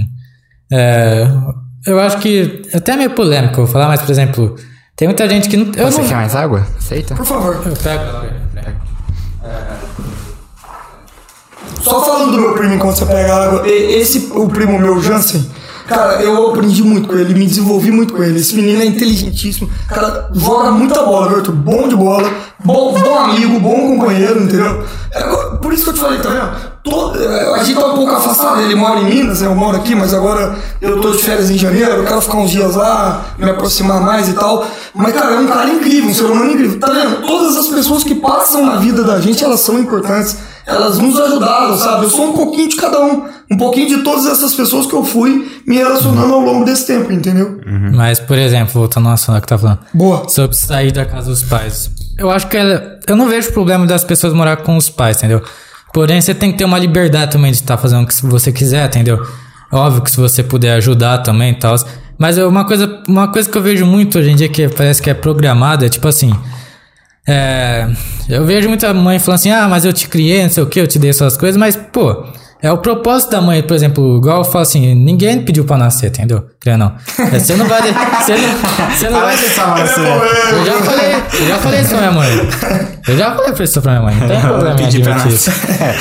[0.72, 1.26] é,
[1.86, 2.62] eu acho que.
[2.72, 4.54] Até é meio polêmico eu vou falar, mas, por exemplo,
[4.96, 5.72] tem muita gente que não.
[5.76, 6.08] Eu Você não.
[6.08, 6.66] quer mais água?
[6.78, 7.14] Aceita?
[7.14, 7.60] Por favor.
[7.66, 8.43] Eu pego.
[11.82, 13.68] Só falando do meu primo enquanto você pega água.
[13.68, 15.50] Esse, o primo meu, Jansen,
[15.86, 18.38] Cara, eu aprendi muito com ele, me desenvolvi muito com ele.
[18.38, 19.70] Esse menino é inteligentíssimo.
[19.88, 21.52] Cara, joga muita bola, viu?
[21.52, 22.30] Bom de bola,
[22.64, 24.82] bom, bom amigo, bom companheiro, entendeu?
[25.12, 26.73] É, por isso que eu te falei, tá vendo?
[26.84, 30.12] Todo, a gente tá um pouco afastado, ele mora em Minas, eu moro aqui, mas
[30.12, 34.02] agora eu tô de férias em janeiro, eu quero ficar uns dias lá, me aproximar
[34.02, 34.66] mais e tal.
[34.94, 36.78] Mas, cara, é um cara incrível, um ser humano incrível.
[36.78, 37.26] Tá vendo?
[37.26, 40.36] Todas as pessoas que passam na vida da gente, elas são importantes.
[40.66, 42.04] Elas nos ajudaram, sabe?
[42.04, 43.24] Eu sou um pouquinho de cada um.
[43.50, 47.10] Um pouquinho de todas essas pessoas que eu fui me relacionando ao longo desse tempo,
[47.10, 47.60] entendeu?
[47.94, 49.78] Mas, por exemplo, voltando ao assunto que tá falando.
[49.92, 50.28] Boa.
[50.28, 51.90] Sobre sair da casa dos pais.
[52.18, 55.42] Eu acho que ela, eu não vejo problema das pessoas morar com os pais, entendeu?
[55.94, 58.84] Porém, você tem que ter uma liberdade também de estar fazendo o que você quiser,
[58.86, 59.24] entendeu?
[59.70, 61.76] Óbvio que se você puder ajudar também e tal.
[62.18, 65.00] Mas é uma coisa, uma coisa que eu vejo muito hoje em dia que parece
[65.00, 66.34] que é programada é tipo assim.
[67.28, 67.88] É,
[68.28, 70.80] eu vejo muita mãe falando assim: ah, mas eu te criei, não sei o que,
[70.80, 72.26] eu te dei essas coisas, mas pô.
[72.64, 76.06] É o propósito da mãe, por exemplo, igual eu falo assim, ninguém pediu pra nascer,
[76.06, 76.46] entendeu?
[76.58, 76.94] Criar não.
[77.18, 77.82] É, Você não vai.
[77.82, 79.34] Você não, você não vai.
[79.34, 82.28] Eu já falei, eu já falei isso pra minha mãe.
[83.06, 84.14] Eu já falei pra isso pra minha mãe.
[84.16, 85.50] Não tem problema pra isso.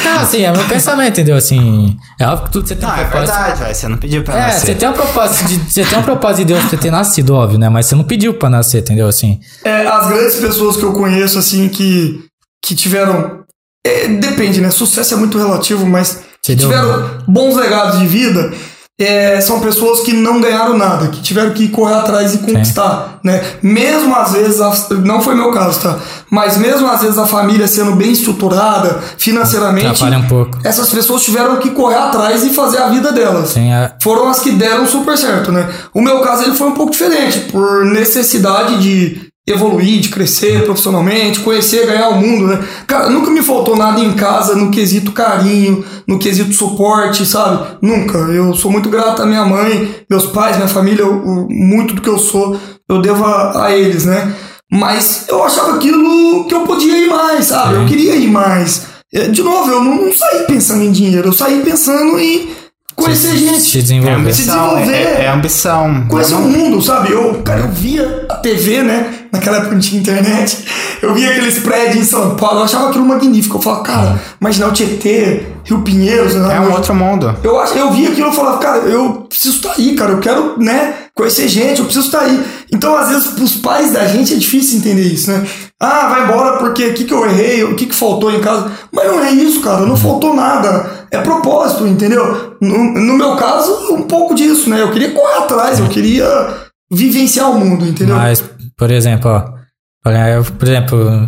[0.05, 1.35] Não, assim, é meu pensamento, entendeu?
[1.35, 3.35] Assim, é óbvio que tudo você tem um Não, é propósito.
[3.35, 3.75] verdade, velho.
[3.75, 4.59] Você não pediu pra É, nascer.
[4.67, 7.35] você tem um propósito de, você tem um propósito de Deus pra você ter nascido,
[7.35, 7.67] óbvio, né?
[7.67, 9.07] Mas você não pediu pra nascer, entendeu?
[9.09, 12.23] Assim, É, as grandes pessoas que eu conheço, assim, que,
[12.63, 13.41] que tiveram.
[13.85, 14.69] é, depende, né?
[14.71, 18.51] Sucesso é muito relativo, mas Deu- tiveram bons legados de vida.
[18.99, 23.41] é, são pessoas que não ganharam nada, que tiveram que correr atrás e conquistar, né?
[23.61, 24.71] Mesmo às vezes, a-
[25.03, 25.97] não foi meu caso, tá?
[26.29, 30.59] Mas mesmo às vezes a família sendo bem estruturada financeiramente, atrapalha um pouco.
[30.63, 34.39] essas pessoas tiveram que correr atrás e fazer a vida delas Tem a, foram as
[34.39, 35.67] que deram super certo, né?
[35.91, 41.41] O meu caso ele foi um pouco diferente, por necessidade de evoluir, de crescer profissionalmente,
[41.41, 42.59] conhecer, ganhar o mundo, né?
[42.87, 47.77] Cara, nunca me faltou nada em casa no quesito carinho, no quesito suporte, sabe?
[47.81, 48.17] Nunca.
[48.19, 52.01] Eu sou muito grato à minha mãe, meus pais, minha família, o- o- muito do
[52.01, 52.57] que eu sou,
[52.89, 54.33] eu devo a, a eles, né?
[54.71, 57.75] Mas eu achava aquilo que eu podia ir mais, sabe?
[57.75, 58.83] Eu queria ir mais.
[59.13, 62.49] É, De novo, eu não, não saí pensando em dinheiro, eu saí pensando em
[62.95, 63.59] conhecer gente.
[63.59, 64.15] se É desenvolver.
[64.15, 65.21] ambição, é, desenvolver.
[65.21, 66.05] é ambição.
[66.07, 67.11] Conhecer o Não- mundo, sabe?
[67.11, 69.19] Eu, cara, eu via a TV, né?
[69.33, 70.63] Naquela época não tinha internet.
[71.01, 73.57] Eu via aqueles prédios em São Paulo, eu achava aquilo magnífico.
[73.57, 76.55] Eu falava, cara, imaginar o Tietê, Rio Pinheiros, né?
[76.55, 77.35] É um outro mundo.
[77.43, 80.93] Eu, eu via aquilo e falava, cara, eu preciso estar aí, cara, eu quero, né,
[81.15, 82.43] conhecer gente, eu preciso estar aí.
[82.71, 85.43] Então, às vezes, pros pais da gente é difícil entender isso, né?
[85.79, 88.71] Ah, vai embora porque o que, que eu errei, o que, que faltou em casa.
[88.91, 91.07] Mas não é isso, cara, não faltou nada.
[91.09, 92.55] É propósito, entendeu?
[92.61, 94.81] No, no meu caso, um pouco disso, né?
[94.81, 96.25] Eu queria correr atrás, eu queria
[96.91, 98.15] vivenciar o mundo, entendeu?
[98.15, 98.43] Mas,
[98.77, 99.63] por exemplo, ó.
[100.05, 101.27] Olha, por exemplo,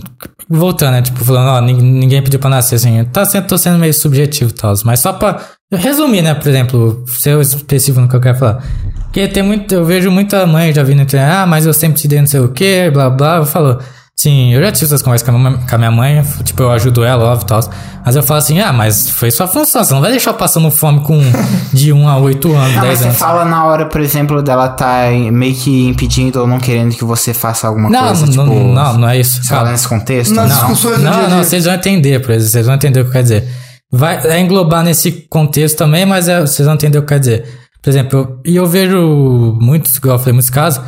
[0.49, 1.01] voltando, né?
[1.01, 3.03] Tipo, falando, ó, nin- ninguém pediu pra nascer, assim.
[3.05, 4.73] Tá sendo, tô sendo meio subjetivo e tal.
[4.83, 5.39] Mas só pra
[5.73, 6.33] resumir, né?
[6.35, 8.61] Por exemplo, ser específico no que eu quero falar.
[9.05, 12.07] Porque tem muito, eu vejo muita mãe já vindo entre, ah, mas eu sempre te
[12.09, 13.45] dei não sei o que, blá blá.
[13.45, 13.79] Falou.
[14.17, 16.71] Sim, eu já tive essas conversas com a, minha- com a minha mãe, tipo, eu
[16.71, 17.59] ajudo ela, óbvio e tal.
[18.05, 20.71] Mas eu falo assim, ah, mas foi sua função, você não vai deixar eu passando
[20.71, 21.19] fome com
[21.73, 23.17] de 1 a 8 anos, mas 10 você anos.
[23.17, 27.33] fala na hora, por exemplo, dela tá meio que impedindo ou não querendo que você
[27.33, 28.45] faça alguma Não, coisa, não, tipo...
[28.73, 29.43] não, não é isso.
[29.43, 30.33] Você fala nesse contexto?
[30.33, 30.73] Nas não.
[30.73, 31.27] dia a Não, dia.
[31.27, 33.49] não, vocês vão entender, por exemplo, vocês vão entender o que eu quero dizer.
[33.91, 37.19] Vai é englobar nesse contexto também, mas é- vocês vão entender o que eu quero
[37.19, 37.59] dizer.
[37.83, 40.81] Por exemplo, eu- e eu vejo muitos, igual eu falei, muitos casos,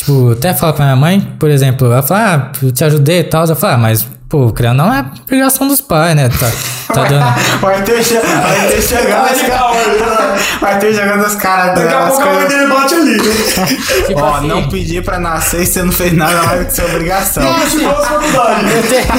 [0.00, 3.24] tipo, até falo pra minha mãe, por exemplo, ela fala, ah, eu te ajudei e
[3.24, 6.28] tal, eu falo, ah, mas, pô, criar não é obrigação dos pais, né?
[6.28, 6.50] Tá,
[6.92, 7.24] tá dando.
[7.60, 10.40] Vai ter, che- vai ter chegando os caras.
[10.60, 12.52] Vai ter jogando os caras Daqui a pouco a mãe coisas.
[12.58, 13.20] dele bate ali.
[14.06, 16.74] Tipo Ó, assim, não pedir pra nascer e você não fez nada mais do que
[16.74, 17.42] sua obrigação.
[17.42, 19.06] Eu tenho,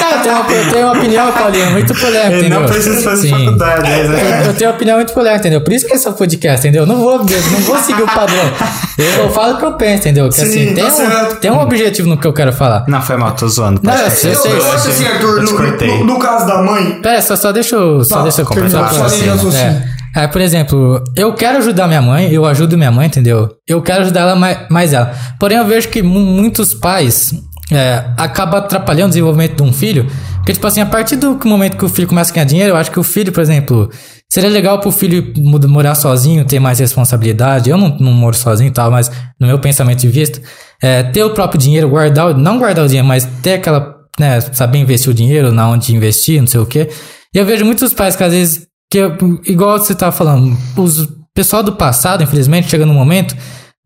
[0.00, 2.60] não, eu, tenho uma, eu tenho uma opinião, Paulinho, muito polêmica, Ele entendeu?
[2.60, 3.44] não precisa fazer Sim.
[3.44, 3.82] faculdade.
[3.82, 4.40] né?
[4.42, 5.60] Eu, eu tenho uma opinião muito polêmica, entendeu?
[5.62, 6.82] Por isso que esse é o podcast, entendeu?
[6.82, 7.24] Eu não vou, não
[7.60, 8.52] vou seguir o padrão.
[8.98, 10.28] Eu, eu falo o que eu penso, entendeu?
[10.28, 12.84] Que Sim, assim, tem, um, tem um objetivo no que eu quero falar.
[12.86, 13.80] Não, foi mal, tô zoando.
[13.82, 14.52] Não, eu sei, Eu, sei.
[14.52, 18.04] eu acho assim, Arthur, no, no- no caso da mãe, Pera, só, só deixa eu,
[18.04, 18.70] só Tá, deixa eu completar.
[18.90, 19.82] termina a sua linha de raciocínio.
[20.16, 23.48] É, é, por exemplo, eu quero ajudar minha mãe, eu ajudo minha mãe, entendeu?
[23.66, 25.12] Eu quero ajudar ela mais, mais ela.
[25.38, 27.32] Porém, eu vejo que mu- muitos pais
[27.72, 30.06] é, acabam atrapalhando o desenvolvimento de um filho.
[30.38, 32.76] Porque, tipo assim, a partir do momento que o filho começa a ganhar dinheiro, eu
[32.76, 33.88] acho que o filho, por exemplo,
[34.28, 35.32] seria legal pro filho
[35.68, 37.70] morar sozinho, ter mais responsabilidade.
[37.70, 40.40] Eu não, não moro sozinho e tal, mas no meu pensamento de vista,
[40.82, 44.40] é, ter o próprio dinheiro, guardar, o- não guardar o dinheiro, mas ter aquela, né,
[44.40, 46.88] saber investir o dinheiro, na onde investir, não sei o quê.
[47.34, 49.16] E eu vejo muitos pais que às vezes, que eu-
[49.46, 53.34] igual você tava falando, os pessoal do passado, infelizmente, chega num momento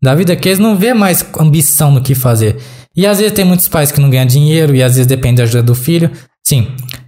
[0.03, 2.57] da vida que eles não vê mais ambição no que fazer.
[2.95, 5.43] E às vezes tem muitos pais que não ganham dinheiro e às vezes depende da
[5.43, 6.11] ajuda do filho.
[6.45, 6.67] Sim,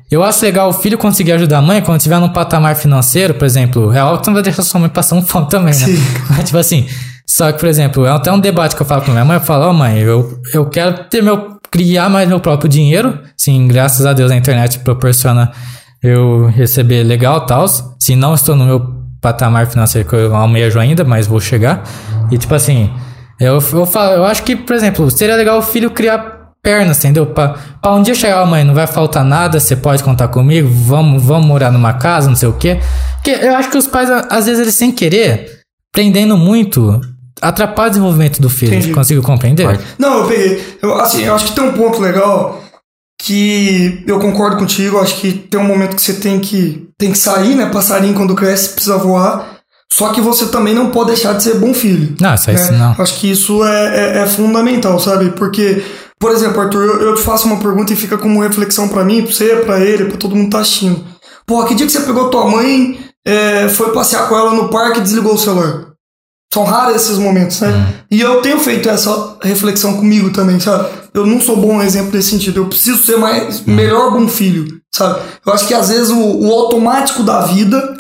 [0.10, 3.46] eu acho legal o filho conseguir ajudar a mãe quando estiver num patamar financeiro, por
[3.46, 3.92] exemplo.
[3.92, 5.86] É algo que não vai deixar sua mãe passando fome também, né?
[5.86, 5.98] Sim.
[6.30, 6.88] Mas, tipo assim,
[7.28, 9.38] só que, por exemplo, é até um debate que eu falo com minha mãe.
[9.38, 11.57] Eu falo, ó, mãe, eu, eu quero ter meu.
[11.72, 13.20] Criar mais meu próprio dinheiro.
[13.38, 15.52] Sim, graças a Deus a internet proporciona
[16.02, 17.68] eu receber legal tal.
[18.00, 21.84] Se não estou no meu patamar financeiro que eu almejo ainda, mas vou chegar.
[22.32, 22.90] E, tipo assim,
[23.40, 27.26] eu, eu, falo, eu acho que, por exemplo, seria legal o filho criar pernas, entendeu?
[27.28, 31.24] Pra, pra um dia chegar, mãe, não vai faltar nada, você pode contar comigo, vamos,
[31.24, 32.80] vamos morar numa casa, não sei o quê.
[33.16, 35.62] Porque eu acho que os pais, às vezes, eles sem querer,
[35.92, 37.00] prendendo muito,
[37.42, 38.74] atrapalha o desenvolvimento do filho.
[38.74, 38.94] Entendi.
[38.94, 39.66] Consigo compreender?
[39.66, 39.84] Pode.
[39.98, 40.78] Não, eu peguei.
[40.82, 42.64] Eu, assim, eu acho que tem um ponto legal
[43.20, 45.00] que eu concordo contigo.
[45.00, 47.68] Acho que tem um momento que você tem que, tem que sair, né?
[47.68, 49.58] Passarinho quando cresce precisa voar.
[49.92, 52.16] Só que você também não pode deixar de ser bom filho.
[52.20, 52.56] Não, isso, né?
[52.56, 52.96] isso não.
[52.98, 55.32] Acho que isso é, é, é fundamental, sabe?
[55.32, 55.82] Porque,
[56.20, 59.24] por exemplo, Arthur, eu, eu te faço uma pergunta e fica como reflexão pra mim,
[59.24, 61.04] pra você, pra ele, pra todo mundo que tá assistindo.
[61.46, 65.00] Pô, que dia que você pegou tua mãe, é, foi passear com ela no parque
[65.00, 65.88] e desligou o celular?
[66.58, 67.94] São raros esses momentos, né?
[68.10, 70.90] E eu tenho feito essa reflexão comigo também, sabe?
[71.14, 72.62] Eu não sou bom exemplo nesse sentido.
[72.62, 75.20] Eu preciso ser mais melhor bom filho, sabe?
[75.46, 77.96] Eu acho que às vezes o, o automático da vida,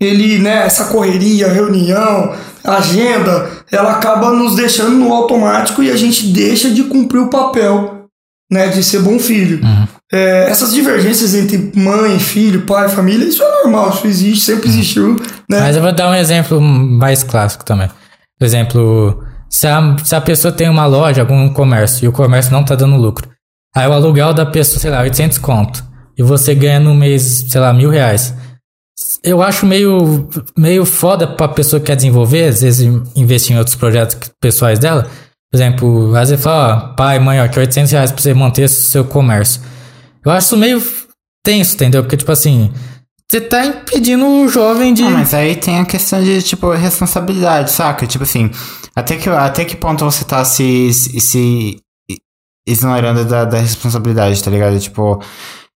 [0.00, 2.34] ele, né, essa correria, reunião,
[2.64, 8.06] agenda, ela acaba nos deixando no automático e a gente deixa de cumprir o papel,
[8.50, 9.60] né, de ser bom filho.
[10.14, 15.16] É, essas divergências entre mãe, filho, pai, família, isso é normal, isso existe, sempre existiu,
[15.50, 15.58] né?
[15.58, 17.88] Mas eu vou dar um exemplo mais clássico também.
[18.38, 22.52] Por exemplo, se a, se a pessoa tem uma loja, algum comércio, e o comércio
[22.52, 23.28] não tá dando lucro.
[23.74, 25.84] Aí o aluguel da pessoa, sei lá, 800 conto.
[26.16, 28.32] E você ganha no mês, sei lá, mil reais.
[29.24, 33.74] Eu acho meio, meio foda pra pessoa que quer desenvolver, às vezes investir em outros
[33.74, 35.08] projetos pessoais dela.
[35.50, 38.68] Por exemplo, às vezes fala, ó, pai, mãe, ó, aqui 800 reais pra você manter
[38.68, 39.73] seu comércio.
[40.24, 40.82] Eu acho meio
[41.44, 42.02] tenso, entendeu?
[42.02, 42.72] Porque, tipo assim,
[43.30, 45.02] você tá impedindo o jovem de...
[45.02, 48.06] Ah, mas aí tem a questão de, tipo, responsabilidade, saca?
[48.06, 48.50] Tipo assim,
[48.94, 51.76] até que, até que ponto você tá se, se, se
[52.66, 54.78] ignorando da, da responsabilidade, tá ligado?
[54.78, 55.20] Tipo,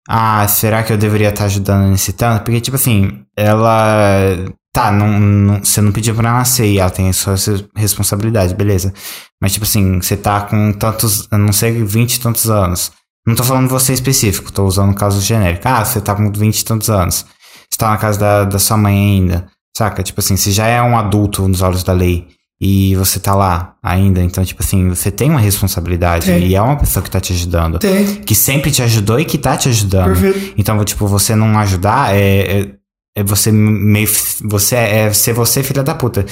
[0.07, 2.43] ah, será que eu deveria estar ajudando nesse tanto?
[2.43, 4.35] Porque, tipo assim, ela.
[4.73, 7.35] Tá, não, não- você não pediu pra nascer e ela tem sua
[7.77, 8.93] responsabilidade, beleza.
[9.41, 12.91] Mas, tipo assim, você tá com tantos, não sei, 20 e tantos anos.
[13.25, 15.67] Não tô falando você específico, tô usando o caso genérico.
[15.67, 17.25] Ah, você tá com 20 e tantos anos.
[17.69, 19.47] Você tá na casa da, da sua mãe ainda.
[19.75, 20.03] Saca?
[20.03, 22.27] Tipo assim, você já é um adulto nos olhos da lei.
[22.61, 24.21] E você tá lá ainda.
[24.21, 26.27] Então, tipo assim, você tem uma responsabilidade.
[26.27, 26.47] Tem.
[26.47, 27.79] E é uma pessoa que tá te ajudando.
[27.79, 28.05] Tem.
[28.05, 30.19] Que sempre te ajudou e que tá te ajudando.
[30.19, 30.53] Perfeito.
[30.57, 32.71] Então, tipo, você não ajudar é, é,
[33.17, 34.07] é você meio.
[34.43, 36.25] Você é ser você, filha da puta.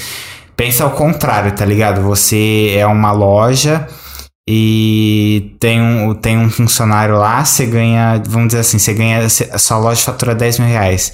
[0.56, 2.02] Pensa ao contrário, tá ligado?
[2.04, 3.88] Você é uma loja
[4.48, 9.58] e tem um, tem um funcionário lá, você ganha, vamos dizer assim, você ganha, a
[9.58, 11.14] sua loja fatura 10 mil reais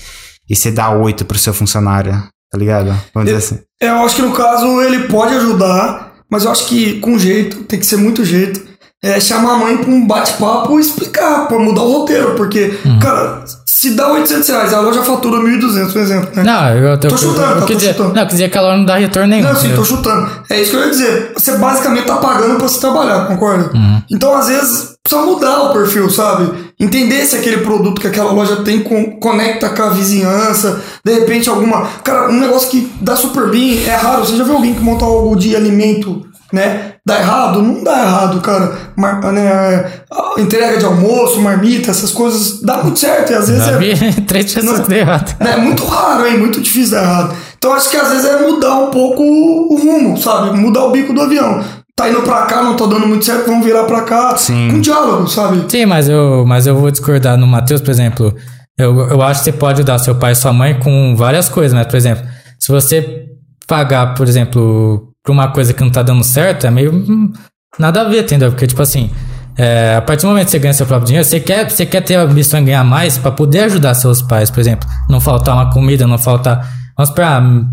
[0.50, 2.12] e você dá 8 pro seu funcionário,
[2.52, 2.88] tá ligado?
[3.14, 3.60] Vamos dizer assim.
[3.82, 7.64] É, Eu acho que no caso ele pode ajudar, mas eu acho que com jeito,
[7.64, 8.68] tem que ser muito jeito.
[9.02, 13.00] É chamar a mãe pra um bate-papo e explicar, pra mudar o roteiro, porque, Uhum.
[13.00, 16.44] cara, se dá 800 reais, a loja fatura 1.200, por exemplo, né?
[16.44, 18.14] Não, eu, eu, Tô chutando, eu, tá, quis tô dizer, chutando.
[18.14, 19.48] não, eu quis dizer que ela não dá retorno nenhum.
[19.48, 20.30] Não, sim, tô chutando.
[20.50, 21.32] É isso que eu ia dizer.
[21.34, 23.72] Você basicamente tá pagando pra você trabalhar, concorda?
[23.74, 24.02] Uhum.
[24.12, 26.52] Então, às vezes, precisa mudar o perfil, sabe?
[26.78, 31.48] Entender se aquele produto que aquela loja tem com- conecta com a vizinhança, de repente
[31.50, 31.88] alguma.
[32.04, 34.26] Cara, um negócio que dá super bem é raro.
[34.26, 36.96] Você já viu alguém que monta algo de alimento, né?
[37.10, 37.62] Dá errado?
[37.62, 38.72] Não dá errado, cara.
[38.96, 43.32] Mar- né, a entrega de almoço, marmita, essas coisas dá muito certo.
[43.32, 45.36] E às vezes é, vi três pessoas que deu errado.
[45.40, 46.38] é muito raro, hein?
[46.38, 47.36] Muito difícil dar errado.
[47.58, 50.58] Então acho que às vezes é mudar um pouco o rumo, sabe?
[50.58, 51.64] Mudar o bico do avião.
[51.96, 54.38] Tá indo pra cá, não tá dando muito certo, vamos virar pra cá.
[54.38, 54.70] Sim.
[54.72, 55.66] Com diálogo, sabe?
[55.68, 58.34] Sim, mas eu, mas eu vou discordar no Matheus, por exemplo.
[58.78, 61.74] Eu, eu acho que você pode ajudar seu pai e sua mãe com várias coisas,
[61.78, 62.24] mas, por exemplo,
[62.58, 63.26] se você
[63.68, 67.32] pagar, por exemplo, por uma coisa que não tá dando certo, é meio hum,
[67.78, 68.50] nada a ver, entendeu?
[68.50, 69.12] Porque, tipo assim,
[69.56, 72.02] é, a partir do momento que você ganha seu próprio dinheiro, você quer, você quer
[72.02, 74.90] ter a ambição em ganhar mais pra poder ajudar seus pais, por exemplo.
[75.08, 76.68] Não faltar uma comida, não faltar.
[76.98, 77.68] Vamos pra hum,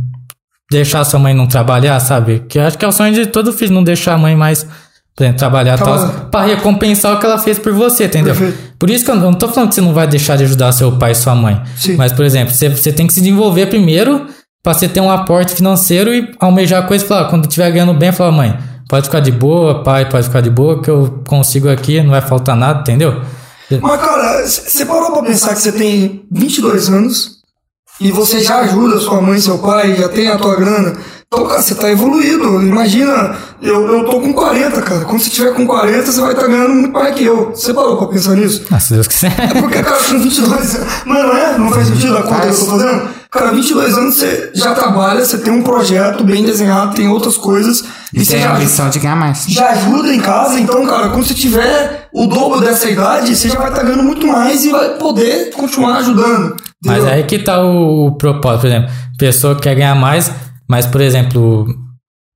[0.71, 2.41] deixar sua mãe não trabalhar, sabe?
[2.47, 4.65] Que eu acho que é o sonho de todo filho, não deixar a mãe mais,
[5.17, 8.35] por exemplo, trabalhar e tal, pra recompensar o que ela fez por você, entendeu?
[8.35, 8.75] Perfeito.
[8.79, 10.93] Por isso que eu não tô falando que você não vai deixar de ajudar seu
[10.93, 11.59] pai e sua mãe.
[11.75, 11.97] Sim.
[11.97, 14.27] Mas, por exemplo, você, você tem que se desenvolver primeiro
[14.67, 18.11] pra você ter um aporte financeiro e almejar coisa e falar, quando estiver ganhando bem,
[18.11, 22.03] falar, mãe, pode ficar de boa, pai, pode ficar de boa, que eu consigo aqui,
[22.03, 23.23] não vai faltar nada, entendeu?
[23.81, 27.37] Mas, cara, você parou pra pensar que você tem 22 anos,
[28.01, 30.97] e você já ajuda sua mãe, seu pai, já tem a tua grana,
[31.29, 32.63] então, cara, você tá evoluído.
[32.63, 35.05] Imagina, eu, eu tô com 40, cara.
[35.05, 37.51] Quando você tiver com 40, você vai estar tá ganhando muito mais que eu.
[37.51, 38.65] Você parou pra pensar nisso?
[38.71, 39.35] Ah, se Deus quiser.
[39.39, 41.05] É porque, cara, com 22 anos.
[41.05, 41.59] Mano, não é?
[41.59, 43.09] Não faz sentido a conta que eu tô fazendo?
[43.37, 47.85] Cara, 22 anos você já trabalha, você tem um projeto bem desenhado, tem outras coisas.
[48.13, 49.45] E, e você tem já, a ambição de ganhar mais.
[49.49, 53.59] Já ajuda em casa, então, cara, quando você tiver o dobro dessa idade, você já
[53.59, 56.57] vai estar tá ganhando muito mais e vai poder continuar ajudando.
[56.85, 58.91] Mas aí que tá o, o propósito, por exemplo.
[59.19, 60.31] Pessoa que quer ganhar mais,
[60.69, 61.67] mas, por exemplo,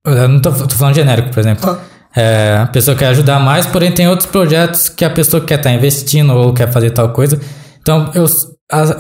[0.07, 1.71] eu não tô, tô falando genérico, por exemplo.
[1.71, 1.79] Ah.
[2.15, 5.71] É, a pessoa quer ajudar mais, porém tem outros projetos que a pessoa quer estar
[5.71, 7.41] tá investindo ou quer fazer tal coisa.
[7.81, 8.27] Então, eu,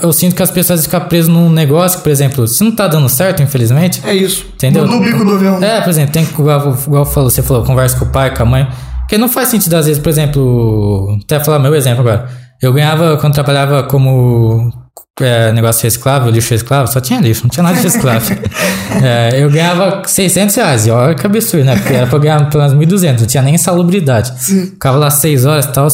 [0.03, 3.09] eu sinto que as pessoas ficam presas num negócio, por exemplo, se não tá dando
[3.09, 4.01] certo, infelizmente.
[4.05, 4.47] É isso.
[4.55, 4.87] Entendeu?
[4.87, 5.63] No bico do avião.
[5.63, 8.43] É, por exemplo, tem que, igual, igual falou, você falou, conversa com o pai, com
[8.43, 8.69] a mãe.
[9.01, 12.29] Porque não faz sentido, às vezes, por exemplo, até falar meu exemplo agora.
[12.61, 14.73] Eu ganhava, quando trabalhava como
[15.21, 18.37] é, negócio reciclável, lixo reciclável, só tinha lixo, não tinha nada de reciclável.
[19.03, 21.77] é, eu ganhava 600 reais, e olha que absurdo, né?
[21.77, 24.33] Porque era pra ganhar pelo menos 1.200, não tinha nem salubridade.
[24.41, 25.89] Ficava lá 6 horas e tal,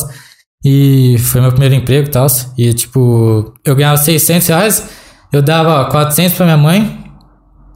[0.68, 2.26] e foi meu primeiro emprego e tal,
[2.58, 4.88] e tipo, eu ganhava 600 reais,
[5.32, 7.04] eu dava 400 pra minha mãe,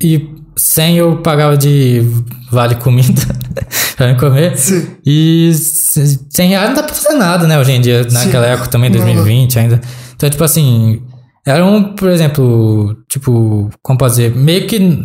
[0.03, 2.05] e 100 eu pagava de
[2.51, 3.23] vale comida
[3.97, 4.59] pra me comer.
[4.59, 4.89] Sim.
[5.07, 8.53] E 100 reais não dá pra fazer nada, né, hoje em dia, naquela Sim.
[8.55, 9.81] época também, 2020 ainda.
[10.17, 11.01] Então, tipo assim,
[11.47, 14.99] era um, por exemplo, tipo, como pode dizer, meio que.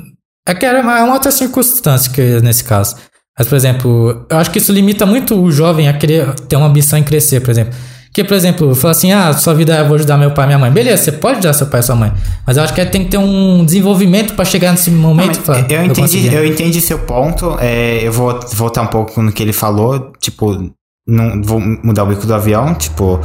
[0.47, 2.95] É que era uma, outra circunstância que nesse caso.
[3.37, 6.67] Mas, por exemplo, eu acho que isso limita muito o jovem a querer ter uma
[6.67, 7.73] ambição em crescer, por exemplo.
[8.15, 10.57] Porque, por exemplo, falar assim, ah, sua vida eu vou ajudar meu pai e minha
[10.59, 10.71] mãe.
[10.71, 12.13] Beleza, você pode ajudar seu pai e sua mãe.
[12.47, 15.35] Mas eu acho que tem que ter um desenvolvimento para chegar nesse momento.
[15.35, 17.57] Não, pra, eu, entendi, eu entendi seu ponto.
[17.59, 20.13] É, eu vou voltar um pouco no que ele falou.
[20.21, 20.71] Tipo,
[21.05, 22.73] não vou mudar o bico do avião.
[22.73, 23.19] Tipo,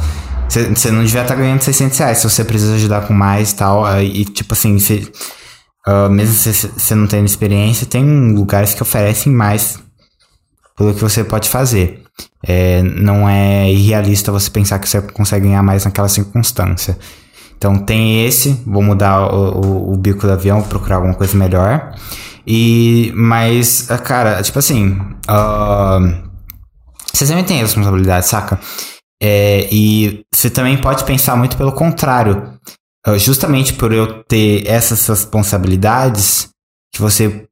[0.49, 3.55] você não devia estar tá ganhando 600 reais se você precisa ajudar com mais e
[3.55, 4.01] tal.
[4.03, 5.07] E, tipo assim, cê,
[5.87, 9.79] uh, mesmo se você não tendo experiência, tem lugares que oferecem mais
[10.77, 12.03] pelo que você pode fazer.
[12.45, 16.97] É, não é irrealista você pensar que você consegue ganhar mais naquela circunstância.
[17.57, 21.95] Então tem esse, vou mudar o, o, o bico do avião, procurar alguma coisa melhor.
[22.45, 24.99] E, mas, cara, tipo assim,
[25.29, 26.29] uh,
[27.13, 28.59] você também tem responsabilidade, saca?
[29.21, 32.59] É, e você também pode pensar muito pelo contrário.
[33.05, 36.49] Ah, justamente por eu ter essas responsabilidades
[36.93, 37.47] que você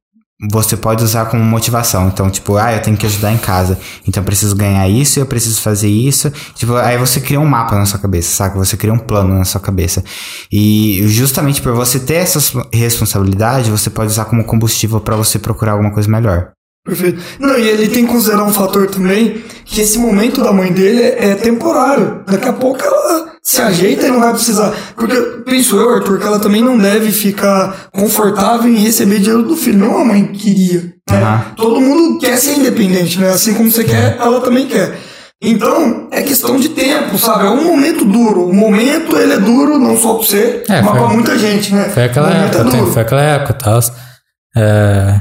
[0.48, 2.08] você pode usar como motivação.
[2.08, 3.78] Então, tipo, ah, eu tenho que ajudar em casa.
[4.06, 6.32] Então eu preciso ganhar isso, eu preciso fazer isso.
[6.54, 8.58] Tipo, aí você cria um mapa na sua cabeça, saca?
[8.58, 10.02] Você cria um plano na sua cabeça.
[10.50, 12.40] E justamente por você ter essa
[12.72, 16.52] responsabilidade, você pode usar como combustível para você procurar alguma coisa melhor.
[16.84, 17.22] Perfeito.
[17.38, 21.02] Não, e ele tem que considerar um fator também, que esse momento da mãe dele
[21.02, 22.24] é, temporário.
[22.26, 24.72] Daqui a pouco ela se ajeita e não vai precisar.
[24.94, 29.56] Porque, penso eu, Arthur, que ela também não deve ficar confortável em receber dinheiro do
[29.56, 29.78] filho.
[29.78, 30.92] Não a mãe queria.
[31.10, 31.20] Né?
[31.20, 31.54] Uhum.
[31.56, 33.30] Todo mundo quer ser independente, né?
[33.30, 34.98] Assim como você quer, ela também quer.
[35.42, 37.46] Então, é questão de tempo, sabe?
[37.46, 38.44] É um momento duro.
[38.44, 41.74] O momento, ele é duro não só pra você, é, mas foi, pra muita gente,
[41.74, 41.84] né?
[41.88, 43.80] Foi aquela época, é foi aquela época tal.
[44.54, 45.20] É...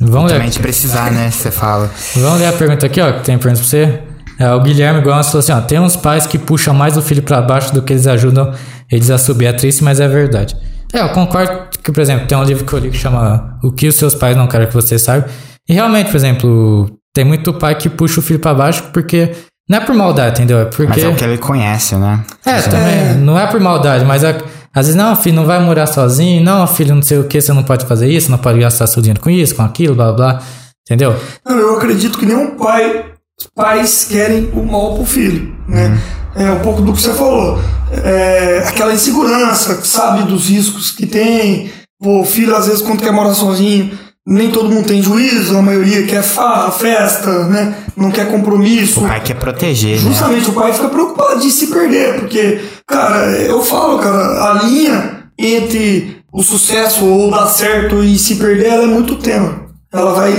[0.00, 0.60] Vamos ler.
[0.60, 1.30] precisar, né?
[1.30, 1.90] Você fala.
[2.14, 4.02] Vamos ler a pergunta aqui, ó, que tem pergunta pra você.
[4.38, 7.22] É, o Guilherme Gomes falou assim: ó, tem uns pais que puxam mais o filho
[7.22, 8.52] para baixo do que eles ajudam
[8.90, 9.46] eles a subir.
[9.46, 10.56] É triste, mas é verdade.
[10.92, 13.72] É, eu concordo que, por exemplo, tem um livro que eu li que chama O
[13.72, 15.26] que os seus pais não querem que você saiba.
[15.68, 19.32] E realmente, por exemplo, tem muito pai que puxa o filho para baixo porque.
[19.68, 20.60] Não é por maldade, entendeu?
[20.60, 20.86] É porque.
[20.86, 22.24] Mas é o que ele conhece, né?
[22.44, 23.14] É, também.
[23.18, 24.36] Não é por maldade, mas é.
[24.72, 27.50] Às vezes, não, filho, não vai morar sozinho, não, filho, não sei o que, você
[27.50, 30.42] não pode fazer isso, não pode gastar seu dinheiro com isso, com aquilo, blá blá.
[30.86, 31.16] Entendeu?
[31.44, 33.06] Não, eu acredito que nenhum pai,
[33.54, 35.88] pais querem o mal pro filho, né?
[35.88, 36.42] Uhum.
[36.42, 37.58] É um pouco do que você falou.
[37.92, 41.70] É, aquela insegurança, sabe dos riscos que tem.
[42.00, 46.04] O filho, às vezes, quando quer morar sozinho, nem todo mundo tem juízo, a maioria
[46.04, 47.76] quer farra, festa, né?
[47.96, 49.00] Não quer compromisso.
[49.00, 50.08] O pai quer proteger, né?
[50.08, 50.48] Justamente, né?
[50.48, 56.22] o pai fica preocupado de se perder, porque, cara, eu falo, cara, a linha entre
[56.32, 59.54] o sucesso ou dar certo e se perder, ela é muito tênue.
[59.92, 60.34] Ela vai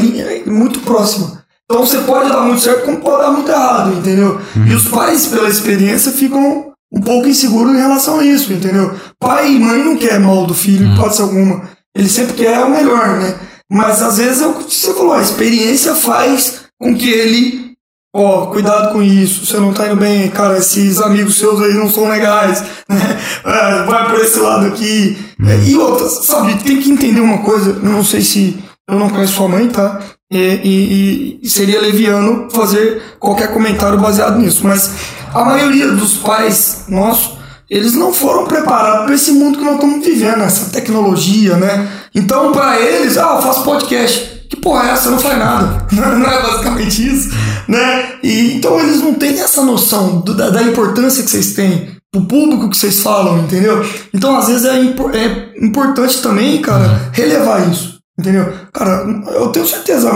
[0.45, 1.36] muito próxima.
[1.69, 4.39] Então você pode dar muito certo, como pode dar muito errado, entendeu?
[4.55, 4.67] Uhum.
[4.67, 8.95] E os pais, pela experiência, ficam um pouco inseguros em relação a isso, entendeu?
[9.19, 11.11] Pai e mãe não quer mal do filho, uhum.
[11.11, 11.63] ser alguma.
[11.93, 13.35] Ele sempre quer o melhor, né?
[13.69, 17.73] Mas às vezes é o que você falou, a experiência faz com que ele,
[18.15, 21.73] ó, oh, cuidado com isso, você não tá indo bem, cara, esses amigos seus aí
[21.73, 23.19] não são legais, né?
[23.43, 25.17] É, vai por esse lado aqui.
[25.45, 28.57] É, e outras, sabe, tem que entender uma coisa, eu não sei se
[28.89, 29.99] eu não conheço sua mãe, tá?
[30.31, 34.91] E, e, e, seria leviano fazer qualquer comentário baseado nisso, mas
[35.33, 37.37] a maioria dos pais nossos
[37.69, 41.89] eles não foram preparados para esse mundo que nós estamos vivendo, essa tecnologia, né?
[42.15, 44.37] Então, para eles, ah, eu faço podcast.
[44.49, 45.11] Que porra é essa?
[45.11, 45.85] Não faz nada.
[45.91, 47.29] Não é basicamente isso,
[47.67, 48.13] né?
[48.23, 52.21] E, então, eles não têm essa noção do, da, da importância que vocês têm pro
[52.21, 53.85] público que vocês falam, entendeu?
[54.13, 57.96] Então, às vezes, é, é importante também, cara, relevar isso.
[58.19, 58.51] Entendeu?
[58.73, 60.09] Cara, eu tenho certeza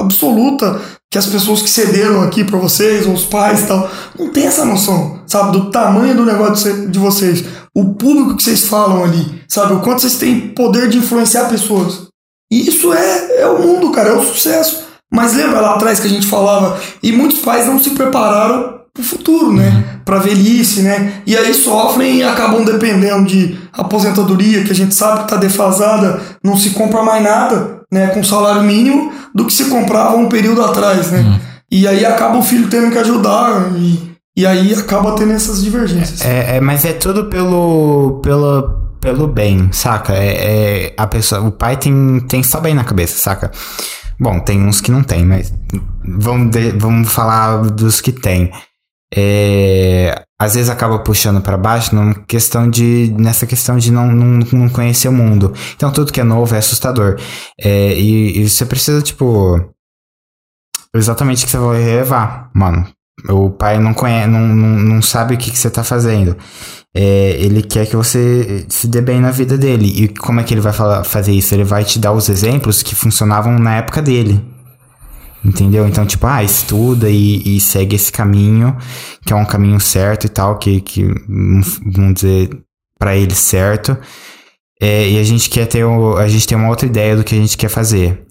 [0.00, 4.30] absoluta que as pessoas que cederam aqui para vocês, ou os pais e tal, não
[4.30, 9.04] tem essa noção, sabe, do tamanho do negócio de vocês, o público que vocês falam
[9.04, 12.08] ali, sabe, o quanto vocês têm poder de influenciar pessoas.
[12.52, 14.82] E isso é, é o mundo, cara, é o sucesso.
[15.12, 19.00] Mas lembra lá atrás que a gente falava, e muitos pais não se prepararam para
[19.00, 19.98] o futuro, né?
[20.04, 21.14] Para velhice, né?
[21.26, 26.20] E aí sofrem e acabam dependendo de aposentadoria, que a gente sabe que está defasada,
[26.42, 28.06] não se compra mais nada, né?
[28.08, 31.20] Com salário mínimo do que se comprava um período atrás, né?
[31.20, 31.40] Uhum.
[31.72, 36.20] E aí acaba o filho tendo que ajudar e, e aí acaba tendo essas divergências.
[36.20, 40.12] É, é mas é tudo pelo, pelo, pelo bem, saca?
[40.12, 40.28] É,
[40.86, 43.50] é, a pessoa, o pai tem, tem só bem na cabeça, saca?
[44.20, 45.52] Bom, tem uns que não tem, mas
[46.06, 48.52] vamos, de, vamos falar dos que tem.
[49.16, 54.46] É, às vezes acaba puxando para baixo numa questão de, nessa questão de não, não,
[54.52, 55.52] não, conhecer o mundo.
[55.76, 57.16] Então tudo que é novo é assustador.
[57.60, 59.72] É, e, e, você precisa, tipo.
[60.94, 62.86] Exatamente o que você vai levar, mano.
[63.28, 66.36] O pai não, conhece, não, não, não sabe o que, que você tá fazendo.
[66.94, 69.86] É, ele quer que você se dê bem na vida dele.
[69.86, 71.54] E como é que ele vai falar, fazer isso?
[71.54, 74.53] Ele vai te dar os exemplos que funcionavam na época dele.
[75.44, 75.86] Entendeu?
[75.86, 78.74] Então, tipo, ah, estuda e, e, segue esse caminho,
[79.26, 82.48] que é um caminho certo e tal, que, que vamos dizer,
[82.98, 83.96] para ele certo.
[84.80, 87.34] É, e a gente quer ter, o, a gente tem uma outra ideia do que
[87.34, 88.24] a gente quer fazer.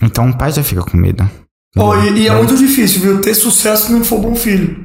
[0.00, 1.28] Então o pai já fica com medo.
[1.76, 3.20] Oh, e, e é muito difícil, viu?
[3.20, 4.84] Ter sucesso se não for bom filho.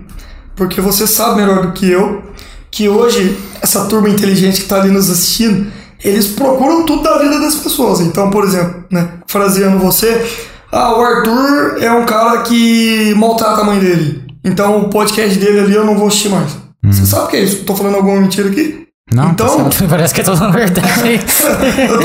[0.55, 2.23] Porque você sabe melhor do que eu
[2.71, 5.71] que hoje essa turma inteligente que tá ali nos assistindo,
[6.03, 7.99] eles procuram tudo da vida das pessoas.
[7.99, 10.25] Então, por exemplo, né, fraseando você,
[10.71, 14.23] ah, o Arthur é um cara que maltrata a mãe dele.
[14.43, 16.51] Então o podcast dele ali eu não vou assistir mais.
[16.83, 16.91] Hum.
[16.91, 17.63] Você sabe o que é isso?
[17.63, 18.87] Tô falando alguma mentira aqui?
[19.11, 21.19] Não, então, parece que eu tô falando verdade.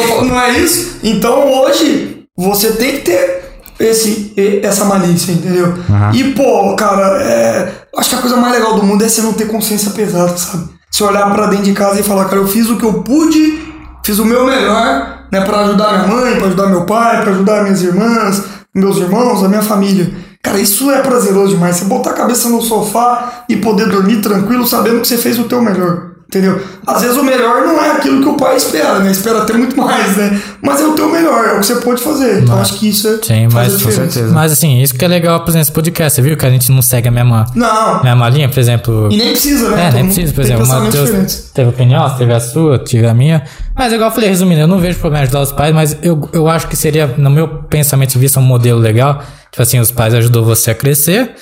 [0.09, 0.99] falando, não é isso?
[1.03, 3.45] Então hoje você tem que ter
[3.79, 4.33] esse,
[4.63, 5.67] essa malícia, entendeu?
[5.67, 6.15] Uhum.
[6.15, 9.33] E, pô, cara, é, acho que a coisa mais legal do mundo é você não
[9.33, 10.69] ter consciência pesada, sabe?
[10.91, 13.63] Você olhar para dentro de casa e falar, cara, eu fiz o que eu pude,
[14.05, 17.63] fiz o meu melhor, né, para ajudar minha mãe, para ajudar meu pai, para ajudar
[17.65, 18.45] minhas irmãs,
[18.75, 20.13] meus irmãos, a minha família.
[20.43, 21.77] Cara, isso é prazeroso demais.
[21.77, 25.45] Você botar a cabeça no sofá e poder dormir tranquilo sabendo que você fez o
[25.45, 26.14] teu melhor.
[26.35, 26.61] Entendeu?
[26.85, 29.13] Às vezes o melhor não é aquilo que o pai espera, né?
[29.13, 30.43] Espera ter muito mais, né?
[30.61, 32.43] Mas é o teu melhor, é o que você pode fazer.
[32.43, 33.19] Então acho que isso é.
[33.23, 34.35] Sim, mas com certeza.
[34.35, 36.73] Mas assim, isso que é legal, por exemplo, esse podcast, você viu que a gente
[36.73, 38.03] não segue a mesma, não.
[38.03, 39.09] mesma linha, por exemplo.
[39.13, 39.89] E nem precisa, né?
[39.89, 43.45] É, nem precisa, por exemplo, o Matheus teve opinião, teve a sua, tive a minha.
[43.77, 46.49] Mas igual eu falei, resumindo, eu não vejo problema ajudar os pais, mas eu, eu
[46.49, 49.23] acho que seria, no meu pensamento de vista, um modelo legal.
[49.53, 51.33] Tipo assim, os pais ajudou você a crescer.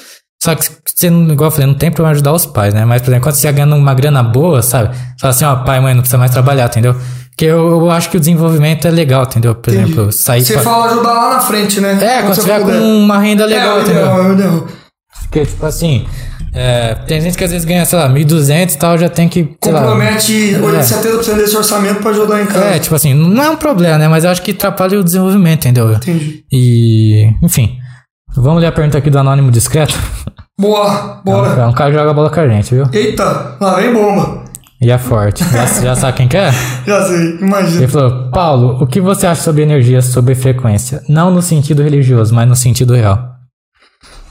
[0.43, 2.85] Só que você, igual eu falei, não tem problema ajudar os pais, né?
[2.85, 4.93] Mas, por exemplo, quando você ganha uma grana boa, sabe?
[5.21, 6.97] Fala assim, ó, pai, mãe, não precisa mais trabalhar, entendeu?
[7.29, 9.55] Porque eu, eu acho que o desenvolvimento é legal, entendeu?
[9.55, 9.93] Por Entendi.
[9.93, 10.45] exemplo, sair...
[10.45, 10.63] Você pra...
[10.63, 11.93] fala ajudar lá na frente, né?
[11.93, 14.05] É, quando, quando você tiver com uma renda legal, é, entendeu?
[14.05, 14.69] É, ideal,
[15.23, 16.07] Porque, tipo assim...
[16.53, 19.57] É, tem gente que às vezes ganha, sei lá, 1.200 e tal, já tem que.
[19.59, 21.35] Compromete lá, 70% é.
[21.37, 22.65] desse orçamento pra ajudar em casa.
[22.67, 24.07] É, tipo assim, não é um problema, né?
[24.07, 25.95] Mas eu acho que atrapalha o desenvolvimento, entendeu?
[25.95, 26.45] Entendi.
[26.53, 27.79] E, enfim.
[28.35, 29.95] Vamos ler a pergunta aqui do Anônimo Discreto?
[30.59, 31.61] Boa, bora.
[31.61, 32.87] É um cara que joga bola com a gente, viu?
[32.93, 34.43] Eita, lá vem bomba.
[34.81, 35.45] E é forte.
[35.45, 36.51] Já, já sabe quem que é?
[36.87, 37.83] Já sei, imagina.
[37.83, 41.03] Ele falou, Paulo, o que você acha sobre energia, sobre frequência?
[41.09, 43.37] Não no sentido religioso, mas no sentido real.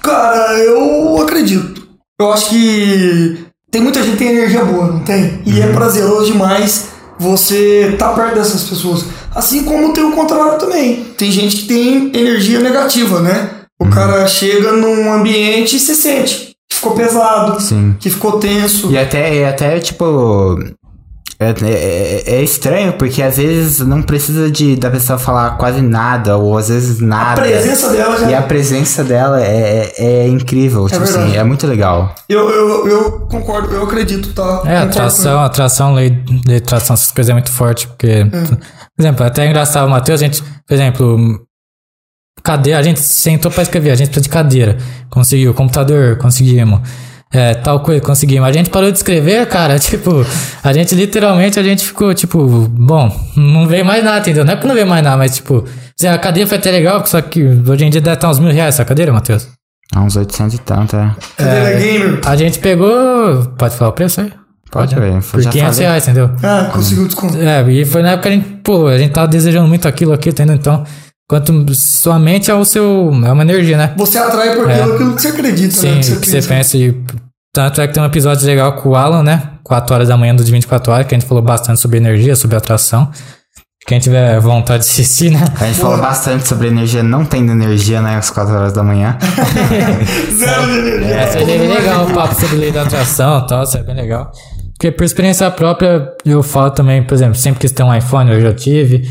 [0.02, 1.88] Cara, eu acredito.
[2.20, 5.42] Eu acho que tem muita gente que tem energia boa, não tem?
[5.46, 5.72] E é uhum.
[5.72, 9.06] é prazeroso demais você tá perto dessas pessoas.
[9.34, 11.04] Assim como tem o contrário também.
[11.18, 13.61] Tem gente que tem energia negativa, né?
[13.82, 17.96] O cara chega num ambiente e se sente que ficou pesado, Sim.
[18.00, 18.92] que ficou tenso.
[18.92, 20.58] E até, e até tipo.
[21.40, 25.82] É, é, é, é, estranho, porque às vezes não precisa de da pessoa falar quase
[25.82, 27.42] nada, ou às vezes nada.
[27.42, 28.30] A presença dela já.
[28.30, 32.14] E a presença dela é, é, é incrível, tipo assim, é muito legal.
[32.30, 34.62] Eu, eu, eu concordo, eu acredito, tá?
[34.66, 38.08] É, atração, atração, lei de atração, essas coisas é muito forte, porque.
[38.08, 38.26] É.
[38.26, 41.48] Por exemplo, até engraçado, o Matheus, a gente, por exemplo,
[42.44, 44.78] cadeira, a gente sentou para escrever, a gente precisa de cadeira.
[45.10, 46.82] Conseguiu, computador, conseguimos.
[47.34, 48.48] É, tal coisa, conseguimos.
[48.48, 50.26] A gente parou de escrever, cara, tipo,
[50.64, 54.44] a gente literalmente, a gente ficou, tipo, bom, não veio mais nada, entendeu?
[54.44, 55.64] Não é que não veio mais nada, mas, tipo,
[56.06, 58.76] a cadeira foi até legal, só que hoje em dia deve estar uns mil reais
[58.76, 59.48] essa cadeira, Matheus.
[59.94, 61.16] Há uns 800 e tanto, é.
[61.38, 62.22] Cadeira é, gamer.
[62.26, 64.32] A gente pegou, pode falar o preço aí?
[64.72, 65.22] Pode ver.
[65.22, 65.88] Por já 500 falei.
[65.88, 66.32] reais, entendeu?
[66.42, 67.38] Ah, conseguiu desconto.
[67.38, 70.14] É, e foi na época que a gente, pô, a gente tava desejando muito aquilo
[70.14, 70.56] aqui, entendeu?
[70.56, 70.86] Então,
[71.32, 73.10] quanto sua mente é o seu.
[73.26, 73.94] É uma energia, né?
[73.96, 76.02] Você atrai por aquilo, aquilo que você acredita, Sim, né?
[76.02, 76.76] o que você pensa.
[76.76, 76.94] E,
[77.54, 79.52] tanto é que tem um episódio legal com o Alan, né?
[79.64, 82.36] 4 horas da manhã do de 24 horas, que a gente falou bastante sobre energia,
[82.36, 83.10] sobre atração.
[83.88, 85.40] Quem tiver vontade de assistir, né?
[85.58, 88.18] A gente falou bastante sobre energia, não tendo energia, né?
[88.18, 89.18] Às 4 horas da manhã.
[90.38, 91.16] Zero de energia.
[91.16, 93.96] É, seria bem legal o papo sobre lei da atração e tal, isso é bem
[93.96, 94.30] legal.
[94.74, 98.42] Porque por experiência própria, eu falo também, por exemplo, sempre quis ter um iPhone, eu
[98.42, 99.10] já tive.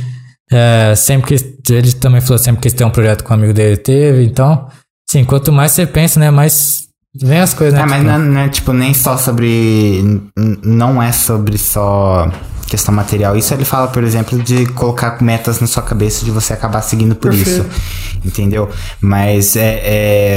[0.50, 3.76] É, sempre quis, ele também falou sempre quis ter um projeto com um amigo dele,
[3.76, 4.24] teve.
[4.24, 4.66] Então,
[5.08, 7.82] sim, quanto mais você pensa, né, mais vem as coisas, né?
[7.82, 10.30] É, mas tipo, não, é- não é tipo nem só sobre.
[10.64, 12.28] Não é sobre só
[12.68, 13.36] questão material.
[13.36, 17.16] Isso ele fala, por exemplo, de colocar metas na sua cabeça de você acabar seguindo
[17.16, 17.66] por Perfeito.
[17.68, 18.20] isso.
[18.24, 18.68] Entendeu?
[19.00, 19.80] Mas é,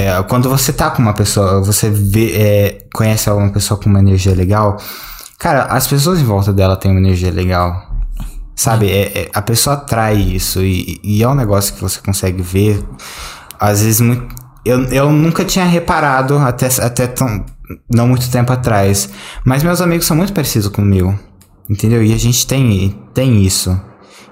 [0.07, 3.99] é, quando você tá com uma pessoa, você vê, é, conhece alguma pessoa com uma
[3.99, 4.77] energia legal,
[5.37, 7.92] cara, as pessoas em volta dela têm uma energia legal.
[8.55, 8.89] Sabe?
[8.91, 12.83] É, é- a pessoa atrai isso e, e é um negócio que você consegue ver.
[13.59, 14.27] Às vezes, muito,
[14.65, 17.45] eu, eu nunca tinha reparado até, até tão,
[17.93, 19.09] não muito tempo atrás.
[19.45, 21.17] Mas meus amigos são muito parecidos comigo.
[21.69, 22.03] Entendeu?
[22.03, 23.79] E a gente tem, tem isso.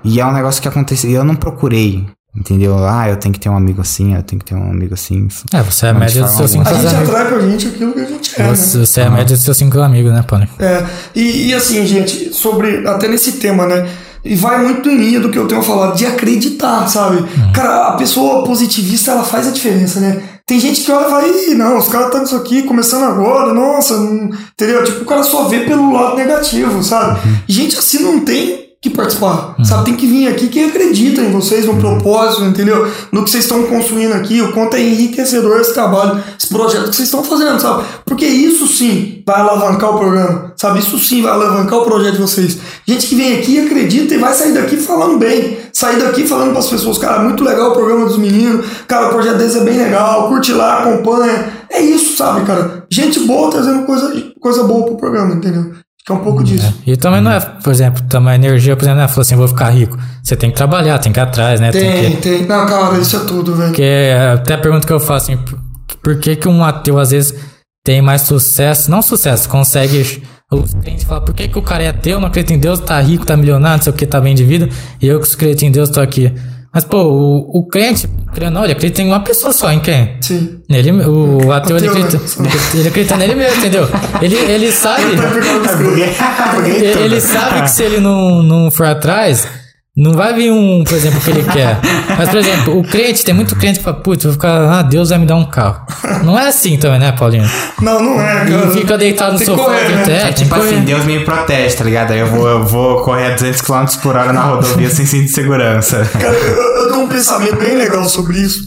[0.03, 1.09] E é um negócio que aconteceu.
[1.09, 2.05] E eu não procurei.
[2.33, 2.77] Entendeu?
[2.87, 5.27] Ah, eu tenho que ter um amigo assim, eu tenho que ter um amigo assim.
[5.53, 7.09] É, você é a média dos seus cinco A gente amigos.
[7.09, 8.55] atrai pra gente aquilo que a gente é, né?
[8.55, 10.47] Você, você é a média dos seus cinco amigos, né, Paulo?
[10.57, 12.87] É, e, e assim, gente, sobre.
[12.87, 13.85] Até nesse tema, né?
[14.23, 17.17] E vai muito em linha do que eu tenho falado, de acreditar, sabe?
[17.17, 17.51] Uhum.
[17.53, 20.21] Cara, a pessoa positivista, ela faz a diferença, né?
[20.45, 23.53] Tem gente que olha e fala, Ih, não, os caras estão nisso aqui, começando agora,
[23.53, 24.29] nossa, não...
[24.53, 24.83] entendeu?
[24.83, 27.19] Tipo, o cara só vê pelo lado negativo, sabe?
[27.27, 27.35] Uhum.
[27.47, 29.85] Gente assim não tem que participar, sabe?
[29.85, 31.75] Tem que vir aqui quem acredita em vocês, Uhum.
[31.75, 32.87] no propósito, entendeu?
[33.11, 36.95] No que vocês estão construindo aqui, o quanto é enriquecedor esse trabalho, esse projeto que
[36.95, 37.83] vocês estão fazendo, sabe?
[38.03, 40.79] Porque isso sim vai alavancar o programa, sabe?
[40.79, 42.57] Isso sim vai alavancar o projeto de vocês.
[42.87, 46.59] Gente que vem aqui, acredita e vai sair daqui falando bem, sair daqui falando para
[46.59, 49.77] as pessoas, cara, muito legal o programa dos meninos, cara, o projeto deles é bem
[49.77, 51.53] legal, curte lá, acompanha.
[51.69, 52.83] É isso, sabe, cara?
[52.91, 55.71] Gente boa trazendo coisa, coisa boa pro programa, entendeu?
[56.05, 56.73] Que é um pouco disso.
[56.85, 59.35] E também não é, por exemplo, também a energia, por exemplo, não é falar assim,
[59.35, 59.97] vou ficar rico.
[60.23, 61.71] Você tem que trabalhar, tem que ir atrás, né?
[61.71, 62.21] Tem, Tem, que.
[62.21, 62.45] tem.
[62.47, 63.69] Não, cara, isso é tudo, velho.
[63.69, 65.59] Porque é até a pergunta que eu faço assim, por,
[66.01, 67.35] por que, que um ateu às vezes
[67.83, 68.89] tem mais sucesso?
[68.89, 70.23] Não sucesso, consegue.
[70.51, 72.99] Os crentes falam, por que, que o cara é ateu, não acredita em Deus, tá
[72.99, 74.67] rico, tá milionário, não sei o que, tá bem de vida,
[75.01, 76.33] e eu que acredito em Deus tô aqui.
[76.73, 78.09] Mas, pô, o, o crente,
[78.49, 80.15] não, ele acredita em uma pessoa só, em quem?
[80.21, 80.61] Sim.
[80.69, 82.49] Nele, o ateu, ele acredita, né?
[82.73, 83.89] ele acredita nele mesmo, entendeu?
[84.21, 85.03] Ele, ele sabe.
[86.65, 89.47] Ele, ele sabe que se ele não, não for atrás,
[89.95, 91.77] não vai vir um, por exemplo, que ele quer.
[92.17, 95.09] Mas, por exemplo, o crente, tem muito crente que fala, putz, vou ficar, ah, Deus
[95.09, 95.85] vai me dar um carro.
[96.23, 97.49] Não é assim também, né, Paulinho?
[97.81, 98.67] Não, não é, cara.
[98.67, 100.05] E fica deitado no sofá, correr, né?
[100.07, 100.75] é, É tipo correr.
[100.75, 102.11] assim, Deus me protege, tá ligado?
[102.11, 105.25] Aí eu vou, eu vou correr a 200 km por hora na rodovia sem cinto
[105.25, 106.09] de segurança.
[106.13, 108.61] Cara, eu, eu tenho um pensamento bem legal sobre isso.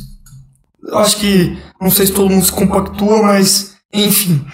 [0.86, 4.44] Eu acho que, não sei se todo mundo se compactua, mas, enfim.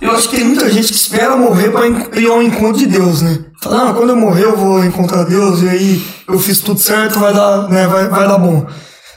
[0.00, 3.22] Eu acho que tem muita gente que espera morrer en- ir ao encontro de Deus,
[3.22, 3.38] né?
[3.62, 7.18] Fala, não, quando eu morrer eu vou encontrar Deus e aí eu fiz tudo certo,
[7.18, 8.66] vai dar, né, vai, vai dar bom.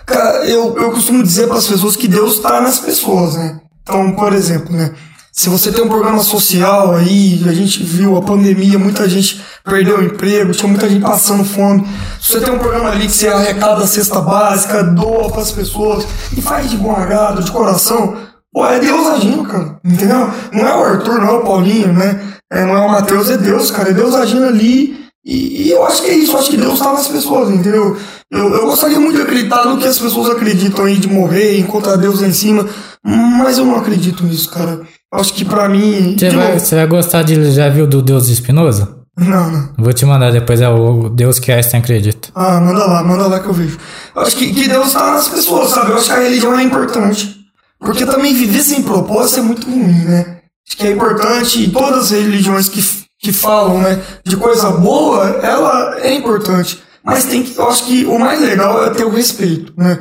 [0.05, 3.59] Cara, eu, eu costumo dizer para as pessoas que Deus tá nas pessoas, né?
[3.83, 4.93] Então, por exemplo, né?
[5.33, 9.99] Se você tem um programa social aí, a gente viu a pandemia, muita gente perdeu
[9.99, 11.85] o emprego, tinha muita gente passando fome.
[12.19, 15.51] Se você tem um programa ali que você arrecada a cesta básica, doa para as
[15.51, 18.15] pessoas e faz de bom agrado, de coração,
[18.57, 19.79] pô, é Deus agindo, cara.
[19.85, 20.29] Entendeu?
[20.51, 22.19] Não é o Arthur, não é o Paulinho, né?
[22.51, 23.89] É, não é o Matheus, é Deus, cara.
[23.89, 24.97] É Deus agindo ali.
[25.23, 27.97] E, e eu acho que é isso, eu acho que Deus tá nas pessoas, entendeu?
[28.31, 31.97] Eu, eu gostaria muito de acreditar no que as pessoas acreditam aí, de morrer, encontrar
[31.97, 32.65] Deus lá em cima,
[33.03, 34.81] mas eu não acredito nisso, cara.
[35.13, 36.15] Acho que pra mim.
[36.17, 37.51] Você vai, você vai gostar de.
[37.51, 38.97] Já viu do Deus de Spinoza?
[39.17, 39.69] Não, não.
[39.77, 42.29] Vou te mandar depois, é o Deus que Einstein acredita.
[42.33, 43.77] Ah, manda lá, manda lá que eu vejo.
[44.15, 45.91] Eu acho que, que Deus tá nas pessoas, sabe?
[45.91, 47.36] Eu acho que a religião é importante.
[47.79, 50.37] Porque também viver sem propósito é muito ruim, né?
[50.67, 52.83] Acho que é importante e todas as religiões que,
[53.19, 56.83] que falam, né, de coisa boa, ela é importante.
[57.03, 59.99] Mas tem que, eu acho que o mais legal é ter o respeito, né?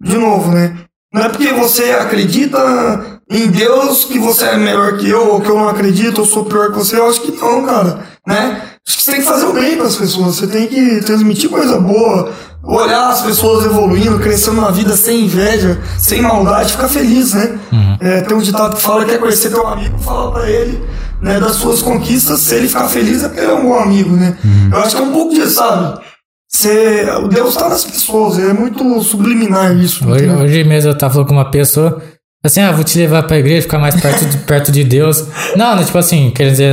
[0.00, 0.86] De novo, né?
[1.12, 5.48] Não é porque você acredita em Deus que você é melhor que eu, ou que
[5.48, 6.98] eu não acredito, ou sou pior que você.
[6.98, 8.62] Eu acho que não, cara, né?
[8.86, 10.36] Acho que você tem que fazer o bem para as pessoas.
[10.36, 12.32] Você tem que transmitir coisa boa,
[12.62, 17.58] olhar as pessoas evoluindo, crescendo na vida sem inveja, sem maldade, ficar feliz, né?
[18.00, 20.82] É, tem um ditado que fala que quer conhecer teu amigo, fala pra ele,
[21.20, 24.14] né, das suas conquistas, se ele ficar feliz é porque ele é um bom amigo,
[24.16, 24.36] né?
[24.70, 26.00] Eu acho que é um pouco disso, sabe?
[26.48, 30.08] Você, o Deus tá nas pessoas, é muito subliminar isso.
[30.08, 32.00] Hoje, hoje mesmo eu tava falando com uma pessoa,
[32.42, 35.24] assim, ah, vou te levar pra igreja, ficar mais perto de, perto de Deus.
[35.56, 36.72] Não, não, tipo assim, quer dizer,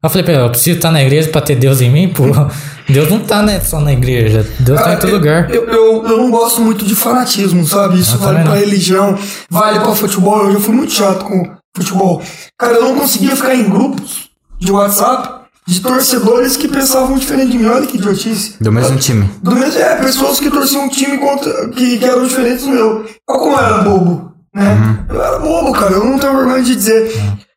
[0.00, 2.24] Eu falei pra ele, eu preciso estar na igreja pra ter Deus em mim, pô.
[2.88, 4.46] Deus não tá né, só na igreja.
[4.60, 5.50] Deus tá em todo lugar.
[5.50, 7.98] Eu, eu, eu não gosto muito de fanatismo, sabe?
[7.98, 8.60] Isso Eu vale pra não.
[8.60, 9.18] religião,
[9.50, 10.44] vale pra futebol.
[10.44, 12.22] Eu já fui muito chato com futebol.
[12.56, 17.58] Cara, eu não conseguia ficar em grupos de WhatsApp de torcedores que pensavam diferente de
[17.58, 17.66] mim.
[17.66, 18.54] Olha que idiotice.
[18.60, 19.28] Do mesmo time.
[19.42, 23.04] Do mesmo, é, pessoas que torciam um time contra, que, que eram diferentes do meu.
[23.28, 25.04] Olha como eu era bobo, né?
[25.10, 27.12] Eu era bobo, cara, eu não tenho vergonha de dizer.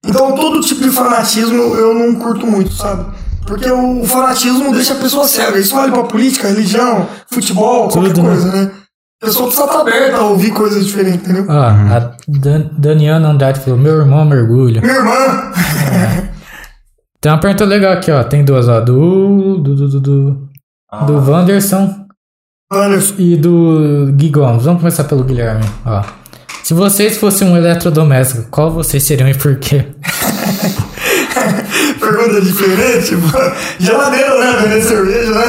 [0.06, 3.06] Então, todo tipo de fanatismo eu não curto muito, sabe?
[3.46, 5.58] Porque o fanatismo deixa a pessoa cega.
[5.60, 8.30] Isso vale pra política, religião, futebol, qualquer Tudo, né?
[8.30, 8.72] coisa, né?
[9.22, 11.46] A pessoa precisa estar aberta a ouvir coisas diferentes, entendeu?
[11.48, 14.82] Ó, a Dan Daniana Andrade falou, meu irmão mergulho.
[14.82, 15.52] Minha irmã,
[17.22, 18.24] Tem uma pergunta legal aqui, ó.
[18.24, 18.80] Tem duas, ó.
[18.80, 19.58] Do.
[19.60, 19.76] Do.
[19.76, 19.88] Do.
[20.00, 20.02] Do.
[20.02, 20.50] Do,
[21.06, 22.06] do Wanderson
[22.72, 24.64] Anderson, e do Gui Gomes.
[24.64, 26.04] Vamos começar pelo Guilherme, ó.
[26.64, 29.86] Se vocês fossem um eletrodoméstico, qual vocês seriam e por quê?
[32.00, 33.16] pergunta diferente,
[33.80, 34.62] geladeira, né?
[34.62, 35.46] Vender cerveja, né?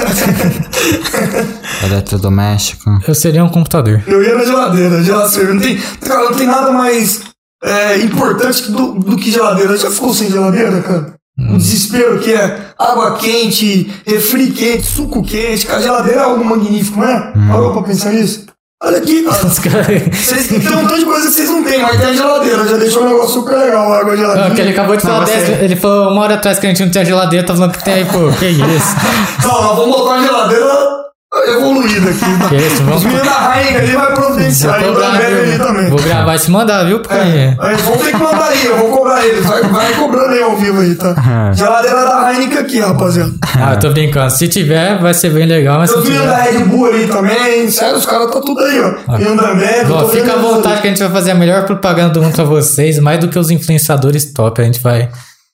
[1.85, 3.01] Eletrodoméstico.
[3.07, 4.03] Eu seria um computador.
[4.07, 5.55] Eu ia na geladeira, geladeira.
[5.55, 7.23] Não tem, cara, não tem nada mais
[7.63, 9.77] é, importante do, do que geladeira.
[9.77, 11.15] Já ficou sem geladeira, cara?
[11.39, 15.67] O desespero que é água quente, refri quente, suco quente.
[15.67, 17.33] Cara, geladeira é algo magnífico, não é?
[17.49, 18.47] Parou pra pensar nisso?
[18.85, 19.39] Olha aqui, cara.
[19.39, 22.67] Vocês tem um tanto de coisa que vocês não têm, mas tem a geladeira.
[22.67, 24.55] Já deixou um negócio super legal, água Não, geladinha.
[24.55, 26.83] que ele acabou de Não, falar dessa- Ele falou uma hora atrás que a gente
[26.85, 28.29] não tinha geladeira, tá falando que tem aí, pô.
[28.39, 28.97] Que isso?
[29.45, 31.02] Não, nós vamos botar uma geladeira
[31.35, 32.49] evoluída aqui.
[32.49, 33.05] Que isso, Os vamos.
[33.05, 34.81] meninos da Heineken ali vai Vou providenciar.
[34.83, 35.59] O cobrar, viu?
[35.59, 35.91] também.
[35.91, 37.01] Vou gravar e se mandar, viu?
[37.01, 37.15] Porque.
[37.15, 39.41] Aí, vou ter que mandar aí, eu vou cobrar ele.
[39.41, 41.15] Vai, vai cobrando aí ao vivo aí, tá?
[41.55, 43.33] Geladeira da Heineken aqui, rapaziada.
[43.59, 44.31] Ah, eu tô brincando.
[44.31, 46.59] Se tiver, vai ser bem legal, mas se Eu não vi o da tiver.
[46.59, 47.71] Red Bull ali também.
[47.71, 49.19] Sério, os caras tá tudo aí, ó.
[49.19, 49.89] E o Danberg.
[49.91, 51.65] eu Ó, tô vendo fica à eles vontade que a gente vai fazer a melhor
[51.65, 54.61] propaganda do mundo pra vocês, mais do que os influenciadores top.
[54.61, 55.09] A gente vai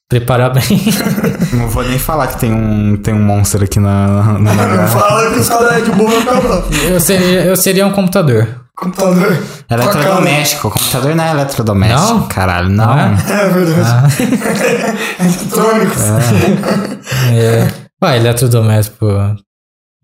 [0.08, 0.62] preparar bem.
[1.52, 5.30] Não vou nem falar que tem um, tem um monstro aqui na, na, Não fala
[5.30, 6.84] que os caras Bull vão ficar bravos.
[6.84, 8.66] Eu seria, eu seria um computador.
[8.76, 9.36] Computador.
[9.68, 10.70] Eletrodoméstico.
[10.70, 12.14] Computador não é eletrodoméstico.
[12.14, 12.28] Não?
[12.28, 12.86] Caralho, não.
[12.86, 13.12] Não é?
[13.28, 14.16] É verdade.
[15.18, 16.02] Eletrônicos.
[17.32, 17.68] É.
[18.00, 19.36] Vai, eletrodoméstico, pô.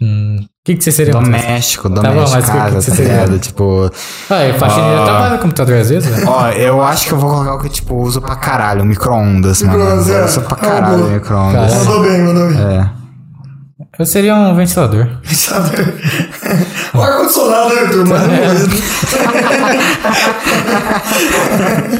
[0.02, 0.44] Hum.
[0.64, 1.12] O que, que você seria?
[1.12, 3.12] Doméstico, bom, doméstico, mas o que que casa, você tá seria?
[3.12, 3.38] ligado?
[3.38, 3.90] Tipo,
[4.30, 5.04] Ah, e faxineira Ah.
[5.04, 6.26] trabalha no computador às vezes, velho.
[6.26, 9.76] ó, eu acho que eu vou colocar o que, tipo, uso pra caralho, micro-ondas, mano.
[9.78, 10.20] Micro-ondas, é.
[10.20, 11.74] Eu uso pra caralho micro-ondas.
[11.74, 12.58] Mandou bem, mandou bem.
[12.58, 12.90] É.
[13.98, 15.06] Eu seria um ventilador.
[15.32, 15.68] Sabe?
[16.94, 18.06] O ar-condicionado, né, Arthur?
[18.06, 18.62] Mas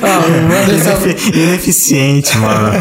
[0.03, 0.91] Ah, o Anderson.
[1.07, 2.73] Inefi- Ineficiente, mano.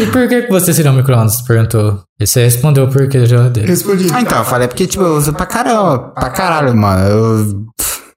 [0.00, 1.40] E por que que você seria um micro-ondas?
[1.42, 2.00] Perguntou.
[2.20, 3.68] E você respondeu por que da geladeira.
[3.68, 4.08] respondi.
[4.12, 7.08] Ah, então, eu falei porque, tipo, eu uso pra caralho, pra caralho, mano.
[7.08, 7.64] Eu.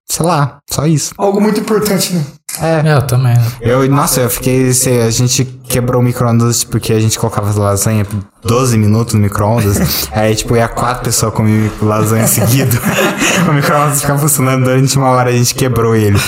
[0.09, 1.14] Sei lá, só isso.
[1.17, 2.24] Algo muito importante, né?
[2.61, 2.88] É.
[2.88, 3.36] É, eu também.
[3.61, 4.74] Eu, nossa, eu fiquei.
[4.74, 9.22] sei, A gente quebrou o micro-ondas porque a gente colocava lasanha por 12 minutos no
[9.22, 10.08] micro-ondas.
[10.11, 12.77] aí, tipo, ia quatro pessoas comer lasanha seguido.
[13.50, 16.19] o micro-ondas ficava funcionando durante uma hora, a gente quebrou ele.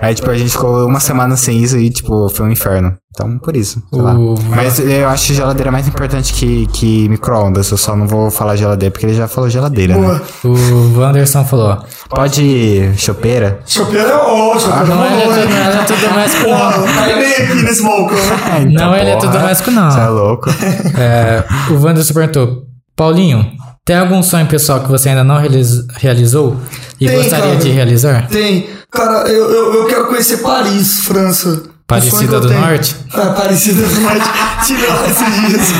[0.00, 2.96] Aí, tipo, a gente ficou uma semana sem isso e, tipo, foi um inferno.
[3.24, 3.82] Então, por isso.
[3.92, 4.14] sei lá.
[4.14, 7.70] O- Mas eu acho geladeira mais importante que, que micro-ondas.
[7.70, 10.14] Eu só não vou falar geladeira porque ele já falou geladeira, Boa.
[10.14, 10.20] né?
[10.44, 11.78] O Anderson falou.
[12.08, 13.60] Pode chopeira?
[13.66, 14.60] Chopeira é ótimo.
[14.72, 16.78] chopeira Não é é não é eletrodoméstico, Pô, não.
[16.86, 18.16] não cai nem aqui nesse balcão.
[18.18, 18.66] né?
[18.70, 19.90] Não é eletrodoméstico, não.
[19.90, 20.50] Você é louco.
[20.98, 22.62] É, o Wanderson perguntou:
[22.96, 23.46] Paulinho,
[23.84, 26.56] tem algum sonho pessoal que você ainda não realiz- realizou
[27.00, 27.56] e Tem, gostaria cara.
[27.56, 28.26] de realizar?
[28.28, 28.68] Tem.
[28.90, 31.62] Cara, eu, eu, eu quero conhecer Paris, França.
[31.88, 32.52] Parecida do.
[32.52, 32.94] Norte?
[33.14, 34.18] É, Parecida do Norte.
[34.20, 35.72] Lá esses dias.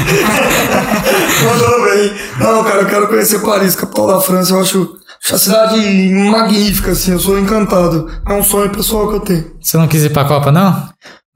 [1.45, 2.12] Mandou bem.
[2.41, 4.55] Não, cara, eu quero conhecer Paris, capital da França.
[4.55, 5.77] Eu acho, acho a cidade
[6.31, 7.12] magnífica, assim.
[7.12, 8.11] Eu sou encantado.
[8.27, 9.53] É um sonho pessoal que eu tenho.
[9.61, 10.89] Você não quis ir pra Copa, não?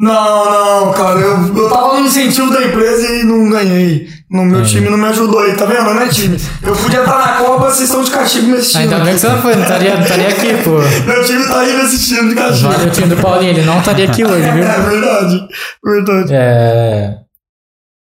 [0.02, 4.08] Não, não, cara, eu, eu tava no incentivo da empresa e não ganhei.
[4.28, 6.36] No meu time não me ajudou aí, tá vendo, né, time?
[6.60, 8.82] Eu podia estar na Copa, vocês estão de castigo nesse time.
[8.82, 10.70] Ainda bem que você não foi, não estaria, não estaria aqui, pô.
[11.06, 12.70] Meu time tá aí nesse time de castigo.
[12.70, 14.64] Olha o time do Paulinho, ele não estaria aqui hoje, viu?
[14.64, 15.48] É verdade,
[15.84, 16.34] verdade.
[16.34, 17.14] É.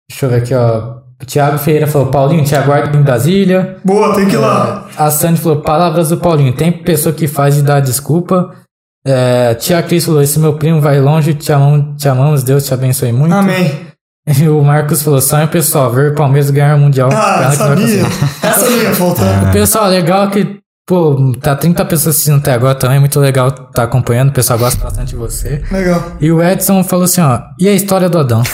[0.09, 1.03] Deixa eu ver aqui, ó.
[1.21, 3.77] O Thiago Ferreira falou: Paulinho, te aguardo em Brasília.
[3.85, 4.87] Boa, tem que ir lá.
[4.97, 6.53] A Sandy falou: Palavras do Paulinho.
[6.53, 8.62] Tem pessoa que faz e dá desculpa.
[9.05, 12.73] É, tia Cris falou: Esse meu primo vai longe, te, amam, te amamos, Deus te
[12.73, 13.33] abençoe muito.
[13.33, 13.93] Amém.
[14.25, 17.09] E o Marcos falou: Sonho pessoal, ver o Palmeiras ganhar o Mundial.
[17.11, 18.03] Ah, sabia.
[18.41, 19.51] Essa não ia faltar.
[19.51, 23.01] Pessoal, legal que, pô, tá 30 pessoas assistindo até agora também.
[23.01, 24.29] Muito legal tá acompanhando.
[24.29, 25.61] O pessoal gosta bastante de você.
[25.69, 26.13] Legal.
[26.21, 28.43] E o Edson falou assim: Ó, e a história do Adão?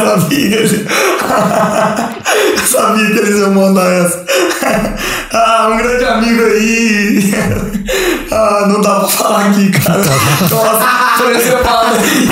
[0.00, 0.66] sabia
[2.66, 4.24] sabia que eles iam mandar essa.
[5.34, 7.34] ah, um grande amigo aí.
[8.30, 9.98] Ah, não dá pra falar aqui, cara.
[10.50, 10.86] Nossa,
[11.18, 12.28] foi essa parada aí.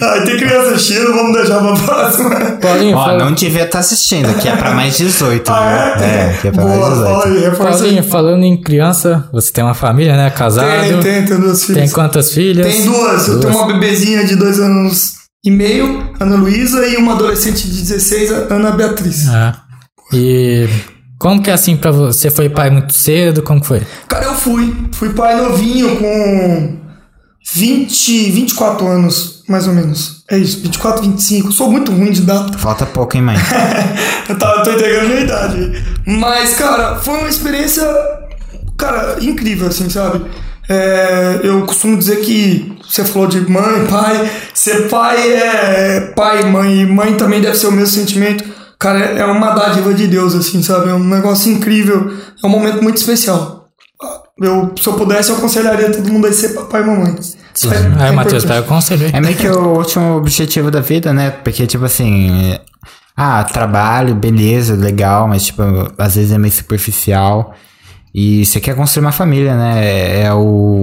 [0.00, 2.30] Ai, tem criança assistindo, vamos deixar pra próxima.
[2.60, 6.04] Paulinho, Ó, fala- não devia estar assistindo, aqui é pra mais 18, Ah, viu?
[6.06, 7.56] É, aqui é pra Boa, mais 18.
[7.56, 7.80] fala aí.
[7.80, 10.30] Paulinho, falando em criança, você tem uma família, né?
[10.30, 10.68] Casado.
[10.68, 11.82] Tem, tem, tem duas filhas.
[11.84, 12.66] Tem quantas filhas?
[12.66, 13.28] Tem duas.
[13.28, 15.12] Eu tenho uma bebezinha de dois anos
[15.44, 19.28] e meio, Ana Luísa, e uma adolescente de 16, a Ana Beatriz.
[19.28, 19.54] Ah.
[20.12, 20.68] E
[21.18, 22.30] como que é assim pra você?
[22.30, 23.42] Você foi pai muito cedo?
[23.42, 23.82] Como que foi?
[24.06, 24.74] Cara, eu fui.
[24.92, 26.78] Fui pai novinho, com
[27.54, 30.22] 20, 24 anos, mais ou menos.
[30.30, 31.50] É isso, 24, 25.
[31.50, 32.56] Sou muito ruim de data.
[32.56, 33.36] Falta pouco, hein, mãe?
[34.28, 35.84] Eu tava, tô entregando a minha idade.
[36.06, 37.82] Mas, cara, foi uma experiência,
[38.76, 40.24] cara, incrível, assim, sabe?
[40.68, 44.30] É, eu costumo dizer que você falou de mãe, pai.
[44.52, 46.82] Ser pai é pai, mãe.
[46.82, 48.44] E mãe também deve ser o mesmo sentimento.
[48.78, 50.88] Cara, é uma dádiva de Deus, assim, sabe?
[50.90, 52.12] É um negócio incrível.
[52.42, 53.66] É um momento muito especial.
[54.40, 57.16] Eu, se eu pudesse, eu aconselharia todo mundo a ser papai e mamãe.
[57.16, 58.46] É- Aí, é Matheus, importante.
[58.46, 59.10] pega o conselho aí.
[59.12, 61.30] É meio que o último objetivo da vida, né?
[61.30, 62.52] Porque, tipo assim.
[62.52, 62.60] é-
[63.20, 65.60] Ah, trabalho, beleza, legal, mas, tipo,
[65.98, 67.52] às vezes é meio superficial.
[68.14, 69.84] E você quer construir uma família, né?
[69.84, 70.38] É, é o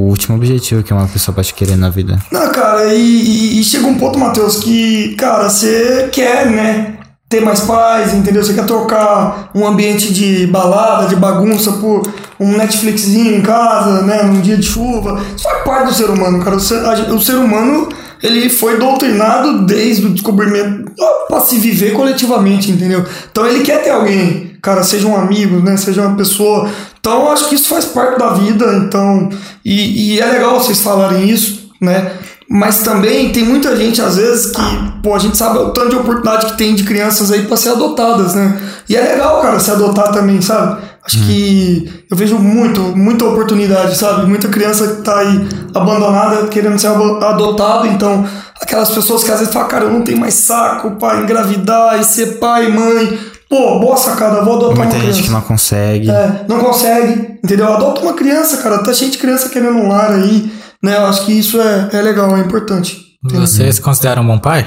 [0.09, 2.19] último objetivo que uma pessoa pode querer na vida.
[2.29, 6.94] Não, cara, e, e- e chega um ponto, Matheus, que, cara, você quer, né?
[7.35, 8.41] Ter mais paz, entendeu?
[8.41, 12.01] Você quer trocar um ambiente de balada, de bagunça por
[12.39, 14.23] um Netflixzinho em casa, né?
[14.23, 15.21] Num dia de chuva.
[15.35, 16.55] Isso faz parte do ser humano, cara.
[16.55, 16.77] O ser,
[17.11, 17.89] o ser humano,
[18.23, 20.89] ele foi doutrinado desde o descobrimento
[21.27, 23.03] para se viver coletivamente, entendeu?
[23.29, 25.75] Então ele quer ter alguém, cara, seja um amigo, né?
[25.75, 26.69] Seja uma pessoa.
[26.97, 29.27] Então acho que isso faz parte da vida, então.
[29.65, 32.13] E, e é legal vocês falarem isso, né?
[32.49, 34.61] Mas também tem muita gente, às vezes, que,
[35.01, 37.69] pô, a gente sabe o tanto de oportunidade que tem de crianças aí pra ser
[37.69, 38.59] adotadas, né?
[38.87, 40.81] E é legal, cara, se adotar também, sabe?
[41.03, 44.27] Acho que eu vejo muito, muita oportunidade, sabe?
[44.27, 48.25] Muita criança que tá aí abandonada, querendo ser adotado, então,
[48.61, 52.03] aquelas pessoas que às vezes falam, cara, eu não tenho mais saco pra engravidar e
[52.03, 53.19] ser pai, mãe.
[53.47, 55.21] Pô, boa sacada, vou adotar Muita uma gente criança.
[55.23, 56.09] que não consegue.
[56.09, 57.71] É, não consegue, entendeu?
[57.71, 58.79] Adota uma criança, cara.
[58.79, 60.51] Tá cheio de criança querendo um lar aí,
[60.85, 60.97] né?
[60.97, 63.17] Eu acho que isso é, é legal, é importante.
[63.23, 64.65] Você se considera um bom pai?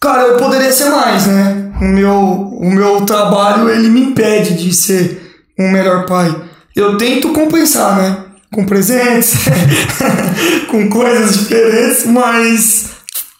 [0.00, 1.72] Cara, eu poderia ser mais, né?
[1.80, 6.34] O meu, o meu trabalho, ele me impede de ser um melhor pai.
[6.74, 8.16] Eu tento compensar, né?
[8.52, 9.34] Com presentes,
[10.70, 12.90] com coisas diferentes, mas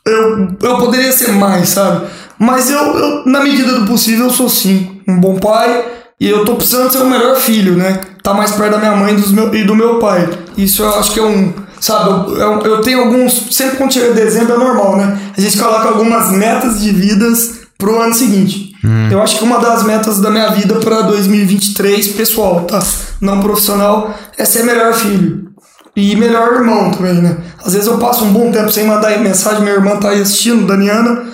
[0.07, 2.07] eu, eu poderia ser mais, sabe?
[2.39, 5.85] Mas eu, eu, na medida do possível, eu sou sim um bom pai
[6.21, 8.01] e eu tô precisando ser o melhor filho, né?
[8.23, 10.29] Tá mais perto da minha mãe dos meu, e do meu pai.
[10.57, 11.53] Isso eu acho que é um.
[11.81, 13.55] Sabe, eu, eu, tenho alguns.
[13.55, 15.19] Sempre quando chega dezembro é normal, né?
[15.37, 18.73] A gente coloca algumas metas de vidas pro ano seguinte.
[19.11, 22.81] Eu acho que uma das metas da minha vida pra 2023, pessoal, tá?
[23.21, 25.49] Não profissional, é ser melhor filho.
[25.97, 27.37] E melhor irmão também, né?
[27.65, 30.67] Às vezes eu passo um bom tempo sem mandar mensagem, minha irmã tá aí assistindo,
[30.67, 31.25] Daniana.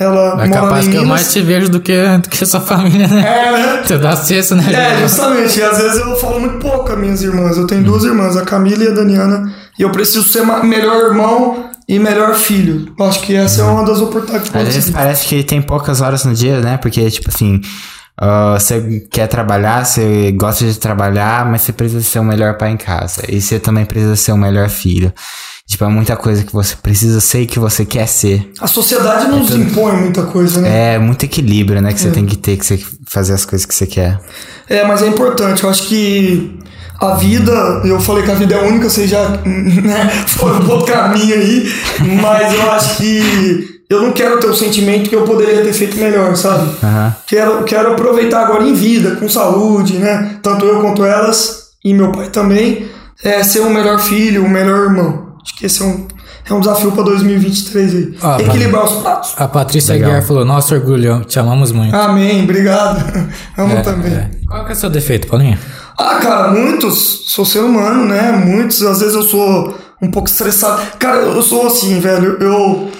[0.00, 3.20] Ela É capaz que eu mais te vejo do que, do que sua família, né?
[3.20, 3.82] É, né?
[3.84, 4.64] Você dá acesso, né?
[4.72, 5.58] É, justamente.
[5.58, 7.58] E às vezes eu falo muito pouco com as minhas irmãs.
[7.58, 9.52] Eu tenho duas irmãs, a Camila e a Daniana.
[9.78, 12.94] E eu preciso ser melhor irmão e melhor filho.
[12.98, 16.24] Eu acho que essa é uma das oportunidades Às vezes parece que tem poucas horas
[16.24, 16.78] no dia, né?
[16.78, 17.60] Porque, tipo assim,
[18.18, 22.70] ah, você quer trabalhar, você gosta de trabalhar, mas você precisa ser o melhor pai
[22.70, 23.22] em casa.
[23.28, 25.12] E você também precisa ser o melhor filho.
[25.70, 28.50] Tipo, é muita coisa que você precisa ser e que você quer ser.
[28.60, 30.94] A sociedade não nos impõe muita coisa, né?
[30.94, 31.92] É muito equilíbrio, né?
[31.92, 34.18] Que você tem que ter, que você fazer as coisas que você quer.
[34.68, 35.62] É, mas é importante.
[35.62, 36.58] Eu acho que
[36.98, 37.52] a vida,
[37.84, 41.72] eu falei que a vida é única, vocês já né, foram um outro caminho aí,
[42.20, 45.96] mas eu acho que eu não quero ter o sentimento que eu poderia ter feito
[45.96, 46.68] melhor, sabe?
[46.82, 47.14] Aham.
[47.28, 50.36] Quero, quero aproveitar agora em vida, com saúde, né?
[50.42, 52.88] Tanto eu quanto elas, e meu pai também,
[53.22, 55.29] é ser um melhor filho, um melhor irmão.
[55.42, 56.06] Acho que esse é um,
[56.48, 58.14] é um desafio para 2023 aí.
[58.22, 59.32] Ah, Equilibrar os pratos.
[59.36, 60.10] A Patrícia Legal.
[60.10, 61.94] Aguiar falou: Nosso orgulho, te amamos muito.
[61.94, 62.98] Amém, obrigado.
[63.56, 64.12] Amo É, também.
[64.12, 64.30] é.
[64.46, 65.58] Qual que é o seu defeito, Paulinho?
[65.98, 67.24] Ah, cara, muitos.
[67.26, 68.32] Sou ser humano, né?
[68.32, 68.82] Muitos.
[68.82, 70.80] Às vezes eu sou um pouco estressado.
[70.98, 72.36] Cara, eu sou assim, velho.
[72.40, 72.90] Eu.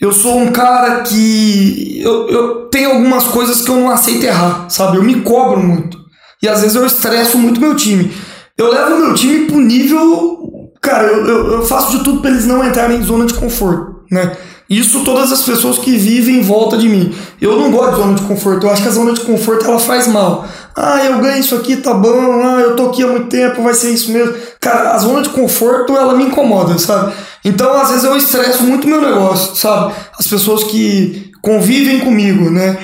[0.00, 2.00] Eu sou um cara que.
[2.02, 4.96] Eu, eu tenho algumas coisas que eu não aceito errar, sabe?
[4.98, 5.98] Eu me cobro muito.
[6.42, 8.12] E às vezes eu estresso muito meu time.
[8.58, 10.45] Eu levo meu time pro nível.
[10.86, 14.04] Cara, eu, eu, eu faço de tudo pra eles não entrarem em zona de conforto,
[14.08, 14.36] né?
[14.70, 17.12] Isso todas as pessoas que vivem em volta de mim.
[17.40, 18.66] Eu não gosto de zona de conforto.
[18.66, 20.46] Eu acho que a zona de conforto ela faz mal.
[20.76, 22.40] Ah, eu ganho isso aqui, tá bom.
[22.42, 24.34] Ah, eu tô aqui há muito tempo, vai ser isso mesmo.
[24.60, 27.12] Cara, a zona de conforto ela me incomoda, sabe?
[27.44, 29.92] Então, às vezes eu estresso muito meu negócio, sabe?
[30.18, 32.78] As pessoas que convivem comigo, né?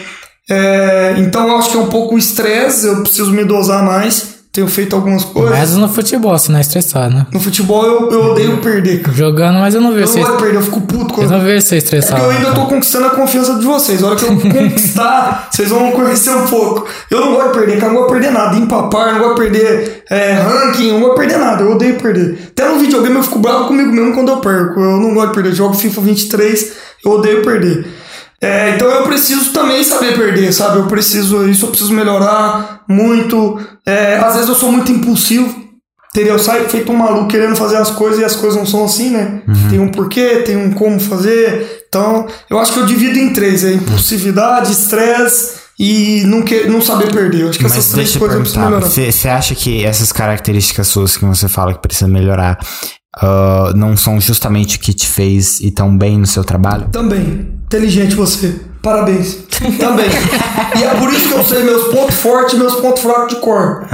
[0.51, 2.87] É, então, eu acho que é um pouco estresse.
[2.87, 5.59] Eu preciso me dosar mais tenho feito algumas coisas.
[5.59, 7.27] Mas no futebol, você não é estressado, né?
[7.33, 9.17] No futebol eu, eu odeio perder, cara.
[9.17, 10.21] Jogando, mas eu não Eu vejo não você.
[10.21, 11.31] gosto de perder, eu fico puto Eu quando.
[11.31, 12.21] não vejo você É estressado.
[12.21, 14.03] porque eu ainda tô conquistando a confiança de vocês.
[14.03, 16.87] A hora que eu conquistar, vocês vão conhecer um pouco.
[17.11, 17.87] Eu não gosto de perder, cara.
[17.87, 18.57] Eu não gosto de perder nada.
[18.57, 21.63] Empapar, eu não gosto de perder é, ranking, eu não gosto de perder nada.
[21.63, 22.39] Eu odeio perder.
[22.51, 24.79] Até no videogame eu fico bravo comigo mesmo quando eu perco.
[24.79, 25.49] Eu não gosto de perder.
[25.49, 26.73] Eu jogo FIFA 23,
[27.07, 27.87] eu odeio perder.
[28.43, 30.79] É, então eu preciso também saber perder, sabe?
[30.79, 33.61] Eu preciso, isso eu preciso melhorar muito.
[33.87, 35.63] É, às vezes eu sou muito impulsivo.
[36.15, 36.35] Entendeu?
[36.35, 39.09] Eu saio feito um maluco querendo fazer as coisas e as coisas não são assim,
[39.09, 39.41] né?
[39.71, 41.85] Tem um porquê, tem um como fazer.
[41.89, 46.83] Então, eu acho que eu divido em três: é impulsividade, estresse e não, que, não
[46.83, 47.43] saber perder.
[47.43, 49.13] Eu acho que essas Mas três deixa eu coisas eu preciso melhorar.
[49.13, 52.59] você acha que essas características suas que você fala que precisa melhorar
[53.17, 56.89] ah, não são justamente o que te fez ir tão bem no seu trabalho?
[56.91, 57.49] Também.
[57.67, 58.61] Inteligente você.
[58.83, 59.39] Parabéns.
[59.79, 60.07] Também.
[60.79, 63.41] e é por isso que eu sei meus pontos fortes e meus pontos fracos de
[63.41, 63.87] cor.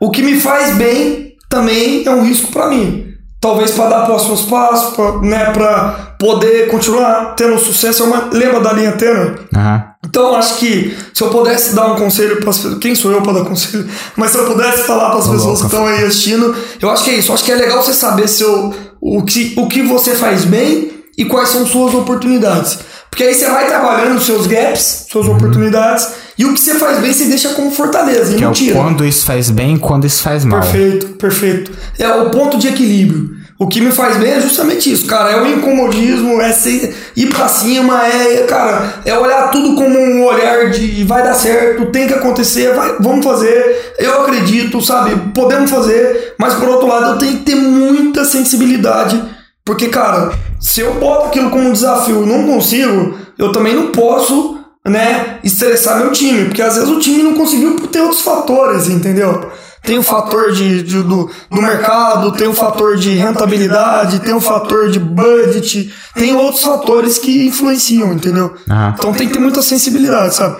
[0.00, 3.07] O que me faz bem também é um risco pra mim.
[3.40, 8.02] Talvez para dar próximos passos, pra, né, para poder continuar tendo sucesso.
[8.02, 9.36] É uma, lembra da linha tênue?
[9.54, 9.84] Aham.
[10.04, 12.78] Então, acho que se eu pudesse dar um conselho para as pessoas.
[12.78, 13.86] Quem sou eu para dar conselho?
[14.16, 17.10] Mas se eu pudesse falar para as pessoas que estão aí assistindo, eu acho que
[17.10, 17.30] é isso.
[17.30, 20.90] Eu acho que é legal você saber seu, o, que, o que você faz bem
[21.16, 22.78] e quais são suas oportunidades.
[23.10, 26.08] Porque aí você vai trabalhando seus gaps, suas oportunidades,
[26.38, 28.54] e o que você faz bem você deixa como fortaleza, e Que é não o
[28.54, 28.74] tira.
[28.76, 30.60] quando isso faz bem e quando isso faz mal.
[30.60, 31.72] Perfeito, perfeito.
[31.98, 33.36] É o ponto de equilíbrio.
[33.58, 35.32] O que me faz bem é justamente isso, cara.
[35.32, 40.24] É o incomodismo, é ser, ir pra cima, é, cara, é olhar tudo como um
[40.26, 43.94] olhar de vai dar certo, tem que acontecer, vai, vamos fazer.
[43.98, 45.16] Eu acredito, sabe?
[45.34, 49.20] Podemos fazer, mas por outro lado eu tenho que ter muita sensibilidade,
[49.64, 53.88] porque, cara, se eu boto aquilo como um desafio e não consigo, eu também não
[53.88, 54.57] posso
[54.88, 58.88] né, estressar meu time, porque às vezes o time não conseguiu por ter outros fatores,
[58.88, 59.50] entendeu?
[59.82, 64.40] Tem o fator de, de- do, do mercado, tem o fator de rentabilidade, tem o
[64.40, 68.54] fator de budget, tem outros fatores que influenciam, entendeu?
[68.68, 68.94] Aham.
[68.98, 70.56] Então tem que ter muita sensibilidade, sabe?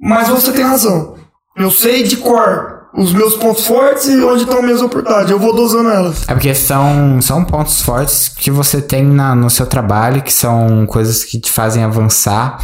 [0.00, 1.14] Mas você tem razão.
[1.56, 5.30] Eu sei de cor os meus pontos fortes e onde estão minhas oportunidades.
[5.30, 6.22] Eu vou dosando elas.
[6.28, 10.86] É porque são, são pontos fortes que você tem na, no seu trabalho, que são
[10.86, 12.58] coisas que te fazem avançar.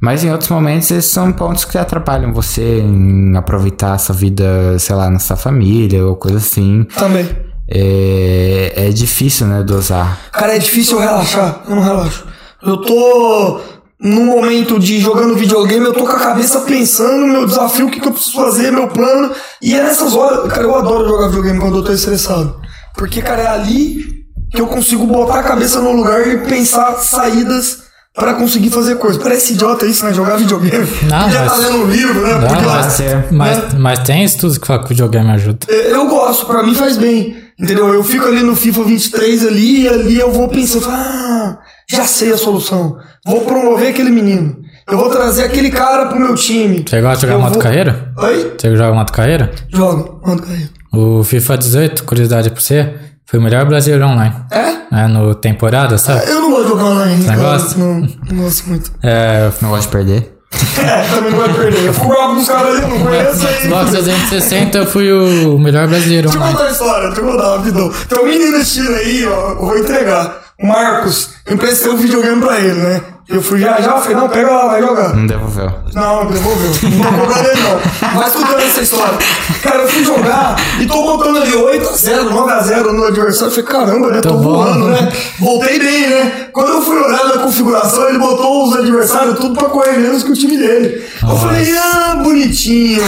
[0.00, 4.78] Mas em outros momentos esses são pontos que atrapalham você em aproveitar a sua vida,
[4.78, 6.84] sei lá, na sua família ou coisa assim.
[6.96, 7.28] Também.
[7.68, 10.18] É, é difícil, né, dosar.
[10.32, 11.62] Cara, é difícil eu relaxar.
[11.68, 12.26] Eu não relaxo.
[12.62, 13.60] Eu tô
[14.00, 17.90] num momento de jogando videogame, eu tô com a cabeça pensando no meu desafio, o
[17.90, 19.34] que, que eu preciso fazer, meu plano.
[19.60, 22.58] E é nessas horas, cara, eu adoro jogar videogame quando eu tô estressado.
[22.96, 27.89] Porque, cara, é ali que eu consigo botar a cabeça no lugar e pensar saídas
[28.20, 29.20] pra conseguir fazer coisas.
[29.20, 30.14] Parece idiota isso, né?
[30.14, 30.86] Jogar videogame.
[31.10, 32.34] Não, Podia mas- tá lendo um livro, né?
[32.34, 33.26] Não, Podia- mas, ser.
[33.32, 35.58] mas, mas tem estudos que falam que o videogame ajuda.
[35.68, 37.36] É, eu gosto, pra mim faz bem.
[37.58, 37.92] Entendeu?
[37.92, 41.58] Eu fico ali no FIFA 23 ali, e ali eu vou pensando, ah,
[41.90, 42.96] já sei a solução.
[43.26, 44.56] Vou promover aquele menino.
[44.90, 46.82] Eu vou trazer aquele cara pro meu time.
[46.88, 48.12] Você gosta de jogar Eu moto vou- carreira?
[48.16, 48.52] Oi?
[48.58, 49.50] Você joga moto carreira?
[49.68, 50.70] Joga, manda cair.
[50.92, 52.94] O FIFA 18, curiosidade pra você,
[53.30, 54.34] foi o melhor brasileiro online.
[54.50, 55.02] É?
[55.02, 56.28] É, no temporada, sabe?
[56.28, 57.24] Eu não gosto de jogar online.
[57.24, 57.38] cara.
[57.38, 57.78] gosta?
[57.78, 58.90] Não, não gosto muito.
[59.02, 60.36] É, Não gosto de perder.
[60.80, 61.86] É, também não vai perder.
[61.86, 63.62] Eu fico bravo com os caras ali, não conheço aí.
[63.62, 67.56] Xbox 360 eu fui o melhor brasileiro Deixa eu contar a história, deixa eu contar
[67.56, 67.92] rapidão.
[68.08, 70.40] Tem um menino assistindo aí, ó, eu vou entregar.
[70.60, 73.00] O Marcos, eu emprestei um videogame pra ele, né?
[73.30, 75.14] Eu fui já, já, falei, não, pega lá, vai jogar.
[75.14, 75.70] Não devolveu.
[75.94, 76.70] Não, devolveu.
[76.90, 78.18] Não tô cobrando ele, não.
[78.18, 79.18] Vai escutando essa história.
[79.62, 83.46] Cara, eu fui jogar e tô botando ali 8x0, 9x0 no adversário.
[83.54, 84.20] Eu falei, caramba, né?
[84.20, 84.42] Tô, Tô bom.
[84.42, 85.12] voando, né?
[85.38, 86.48] Voltei bem, né?
[86.52, 90.32] Quando eu fui olhar na configuração, ele botou os adversários tudo pra correr menos que
[90.32, 91.00] o time dele.
[91.22, 93.02] Eu falei, ah, bonitinho.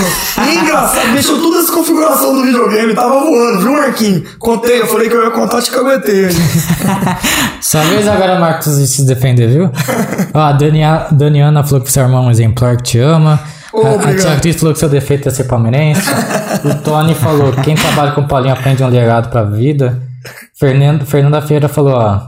[0.49, 2.95] E engraçado, deixou toda essa configuração do videogame.
[2.95, 4.23] Tava voando, viu, Marquinho?
[4.39, 6.29] Contei, eu falei que eu ia contar, te caguetei.
[7.61, 9.71] Sua vez agora, Marcos, de se defender, viu?
[10.35, 13.41] Ó, a Dania, Daniana falou que você é um irmão exemplar que te ama.
[13.73, 14.15] Ô, a.
[14.15, 16.09] Tia Cris falou que seu defeito é ser palmeirense.
[16.65, 20.01] o Tony falou: quem trabalha com Paulinho aprende um legado pra vida.
[20.59, 22.21] Fernando, Fernanda Feira falou: ó,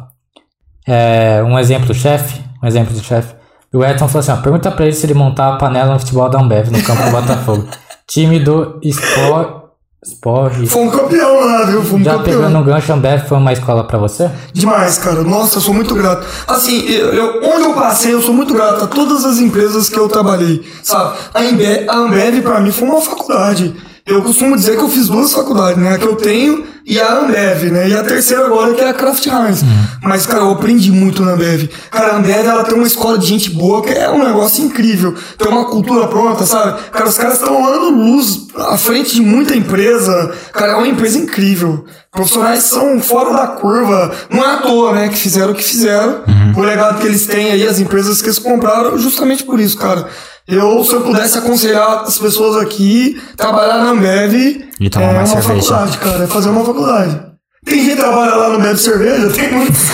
[0.86, 2.40] é, um exemplo do chefe.
[2.62, 3.34] Um exemplo do chefe.
[3.72, 6.28] O Edson falou assim: ó, pergunta pra ele se ele montar a panela no futebol
[6.30, 7.68] da Ambev no campo do Botafogo.
[8.06, 9.63] Time do Sport.
[10.04, 10.66] Sport.
[10.66, 11.82] Fomos campeão lá, viu?
[11.82, 12.36] Fomos Já campeão.
[12.40, 14.30] pegando um gancho, Ambev foi uma escola pra você?
[14.52, 15.22] Demais, cara.
[15.24, 16.26] Nossa, eu sou muito grato.
[16.46, 19.98] Assim, eu, eu- onde eu passei, eu sou muito grato a todas as empresas que
[19.98, 21.16] eu trabalhei, sabe?
[21.32, 23.74] A Ambev, a Ambev pra mim foi uma faculdade.
[24.06, 25.94] Eu costumo dizer que eu fiz duas faculdades, né?
[25.94, 27.88] A que eu tenho e a Ambev, né?
[27.88, 29.62] E a terceira agora que é a Kraft Heinz.
[30.02, 31.70] Mas, cara, eu aprendi muito na Ambev.
[31.90, 35.14] Cara, a Ambev, ela tem uma escola de gente boa que é um negócio incrível.
[35.38, 36.82] Tem uma cultura pronta, sabe?
[36.92, 40.34] Cara, os caras estão dando luz à frente de muita empresa.
[40.52, 41.86] Cara, é uma empresa incrível.
[42.12, 44.12] Profissionais são fora da curva.
[44.28, 46.22] Não é à toa, né, que fizeram o que fizeram.
[46.54, 50.08] O legado que eles têm aí, as empresas que eles compraram, justamente por isso, cara.
[50.46, 54.34] Eu, se eu pudesse aconselhar as pessoas aqui, trabalhar na Ambev
[54.78, 55.68] E tomar é mais uma cerveja.
[55.68, 56.24] faculdade, cara.
[56.24, 57.20] É fazer uma faculdade.
[57.64, 59.84] Tem gente que trabalha lá no Bebe Cerveja, tem muitos.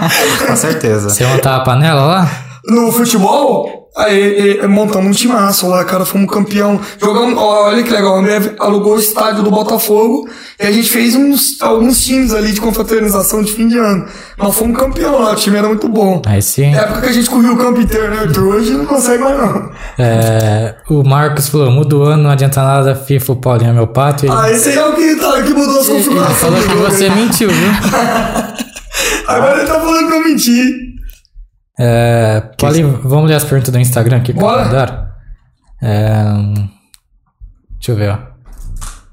[0.44, 1.10] Com certeza.
[1.10, 2.30] Você montar a panela lá?
[2.66, 6.80] no futebol, aí, aí, montamos um timaço lá, cara, fomos campeão.
[7.00, 10.28] Jogamos, olha que legal, a Ambev alugou o estádio do Botafogo
[10.58, 14.06] e a gente fez uns, alguns times ali de confraternização de fim de ano.
[14.38, 16.22] Nós fomos campeão lá, o time era muito bom.
[16.26, 16.74] Aí sim.
[16.74, 18.54] É época que a gente corria o campo inteiro, né, Arthur?
[18.54, 19.70] Hoje não consegue mais não.
[19.98, 23.86] É, o Marcos falou, muda o ano, não adianta nada, FIFA, o Paulinho é meu
[23.86, 24.24] pato.
[24.26, 26.38] E Ah, esse aí é o que, tá, que mudou as ele configurações.
[26.38, 27.10] falou que você aí.
[27.14, 27.70] mentiu, viu?
[29.26, 30.89] Agora ele tá falando pra eu mentir.
[31.82, 35.08] É, Paulinho, vamos ler as perguntas do Instagram aqui que mandaram?
[35.80, 36.24] É,
[37.78, 38.18] deixa eu ver, ó.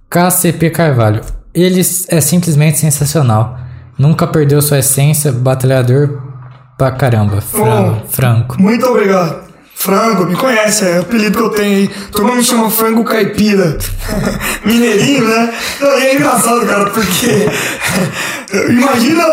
[0.09, 1.21] KCP Carvalho.
[1.53, 3.57] Ele é simplesmente sensacional.
[3.97, 6.21] Nunca perdeu sua essência, batalhador
[6.77, 7.41] pra caramba.
[7.53, 8.05] Oh.
[8.09, 8.61] Franco.
[8.61, 9.47] Muito obrigado.
[9.73, 11.87] Frango, me conhece, é o apelido que eu tenho aí.
[12.11, 13.77] Todo mundo me chama frango caipira.
[14.65, 15.53] Mineirinho, né?
[15.79, 17.47] Não, e é engraçado, cara, porque.
[18.69, 19.23] Imagina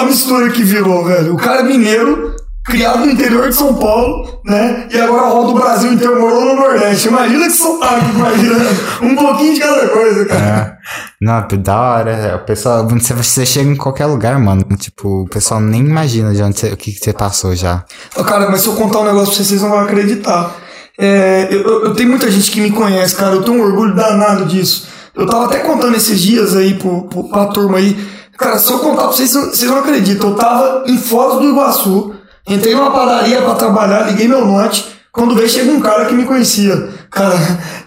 [0.00, 1.34] a mistura que virou, velho.
[1.34, 4.86] O cara é mineiro, criado no interior de São Paulo, né?
[4.92, 7.08] E agora roda o Brasil inteiro, morou no Nordeste.
[7.08, 8.56] Imagina que sotaque, imagina.
[9.02, 10.78] Um pouquinho de cada coisa, cara.
[11.20, 12.40] Não, que da hora.
[12.42, 14.62] O pessoal, você, você chega em qualquer lugar, mano.
[14.78, 17.84] Tipo, o pessoal nem imagina de onde você, o que, que você passou já.
[18.26, 20.54] Cara, mas se eu contar um negócio pra vocês, vocês não vão acreditar.
[20.98, 23.34] É, eu, eu- eu tenho muita gente que me conhece, cara.
[23.36, 24.86] Eu tenho um orgulho danado disso.
[25.14, 27.96] Eu tava até contando esses dias aí pro, pro, pra turma aí.
[28.38, 30.30] Cara, se eu contar pra vocês, vocês não acreditam.
[30.30, 32.14] Eu tava em Foz do Iguaçu,
[32.50, 34.86] entrei numa padaria pra trabalhar, liguei meu note.
[35.12, 36.88] Quando veio, chega um cara que me conhecia.
[37.10, 37.36] Cara,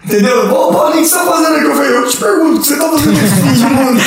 [0.04, 0.52] entendeu?
[0.52, 1.64] Ô, Paulinho, o que você tá fazendo aqui?
[1.64, 4.00] Eu falei, eu te pergunto, o que você tá fazendo mundo?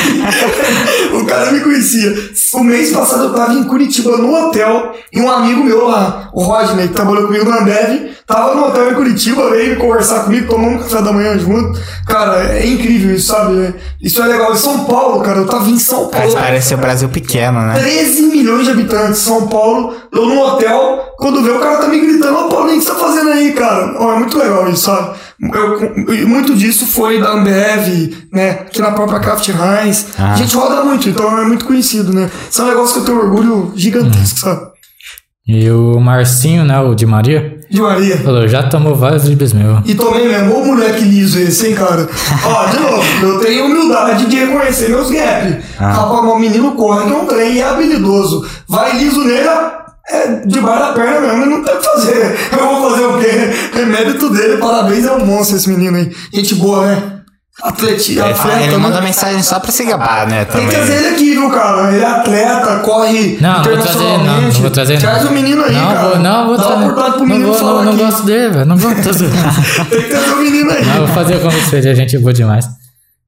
[1.21, 2.13] o cara me conhecia.
[2.53, 6.43] O mês passado eu tava em Curitiba, no hotel, e um amigo meu lá, o
[6.43, 10.81] Rodney, que trabalhou comigo na Ambev, tava no hotel em Curitiba, veio conversar comigo, tomamos
[10.81, 11.79] um café da manhã junto.
[12.05, 13.73] Cara, é incrível isso, sabe?
[14.01, 14.53] Isso é legal.
[14.53, 16.33] Em São Paulo, cara, eu tava em São Paulo.
[16.33, 17.73] parece o Brasil pequeno, né?
[17.79, 21.99] 13 milhões de habitantes, São Paulo, eu num hotel, quando vê o cara tá me
[21.99, 23.95] gritando, ô Paulinho, o que você tá fazendo aí, cara?
[23.99, 25.07] Ó, é muito legal isso, sabe?
[25.40, 28.49] Eu- muito disso foi da Ambev, né?
[28.51, 30.07] Aqui na própria Kraft Heinz.
[30.17, 30.33] Ah.
[30.33, 32.30] A gente roda muito, então é muito conhecido, né?
[32.49, 34.61] Isso é um negócio que eu tenho orgulho gigantesco, sabe?
[35.48, 38.17] E o Marcinho, né, o de Maria, De Maria.
[38.17, 39.82] falou, já tomou vários libres meu.
[39.85, 42.06] E tomei mesmo, ô moleque liso esse, hein, cara?
[42.43, 45.64] Ó, de novo, eu tenho humildade de reconhecer meus gaps.
[45.77, 48.45] Rapaz, o menino corre que é um trem e é habilidoso.
[48.67, 49.48] Vai liso nele,
[50.10, 52.38] é debaixo da perna mesmo, não tem o que fazer.
[52.52, 53.80] Eu vou fazer o quê?
[53.80, 56.11] É mérito dele, parabéns, é um monstro esse menino aí.
[56.34, 57.14] Gente boa, né?
[57.64, 59.08] Atleti, Ele, fala- ele atleta, manda né?
[59.08, 60.45] mensagem só pra se gabar, né?
[60.45, 60.68] Tem Também.
[60.68, 61.92] que trazer ele aqui, viu, cara?
[61.92, 65.00] Ele é atleta, corre Não, não vou trazer, não, não vou trazer.
[65.00, 65.32] Traz não.
[65.32, 66.08] o menino aí, não, cara.
[66.08, 66.84] Vou, não, vou Dá trazer.
[66.84, 68.66] oportunidade pro não menino vou, falar não, não gosto dele, velho.
[68.68, 68.95] Não gosto.
[69.90, 70.86] Tem que trazer o menino aí.
[70.86, 72.66] não, vou fazer como se ele é gente boa demais.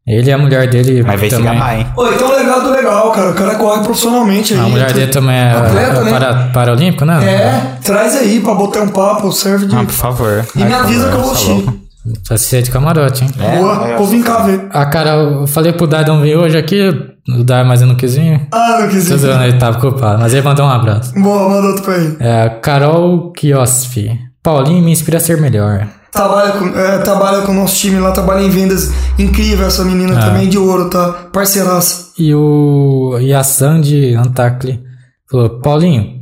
[0.08, 1.54] Ele e a mulher dele Mas vem se também.
[1.54, 1.88] gabar, hein?
[1.94, 3.30] Pô, então legado legal, cara.
[3.30, 4.60] O cara corre profissionalmente aí.
[4.60, 6.10] A mulher dele também é, Atleta, é né?
[6.12, 7.20] para, paralímpico, né?
[7.32, 9.76] É, traz aí pra botar um papo, serve de.
[9.76, 10.46] Ah, por favor.
[10.56, 11.52] e me avisa que eu vou Tá assistir.
[11.52, 11.80] louco.
[12.28, 13.30] Pra ser de camarote, hein?
[13.40, 14.68] É, Boa, é, vou vir cá ver.
[14.72, 16.90] A cara, eu falei pro Dardão vir hoje aqui,
[17.38, 18.48] o Dar, mas eu não quis vir.
[18.52, 19.18] Ah, não quis Tô ir.
[19.18, 21.14] zoando, ele tava ocupado, mas ele mandou um abraço.
[21.14, 22.16] Boa, manda outro pra aí.
[22.20, 24.18] É, Carol Kiosfi.
[24.42, 25.88] Paulinho me inspira a ser melhor.
[26.12, 28.92] Trabalha com, é, trabalha com o nosso time lá, trabalha em vendas.
[29.18, 30.26] Incrível essa menina Ah.
[30.26, 31.12] também, de ouro, tá?
[31.32, 32.10] Parceiraça.
[32.18, 34.84] E o e a Sandy Antakli
[35.30, 36.22] falou: Paulinho,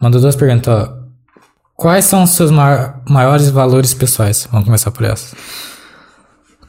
[0.00, 0.74] mandou duas perguntas.
[0.88, 1.02] Ó.
[1.76, 4.46] Quais são os seus ma- maiores valores pessoais?
[4.50, 5.34] Vamos começar por essa.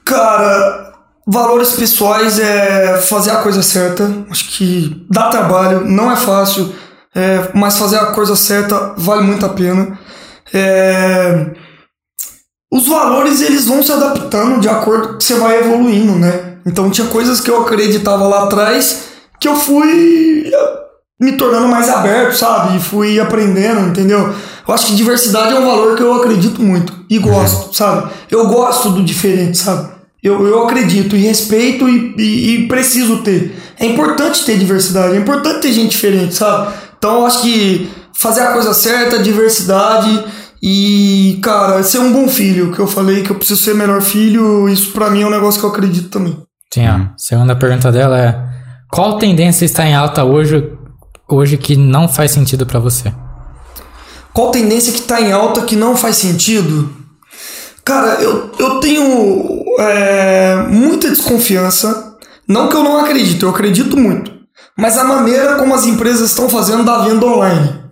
[0.05, 0.93] Cara,
[1.25, 4.09] valores pessoais é fazer a coisa certa.
[4.29, 6.73] Acho que dá trabalho, não é fácil,
[7.15, 9.97] é, mas fazer a coisa certa vale muito a pena.
[10.53, 11.51] É,
[12.73, 16.55] os valores eles vão se adaptando de acordo com que você vai evoluindo, né?
[16.65, 20.79] Então tinha coisas que eu acreditava lá atrás que eu fui eh,
[21.21, 22.77] me tornando mais aberto, sabe?
[22.77, 24.33] E fui aprendendo, entendeu?
[24.67, 28.11] Eu acho que diversidade é um valor que eu acredito muito e gosto, sabe?
[28.31, 29.89] Eu gosto do diferente, sabe?
[30.23, 33.55] Eu, eu acredito e respeito e, e, e preciso ter.
[33.79, 36.73] É importante ter diversidade, é importante ter gente diferente, sabe?
[36.97, 40.25] Então eu acho que fazer a coisa certa, diversidade
[40.65, 44.69] e, cara, ser um bom filho, que eu falei que eu preciso ser melhor filho,
[44.69, 46.41] isso pra mim é um negócio que eu acredito também.
[46.73, 47.13] Sim, ó.
[47.17, 48.41] Segunda pergunta dela é:
[48.89, 50.71] Qual tendência está em alta hoje,
[51.27, 53.13] hoje que não faz sentido para você?
[54.31, 56.89] Qual tendência que tá em alta que não faz sentido?
[57.83, 62.15] Cara, eu, eu tenho é, muita desconfiança.
[62.47, 64.31] Não que eu não acredito, eu acredito muito.
[64.77, 67.82] Mas a maneira como as empresas estão fazendo da venda online.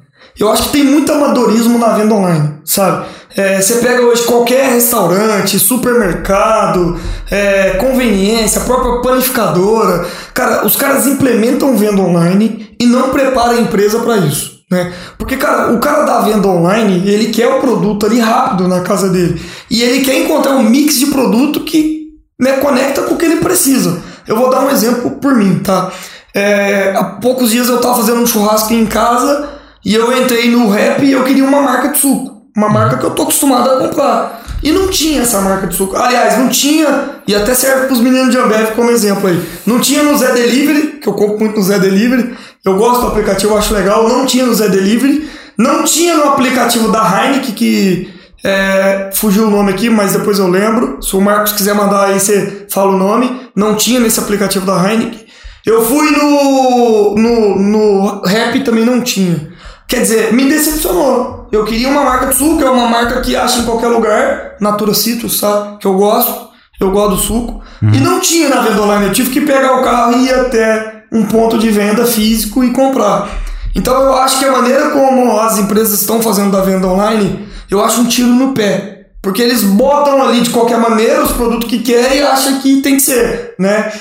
[0.42, 3.06] Eu acho que tem muito amadorismo na venda online, sabe?
[3.38, 10.04] É, você pega hoje qualquer restaurante, supermercado, é, conveniência, própria panificadora.
[10.34, 14.62] Cara, os caras implementam venda online e não preparam a empresa para isso.
[14.70, 14.92] Né?
[15.16, 19.10] Porque, cara, o cara da venda online, ele quer o produto ali rápido na casa
[19.10, 19.40] dele.
[19.70, 22.08] E ele quer encontrar um mix de produto que
[22.40, 24.02] né, conecta com o que ele precisa.
[24.28, 25.92] Eu vou dar um exemplo por mim, tá?
[26.34, 29.51] É, há poucos dias eu tava fazendo um churrasco em casa
[29.84, 32.42] e eu entrei no rap e eu queria uma marca de suco.
[32.56, 34.42] Uma marca que eu tô acostumado a comprar.
[34.64, 35.96] E não tinha essa marca de suco.
[35.96, 39.42] Aliás, não tinha, e até serve pros meninos de Ambev como exemplo aí.
[39.66, 42.36] Não tinha no Zé Delivery, que eu compro muito no Zé Delivery.
[42.64, 44.08] Eu gosto do aplicativo, acho legal.
[44.08, 45.30] Não tinha no Zé Delivery.
[45.58, 50.48] Não tinha no aplicativo da Heineken, que é, fugiu o nome aqui, mas depois eu
[50.48, 51.02] lembro.
[51.02, 53.50] Se o Marcos quiser mandar aí, você fala o nome.
[53.56, 55.26] Não tinha nesse aplicativo da Heineken.
[55.66, 59.51] Eu fui no, no, no Rap também não tinha.
[59.92, 61.50] Quer dizer, me decepcionou.
[61.52, 64.94] Eu queria uma marca de suco, é uma marca que acha em qualquer lugar, Natura
[64.94, 65.80] Citrus, sabe?
[65.80, 66.48] Que eu gosto,
[66.80, 67.62] eu gosto do suco.
[67.94, 71.04] E não tinha na venda online, eu tive que pegar o carro e ir até
[71.12, 73.28] um ponto de venda físico e comprar.
[73.76, 77.84] Então eu acho que a maneira como as empresas estão fazendo da venda online, eu
[77.84, 79.08] acho um tiro no pé.
[79.22, 82.96] Porque eles botam ali de qualquer maneira os produtos que querem e acham que tem
[82.96, 83.92] que ser, né?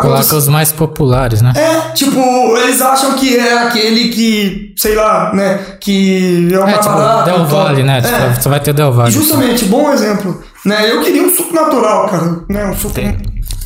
[0.00, 1.52] Coloca os mais populares, né?
[1.56, 2.18] É, tipo,
[2.56, 7.24] eles acham que é aquele que, sei lá, né, que é o É, tipo, barato.
[7.30, 7.44] Del.
[7.46, 7.98] Valle, né?
[7.98, 8.00] É.
[8.30, 9.10] Tipo, Você vai ter Del Valle.
[9.12, 10.42] Justamente, bom exemplo.
[10.64, 10.90] Né?
[10.90, 12.40] Eu queria um suco natural, cara.
[12.48, 12.64] Né?
[12.66, 12.94] Um suco.
[12.94, 13.16] Tem-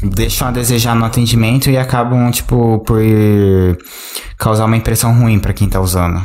[0.03, 3.01] deixam a desejar no atendimento e acabam, tipo, por
[4.39, 6.21] causar uma impressão ruim pra quem tá usando.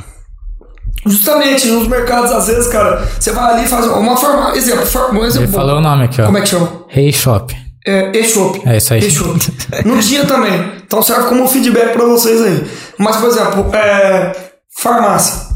[1.06, 4.56] Justamente, nos mercados, às vezes, cara, você vai ali e faz uma forma.
[4.56, 5.48] Exemplo, um exemplo.
[5.48, 6.26] Ele falou o nome aqui, ó.
[6.26, 6.70] Como é que chama?
[6.90, 7.56] Hey Shop.
[7.86, 8.62] É, e-shop.
[8.66, 9.06] É isso aí.
[9.06, 9.40] E-shop.
[9.86, 10.72] Não tinha também.
[10.86, 12.64] Então serve como feedback pra vocês aí.
[12.98, 14.32] Mas, por exemplo, é,
[14.78, 15.54] farmácia.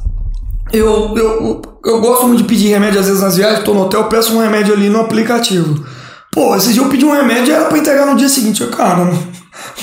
[0.72, 4.04] Eu, eu, eu gosto muito de pedir remédio, às vezes nas viagens, tô no hotel,
[4.06, 5.86] peço um remédio ali no aplicativo.
[6.34, 8.62] Pô, esse dia eu pedi um remédio e era pra entregar no dia seguinte.
[8.62, 9.18] Eu, cara, não,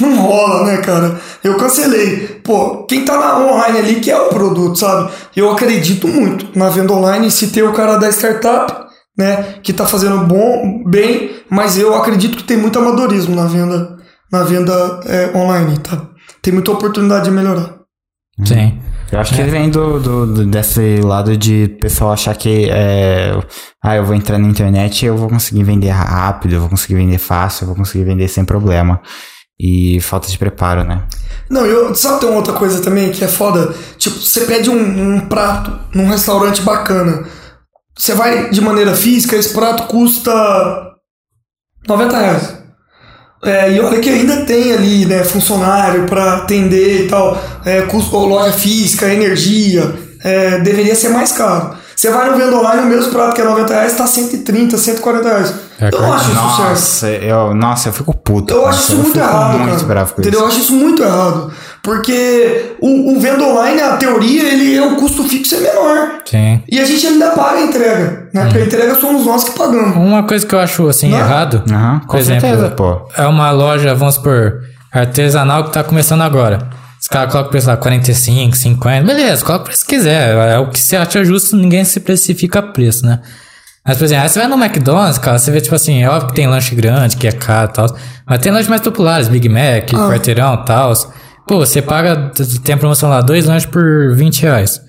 [0.01, 1.19] não rola, né, cara?
[1.43, 2.41] Eu cancelei.
[2.45, 5.11] Pô, quem tá na online ali que é o produto, sabe?
[5.35, 7.31] Eu acredito muito na venda online.
[7.31, 8.84] Se tem o cara da startup,
[9.17, 13.97] né, que tá fazendo bom, bem, mas eu acredito que tem muito amadorismo na venda,
[14.33, 16.09] na venda é, online, tá?
[16.43, 17.75] Tem muita oportunidade de melhorar.
[18.45, 18.79] Sim.
[19.13, 23.39] Eu acho que vem do, do, do- desse lado de pessoal achar que é,
[23.83, 26.97] ah, eu vou entrar na internet e eu vou conseguir vender rápido, eu vou conseguir
[26.97, 29.01] vender fácil, eu vou conseguir vender sem problema.
[29.61, 31.05] E falta de preparo, né?
[31.49, 33.73] Não, eu, sabe tem uma outra coisa também que é foda?
[33.99, 37.25] Tipo, você pede um, um prato num restaurante bacana.
[37.97, 40.33] Você vai de maneira física, esse prato custa
[41.87, 42.55] 90 reais.
[43.45, 48.17] É, e olha que ainda tem ali, né, funcionário para atender e tal, é, custo,
[48.17, 51.77] loja física, energia, é, deveria ser mais caro.
[51.95, 55.29] Você vai no venda online, o mesmo prato que é 90 reais tá 130, 140
[55.29, 55.55] reais.
[55.79, 56.71] É, eu acho isso certo.
[56.71, 58.53] Nossa, eu, nossa, eu fico puto.
[58.53, 60.03] Eu com acho isso muito fico errado, muito cara.
[60.19, 60.41] Entendeu?
[60.41, 60.57] Eu isso.
[60.57, 61.53] acho isso muito errado.
[61.85, 66.21] Porque o, o venda online, a teoria, ele é o custo fixo é menor.
[66.25, 66.63] Sim.
[66.67, 68.29] E a gente ainda paga a entrega.
[68.33, 68.43] Né?
[68.47, 69.95] Porque a entrega somos nós que pagamos.
[69.95, 71.19] Uma coisa que eu acho assim Não.
[71.19, 73.07] errado, Aham, por com exemplo, certeza, pô.
[73.17, 76.71] é uma loja, vamos supor, artesanal que tá começando agora.
[76.99, 80.35] Os caras colocam o preço lá 45, 50, beleza, coloca o preço que quiser.
[80.55, 83.21] É o que você acha justo, ninguém se precifica preço, né?
[83.87, 86.29] Mas, por exemplo, aí você vai no McDonald's, cara, você vê, tipo assim, é óbvio
[86.29, 87.87] que tem lanche grande, que é caro e tal.
[88.27, 90.09] Mas tem lanches mais populares, Big Mac, Ah.
[90.09, 90.93] quarteirão e tal.
[91.47, 92.33] Pô, você paga,
[92.65, 94.81] tem a promoção lá, dois lanches por 20 reais.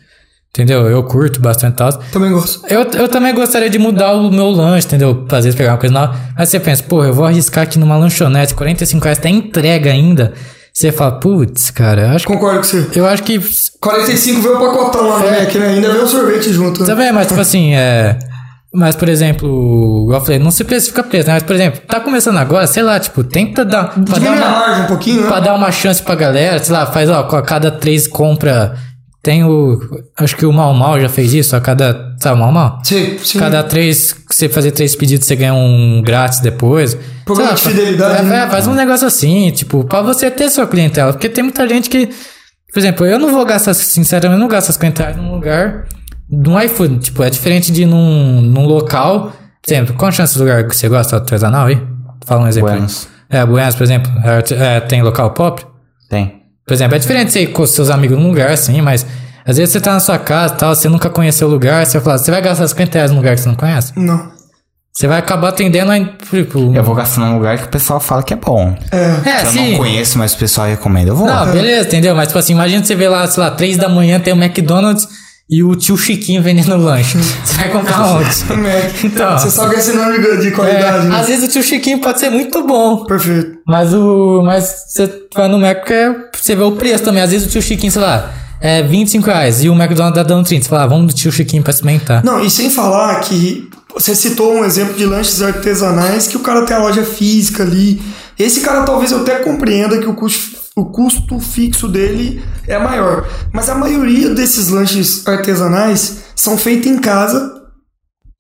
[0.52, 0.88] Entendeu?
[0.88, 1.92] Eu curto bastante tal.
[1.92, 2.66] Também gosto.
[2.70, 5.26] Eu, eu também gostaria de mudar o meu lanche, entendeu?
[5.30, 6.16] Às vezes pegar uma coisa nova.
[6.38, 10.34] Mas você pensa, pô, eu vou arriscar aqui numa lanchonete, 45 reais, tem entrega ainda.
[10.74, 12.88] Você fala, putz, cara, acho, Concordo com você.
[12.96, 13.38] eu acho que.
[13.82, 15.46] 45 veio o pacotão lá É.
[15.54, 15.68] Né?
[15.68, 16.82] Ainda veio o sorvete junto.
[16.82, 16.86] Né?
[16.86, 18.18] Também, mas tipo assim, é.
[18.76, 21.34] Mas, por exemplo, igual eu falei, não se precifica preço, né?
[21.36, 23.94] Mas, por exemplo, tá começando agora, sei lá, tipo, tenta dar.
[24.06, 25.28] Pra dar uma, margem um pouquinho, né?
[25.28, 28.76] pra dar uma chance pra galera, sei lá, faz, ó, a cada três compra.
[29.24, 29.80] Tem o.
[30.18, 32.14] Acho que o Mal Mal já fez isso, a cada.
[32.20, 32.80] Sabe o Mal Mal?
[32.84, 33.40] Sim, sim.
[33.40, 36.96] Cada três, você fazer três pedidos, você ganha um grátis depois.
[37.26, 38.44] Programa de fidelidade, É, né?
[38.44, 41.12] é, faz um negócio assim, tipo, pra você ter sua clientela.
[41.12, 42.08] Porque tem muita gente que.
[42.72, 45.86] Por exemplo, eu não vou gastar, sinceramente, eu não gasto as clientelas num lugar.
[46.30, 47.00] Num iFood.
[47.00, 49.32] Tipo, é diferente de ir num, num local.
[49.62, 51.82] Por exemplo, qual a chance do lugar que você gosta artesanal aí?
[52.26, 52.70] Fala um exemplo.
[52.70, 52.76] aí.
[52.78, 53.08] Buenos.
[53.30, 54.12] É, Buenos, por exemplo.
[54.24, 55.66] é é, tem local pop?
[56.10, 56.42] Tem.
[56.66, 59.06] Por exemplo, é diferente você ir com seus amigos num lugar assim, mas
[59.46, 62.00] às vezes você tá na sua casa e tal, você nunca conheceu o lugar, você
[62.00, 63.94] fala, você vai gastar 50 reais num lugar que você não conhece?
[63.96, 64.34] Não.
[64.92, 66.00] Você vai acabar atendendo a.
[66.00, 68.76] Tipo, Eu vou gastar num lugar que o pessoal fala que é bom.
[68.92, 69.30] É.
[69.30, 69.72] é, Se eu sim.
[69.72, 71.28] não conheço, mas o pessoal recomenda, eu vou.
[71.28, 72.16] Não, beleza, entendeu?
[72.16, 75.06] Mas, tipo assim, imagina você ver lá, sei lá, 3 da manhã tem o McDonald's
[75.50, 77.18] e o tio Chiquinho vendendo lanche.
[77.18, 78.30] Você vai comprar onde?
[79.04, 79.38] Então.
[79.38, 81.16] Você sabe que é sinônimo de É, qualidade, né?
[81.20, 83.06] às vezes o tio Chiquinho pode ser muito bom.
[83.06, 83.58] Perfeito.
[83.68, 84.42] Mas o.
[84.44, 87.22] Mas você vai no Mac é, você vê o preço também.
[87.22, 90.46] Às vezes o tio Chiquinho, sei lá, é 25 reais e o McDonald's tá dando
[90.46, 90.64] 30.
[90.64, 92.24] Você fala, ah, vamos do tio Chiquinho pra experimentar.
[92.24, 96.66] Não, e sem falar que você citou um exemplo de lanches artesanais que o cara
[96.66, 98.02] tem a loja física ali.
[98.38, 103.26] Esse cara talvez eu até compreenda que o custo, o custo fixo dele é maior.
[103.54, 107.54] Mas a maioria desses lanches artesanais são feitos em casa.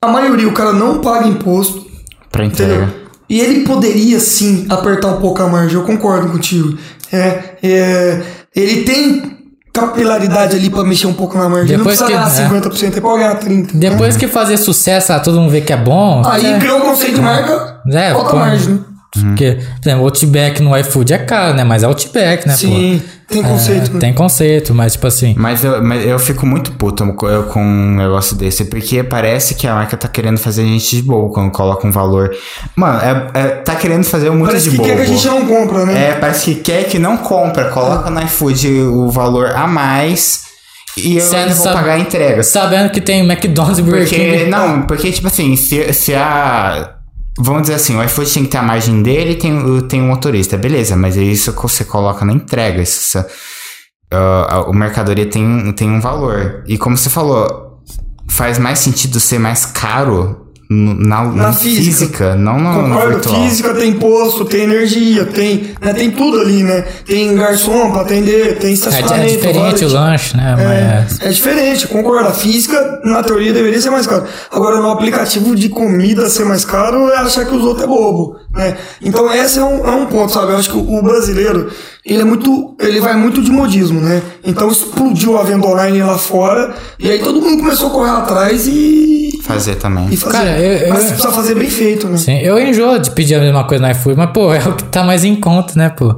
[0.03, 1.85] A maioria o cara não paga imposto.
[2.31, 2.83] Pra Entendeu?
[2.83, 3.05] entrega.
[3.29, 6.77] E ele poderia sim apertar um pouco a margem, eu concordo contigo.
[7.11, 8.21] É, é,
[8.55, 9.35] ele tem
[9.73, 11.77] capilaridade ali pra mexer um pouco na margem.
[11.77, 13.79] Depois não precisa que- ganhar 50%, ele pode ganhar 30%.
[13.79, 16.21] Depois que fazer sucesso, ah, todo mundo vê que é bom.
[16.25, 18.35] Aí é, criou o conceito de marca, É, falta pô.
[18.37, 18.79] margem, né?
[19.21, 21.63] Porque, por exemplo, o Outback no iFood é caro, né?
[21.63, 23.49] Mas é Outback, né, Sim, tem pô?
[23.49, 23.89] conceito.
[23.91, 23.99] É, né?
[23.99, 25.33] tem conceito, mas tipo assim.
[25.37, 29.73] Mas eu, mas eu fico muito puto com um negócio desse, porque parece que a
[29.75, 32.35] marca tá querendo fazer a gente de bobo quando coloca um valor.
[32.75, 34.89] Mano, é, é- tá querendo fazer muito Parece de que bobo.
[34.89, 36.09] quer que a gente não compra, né?
[36.09, 37.69] É, parece que quer que não compra.
[37.69, 40.43] Coloca no iFood o valor a mais
[40.97, 42.43] e eu Você ainda vou sabe- pagar a entrega.
[42.43, 44.49] Sabendo que tem McDonald's e Burger Porque, King.
[44.49, 46.94] não, porque, tipo assim, se, se a.
[47.37, 50.05] Vamos dizer assim, o iFood tem que ter a margem dele e tem, tem o
[50.05, 52.81] motorista, beleza, mas é isso que você coloca na entrega.
[52.81, 53.23] Isso,
[54.11, 56.63] ah, o mercadoria tem, tem um valor.
[56.65, 57.83] E como você falou,
[58.29, 61.83] faz mais sentido ser mais caro no- na, na física.
[61.83, 62.35] física.
[62.35, 63.43] não no Concordo, virtual.
[63.43, 66.81] física tem posto, tem energia, tem, né, tem tudo ali, né?
[67.05, 69.21] Tem garçom pra atender, tem É, estacionamento.
[69.21, 70.55] é diferente o lanche, né?
[70.55, 71.19] Mas.
[71.21, 72.29] É, é diferente, concordo.
[72.29, 74.23] A física, na teoria, deveria ser mais caro.
[74.51, 78.35] Agora, no aplicativo de comida ser mais caro é achar que os outros é bobo,
[78.53, 78.75] né?
[79.01, 80.51] Então, esse é um, é um ponto, sabe?
[80.51, 81.69] Eu acho que o, o brasileiro,
[82.05, 82.75] ele é muito...
[82.79, 84.21] Ele vai muito de modismo, né?
[84.43, 88.67] Então, explodiu a venda online lá fora e aí todo mundo começou a correr atrás
[88.67, 89.24] e...
[89.45, 90.07] Fazer também.
[90.11, 90.37] e fazer.
[90.37, 92.17] Cara, eu- eu- Mas precisa fazer bem feito, né?
[92.17, 94.83] Sim, eu enjoo de pedir a mesma coisa no iFood, mas, pô, é o que
[94.85, 96.15] tá mais em conta, né, pô?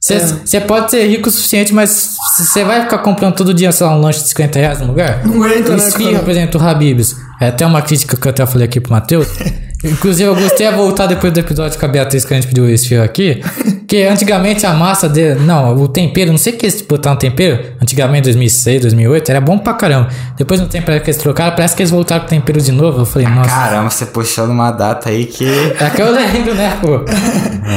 [0.00, 0.60] Você É.
[0.60, 4.00] pode ser rico o suficiente, mas você vai ficar comprando todo dia, sei lá, um
[4.00, 5.26] lanche de 50 reais no lugar?
[5.26, 6.22] Não aguenta, né, Esfirra, cara?
[6.24, 7.16] por exemplo, o Habibs.
[7.40, 9.28] É até uma crítica que eu até falei aqui pro Matheus.
[9.82, 12.64] Inclusive, eu gostei de voltar depois do episódio com a Beatriz que a gente pediu
[12.64, 13.42] o esfirra aqui.
[13.88, 15.40] Que antigamente a massa dele.
[15.40, 17.58] Não, o tempero, não sei o que eles botaram no tempero.
[17.82, 20.08] Antigamente, 2006, 2008, era bom pra caramba.
[20.36, 23.00] Depois no tempo que eles trocaram, parece que eles voltaram com o tempero de novo.
[23.00, 23.48] Eu falei, nossa.
[23.48, 25.48] Caramba, você puxando uma data aí que.
[25.80, 27.00] É que eu lembro, né, pô?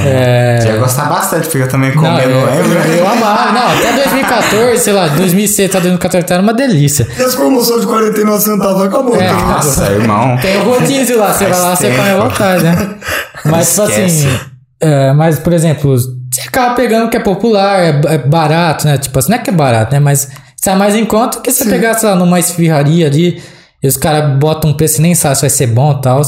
[0.05, 0.59] É.
[0.61, 2.79] Eu ia gostar bastante, porque eu também não eu, lembro.
[2.89, 3.51] eu, eu amava.
[3.53, 7.07] Não, até 2014, sei lá, 2006 até 2014 era uma delícia.
[7.17, 9.29] E as promoções de 49 centavos acabou, É.
[9.53, 10.37] Nossa, irmão.
[10.37, 12.95] Tem o rodízio lá, você vai lá, você come à vontade, né?
[13.45, 14.39] Mas, tipo assim,
[14.79, 18.97] é, mas, por exemplo, você acaba pegando o que é popular, é, é barato, né?
[18.97, 19.99] Tipo assim, não é que é barato, né?
[19.99, 20.29] Mas
[20.61, 23.41] sai mais em conta que você pegar, sei lá, numa esfirraria ali,
[23.81, 26.21] e os caras botam um preço e nem sabe se vai ser bom e tal.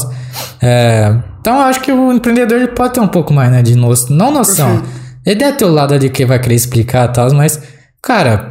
[0.62, 3.62] É, então eu acho que o empreendedor ele pode ter um pouco mais, né?
[3.62, 4.82] De no, não noção.
[5.24, 7.60] Ele deve ter o lado ali que vai querer explicar e tal, mas,
[8.02, 8.50] cara.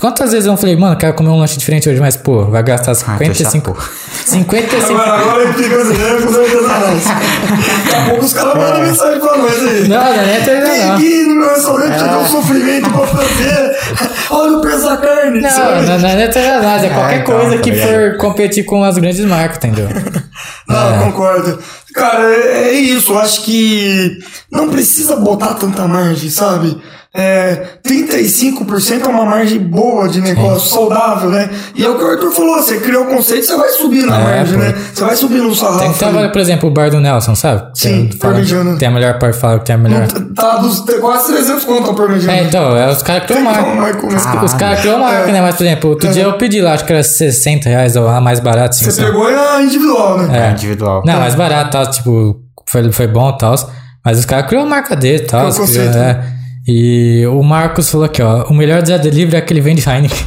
[0.00, 2.92] Quantas vezes eu falei, mano, quero comer um lanche diferente hoje, mas, pô, vai gastar
[2.92, 3.74] Ah, 55.
[3.74, 3.90] fecha
[4.26, 7.04] 55 Agora, agora ele fica brasileiro com os artesanais.
[7.84, 9.88] Daqui a pouco os caras mandam mensagem pra nós aí.
[9.88, 10.94] Não, não é Vem não.
[10.94, 13.76] aqui no meu restaurante, já deu um sofrimento pra fazer.
[14.30, 15.40] Olha o preço da carne.
[15.40, 15.86] Não, sabe?
[15.86, 19.24] não, não é artesanais, é qualquer então, coisa tá que for competir com as grandes
[19.24, 19.88] marcas, entendeu?
[20.68, 21.58] Não, concordo.
[21.94, 23.12] Cara, é, é isso.
[23.12, 24.18] Eu acho que
[24.52, 26.78] não precisa botar tanta margem, sabe?
[27.20, 31.50] É, 35% é uma margem boa de negócio, saudável, né?
[31.74, 34.20] E é o que o Arthur falou, você criou o conceito, você vai subir na
[34.20, 34.64] É, margem, pô.
[34.64, 34.74] né?
[34.94, 35.98] Você vai subir no Tem que sarrafo.
[35.98, 37.70] trabalhar, por exemplo, o bar do Nelson, sabe?
[37.74, 38.76] Sim, Tem, parmegiana.
[38.78, 40.06] tem a melhor parte, fala que tem a melhor.
[40.36, 42.28] Tá dos tem quase 300 conto por mês.
[42.28, 44.06] É, então, é os caras criam Tem que marca.
[44.06, 45.32] Os, os caras criam marca, É.
[45.32, 45.40] né?
[45.40, 48.20] Mas, por exemplo, outro dia eu pedi lá, acho que era 60 reais ou a
[48.20, 48.84] mais barato, assim.
[48.84, 49.08] Você sabe?
[49.10, 50.48] pegou a individual, né?
[50.48, 51.02] É individual.
[51.04, 52.36] Não, mais barato, tal, tipo,
[52.68, 53.56] foi, foi bom e tal.
[54.04, 55.40] Mas os caras criou a marca dele e tal.
[55.40, 56.34] Criou o conceito, criou- né?
[56.68, 56.72] É.
[56.72, 58.44] E o Marcos falou aqui, ó.
[58.44, 60.18] O melhor Zé Delivery é aquele vende Heineken.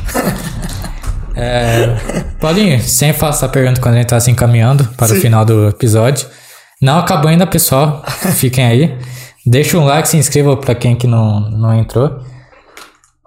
[1.36, 1.96] é,
[2.40, 5.18] Paulinho, sempre faço essa pergunta quando a gente tá se encaminhando para Sim.
[5.18, 6.28] o final do episódio.
[6.82, 8.04] Não acabou ainda, pessoal.
[8.36, 8.98] Fiquem aí.
[9.46, 12.20] Deixa um like, se inscreva pra quem que não, não entrou.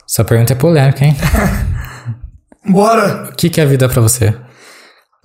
[0.09, 1.17] Essa pergunta é polêmica, hein?
[2.67, 3.29] Bora.
[3.31, 4.35] O que, que é a vida pra você?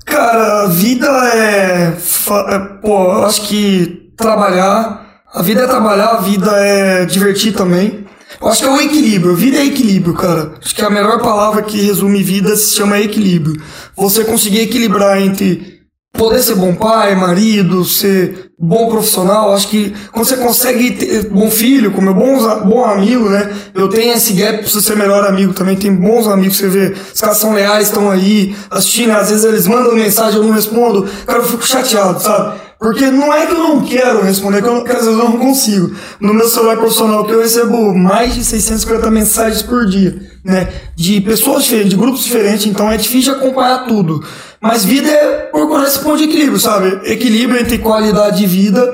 [0.05, 2.59] Cara, a vida é, é.
[2.81, 5.08] Pô, acho que trabalhar.
[5.31, 8.05] A vida é trabalhar, a vida é divertir também.
[8.41, 9.35] Eu acho que é o equilíbrio.
[9.35, 10.53] Vida é equilíbrio, cara.
[10.59, 13.61] Acho que a melhor palavra que resume vida se chama equilíbrio.
[13.95, 15.79] Você conseguir equilibrar entre
[16.13, 21.49] poder ser bom pai, marido, ser bom profissional, acho que quando você consegue ter bom
[21.49, 23.53] filho, como é bom, bom amigo, né?
[23.73, 26.93] Eu tenho esse gap pra você ser melhor amigo também, tem bons amigos, você vê,
[27.13, 31.07] os caras são leais, estão aí, assistindo, às vezes eles mandam mensagem, eu não respondo,
[31.25, 32.59] cara, eu fico chateado, sabe?
[32.79, 35.37] Porque não é que eu não quero responder, que, eu, que às vezes eu não
[35.37, 35.93] consigo.
[36.21, 40.69] No meu celular profissional, que eu recebo mais de 650 mensagens por dia, né?
[40.95, 44.23] De pessoas diferentes, de grupos diferentes, então é difícil acompanhar tudo.
[44.61, 47.01] Mas vida é procurar esse ponto de equilíbrio, sabe?
[47.03, 48.93] Equilíbrio entre qualidade de vida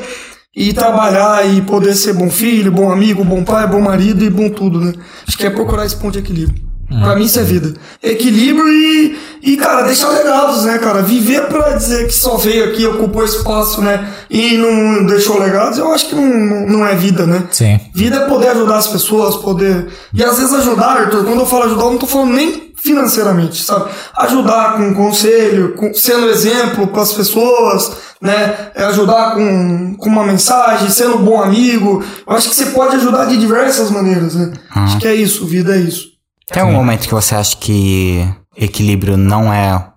[0.55, 4.49] e trabalhar e poder ser bom filho, bom amigo, bom pai, bom marido e bom
[4.49, 4.93] tudo, né?
[5.27, 6.64] Acho que é procurar esse ponto de equilíbrio.
[6.89, 7.01] Hum.
[7.01, 7.73] Pra mim isso é vida.
[8.01, 11.01] Equilíbrio e, e, cara, deixar legados, né, cara?
[11.01, 14.07] Viver pra dizer que só veio aqui, ocupou espaço, né?
[14.29, 17.43] E não deixou legados, eu acho que não, não, é vida, né?
[17.51, 17.79] Sim.
[17.93, 19.87] Vida é poder ajudar as pessoas, poder.
[20.13, 23.63] E às vezes ajudar, Arthur, quando eu falo ajudar, eu não tô falando nem financeiramente,
[23.63, 23.89] sabe?
[24.17, 27.91] Ajudar com conselho, com, sendo exemplo para as pessoas,
[28.21, 28.69] né?
[28.75, 32.03] É ajudar com, com uma mensagem, sendo um bom amigo.
[32.27, 34.53] Eu acho que você pode ajudar de diversas maneiras, né?
[34.75, 34.83] Uhum.
[34.83, 36.14] Acho que é isso, vida é isso.
[36.47, 39.91] Tem algum momento que você acha que equilíbrio não é.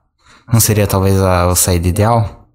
[0.51, 2.47] Não seria talvez a, a saída ideal?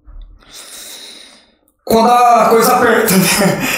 [1.84, 3.68] Quando a coisa aperta, né?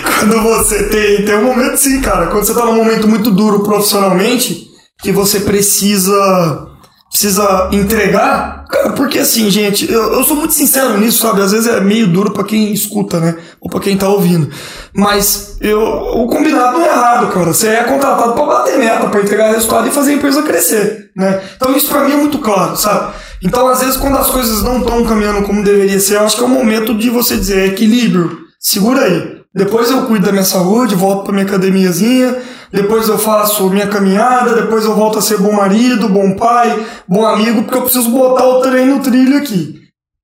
[0.18, 1.24] Quando você tem.
[1.24, 2.28] Tem um momento sim, cara.
[2.28, 4.68] Quando você tá num momento muito duro profissionalmente,
[5.02, 6.69] que você precisa.
[7.10, 8.64] Precisa entregar.
[8.70, 11.42] Cara, porque assim, gente, eu, eu sou muito sincero nisso, sabe?
[11.42, 13.36] Às vezes é meio duro para quem escuta, né?
[13.60, 14.48] Ou pra quem tá ouvindo.
[14.94, 17.52] Mas eu, o combinado não é errado, cara.
[17.52, 21.42] Você é contratado para bater meta, para entregar resultado e fazer a empresa crescer, né?
[21.56, 23.12] Então isso para mim é muito claro, sabe?
[23.42, 26.42] Então às vezes quando as coisas não estão caminhando como deveria ser, eu acho que
[26.42, 28.38] é o momento de você dizer equilíbrio.
[28.60, 29.40] Segura aí.
[29.52, 32.36] Depois eu cuido da minha saúde, volto pra minha academiazinha,
[32.72, 37.26] depois eu faço minha caminhada, depois eu volto a ser bom marido, bom pai, bom
[37.26, 39.80] amigo, porque eu preciso botar o treino no trilho aqui.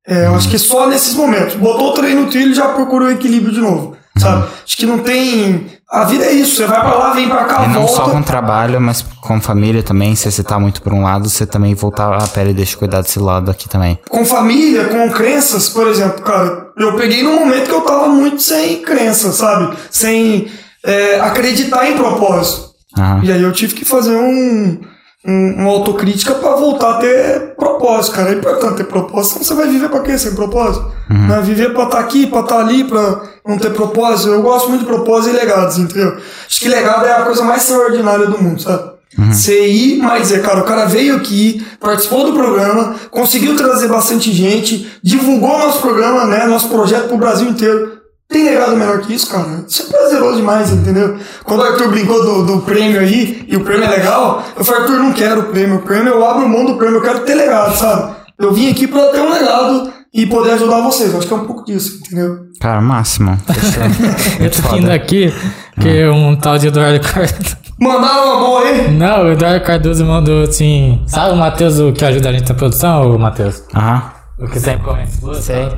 [0.06, 1.56] É, eu acho que só nesses momentos.
[1.56, 4.46] Botou o treino no trilho já procura o equilíbrio de novo sabe?
[4.64, 5.66] Acho que não tem.
[5.88, 7.94] A vida é isso, você vai pra lá, vem pra cá, e não volta.
[7.94, 10.16] só com trabalho, mas com família também.
[10.16, 13.02] Se você tá muito por um lado, você também voltar a pele e deixa cuidar
[13.02, 13.98] desse lado aqui também.
[14.08, 18.42] Com família, com crenças, por exemplo, cara, eu peguei num momento que eu tava muito
[18.42, 19.76] sem crença, sabe?
[19.90, 20.48] Sem
[20.86, 22.70] é, acreditar em propósito.
[22.96, 23.24] Uhum.
[23.24, 24.80] E aí eu tive que fazer um
[25.26, 28.30] um, uma autocrítica para voltar a ter propósito, cara.
[28.30, 30.90] É importante ter propósito, senão você vai viver para quê sem propósito?
[31.10, 31.26] Uhum.
[31.26, 31.40] Né?
[31.42, 34.28] Viver para estar tá aqui, para estar tá ali, para não ter propósito.
[34.30, 36.16] Eu gosto muito de propósito e legados, entendeu?
[36.46, 38.96] Acho que legado é a coisa mais extraordinária do mundo, sabe?
[39.18, 39.32] Uhum.
[39.32, 44.30] Você ir, mas dizer, cara, o cara veio aqui, participou do programa, conseguiu trazer bastante
[44.30, 47.95] gente, divulgou nosso programa, né, nosso projeto pro Brasil inteiro.
[48.28, 49.64] Tem legado melhor que isso, cara?
[49.66, 51.16] Isso é prazeroso demais, entendeu?
[51.44, 54.82] Quando o Arthur brincou do, do prêmio aí, e o prêmio é legal, eu falei,
[54.82, 55.76] Arthur, não quero o prêmio.
[55.76, 58.16] O prêmio, eu abro mão do prêmio, eu quero ter legado, sabe?
[58.38, 61.14] Eu vim aqui pra ter um legado e poder ajudar vocês.
[61.14, 62.46] Acho que é um pouco disso, entendeu?
[62.60, 63.38] Cara, máximo.
[64.40, 65.32] eu tô indo aqui,
[65.80, 66.30] que hum.
[66.30, 67.56] um tal de Eduardo Cardoso.
[67.78, 68.90] Mandaram uma boa aí?
[68.90, 71.02] Não, o Eduardo Cardoso mandou assim.
[71.06, 73.62] Sabe o Matheus que ajuda a gente na produção, o Matheus?
[73.74, 74.02] Aham.
[74.38, 75.10] O que sempre comenta.
[75.40, 75.70] Sei.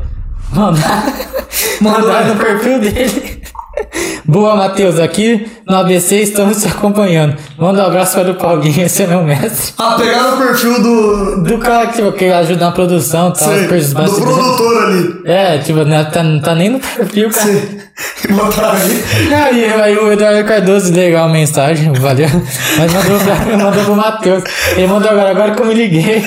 [0.52, 1.04] Mandar,
[1.80, 3.38] mandar no perfil dele.
[4.24, 4.98] Boa, Matheus.
[4.98, 7.36] Aqui no ABC estamos te acompanhando.
[7.56, 9.74] Manda um abraço para o Paulinho, esse é meu mestre.
[9.78, 11.42] Ah, pegar no perfil do.
[11.44, 13.46] Do cara que, que ajuda na produção, tá?
[13.46, 15.20] Sei, do produtor ali.
[15.24, 17.46] É, tipo, não tá, não tá nem no perfil, cara.
[17.46, 17.78] Sim.
[18.30, 19.34] Botar aí.
[19.34, 22.28] Aí, aí o Eduardo Cardoso legal a mensagem, valeu.
[22.76, 24.44] Mas mandou, pra, mandou pro Matheus.
[24.76, 26.24] Ele mandou agora, agora que eu me liguei.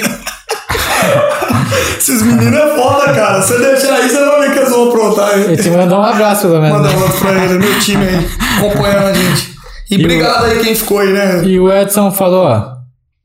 [1.97, 3.41] Esses meninos é foda, cara.
[3.41, 5.43] Você deixar aí, você vai ver que eles vão aprontar aí.
[5.43, 6.77] Ele te mandou um abraço, pelo menos.
[6.77, 9.51] Manda um abraço pra ele, meu time aí, acompanhando a gente.
[9.89, 10.45] E, e obrigado o...
[10.45, 11.43] aí quem ficou aí, né?
[11.43, 12.73] E o Edson falou, ó,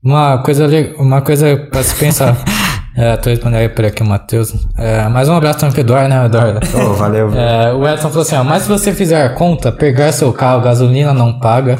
[0.03, 2.37] uma coisa, uma coisa pra se pensar.
[2.99, 4.55] É, tô respondendo aí por aqui o Matheus.
[4.75, 6.59] É, mais um abraço também pro Eduardo, né, Eduardo?
[6.73, 7.31] Oh, valeu.
[7.31, 10.63] É, o Edson falou assim, ó, mas se você fizer a conta, pegar seu carro,
[10.63, 11.77] gasolina não paga,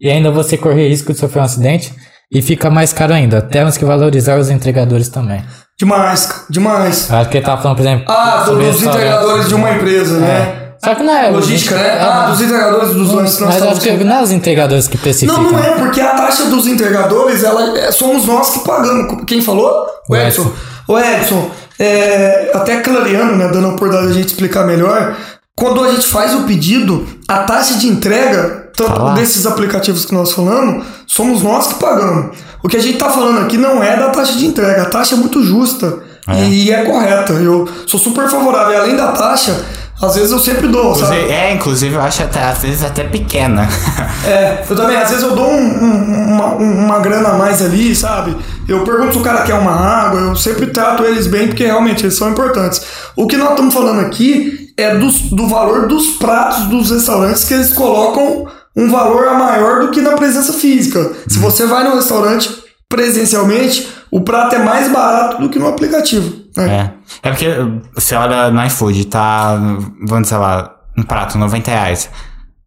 [0.00, 1.92] e ainda você correr risco de sofrer um acidente,
[2.32, 3.42] e fica mais caro ainda.
[3.42, 5.42] Temos que valorizar os entregadores também.
[5.78, 7.10] Demais, demais.
[7.10, 8.04] Acho que ele tava falando, por exemplo.
[8.08, 10.28] Ah, dos entregadores de uma empresa, né?
[10.28, 10.64] É.
[10.84, 11.30] Só que não é.
[11.30, 11.98] Logística, né?
[12.00, 15.42] Ah, dos entregadores dos lances Mas acho que não é os entregadores que especificam.
[15.42, 19.24] Não, não é, porque a taxa dos entregadores, ela, é, somos nós que pagamos.
[19.26, 19.72] Quem falou?
[20.08, 20.52] O Edson.
[20.86, 25.16] O Edson, é, até clareando, né, dando a oportunidade de a gente explicar melhor,
[25.56, 30.32] quando a gente faz o pedido, a taxa de entrega, tanto desses aplicativos que nós
[30.32, 32.36] falamos, somos nós que pagamos.
[32.62, 35.14] O que a gente está falando aqui não é da taxa de entrega, a taxa
[35.14, 36.44] é muito justa é.
[36.48, 37.34] e é correta.
[37.34, 38.78] Eu sou super favorável.
[38.78, 39.64] Além da taxa,
[40.02, 41.14] Às vezes eu sempre dou, sabe?
[41.14, 43.66] Inclusive- é, inclusive eu acho até, às vezes até pequena.
[44.26, 47.94] É, eu também, às vezes eu dou um- um- uma, uma grana a mais ali,
[47.94, 48.34] sabe?
[48.66, 52.02] Eu pergunto se o cara quer uma água, eu sempre trato eles bem, porque realmente
[52.04, 52.82] eles são importantes.
[53.14, 57.54] O que nós estamos falando aqui é dos, do valor dos pratos dos restaurantes que
[57.54, 58.46] eles colocam
[58.76, 61.14] um valor maior do que na presença física.
[61.28, 66.44] Se você vai no restaurante presencialmente, o prato é mais barato do que no aplicativo.
[66.56, 66.92] Né?
[67.22, 67.28] É.
[67.28, 67.48] É porque
[67.94, 69.56] você olha no iFood, tá,
[70.00, 72.10] vamos dizer lá, um prato, 90 reais.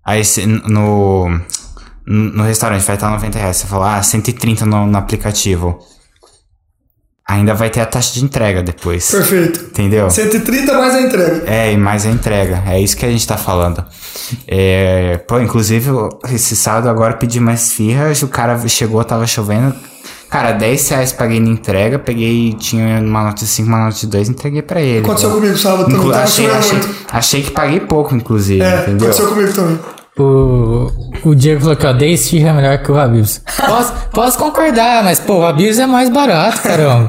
[0.05, 0.21] Aí
[0.65, 1.27] no,
[2.05, 3.57] no restaurante vai estar 90 reais.
[3.57, 5.79] Você fala, ah, 130 no, no aplicativo.
[7.29, 9.11] Ainda vai ter a taxa de entrega depois.
[9.11, 9.59] Perfeito.
[9.65, 10.09] Entendeu?
[10.09, 11.43] 130 mais a entrega.
[11.45, 12.63] É, e mais a entrega.
[12.65, 13.83] É isso que a gente tá falando.
[14.47, 15.89] É, pô, inclusive,
[16.31, 19.75] esse sábado agora pedi mais firras, o cara chegou, tava chovendo.
[20.29, 24.07] Cara, 10 reais paguei na entrega, peguei, tinha uma nota de 5, uma nota de
[24.07, 24.99] 2, entreguei pra ele.
[25.05, 25.35] Aconteceu pô.
[25.37, 26.79] comigo sábado também, Inclu- achei, achei,
[27.11, 29.07] achei que paguei pouco, inclusive, É, entendeu?
[29.07, 29.79] aconteceu comigo também.
[30.19, 30.91] O,
[31.23, 33.41] o Diego falou que 10 firra é melhor que o Habibs.
[33.65, 37.07] Posso, posso concordar, mas pô, o Habibs é mais barato, caramba.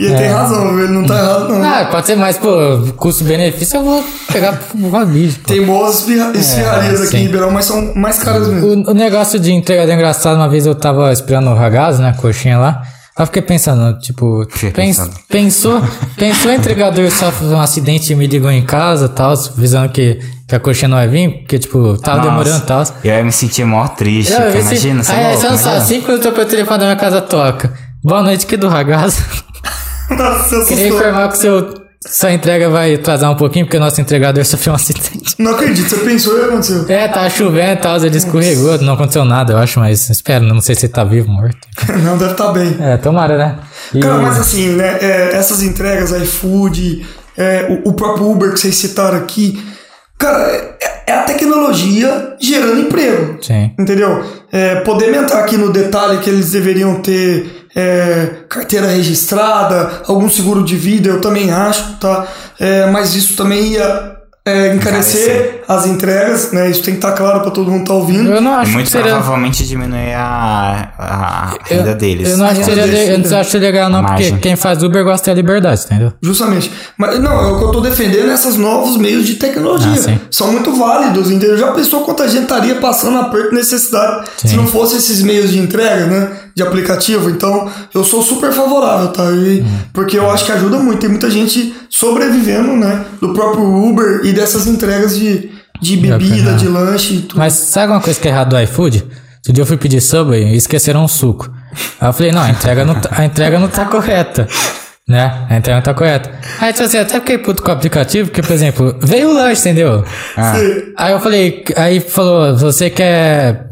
[0.00, 1.62] E ele tem razão, ele não tá errado, não.
[1.64, 2.48] Ah, pode ser mais, pô,
[2.96, 5.36] custo-benefício eu vou pegar o Habibs.
[5.46, 7.16] Tem boas esfirra- esfirrarias aqui sim.
[7.18, 8.66] em Ribeirão, mas são mais caras mesmo.
[8.86, 12.10] O, o negócio de entrega é engraçado, uma vez eu tava esperando o ragazzo, né,
[12.10, 12.82] a coxinha lá.
[13.16, 15.14] Aí eu fiquei pensando, tipo, Fiquei pens- pensando.
[15.28, 15.82] pensou,
[16.16, 20.20] pensou o entregador sofre um acidente e me ligou em casa e tal, visando que,
[20.48, 22.82] que a coxinha não vai vir, porque, tipo, tava Nossa, demorando e tal.
[23.04, 25.48] Eu ia me sentir mó triste, eu se- imagina, você aí, é aí louco, você
[25.50, 25.86] não sabe, imagina.
[25.86, 27.72] cinco minutos depois o telefone da minha casa toca.
[28.02, 29.22] Boa noite, que do ragazzo.
[30.10, 31.74] Nossa, você Queria informar que seu,
[32.06, 35.34] sua entrega vai atrasar um pouquinho, porque o nosso entregador sofreu um acidente.
[35.38, 36.86] Não acredito, você pensou e aconteceu.
[36.88, 40.62] É, tava chovendo e tal, ele escorregou, não aconteceu nada, eu acho, mas espero, não
[40.62, 41.58] sei se ele tá vivo, morto.
[42.02, 42.74] Não, deve estar bem.
[42.80, 43.58] É, tomara, né?
[43.94, 48.60] E- Cara, mas assim, né, é, essas entregas, iFood, é, o, o próprio Uber que
[48.60, 49.62] vocês citaram aqui,
[50.18, 53.38] cara, é, é a tecnologia gerando emprego.
[53.42, 53.70] Sim.
[53.78, 54.24] Entendeu?
[54.52, 60.64] É, podemos entrar aqui no detalhe que eles deveriam ter é, carteira registrada, algum seguro
[60.64, 62.26] de vida, eu também acho, tá?
[62.58, 64.17] É, mas isso também ia
[64.48, 66.70] é, encarecer as entregas, né?
[66.70, 68.30] Isso tem que estar claro para todo mundo estar ouvindo.
[68.30, 69.12] Eu não E acho que muito seria...
[69.12, 72.30] provavelmente diminuir a, a Eu, renda deles.
[72.30, 75.04] eu não acho que seria, deles, eu não acho legal não, porque quem faz Uber
[75.04, 76.12] gosta da liberdade, entendeu?
[76.22, 76.70] Justamente.
[76.96, 79.88] Mas não, é o que eu tô defendendo esses novos meios de tecnologia.
[80.16, 80.26] Ah.
[80.30, 81.56] São muito válidos, entendeu?
[81.58, 84.56] Já pensou quanta gente estaria passando aperto e necessidade se Sim.
[84.56, 86.30] não fosse esses meios de entrega, né?
[86.54, 87.30] De aplicativo.
[87.30, 89.24] Então, eu sou super favorável, tá?
[89.30, 89.78] E- Uhum.
[89.92, 91.00] Porque eu acho que ajuda muito.
[91.00, 93.04] Tem muita gente sobrevivendo, né?
[93.20, 95.50] Do próprio Uber e dessas entregas de,
[95.80, 97.38] de bebida, de lanche e tudo.
[97.38, 99.04] Mas sabe uma coisa que é errado do iFood?
[99.38, 101.50] Outro dia eu fui pedir Subway e esqueceram um suco.
[102.00, 104.48] Aí eu falei, não, a entrega não tá, a entrega não tá correta.
[105.08, 105.46] Né?
[105.48, 106.30] A entrega não tá correta.
[106.60, 109.62] Aí, tipo assim, até fiquei puto com o aplicativo, porque, por exemplo, veio o lanche,
[109.62, 110.04] entendeu?
[110.04, 110.92] Sim.
[110.96, 113.70] Aí eu falei, aí falou, você quer,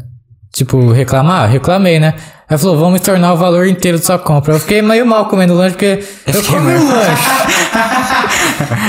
[0.51, 1.47] tipo, reclamar?
[1.47, 2.15] Reclamei, né?
[2.49, 4.53] Aí falou, vamos tornar o valor inteiro da sua compra.
[4.53, 7.23] Eu fiquei meio mal comendo lanche, porque eu comi o lanche.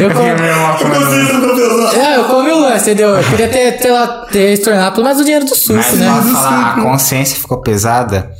[0.00, 2.00] Eu comi, Eu confusão.
[2.02, 3.08] é, eu comi o lance, entendeu?
[3.16, 6.08] Eu queria ter, ter, lá, ter estornado pelo menos o dinheiro do suco, Mas né?
[6.08, 8.30] pode falar, a consciência ficou pesada,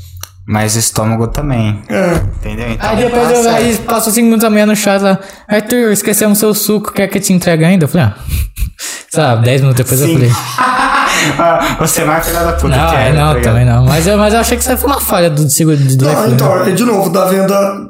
[0.47, 1.83] mas o estômago também.
[1.89, 2.15] É.
[2.39, 2.71] Entendeu?
[2.71, 5.19] Então, Aí depois tá eu, aí passou cinco minutos da manhã no chat lá.
[5.49, 7.85] Arthur, esquecemos seu suco, quer que eu te entregue ainda?
[7.85, 8.15] Eu falei, ah.
[9.11, 10.15] Sabe, 10 minutos depois eu Sim.
[10.15, 10.31] falei.
[11.39, 13.85] Ah, Você é mais filha da puta Não, é, não, tá também não.
[13.85, 16.29] Mas eu, mas eu achei que isso foi uma falha do seguro do Não, iFood,
[16.29, 16.35] né?
[16.35, 17.89] então, é de novo, da venda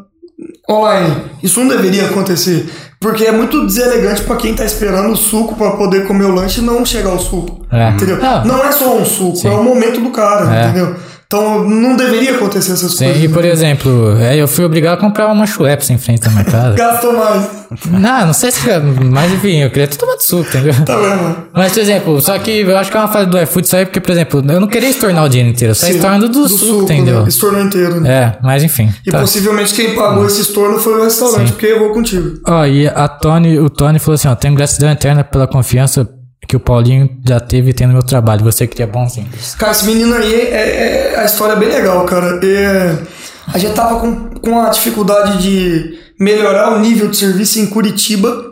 [0.70, 1.16] online.
[1.42, 2.68] Isso não deveria acontecer.
[3.00, 6.60] Porque é muito deselegante pra quem tá esperando o suco pra poder comer o lanche
[6.60, 7.64] e não chegar ao suco.
[7.70, 7.90] É.
[7.90, 8.18] Entendeu?
[8.18, 8.44] Não.
[8.44, 9.48] Não é só um suco, Sim.
[9.48, 10.64] é o momento do cara, É.
[10.64, 10.96] entendeu?
[11.30, 13.22] Então não deveria acontecer essas Sim, coisas.
[13.22, 16.44] e por exemplo, é, eu fui obrigado a comprar uma Schweppes em frente da minha
[16.44, 16.72] casa.
[16.74, 17.46] Gastou mais.
[17.84, 18.60] não, não sei se.
[19.04, 20.72] Mas enfim, eu queria ter tomado suco, entendeu?
[20.86, 21.36] Tá vendo?
[21.52, 23.84] Mas, por exemplo, só que eu acho que é uma falha do iFood isso aí,
[23.84, 26.48] porque, por exemplo, eu não queria estornar o dinheiro inteiro, eu só Sim, estorno do,
[26.48, 27.20] suco, entendeu?
[27.20, 27.28] Né?
[27.28, 28.00] Estorno inteiro.
[28.00, 28.10] Né?
[28.10, 28.90] É, mas enfim.
[29.06, 29.20] E tá.
[29.20, 31.52] possivelmente quem pagou esse estorno foi o restaurante, Sim.
[31.52, 32.40] porque eu vou contigo.
[32.46, 36.08] Ó, e a Tony, o Tony falou assim, ó, tenho gratidão eterna pela confiança
[36.48, 38.42] que o Paulinho já teve tendo no meu trabalho.
[38.42, 39.54] Você cria bons vínculos.
[39.54, 42.40] Cara, esse menino aí, é, é- a história é bem legal, cara.
[42.42, 42.96] É,
[43.52, 48.46] a gente tava com, com a dificuldade de melhorar o nível de serviço em Curitiba.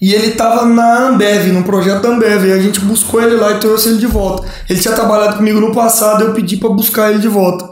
[0.00, 2.46] E ele tava na Ambev, num projeto da Ambev.
[2.46, 4.46] E a gente buscou ele lá e trouxe ele de volta.
[4.70, 7.68] Ele tinha trabalhado comigo no passado, eu pedi pra buscar ele de volta.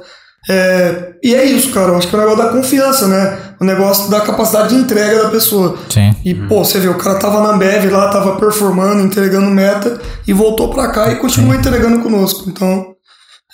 [0.49, 1.89] É, e é isso, cara.
[1.89, 3.39] Eu acho que é o negócio da confiança, né?
[3.61, 5.77] O negócio da capacidade de entrega da pessoa.
[5.89, 6.15] Sim.
[6.25, 10.33] E, pô, você vê, o cara tava na Ambev lá, tava performando, entregando meta e
[10.33, 12.49] voltou pra cá e continua entregando conosco.
[12.49, 12.95] Então,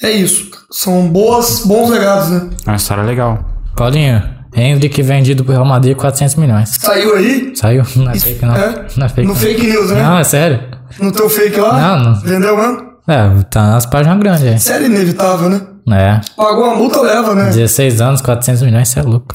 [0.02, 0.50] é isso.
[0.70, 2.50] São boas, bons legados, né?
[2.66, 3.38] É uma história legal.
[3.76, 4.22] Paulinho,
[4.54, 6.70] Hendrick vendido pro Real Madrid 400 milhões.
[6.80, 7.52] Saiu aí?
[7.54, 7.84] Saiu?
[7.96, 8.56] Não é fake não.
[8.56, 8.86] É?
[8.96, 9.40] Não é fake No não.
[9.40, 10.02] fake news, né?
[10.02, 10.60] Não, é sério.
[10.98, 11.98] No teu fake lá?
[11.98, 12.20] Não, não.
[12.20, 12.90] Vendeu mesmo?
[13.08, 15.60] É, tá nas páginas grandes Sério inevitável, né?
[15.96, 16.20] É.
[16.36, 17.50] Pagou a multa, leva, né?
[17.50, 19.34] 16 anos, 400 milhões, você é louco.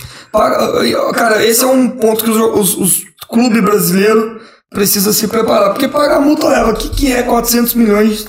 [1.14, 5.72] Cara, esse é um ponto que os, os, os clubes brasileiros precisam se preparar.
[5.72, 6.72] Porque pagar a multa leva.
[6.72, 8.26] O que, que é 400 milhões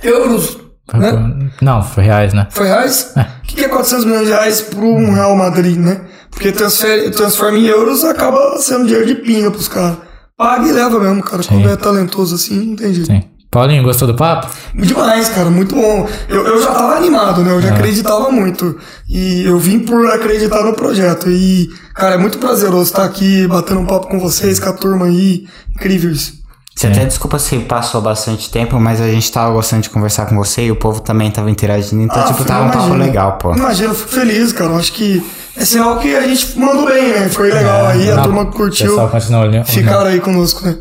[0.00, 0.58] de euros?
[0.94, 1.50] Né?
[1.60, 2.46] Não, foi reais, né?
[2.50, 3.12] Foi reais?
[3.16, 6.02] O que, que é 400 milhões de reais para um Real Madrid, né?
[6.30, 9.98] Porque transfere, transforma em euros acaba sendo dinheiro de pinga pros caras.
[10.36, 11.42] Paga e leva mesmo, cara.
[11.42, 13.06] Quando é talentoso assim, não tem jeito.
[13.06, 13.24] Sim.
[13.50, 14.48] Paulinho, gostou do papo?
[14.74, 16.08] Demais, cara, muito bom.
[16.28, 17.52] Eu, eu já tava animado, né?
[17.52, 18.76] Eu já acreditava muito.
[19.08, 21.30] E eu vim por acreditar no projeto.
[21.30, 25.06] E, cara, é muito prazeroso estar aqui batendo um papo com vocês, com a turma
[25.06, 25.46] aí.
[25.74, 26.34] Incrível isso.
[26.74, 30.36] Você até desculpa se passou bastante tempo, mas a gente tava gostando de conversar com
[30.36, 33.54] você e o povo também tava interagindo, então, tipo, tava um papo legal, pô.
[33.54, 34.72] Imagina, eu fico feliz, cara.
[34.72, 35.24] Eu acho que
[35.56, 37.30] é sinal que a gente mandou bem, né?
[37.30, 38.88] Foi legal aí, a Não, turma O curtiu.
[38.88, 39.64] pessoal continua olhando.
[39.64, 40.76] Ficaram aí conosco, né?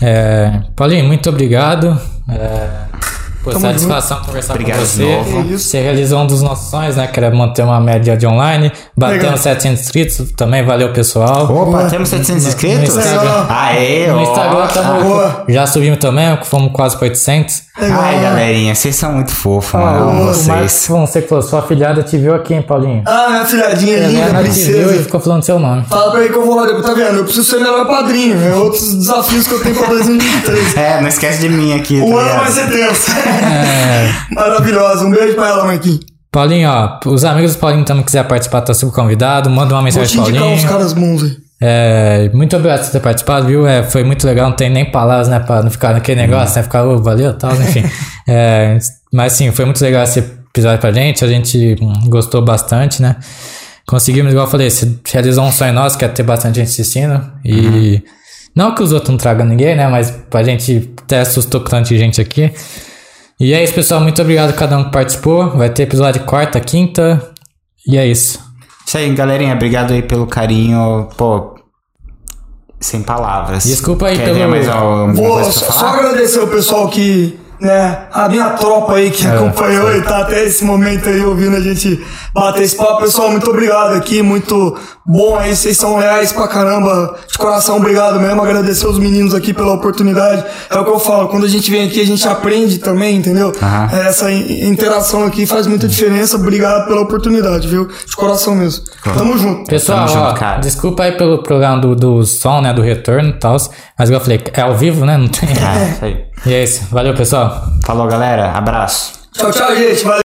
[0.00, 1.98] É, Paulinho, muito obrigado.
[2.28, 2.93] É,
[3.44, 5.02] pô, Tamo satisfação conversar Obrigado com de você.
[5.16, 5.54] novo.
[5.54, 5.56] É.
[5.58, 7.06] Você realizou um dos nossos sonhos, né?
[7.06, 8.72] Que era manter uma média de online.
[8.96, 9.38] Batemos Legal.
[9.38, 10.32] 700 inscritos.
[10.32, 11.44] Também valeu, pessoal.
[11.44, 11.90] Opa, Boa.
[11.90, 12.94] temos 700 inscritos?
[12.94, 13.46] No Instagram.
[13.48, 14.22] Aê, No ó.
[14.22, 15.44] Instagram tamo- boa.
[15.48, 17.62] já subimos também, fomos quase para 800.
[17.78, 18.00] Legal.
[18.00, 19.98] Ai, galerinha, vocês são muito fofos, mano.
[19.98, 20.86] Eu o amo Marcos vocês.
[20.86, 23.02] Fonseca falou, sua filhada te viu aqui, hein, Paulinho?
[23.04, 25.02] Ah, minha filhadinha linda, Ela te viu e princesa.
[25.02, 25.84] ficou falando seu nome.
[25.88, 27.16] Fala pra ele que eu vou lá tá vendo?
[27.18, 28.36] Eu preciso ser melhor padrinho.
[28.40, 30.76] É outros desafios que eu tenho pra 2023.
[30.76, 32.00] É, não esquece de mim aqui.
[32.00, 33.10] O tá ano vai ser tenso.
[33.34, 34.34] É.
[34.34, 35.04] Maravilhosa.
[35.04, 36.00] Um beijo pra ela, Marquinhos.
[36.30, 39.48] Paulinho, ó, os amigos do Paulinho também quiser participar, tá super convidado.
[39.48, 40.68] Manda uma Vou mensagem te uns Paulinho.
[40.68, 41.36] caras bons aí.
[41.62, 43.66] É, muito obrigado por ter participado, viu?
[43.66, 45.38] É, foi muito legal, não tem nem palavras, né?
[45.38, 46.62] Pra não ficar naquele negócio, né?
[46.64, 47.84] Ficar, ô, valeu e tal, enfim.
[48.26, 48.78] É,
[49.12, 53.16] mas sim, foi muito legal esse episódio pra gente, a gente hum, gostou bastante, né?
[53.86, 57.22] Conseguimos, igual eu falei, se realizou um sonho nosso, que é ter bastante gente assistindo.
[57.44, 58.02] E
[58.56, 59.86] não que os outros não tragam ninguém, né?
[59.88, 62.50] Mas pra gente até assustou com tanta gente aqui.
[63.40, 64.00] E é isso, pessoal.
[64.00, 65.50] Muito obrigado a cada um que participou.
[65.50, 67.32] Vai ter episódio quarta, quinta.
[67.86, 68.40] E é isso.
[68.86, 69.54] Isso aí, galerinha.
[69.54, 71.08] Obrigado aí pelo carinho.
[71.16, 71.54] Pô,
[72.80, 73.64] sem palavras.
[73.64, 78.28] Desculpa aí Quer pelo- mais alguma Vou coisa só, agradecer o pessoal que, né, a
[78.28, 82.62] minha tropa aí que acompanhou e tá até esse momento aí ouvindo a gente bater
[82.62, 83.00] esse papo.
[83.02, 84.76] Pessoal, muito obrigado aqui, muito
[85.06, 88.42] bom aí, vocês são reais pra caramba, de coração, obrigado mesmo.
[88.42, 90.44] Agradecer os meninos aqui pela oportunidade.
[90.70, 93.52] É o que eu falo, quando a gente vem aqui a gente aprende também, entendeu?
[93.92, 96.36] É, Essa in- interação aqui faz muita diferença.
[96.36, 97.86] Obrigado pela oportunidade, viu?
[97.88, 98.84] De coração mesmo.
[99.02, 99.66] Tamo junto.
[99.68, 100.60] Pessoal, Tamo junto, ó, cara.
[100.60, 102.72] desculpa aí pelo programa do, do som, né?
[102.72, 103.56] Do retorno e tal.
[103.98, 105.16] Mas igual eu falei, é ao vivo, né?
[105.16, 105.48] Não tem.
[105.48, 106.24] É, isso aí.
[106.46, 106.86] E é isso.
[106.90, 107.64] Valeu, pessoal.
[107.84, 108.52] Falou, galera.
[108.52, 109.12] Abraço.
[109.32, 110.04] Tchau, tchau, gente.
[110.04, 110.23] Valeu.